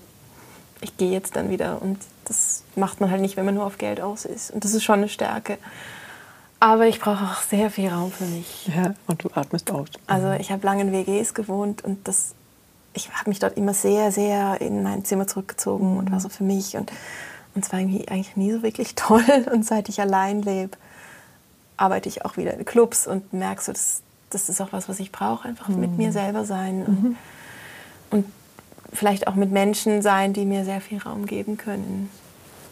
ich 0.80 0.96
gehe 0.96 1.10
jetzt 1.12 1.36
dann 1.36 1.50
wieder. 1.50 1.80
Und 1.82 1.98
das 2.24 2.64
macht 2.76 3.00
man 3.00 3.10
halt 3.10 3.20
nicht, 3.20 3.36
wenn 3.36 3.44
man 3.44 3.54
nur 3.54 3.66
auf 3.66 3.76
Geld 3.78 4.00
aus 4.00 4.24
ist. 4.24 4.50
Und 4.50 4.64
das 4.64 4.72
ist 4.74 4.82
schon 4.82 4.96
eine 5.00 5.08
Stärke. 5.08 5.58
Aber 6.58 6.86
ich 6.86 7.00
brauche 7.00 7.24
auch 7.24 7.42
sehr 7.42 7.70
viel 7.70 7.88
Raum 7.88 8.12
für 8.12 8.24
mich. 8.24 8.68
Ja, 8.74 8.94
und 9.06 9.24
du 9.24 9.30
atmest 9.34 9.70
aus. 9.70 9.88
Also 10.06 10.32
ich 10.32 10.50
habe 10.52 10.64
lange 10.66 10.82
in 10.82 10.92
WGs 10.92 11.32
gewohnt 11.34 11.82
und 11.84 12.06
das, 12.06 12.34
ich 12.92 13.10
habe 13.12 13.30
mich 13.30 13.38
dort 13.38 13.56
immer 13.56 13.72
sehr, 13.74 14.12
sehr 14.12 14.60
in 14.60 14.82
mein 14.82 15.04
Zimmer 15.04 15.26
zurückgezogen 15.26 15.96
und 15.98 16.10
war 16.12 16.20
so 16.20 16.28
für 16.28 16.44
mich. 16.44 16.76
Und, 16.76 16.90
und 17.54 17.64
es 17.64 17.72
war 17.72 17.80
irgendwie 17.80 18.08
eigentlich 18.08 18.36
nie 18.36 18.52
so 18.52 18.62
wirklich 18.62 18.94
toll. 18.96 19.46
Und 19.52 19.64
seit 19.64 19.88
ich 19.88 20.00
allein 20.00 20.42
lebe, 20.42 20.76
arbeite 21.76 22.08
ich 22.08 22.24
auch 22.24 22.36
wieder 22.36 22.54
in 22.54 22.64
Clubs 22.64 23.06
und 23.06 23.32
merke 23.32 23.62
so, 23.62 23.72
das, 23.72 24.02
das 24.30 24.48
ist 24.48 24.60
auch 24.60 24.72
was, 24.72 24.88
was 24.88 25.00
ich 25.00 25.12
brauche. 25.12 25.48
Einfach 25.48 25.68
mit 25.68 25.96
mir 25.96 26.12
selber 26.12 26.44
sein 26.44 26.84
und, 26.84 27.16
und 28.10 28.26
vielleicht 28.92 29.26
auch 29.26 29.34
mit 29.34 29.50
Menschen 29.50 30.02
sein, 30.02 30.32
die 30.32 30.44
mir 30.44 30.64
sehr 30.64 30.80
viel 30.80 30.98
Raum 30.98 31.26
geben 31.26 31.56
können. 31.56 32.10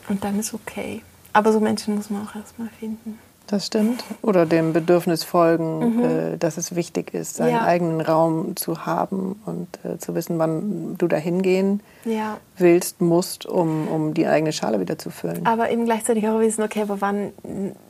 Und 0.08 0.24
dann 0.24 0.38
ist 0.38 0.54
okay. 0.54 1.02
Aber 1.32 1.52
so 1.52 1.60
Menschen 1.60 1.94
muss 1.94 2.10
man 2.10 2.26
auch 2.26 2.34
erstmal 2.34 2.68
finden. 2.68 3.18
Das 3.50 3.64
stimmt. 3.66 4.04
Oder 4.20 4.44
dem 4.44 4.74
Bedürfnis 4.74 5.24
folgen, 5.24 6.04
äh, 6.04 6.36
dass 6.38 6.58
es 6.58 6.76
wichtig 6.76 7.14
ist, 7.14 7.36
seinen 7.36 7.52
Ja. 7.54 7.62
eigenen 7.64 8.02
Raum 8.02 8.56
zu 8.56 8.84
haben 8.84 9.40
und 9.46 9.68
äh, 9.84 9.96
zu 9.98 10.14
wissen, 10.14 10.38
wann 10.38 10.96
du 10.98 11.08
dahin 11.08 11.40
gehen 11.40 11.80
Ja. 12.04 12.36
willst, 12.58 13.00
musst, 13.00 13.46
um, 13.46 13.88
um 13.88 14.12
die 14.12 14.26
eigene 14.26 14.52
Schale 14.52 14.80
wieder 14.80 14.98
zu 14.98 15.08
füllen. 15.08 15.46
Aber 15.46 15.70
eben 15.70 15.86
gleichzeitig 15.86 16.28
auch 16.28 16.38
wissen, 16.40 16.62
okay, 16.62 16.82
aber 16.82 17.00
wann 17.00 17.32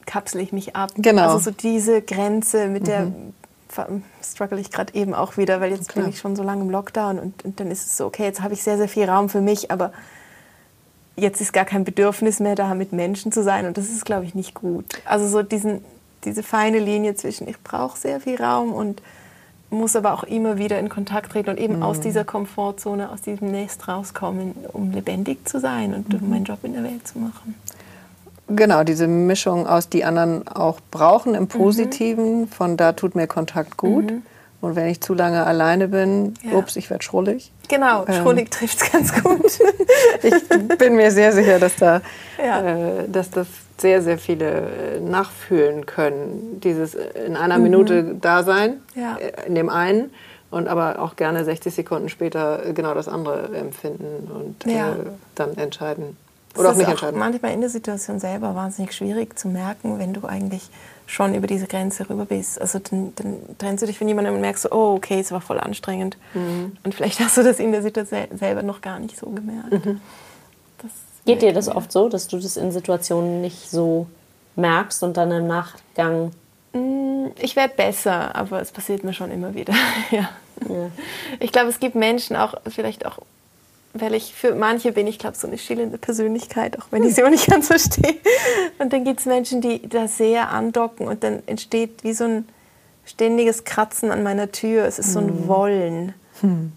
kapsel 0.06 0.40
ich 0.40 0.52
mich 0.52 0.76
ab? 0.76 0.90
Genau. 0.96 1.22
Also 1.22 1.38
so 1.38 1.50
diese 1.50 2.02
Grenze, 2.02 2.68
mit 2.68 2.86
der 2.86 3.08
ver- 3.68 3.88
struggle 4.22 4.60
ich 4.60 4.70
gerade 4.70 4.94
eben 4.94 5.12
auch 5.12 5.36
wieder, 5.38 5.60
weil 5.60 5.72
jetzt 5.72 5.92
bin 5.92 6.02
Klar. 6.02 6.08
ich 6.08 6.20
schon 6.20 6.36
so 6.36 6.44
lange 6.44 6.62
im 6.62 6.70
Lockdown 6.70 7.18
und, 7.18 7.44
und 7.44 7.58
dann 7.58 7.72
ist 7.72 7.84
es 7.84 7.96
so, 7.96 8.06
okay, 8.06 8.22
jetzt 8.22 8.42
habe 8.42 8.54
ich 8.54 8.62
sehr, 8.62 8.76
sehr 8.76 8.88
viel 8.88 9.10
Raum 9.10 9.28
für 9.28 9.40
mich, 9.40 9.72
aber 9.72 9.90
jetzt 11.18 11.40
ist 11.40 11.52
gar 11.52 11.64
kein 11.64 11.84
Bedürfnis 11.84 12.40
mehr 12.40 12.54
da, 12.54 12.74
mit 12.74 12.92
Menschen 12.92 13.32
zu 13.32 13.42
sein 13.42 13.66
und 13.66 13.76
das 13.76 13.86
ist, 13.86 14.04
glaube 14.04 14.24
ich, 14.24 14.34
nicht 14.34 14.54
gut. 14.54 14.86
Also 15.04 15.28
so 15.28 15.42
diesen, 15.42 15.84
diese 16.24 16.42
feine 16.42 16.78
Linie 16.78 17.14
zwischen, 17.14 17.48
ich 17.48 17.60
brauche 17.62 17.98
sehr 17.98 18.20
viel 18.20 18.40
Raum 18.42 18.72
und 18.72 19.02
muss 19.70 19.96
aber 19.96 20.14
auch 20.14 20.24
immer 20.24 20.56
wieder 20.56 20.78
in 20.78 20.88
Kontakt 20.88 21.32
treten 21.32 21.50
und 21.50 21.58
eben 21.58 21.82
aus 21.82 22.00
dieser 22.00 22.24
Komfortzone, 22.24 23.10
aus 23.10 23.20
diesem 23.20 23.50
Nest 23.50 23.86
rauskommen, 23.86 24.54
um 24.72 24.92
lebendig 24.92 25.46
zu 25.46 25.60
sein 25.60 25.92
und 25.92 26.14
um 26.14 26.30
meinen 26.30 26.44
Job 26.44 26.60
in 26.62 26.72
der 26.72 26.84
Welt 26.84 27.06
zu 27.06 27.18
machen. 27.18 27.54
Genau, 28.48 28.82
diese 28.82 29.06
Mischung 29.06 29.66
aus 29.66 29.90
die 29.90 30.06
anderen 30.06 30.48
auch 30.48 30.80
brauchen 30.90 31.34
im 31.34 31.48
Positiven, 31.48 32.48
von 32.48 32.78
da 32.78 32.92
tut 32.92 33.14
mir 33.14 33.26
Kontakt 33.26 33.76
gut. 33.76 34.10
Und 34.60 34.74
wenn 34.74 34.86
ich 34.88 35.00
zu 35.00 35.14
lange 35.14 35.46
alleine 35.46 35.86
bin, 35.88 36.34
Ja. 36.42 36.58
ups, 36.58 36.74
ich 36.76 36.90
werde 36.90 37.04
schrullig. 37.04 37.52
Genau, 37.68 38.04
Ähm. 38.06 38.14
schrullig 38.14 38.50
trifft 38.50 38.80
es 38.82 38.92
ganz 38.92 39.12
gut. 39.22 39.40
Ich 40.22 40.48
bin 40.78 40.96
mir 40.96 41.10
sehr 41.12 41.32
sicher, 41.32 41.58
dass, 41.60 41.76
da, 41.76 42.00
Ja. 42.44 42.60
äh, 42.62 43.08
dass 43.08 43.30
das 43.30 43.46
sehr, 43.78 44.02
sehr 44.02 44.18
viele 44.18 44.46
äh, 44.96 45.00
nachfühlen 45.00 45.86
können. 45.86 46.60
Dieses 46.62 46.94
äh, 46.96 47.04
in 47.26 47.36
einer 47.36 47.58
Minute 47.58 48.16
da 48.20 48.42
sein, 48.42 48.80
Mhm. 48.96 49.00
Ja. 49.00 49.16
äh, 49.16 49.46
in 49.46 49.54
dem 49.54 49.68
einen, 49.70 50.10
und 50.50 50.66
aber 50.66 50.98
auch 51.00 51.14
gerne 51.14 51.44
60 51.44 51.72
Sekunden 51.74 52.08
später 52.08 52.62
genau 52.74 52.94
das 52.94 53.06
andere 53.06 53.54
empfinden 53.56 54.28
und 54.34 54.72
Ja. 54.72 54.90
äh, 54.92 54.94
dann 55.36 55.56
entscheiden. 55.56 56.16
Das 56.54 56.60
Oder 56.60 56.68
auch 56.68 56.72
ist 56.72 56.78
nicht 56.78 56.86
auch 56.88 56.92
entscheiden. 56.92 57.18
manchmal 57.20 57.52
in 57.52 57.60
der 57.60 57.70
Situation 57.70 58.18
selber 58.18 58.54
wahnsinnig 58.56 58.92
schwierig 58.92 59.38
zu 59.38 59.46
merken, 59.48 59.98
wenn 60.00 60.14
du 60.14 60.26
eigentlich 60.26 60.68
schon 61.08 61.34
über 61.34 61.46
diese 61.46 61.66
Grenze 61.66 62.08
rüber 62.08 62.26
bist. 62.26 62.60
Also 62.60 62.78
dann, 62.78 63.12
dann 63.16 63.40
trennst 63.58 63.82
du 63.82 63.86
dich 63.86 63.98
von 63.98 64.06
jemandem 64.06 64.34
und 64.34 64.40
merkst 64.40 64.62
so, 64.62 64.70
oh, 64.70 64.94
okay, 64.94 65.18
es 65.18 65.32
war 65.32 65.40
voll 65.40 65.58
anstrengend. 65.58 66.16
Mhm. 66.34 66.76
Und 66.84 66.94
vielleicht 66.94 67.18
hast 67.18 67.36
du 67.36 67.42
das 67.42 67.58
in 67.58 67.72
der 67.72 67.82
Situation 67.82 68.26
selber 68.36 68.62
noch 68.62 68.80
gar 68.80 69.00
nicht 69.00 69.16
so 69.16 69.26
gemerkt. 69.26 69.72
Mhm. 69.72 70.00
Geht 71.24 71.42
dir 71.42 71.52
das 71.52 71.68
oft 71.68 71.90
so, 71.90 72.08
dass 72.08 72.28
du 72.28 72.38
das 72.38 72.56
in 72.56 72.70
Situationen 72.72 73.40
nicht 73.40 73.68
so 73.70 74.06
merkst 74.54 75.02
und 75.02 75.16
dann 75.16 75.30
im 75.32 75.46
Nachgang 75.46 76.30
Mm, 76.72 77.28
Ich 77.40 77.56
werde 77.56 77.74
besser, 77.74 78.34
aber 78.34 78.60
es 78.60 78.72
passiert 78.72 79.04
mir 79.04 79.12
schon 79.12 79.30
immer 79.30 79.54
wieder. 79.54 79.74
ja. 80.10 80.28
Ja. 80.68 80.90
Ich 81.40 81.52
glaube, 81.52 81.68
es 81.68 81.78
gibt 81.78 81.94
Menschen 81.94 82.36
auch, 82.36 82.54
vielleicht 82.68 83.06
auch, 83.06 83.18
weil 84.00 84.14
ich 84.14 84.34
für 84.34 84.54
manche 84.54 84.92
bin, 84.92 85.06
ich 85.06 85.18
glaube, 85.18 85.36
so 85.36 85.46
eine 85.46 85.58
schillende 85.58 85.98
Persönlichkeit, 85.98 86.78
auch 86.78 86.86
wenn 86.90 87.02
ich 87.04 87.14
sie 87.14 87.24
auch 87.24 87.30
nicht 87.30 87.46
ganz 87.48 87.66
verstehe. 87.68 88.16
Und 88.78 88.92
dann 88.92 89.04
gibt 89.04 89.20
es 89.20 89.26
Menschen, 89.26 89.60
die 89.60 89.86
da 89.88 90.08
sehr 90.08 90.50
andocken 90.50 91.06
und 91.08 91.22
dann 91.24 91.42
entsteht 91.46 92.02
wie 92.04 92.12
so 92.12 92.24
ein 92.24 92.48
ständiges 93.04 93.64
Kratzen 93.64 94.10
an 94.10 94.22
meiner 94.22 94.52
Tür. 94.52 94.84
Es 94.84 94.98
ist 94.98 95.12
so 95.12 95.20
ein 95.20 95.48
Wollen, 95.48 96.14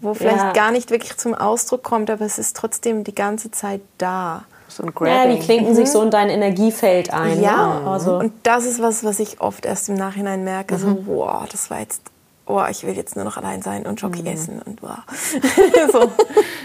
wo 0.00 0.14
vielleicht 0.14 0.38
Ja. 0.38 0.52
gar 0.52 0.70
nicht 0.70 0.90
wirklich 0.90 1.16
zum 1.16 1.34
Ausdruck 1.34 1.82
kommt, 1.82 2.10
aber 2.10 2.24
es 2.24 2.38
ist 2.38 2.56
trotzdem 2.56 3.04
die 3.04 3.14
ganze 3.14 3.50
Zeit 3.50 3.80
da. 3.98 4.44
So 4.68 4.82
ein 4.84 4.86
Ja, 4.86 4.92
Grabbing. 4.94 5.36
die 5.38 5.44
klinken 5.44 5.74
sich 5.74 5.90
so 5.90 6.00
in 6.00 6.10
dein 6.10 6.30
Energiefeld 6.30 7.12
ein. 7.12 7.42
Ja, 7.42 7.80
ne? 7.80 7.86
also 7.90 8.16
und 8.18 8.32
das 8.42 8.64
ist 8.64 8.80
was, 8.80 9.04
was 9.04 9.20
ich 9.20 9.40
oft 9.42 9.66
erst 9.66 9.90
im 9.90 9.96
Nachhinein 9.96 10.44
merke, 10.44 10.78
so, 10.78 11.04
wow, 11.06 11.46
das 11.50 11.70
war 11.70 11.80
jetzt, 11.80 12.00
oh, 12.46 12.62
ich 12.70 12.84
will 12.84 12.94
jetzt 12.96 13.16
nur 13.16 13.24
noch 13.24 13.36
allein 13.36 13.62
sein 13.62 13.86
und 13.86 14.00
Jockey 14.00 14.26
essen 14.28 14.60
und 14.62 14.82
wow. 14.82 14.98
so, 15.92 16.00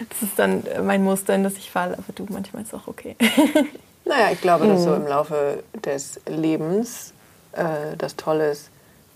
das 0.10 0.22
ist 0.22 0.38
dann 0.38 0.64
mein 0.84 1.04
Muster, 1.04 1.36
in 1.36 1.44
das 1.44 1.54
ich 1.54 1.72
falle, 1.72 1.94
aber 1.94 2.04
du, 2.16 2.26
manchmal 2.30 2.64
ist 2.64 2.74
es 2.74 2.80
auch 2.80 2.88
okay. 2.88 3.16
Naja, 4.06 4.30
ich 4.32 4.40
glaube, 4.40 4.68
dass 4.68 4.84
so 4.84 4.94
im 4.96 5.06
Laufe 5.06 5.62
des 5.84 6.22
Lebens 6.28 7.12
äh, 7.52 7.98
das 7.98 8.16
Tolle 8.16 8.52
ist, 8.52 8.70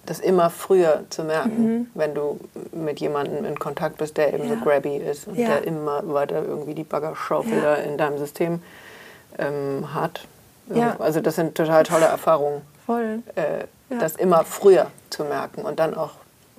das 0.05 0.19
immer 0.19 0.49
früher 0.49 1.05
zu 1.09 1.23
merken, 1.23 1.89
wenn 1.93 2.13
du 2.13 2.39
mit 2.73 2.99
jemandem 2.99 3.45
in 3.45 3.57
Kontakt 3.57 3.99
bist, 3.99 4.17
der 4.17 4.33
eben 4.33 4.49
so 4.49 4.55
Ja. 4.55 4.59
grabby 4.61 4.97
ist 4.97 5.27
und 5.29 5.37
Ja. 5.37 5.47
der 5.47 5.63
immer 5.63 6.01
weiter 6.13 6.43
irgendwie 6.43 6.73
die 6.73 6.83
Baggerschaufel 6.83 7.57
Ja. 7.63 7.75
in 7.75 7.97
deinem 7.97 8.17
System 8.17 8.61
ähm, 9.37 9.93
hat. 9.93 10.27
Ja. 10.73 10.97
Also 10.99 11.21
das 11.21 11.35
sind 11.35 11.55
total 11.55 11.83
tolle 11.83 12.05
Erfahrungen, 12.07 12.61
Voll. 12.85 13.19
äh, 13.35 13.65
das 13.97 14.17
immer 14.17 14.43
früher 14.43 14.87
zu 15.09 15.23
merken 15.23 15.61
und 15.61 15.79
dann 15.79 15.93
auch 15.93 16.11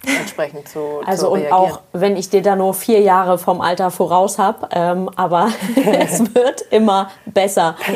entsprechend 0.07 0.69
zu, 0.69 1.01
Also 1.07 1.27
zu 1.27 1.33
und 1.33 1.41
reagieren. 1.41 1.73
auch, 1.73 1.81
wenn 1.93 2.17
ich 2.17 2.29
dir 2.31 2.43
da 2.43 2.57
nur 2.57 2.75
vier 2.75 3.01
Jahre 3.01 3.39
vom 3.39 3.61
Alter 3.61 3.91
voraus 3.91 4.39
habe, 4.39 4.69
ähm, 4.73 5.09
aber 5.17 5.49
es 5.99 6.21
wird 6.35 6.63
immer 6.71 7.11
besser. 7.27 7.77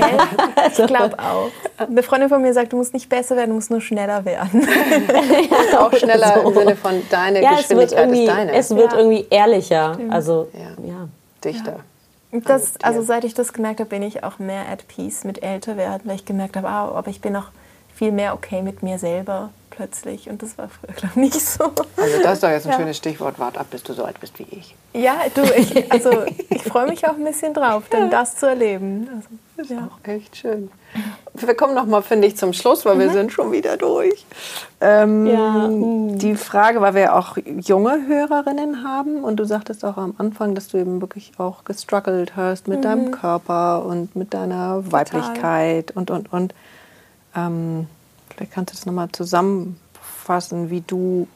Also, 0.57 0.82
Ich 0.82 0.88
glaube 0.88 1.16
auch. 1.18 1.48
Eine 1.78 2.02
Freundin 2.02 2.28
von 2.28 2.40
mir 2.42 2.52
sagt, 2.54 2.72
du 2.72 2.76
musst 2.76 2.92
nicht 2.94 3.09
besser 3.09 3.36
werden, 3.36 3.50
du 3.50 3.54
musst 3.57 3.70
nur 3.70 3.80
schneller 3.80 4.24
werden. 4.24 4.66
auch 5.78 5.92
schneller 5.92 6.36
im 6.44 6.54
so. 6.54 6.61
Sinne 6.61 6.76
von 6.76 7.02
deine 7.11 7.42
ja, 7.42 7.50
es 7.59 7.68
wird 7.70 7.90
Geschwindigkeit 7.90 7.98
irgendwie, 7.98 8.24
ist 8.24 8.28
deine. 8.36 8.52
es 8.52 8.70
wird 8.76 8.92
Ja. 8.92 8.98
irgendwie 8.98 9.26
ehrlicher. 9.30 9.98
Also 10.11 10.48
Ja. 10.54 10.84
ja. 10.88 11.09
dichter. 11.44 11.76
Das, 12.32 12.74
also 12.82 13.02
seit 13.02 13.24
ich 13.24 13.34
das 13.34 13.52
gemerkt 13.52 13.80
habe, 13.80 13.88
bin 13.90 14.02
ich 14.02 14.24
auch 14.24 14.38
mehr 14.38 14.62
at 14.70 14.86
peace 14.88 15.24
mit 15.24 15.42
älter 15.42 15.76
werden, 15.76 16.02
weil 16.04 16.16
ich 16.16 16.24
gemerkt 16.24 16.57
habe, 16.57 16.68
ah, 16.68 16.88
aber 16.94 17.09
ich 17.09 17.20
bin 17.20 17.34
auch 17.36 17.46
viel 17.97 18.12
mehr 18.12 18.34
okay 18.34 18.62
mit 18.62 18.82
mir 18.82 18.99
selber 18.99 19.51
plötzlich. 19.70 20.30
Und 20.30 20.42
das 20.42 20.57
war 20.57 20.68
früher, 20.68 20.94
glaube 20.94 21.12
ich, 21.16 21.34
nicht 21.34 21.40
so. 21.40 21.64
Also 21.97 22.22
das 22.22 22.34
ist 22.34 22.42
doch 22.42 22.49
jetzt 22.49 22.66
ein 22.66 22.72
Ja. 22.72 22.78
schönes 22.78 22.97
Stichwort. 22.97 23.38
Wart 23.38 23.59
ab, 23.59 23.66
bis 23.70 23.82
du 23.82 23.92
so 23.92 24.05
alt 24.05 24.18
bist 24.20 24.38
wie 24.38 24.47
ich. 24.51 24.74
Ja, 24.94 25.16
du, 25.34 25.42
ich, 25.55 25.90
also 25.92 26.11
ich 26.49 26.62
freue 26.62 26.86
mich 26.88 27.07
auch 27.07 27.14
ein 27.16 27.24
bisschen 27.24 27.53
drauf, 27.53 27.84
dann 27.90 28.09
das 28.11 28.36
zu 28.36 28.47
erleben. 28.47 29.09
Also, 29.59 29.74
ja. 29.74 29.88
Auch 29.90 30.09
echt 30.09 30.36
schön. 30.36 30.70
Wir 31.34 31.55
kommen 31.55 31.74
noch 31.74 31.84
mal, 31.84 32.01
finde 32.03 32.26
ich, 32.28 32.36
zum 32.38 32.55
Schluss, 32.55 32.86
weil 32.86 32.94
Mhm. 32.94 33.01
wir 33.01 33.11
sind 33.11 33.32
schon 33.32 33.53
wieder 33.53 33.76
durch. 33.76 34.24
Ähm, 34.80 35.26
Ja. 35.26 35.68
Die 35.70 36.34
Frage, 36.36 36.80
weil 36.80 36.94
wir 36.94 37.14
auch 37.14 37.36
junge 37.61 38.07
Hörerinnen 38.07 38.82
haben 38.82 39.22
und 39.24 39.36
du 39.36 39.44
sagtest 39.44 39.84
auch 39.84 39.99
am 39.99 40.14
Anfang, 40.16 40.55
dass 40.55 40.68
du 40.68 40.78
eben 40.78 41.03
wirklich 41.03 41.32
auch 41.38 41.64
gestruggelt 41.64 42.34
hast 42.36 42.66
mit 42.68 42.78
Mhm. 42.78 42.82
deinem 42.82 43.11
Körper 43.11 43.84
und 43.84 44.16
mit 44.16 44.32
deiner 44.32 44.90
Weiblichkeit 44.90 45.90
und, 45.94 46.11
und, 46.11 46.32
und. 46.32 46.55
Ähm, 47.37 47.87
vielleicht 48.34 48.53
kannst 48.53 48.72
du 48.72 48.76
das 48.76 48.87
nochmal 48.87 49.09
zusammenfassen, 49.12 50.70
wie 50.70 50.80
du, 50.80 51.26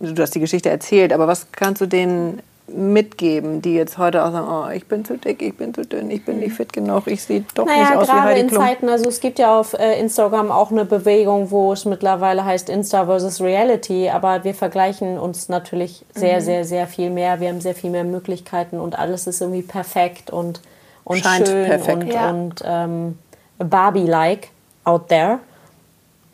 also 0.00 0.14
du 0.14 0.22
hast 0.22 0.34
die 0.34 0.40
Geschichte 0.40 0.70
erzählt, 0.70 1.12
aber 1.12 1.26
was 1.26 1.48
kannst 1.52 1.80
du 1.80 1.86
denen 1.86 2.40
mitgeben, 2.68 3.62
die 3.62 3.74
jetzt 3.74 3.96
heute 3.96 4.24
auch 4.24 4.32
sagen, 4.32 4.48
oh, 4.50 4.68
ich 4.74 4.86
bin 4.88 5.04
zu 5.04 5.16
dick, 5.16 5.40
ich 5.40 5.56
bin 5.56 5.72
zu 5.72 5.82
dünn, 5.86 6.10
ich 6.10 6.24
bin 6.24 6.40
nicht 6.40 6.56
fit 6.56 6.72
genug, 6.72 7.06
ich 7.06 7.22
sehe 7.22 7.44
doch 7.54 7.64
nicht 7.64 7.76
Naja, 7.76 7.96
aus 7.96 8.08
wie 8.08 8.12
gerade 8.12 8.22
Heidi 8.24 8.40
in 8.40 8.46
Klum. 8.48 8.60
Zeiten, 8.60 8.88
also 8.88 9.08
es 9.08 9.20
gibt 9.20 9.38
ja 9.38 9.56
auf 9.60 9.74
äh, 9.74 10.00
Instagram 10.00 10.50
auch 10.50 10.72
eine 10.72 10.84
Bewegung, 10.84 11.52
wo 11.52 11.72
es 11.72 11.84
mittlerweile 11.84 12.44
heißt 12.44 12.68
Insta 12.68 13.04
versus 13.06 13.40
Reality, 13.40 14.10
aber 14.10 14.42
wir 14.42 14.52
vergleichen 14.52 15.16
uns 15.16 15.48
natürlich 15.48 16.04
sehr, 16.12 16.40
sehr, 16.40 16.64
sehr 16.64 16.88
viel 16.88 17.10
mehr. 17.10 17.38
Wir 17.38 17.50
haben 17.50 17.60
sehr 17.60 17.76
viel 17.76 17.90
mehr 17.90 18.02
Möglichkeiten 18.02 18.80
und 18.80 18.98
alles 18.98 19.28
ist 19.28 19.40
irgendwie 19.40 19.62
perfekt 19.62 20.30
und, 20.30 20.60
und 21.04 21.18
Scheint 21.18 21.46
schön 21.46 21.66
perfekt. 21.66 22.02
und, 22.02 22.12
Ja. 22.12 22.30
und 22.30 22.62
ähm, 22.66 23.18
Barbie-like 23.58 24.48
out 24.86 25.08
there. 25.08 25.40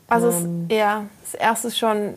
Also 0.08 0.28
es, 0.28 0.44
Ähm. 0.44 0.68
ja, 0.70 1.06
das 1.22 1.34
erste 1.34 1.68
ist 1.68 1.78
schon 1.78 2.14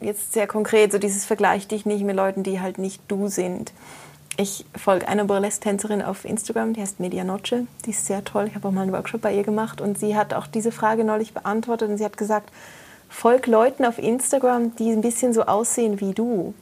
jetzt 0.00 0.32
sehr 0.32 0.46
konkret, 0.46 0.92
so 0.92 0.98
dieses 0.98 1.24
Vergleich 1.24 1.66
dich 1.66 1.86
nicht 1.86 2.04
mit 2.04 2.14
Leuten, 2.14 2.42
die 2.42 2.60
halt 2.60 2.78
nicht 2.78 3.02
du 3.08 3.28
sind. 3.28 3.72
Ich 4.36 4.64
folge 4.76 5.08
einer 5.08 5.24
Burlesque-Tänzerin 5.24 6.00
auf 6.00 6.24
Instagram, 6.24 6.72
die 6.72 6.80
heißt 6.80 7.00
Media 7.00 7.24
Noche. 7.24 7.66
Die 7.84 7.90
ist 7.90 8.06
sehr 8.06 8.22
toll. 8.22 8.46
Ich 8.46 8.54
habe 8.54 8.68
auch 8.68 8.72
mal 8.72 8.82
einen 8.82 8.92
Workshop 8.92 9.20
bei 9.20 9.34
ihr 9.34 9.42
gemacht 9.42 9.80
und 9.80 9.98
sie 9.98 10.16
hat 10.16 10.32
auch 10.32 10.46
diese 10.46 10.70
Frage 10.70 11.02
neulich 11.02 11.34
beantwortet 11.34 11.90
und 11.90 11.98
sie 11.98 12.04
hat 12.04 12.16
gesagt, 12.16 12.52
folg 13.08 13.48
Leuten 13.48 13.84
auf 13.84 13.98
Instagram, 13.98 14.76
die 14.76 14.92
ein 14.92 15.00
bisschen 15.00 15.32
so 15.32 15.42
aussehen 15.42 16.00
wie 16.00 16.14
du. 16.14 16.54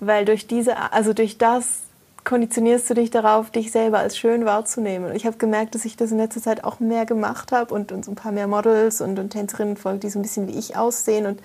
Weil 0.00 0.24
durch 0.24 0.46
diese, 0.46 0.92
also 0.92 1.12
durch 1.12 1.36
das 1.36 1.82
konditionierst 2.24 2.88
du 2.88 2.94
dich 2.94 3.10
darauf, 3.10 3.50
dich 3.50 3.70
selber 3.70 3.98
als 3.98 4.16
schön 4.16 4.44
wahrzunehmen. 4.44 5.10
Und 5.10 5.16
ich 5.16 5.26
habe 5.26 5.36
gemerkt, 5.36 5.74
dass 5.74 5.84
ich 5.84 5.96
das 5.96 6.10
in 6.10 6.18
letzter 6.18 6.40
Zeit 6.40 6.64
auch 6.64 6.80
mehr 6.80 7.04
gemacht 7.04 7.52
habe 7.52 7.74
und, 7.74 7.92
und 7.92 8.04
so 8.04 8.12
ein 8.12 8.14
paar 8.14 8.32
mehr 8.32 8.46
Models 8.46 9.00
und, 9.00 9.18
und 9.18 9.30
Tänzerinnen 9.30 9.76
folgen, 9.76 10.00
die 10.00 10.08
so 10.08 10.18
ein 10.18 10.22
bisschen 10.22 10.48
wie 10.48 10.58
ich 10.58 10.76
aussehen 10.76 11.26
und 11.26 11.40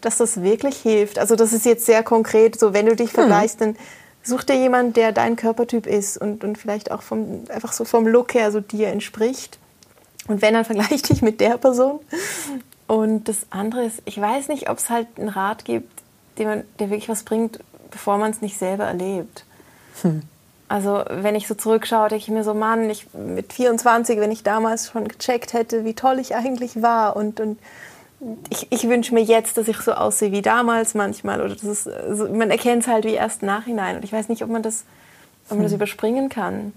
dass 0.00 0.18
das 0.18 0.42
wirklich 0.42 0.76
hilft. 0.76 1.18
Also 1.18 1.34
das 1.34 1.52
ist 1.52 1.64
jetzt 1.64 1.86
sehr 1.86 2.02
konkret, 2.02 2.58
so 2.58 2.72
wenn 2.72 2.86
du 2.86 2.94
dich 2.94 3.10
vergleichst, 3.10 3.60
dann 3.60 3.76
such 4.22 4.44
dir 4.44 4.56
jemanden, 4.56 4.92
der 4.92 5.12
dein 5.12 5.36
Körpertyp 5.36 5.86
ist 5.86 6.18
und, 6.18 6.44
und 6.44 6.58
vielleicht 6.58 6.90
auch 6.90 7.02
vom, 7.02 7.44
einfach 7.48 7.72
so 7.72 7.84
vom 7.84 8.06
Look 8.06 8.34
her 8.34 8.52
so 8.52 8.60
dir 8.60 8.88
entspricht. 8.88 9.58
Und 10.28 10.42
wenn, 10.42 10.54
dann 10.54 10.64
vergleich 10.64 11.02
dich 11.08 11.22
mit 11.22 11.40
der 11.40 11.56
Person. 11.56 12.00
Und 12.86 13.28
das 13.28 13.38
andere 13.50 13.84
ist, 13.84 14.02
ich 14.04 14.20
weiß 14.20 14.48
nicht, 14.48 14.70
ob 14.70 14.78
es 14.78 14.90
halt 14.90 15.08
einen 15.16 15.30
Rat 15.30 15.64
gibt, 15.64 15.90
man, 16.38 16.62
der 16.78 16.90
wirklich 16.90 17.08
was 17.08 17.24
bringt, 17.24 17.58
bevor 17.90 18.18
man 18.18 18.30
es 18.30 18.40
nicht 18.40 18.58
selber 18.58 18.84
erlebt. 18.84 19.44
Also 20.68 21.02
wenn 21.10 21.34
ich 21.34 21.48
so 21.48 21.54
zurückschaue, 21.54 22.08
denke 22.10 22.22
ich 22.24 22.28
mir 22.30 22.44
so, 22.44 22.52
Mann, 22.52 22.90
ich, 22.90 23.06
mit 23.14 23.52
24, 23.54 24.20
wenn 24.20 24.30
ich 24.30 24.42
damals 24.42 24.90
schon 24.90 25.08
gecheckt 25.08 25.54
hätte, 25.54 25.84
wie 25.84 25.94
toll 25.94 26.18
ich 26.18 26.34
eigentlich 26.34 26.82
war 26.82 27.16
und, 27.16 27.40
und 27.40 27.58
ich, 28.50 28.66
ich 28.70 28.88
wünsche 28.88 29.14
mir 29.14 29.22
jetzt, 29.22 29.56
dass 29.56 29.68
ich 29.68 29.78
so 29.78 29.92
aussehe 29.92 30.32
wie 30.32 30.42
damals 30.42 30.94
manchmal. 30.94 31.40
Oder 31.40 31.54
das 31.54 31.62
ist, 31.64 31.88
also 31.88 32.28
man 32.28 32.50
erkennt 32.50 32.82
es 32.82 32.88
halt 32.88 33.04
wie 33.04 33.14
erst 33.14 33.42
nachhinein. 33.42 33.96
Und 33.96 34.04
ich 34.04 34.12
weiß 34.12 34.28
nicht, 34.28 34.42
ob 34.42 34.50
man 34.50 34.62
das, 34.62 34.84
ob 35.48 35.56
man 35.56 35.62
das 35.62 35.72
überspringen 35.72 36.28
kann. 36.28 36.72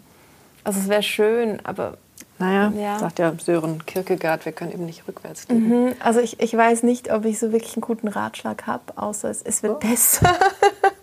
Also 0.63 0.79
es 0.79 0.87
wäre 0.87 1.01
schön, 1.03 1.59
aber 1.65 1.97
Naja, 2.37 2.71
Ja. 2.77 2.99
sagt 2.99 3.17
ja 3.19 3.33
Sören 3.43 3.83
Kierkegaard, 3.87 4.45
wir 4.45 4.51
können 4.51 4.71
eben 4.71 4.85
nicht 4.85 5.07
rückwärts 5.07 5.47
leben. 5.49 5.67
mhm, 5.87 5.93
also 5.99 6.19
ich, 6.19 6.39
ich 6.39 6.55
weiß 6.55 6.83
nicht, 6.83 7.11
ob 7.11 7.25
ich 7.25 7.39
so 7.39 7.51
wirklich 7.51 7.73
einen 7.75 7.81
guten 7.81 8.07
Ratschlag 8.07 8.67
habe, 8.67 8.83
außer 8.95 9.29
es, 9.29 9.41
es 9.41 9.63
wird 9.63 9.79
besser. 9.81 10.33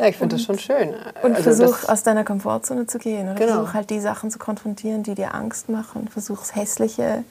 Ja, 0.00 0.06
ich 0.06 0.16
finde 0.16 0.36
das 0.36 0.44
schon 0.44 0.58
schön. 0.58 0.94
Und 1.22 1.36
Also 1.36 1.42
versuch 1.54 1.86
aus 1.86 2.02
deiner 2.02 2.24
Komfortzone 2.24 2.86
zu 2.86 2.98
gehen. 2.98 3.26
Oder 3.28 3.34
Genau. 3.34 3.52
versuch 3.56 3.74
halt 3.74 3.90
die 3.90 4.00
Sachen 4.00 4.30
zu 4.30 4.38
konfrontieren, 4.38 5.02
die 5.02 5.14
dir 5.14 5.34
Angst 5.34 5.68
machen. 5.68 6.08
Versuch 6.08 6.38
das 6.38 6.56
Hässliche 6.56 7.22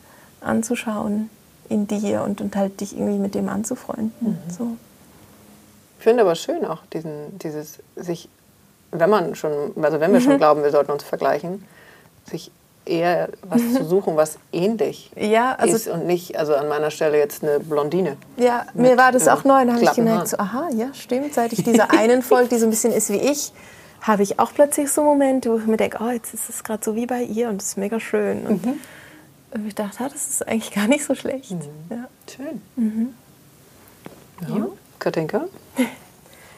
anzuschauen 0.42 1.32
in 1.68 1.88
dir 1.88 2.22
und, 2.22 2.42
und 2.42 2.56
halt 2.56 2.80
dich 2.80 2.96
irgendwie 2.96 3.18
mit 3.18 3.34
dem 3.34 3.50
anzufreunden. 3.50 4.12
Mhm. 4.22 4.38
So. 4.56 4.68
Ich 5.98 6.04
finde 6.04 6.22
aber 6.22 6.36
schön 6.36 6.64
auch 6.64 6.84
diesen, 6.94 7.40
dieses 7.40 7.80
sich, 7.96 8.30
wenn 8.92 9.10
man 9.10 9.34
schon, 9.36 9.52
also 9.82 10.00
wenn 10.00 10.14
wir 10.14 10.22
schon 10.22 10.38
glauben, 10.44 10.62
wir 10.62 10.72
sollten 10.72 10.92
uns 10.92 11.04
vergleichen, 11.04 11.66
sich 12.30 12.52
eher 12.90 13.30
was 13.44 13.62
zu 13.74 13.86
suchen, 13.88 14.16
was 14.18 14.38
ähnlich 14.52 15.12
Ja, 15.16 15.56
also 15.56 15.76
ist 15.76 15.88
und 15.88 16.06
nicht, 16.06 16.38
also 16.38 16.56
an 16.56 16.68
meiner 16.68 16.92
Stelle 16.92 17.18
jetzt 17.18 17.44
eine 17.44 17.60
Blondine. 17.60 18.18
Ja, 18.38 18.66
mir 18.74 18.98
war 18.98 19.12
das 19.12 19.28
äh, 19.28 19.32
auch 19.32 19.44
neu. 19.44 19.66
Da 19.66 19.74
habe 19.74 19.84
ich 19.84 19.94
gemerkt, 19.94 20.30
so, 20.30 20.38
aha, 20.38 20.70
ja, 20.74 20.94
stimmt. 20.94 21.34
Seit 21.34 21.54
ich 21.54 21.64
dieser 21.64 21.92
einen 21.92 22.22
folge, 22.24 22.50
die 22.50 22.58
so 22.58 22.66
ein 22.68 22.70
bisschen 22.72 22.92
ist 22.94 23.10
wie 23.12 23.18
ich, 23.18 23.54
habe 24.02 24.24
ich 24.24 24.40
auch 24.40 24.54
plötzlich 24.54 24.90
so 24.92 25.04
Momente, 25.04 25.52
wo 25.52 25.58
ich 25.58 25.66
mir 25.66 25.78
denke, 25.78 26.00
oh, 26.02 26.10
jetzt 26.10 26.34
ist 26.34 26.50
es 26.50 26.64
gerade 26.64 26.84
so 26.84 26.96
wie 26.96 27.06
bei 27.06 27.22
ihr 27.22 27.50
und 27.50 27.62
es 27.62 27.70
ist 27.70 27.78
mega 27.78 28.00
schön. 28.00 28.46
Und 28.48 28.66
Mhm. 28.66 29.68
ich 29.68 29.76
dachte, 29.76 30.04
ah, 30.04 30.10
das 30.12 30.28
ist 30.30 30.48
eigentlich 30.48 30.72
gar 30.74 30.88
nicht 30.88 31.04
so 31.06 31.16
schlecht. 31.16 31.52
Ja. 31.90 32.08
Schön. 32.36 32.62
Mhm. 32.76 33.14
Ja. 34.48 34.68
Katinka? 35.00 35.46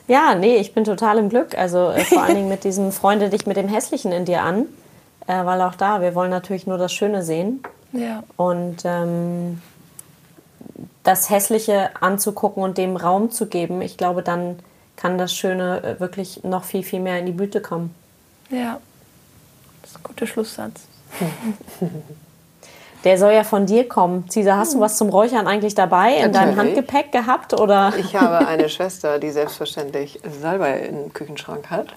Ja, 0.08 0.36
nee, 0.36 0.58
ich 0.58 0.74
bin 0.74 0.84
total 0.84 1.20
im 1.20 1.30
Glück. 1.30 1.58
Also 1.58 1.92
äh, 1.92 2.04
vor 2.04 2.24
allen 2.24 2.36
Dingen 2.36 2.50
mit 2.50 2.66
diesem 2.66 2.92
Freunde 2.92 3.30
dich 3.30 3.46
mit 3.46 3.56
dem 3.56 3.70
Hässlichen 3.70 4.12
in 4.12 4.26
dir 4.26 4.42
an. 4.42 4.66
Äh, 5.28 5.46
weil 5.46 5.62
auch 5.62 5.76
da, 5.76 6.02
wir 6.02 6.16
wollen 6.16 6.32
natürlich 6.32 6.68
nur 6.68 6.78
das 6.78 6.94
Schöne 6.94 7.24
sehen. 7.24 7.64
ja. 7.94 8.24
Und 8.38 8.82
ähm, 8.86 9.62
das 11.04 11.30
Hässliche 11.30 11.90
anzugucken 12.00 12.62
und 12.62 12.78
dem 12.78 12.96
Raum 12.96 13.32
zu 13.32 13.48
geben, 13.48 13.82
ich 13.82 13.98
glaube, 13.98 14.22
dann 14.22 14.60
kann 14.96 15.18
das 15.18 15.34
Schöne 15.34 15.84
äh, 15.84 16.00
wirklich 16.00 16.44
noch 16.44 16.64
viel, 16.64 16.84
viel 16.84 17.00
mehr 17.00 17.18
in 17.18 17.26
die 17.26 17.32
Blüte 17.32 17.60
kommen. 17.60 17.94
Ja. 18.50 18.80
Das 19.82 19.92
ist 19.92 19.98
ein 19.98 20.04
guter 20.04 20.28
Schlusssatz. 20.28 20.82
Der 23.04 23.18
soll 23.18 23.34
ja 23.34 23.44
von 23.44 23.66
dir 23.66 23.90
kommen. 23.90 24.30
Cesar, 24.30 24.58
hast 24.58 24.76
du 24.76 24.80
was 24.80 24.98
zum 24.98 25.10
Räuchern 25.10 25.48
eigentlich 25.48 25.74
dabei 25.74 26.18
in 26.18 26.32
deinem. 26.34 26.56
Handgepäck 26.56 27.12
gehabt? 27.12 27.60
Oder? 27.60 27.94
Ich 27.98 28.16
habe 28.16 28.46
eine 28.48 28.70
Schwester, 28.70 29.18
die 29.18 29.32
selbstverständlich 29.32 30.20
Salbei 30.40 30.82
im 30.82 31.12
Küchenschrank 31.12 31.72
hat. 31.72 31.88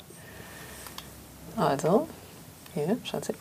Also, 1.59 2.09
hier, 2.75 2.97
Schatzi. 3.05 3.33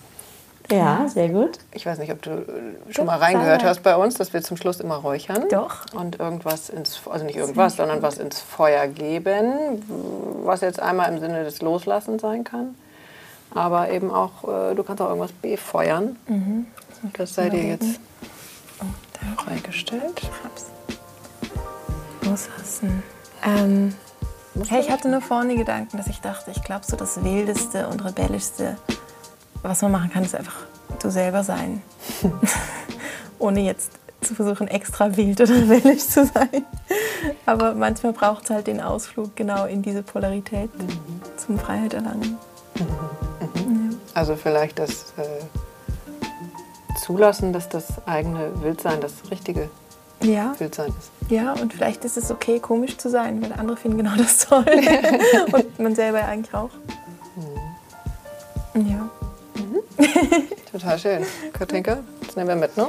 Ja, 0.71 1.07
sehr 1.09 1.27
gut. 1.29 1.59
Ich 1.73 1.85
weiß 1.85 1.97
nicht, 1.99 2.11
ob 2.11 2.21
du 2.21 2.29
äh, 2.31 2.93
schon 2.93 3.05
mal 3.05 3.17
reingehört 3.17 3.63
hast 3.63 3.83
bei 3.83 3.95
uns, 3.95 4.15
dass 4.15 4.31
wir 4.33 4.41
zum 4.41 4.55
Schluss 4.55 4.79
immer 4.79 4.95
räuchern. 4.95 5.45
Doch. 5.49 5.85
Und 5.93 6.19
irgendwas 6.19 6.69
ins, 6.69 7.01
also 7.09 7.25
nicht 7.25 7.35
irgendwas, 7.35 7.75
sondern 7.75 8.01
was 8.01 8.17
ins 8.17 8.39
Feuer 8.39 8.87
geben, 8.87 9.83
was 10.45 10.61
jetzt 10.61 10.79
einmal 10.79 11.11
im 11.11 11.19
Sinne 11.19 11.43
des 11.43 11.61
Loslassens 11.61 12.21
sein 12.21 12.43
kann. 12.45 12.75
Aber 13.53 13.89
eben 13.91 14.09
auch, 14.09 14.43
äh, 14.45 14.73
du 14.73 14.83
kannst 14.83 15.01
auch 15.01 15.09
irgendwas 15.09 15.33
befeuern. 15.33 16.15
Mhm. 16.27 16.67
Das 17.13 17.35
sei 17.35 17.49
dir 17.49 17.63
jetzt 17.63 17.99
Oh, 18.81 19.41
freigestellt. 19.43 20.21
Hab's. 20.43 20.67
Loslassen. 22.21 23.03
Ähm, 23.45 23.93
hey, 24.69 24.79
ich 24.81 24.89
hatte 24.89 25.09
nur 25.09 25.21
vorne 25.21 25.55
Gedanken, 25.55 25.97
dass 25.97 26.07
ich 26.07 26.21
dachte, 26.21 26.51
ich 26.51 26.63
glaube, 26.63 26.85
so 26.85 26.95
das 26.95 27.23
Wildeste 27.23 27.87
und 27.89 28.03
Rebellischste, 28.03 28.77
was 29.63 29.81
man 29.81 29.91
machen 29.91 30.11
kann, 30.11 30.23
ist 30.23 30.35
einfach 30.35 30.55
du 31.01 31.09
selber 31.09 31.43
sein. 31.43 31.81
Ohne 33.39 33.61
jetzt 33.61 33.91
zu 34.21 34.35
versuchen, 34.35 34.67
extra 34.67 35.15
wild 35.17 35.41
oder 35.41 35.53
rebellisch 35.53 36.07
zu 36.07 36.25
sein. 36.25 36.65
Aber 37.45 37.73
manchmal 37.73 38.13
braucht 38.13 38.45
es 38.45 38.49
halt 38.51 38.67
den 38.67 38.79
Ausflug 38.79 39.35
genau 39.35 39.65
in 39.65 39.81
diese 39.81 40.01
Polarität 40.03 40.69
zum 41.37 41.57
Freiheit 41.59 41.93
erlangen. 41.93 42.37
Also 44.13 44.35
vielleicht 44.35 44.79
das 44.79 45.13
äh, 45.17 45.23
Zulassen, 47.03 47.51
dass 47.51 47.67
das 47.67 48.05
eigene 48.07 48.51
Wildsein 48.61 49.01
das 49.01 49.13
richtige 49.31 49.69
Ja, 50.21 50.53
Wildsein 50.59 50.89
ist. 50.97 51.31
ja, 51.31 51.53
und 51.53 51.73
vielleicht 51.73 52.05
ist 52.05 52.15
es 52.15 52.31
okay, 52.31 52.59
komisch 52.59 52.97
zu 52.97 53.09
sein, 53.09 53.41
weil 53.41 53.51
andere 53.53 53.75
finden 53.75 53.97
genau 53.97 54.15
das 54.15 54.37
toll. 54.39 54.65
und 55.51 55.79
man 55.79 55.95
selber 55.95 56.19
ja 56.19 56.27
eigentlich 56.27 56.53
auch. 56.53 56.69
Ja. 58.75 59.09
Total 60.71 60.97
schön. 60.97 61.25
Katinka, 61.53 61.99
das 62.25 62.35
nehmen 62.35 62.49
wir 62.49 62.55
mit, 62.55 62.77
ne? 62.77 62.87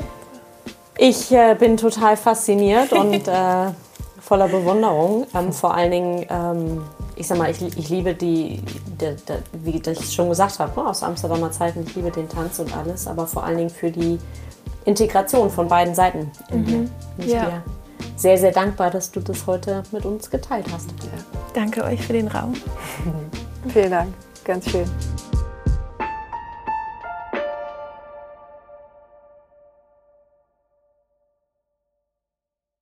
Ich 0.97 1.33
äh, 1.33 1.55
bin 1.59 1.77
total 1.77 2.17
fasziniert 2.17 2.93
und 2.93 3.27
äh, 3.29 3.73
voller 4.21 4.49
Bewunderung. 4.49 5.27
Ähm, 5.35 5.53
vor 5.53 5.75
allen 5.75 5.91
Dingen, 5.91 6.27
ähm, 6.31 6.83
ich 7.17 7.27
sag 7.27 7.39
mal, 7.39 7.51
ich, 7.51 7.61
ich 7.63 7.89
liebe 7.89 8.15
die, 8.15 8.63
die, 9.01 9.17
die, 9.17 9.65
wie 9.65 9.83
ich 9.91 10.15
schon 10.15 10.29
gesagt 10.29 10.59
habe, 10.59 10.81
ne, 10.81 10.89
aus 10.89 11.03
Amsterdamer 11.03 11.51
Zeiten, 11.51 11.85
ich 11.87 11.95
liebe 11.95 12.11
den 12.11 12.29
Tanz 12.29 12.59
und 12.59 12.75
alles, 12.77 13.07
aber 13.07 13.27
vor 13.27 13.45
allen 13.45 13.59
Dingen 13.59 13.71
für 13.71 13.91
die 13.91 14.19
Integration 14.85 15.51
von 15.51 15.69
beiden 15.69 15.95
Seiten. 15.95 16.31
In 16.51 16.65
dir. 16.65 16.73
Bin 17.17 17.27
ich 17.27 17.33
Ja. 17.33 17.45
dir 17.47 17.63
sehr, 18.17 18.39
sehr 18.39 18.53
dankbar, 18.53 18.91
dass 18.91 19.11
du 19.11 19.21
das 19.21 19.47
heute 19.47 19.83
mit 19.93 20.05
uns 20.05 20.31
geteilt 20.31 20.67
hast. 20.73 20.89
Danke 21.53 21.85
euch 21.85 22.01
für 22.01 22.13
den 22.13 22.29
Raum. 22.29 22.55
Vielen 23.73 23.91
Dank. 23.91 24.15
Ganz 24.45 24.71
schön. 24.71 24.89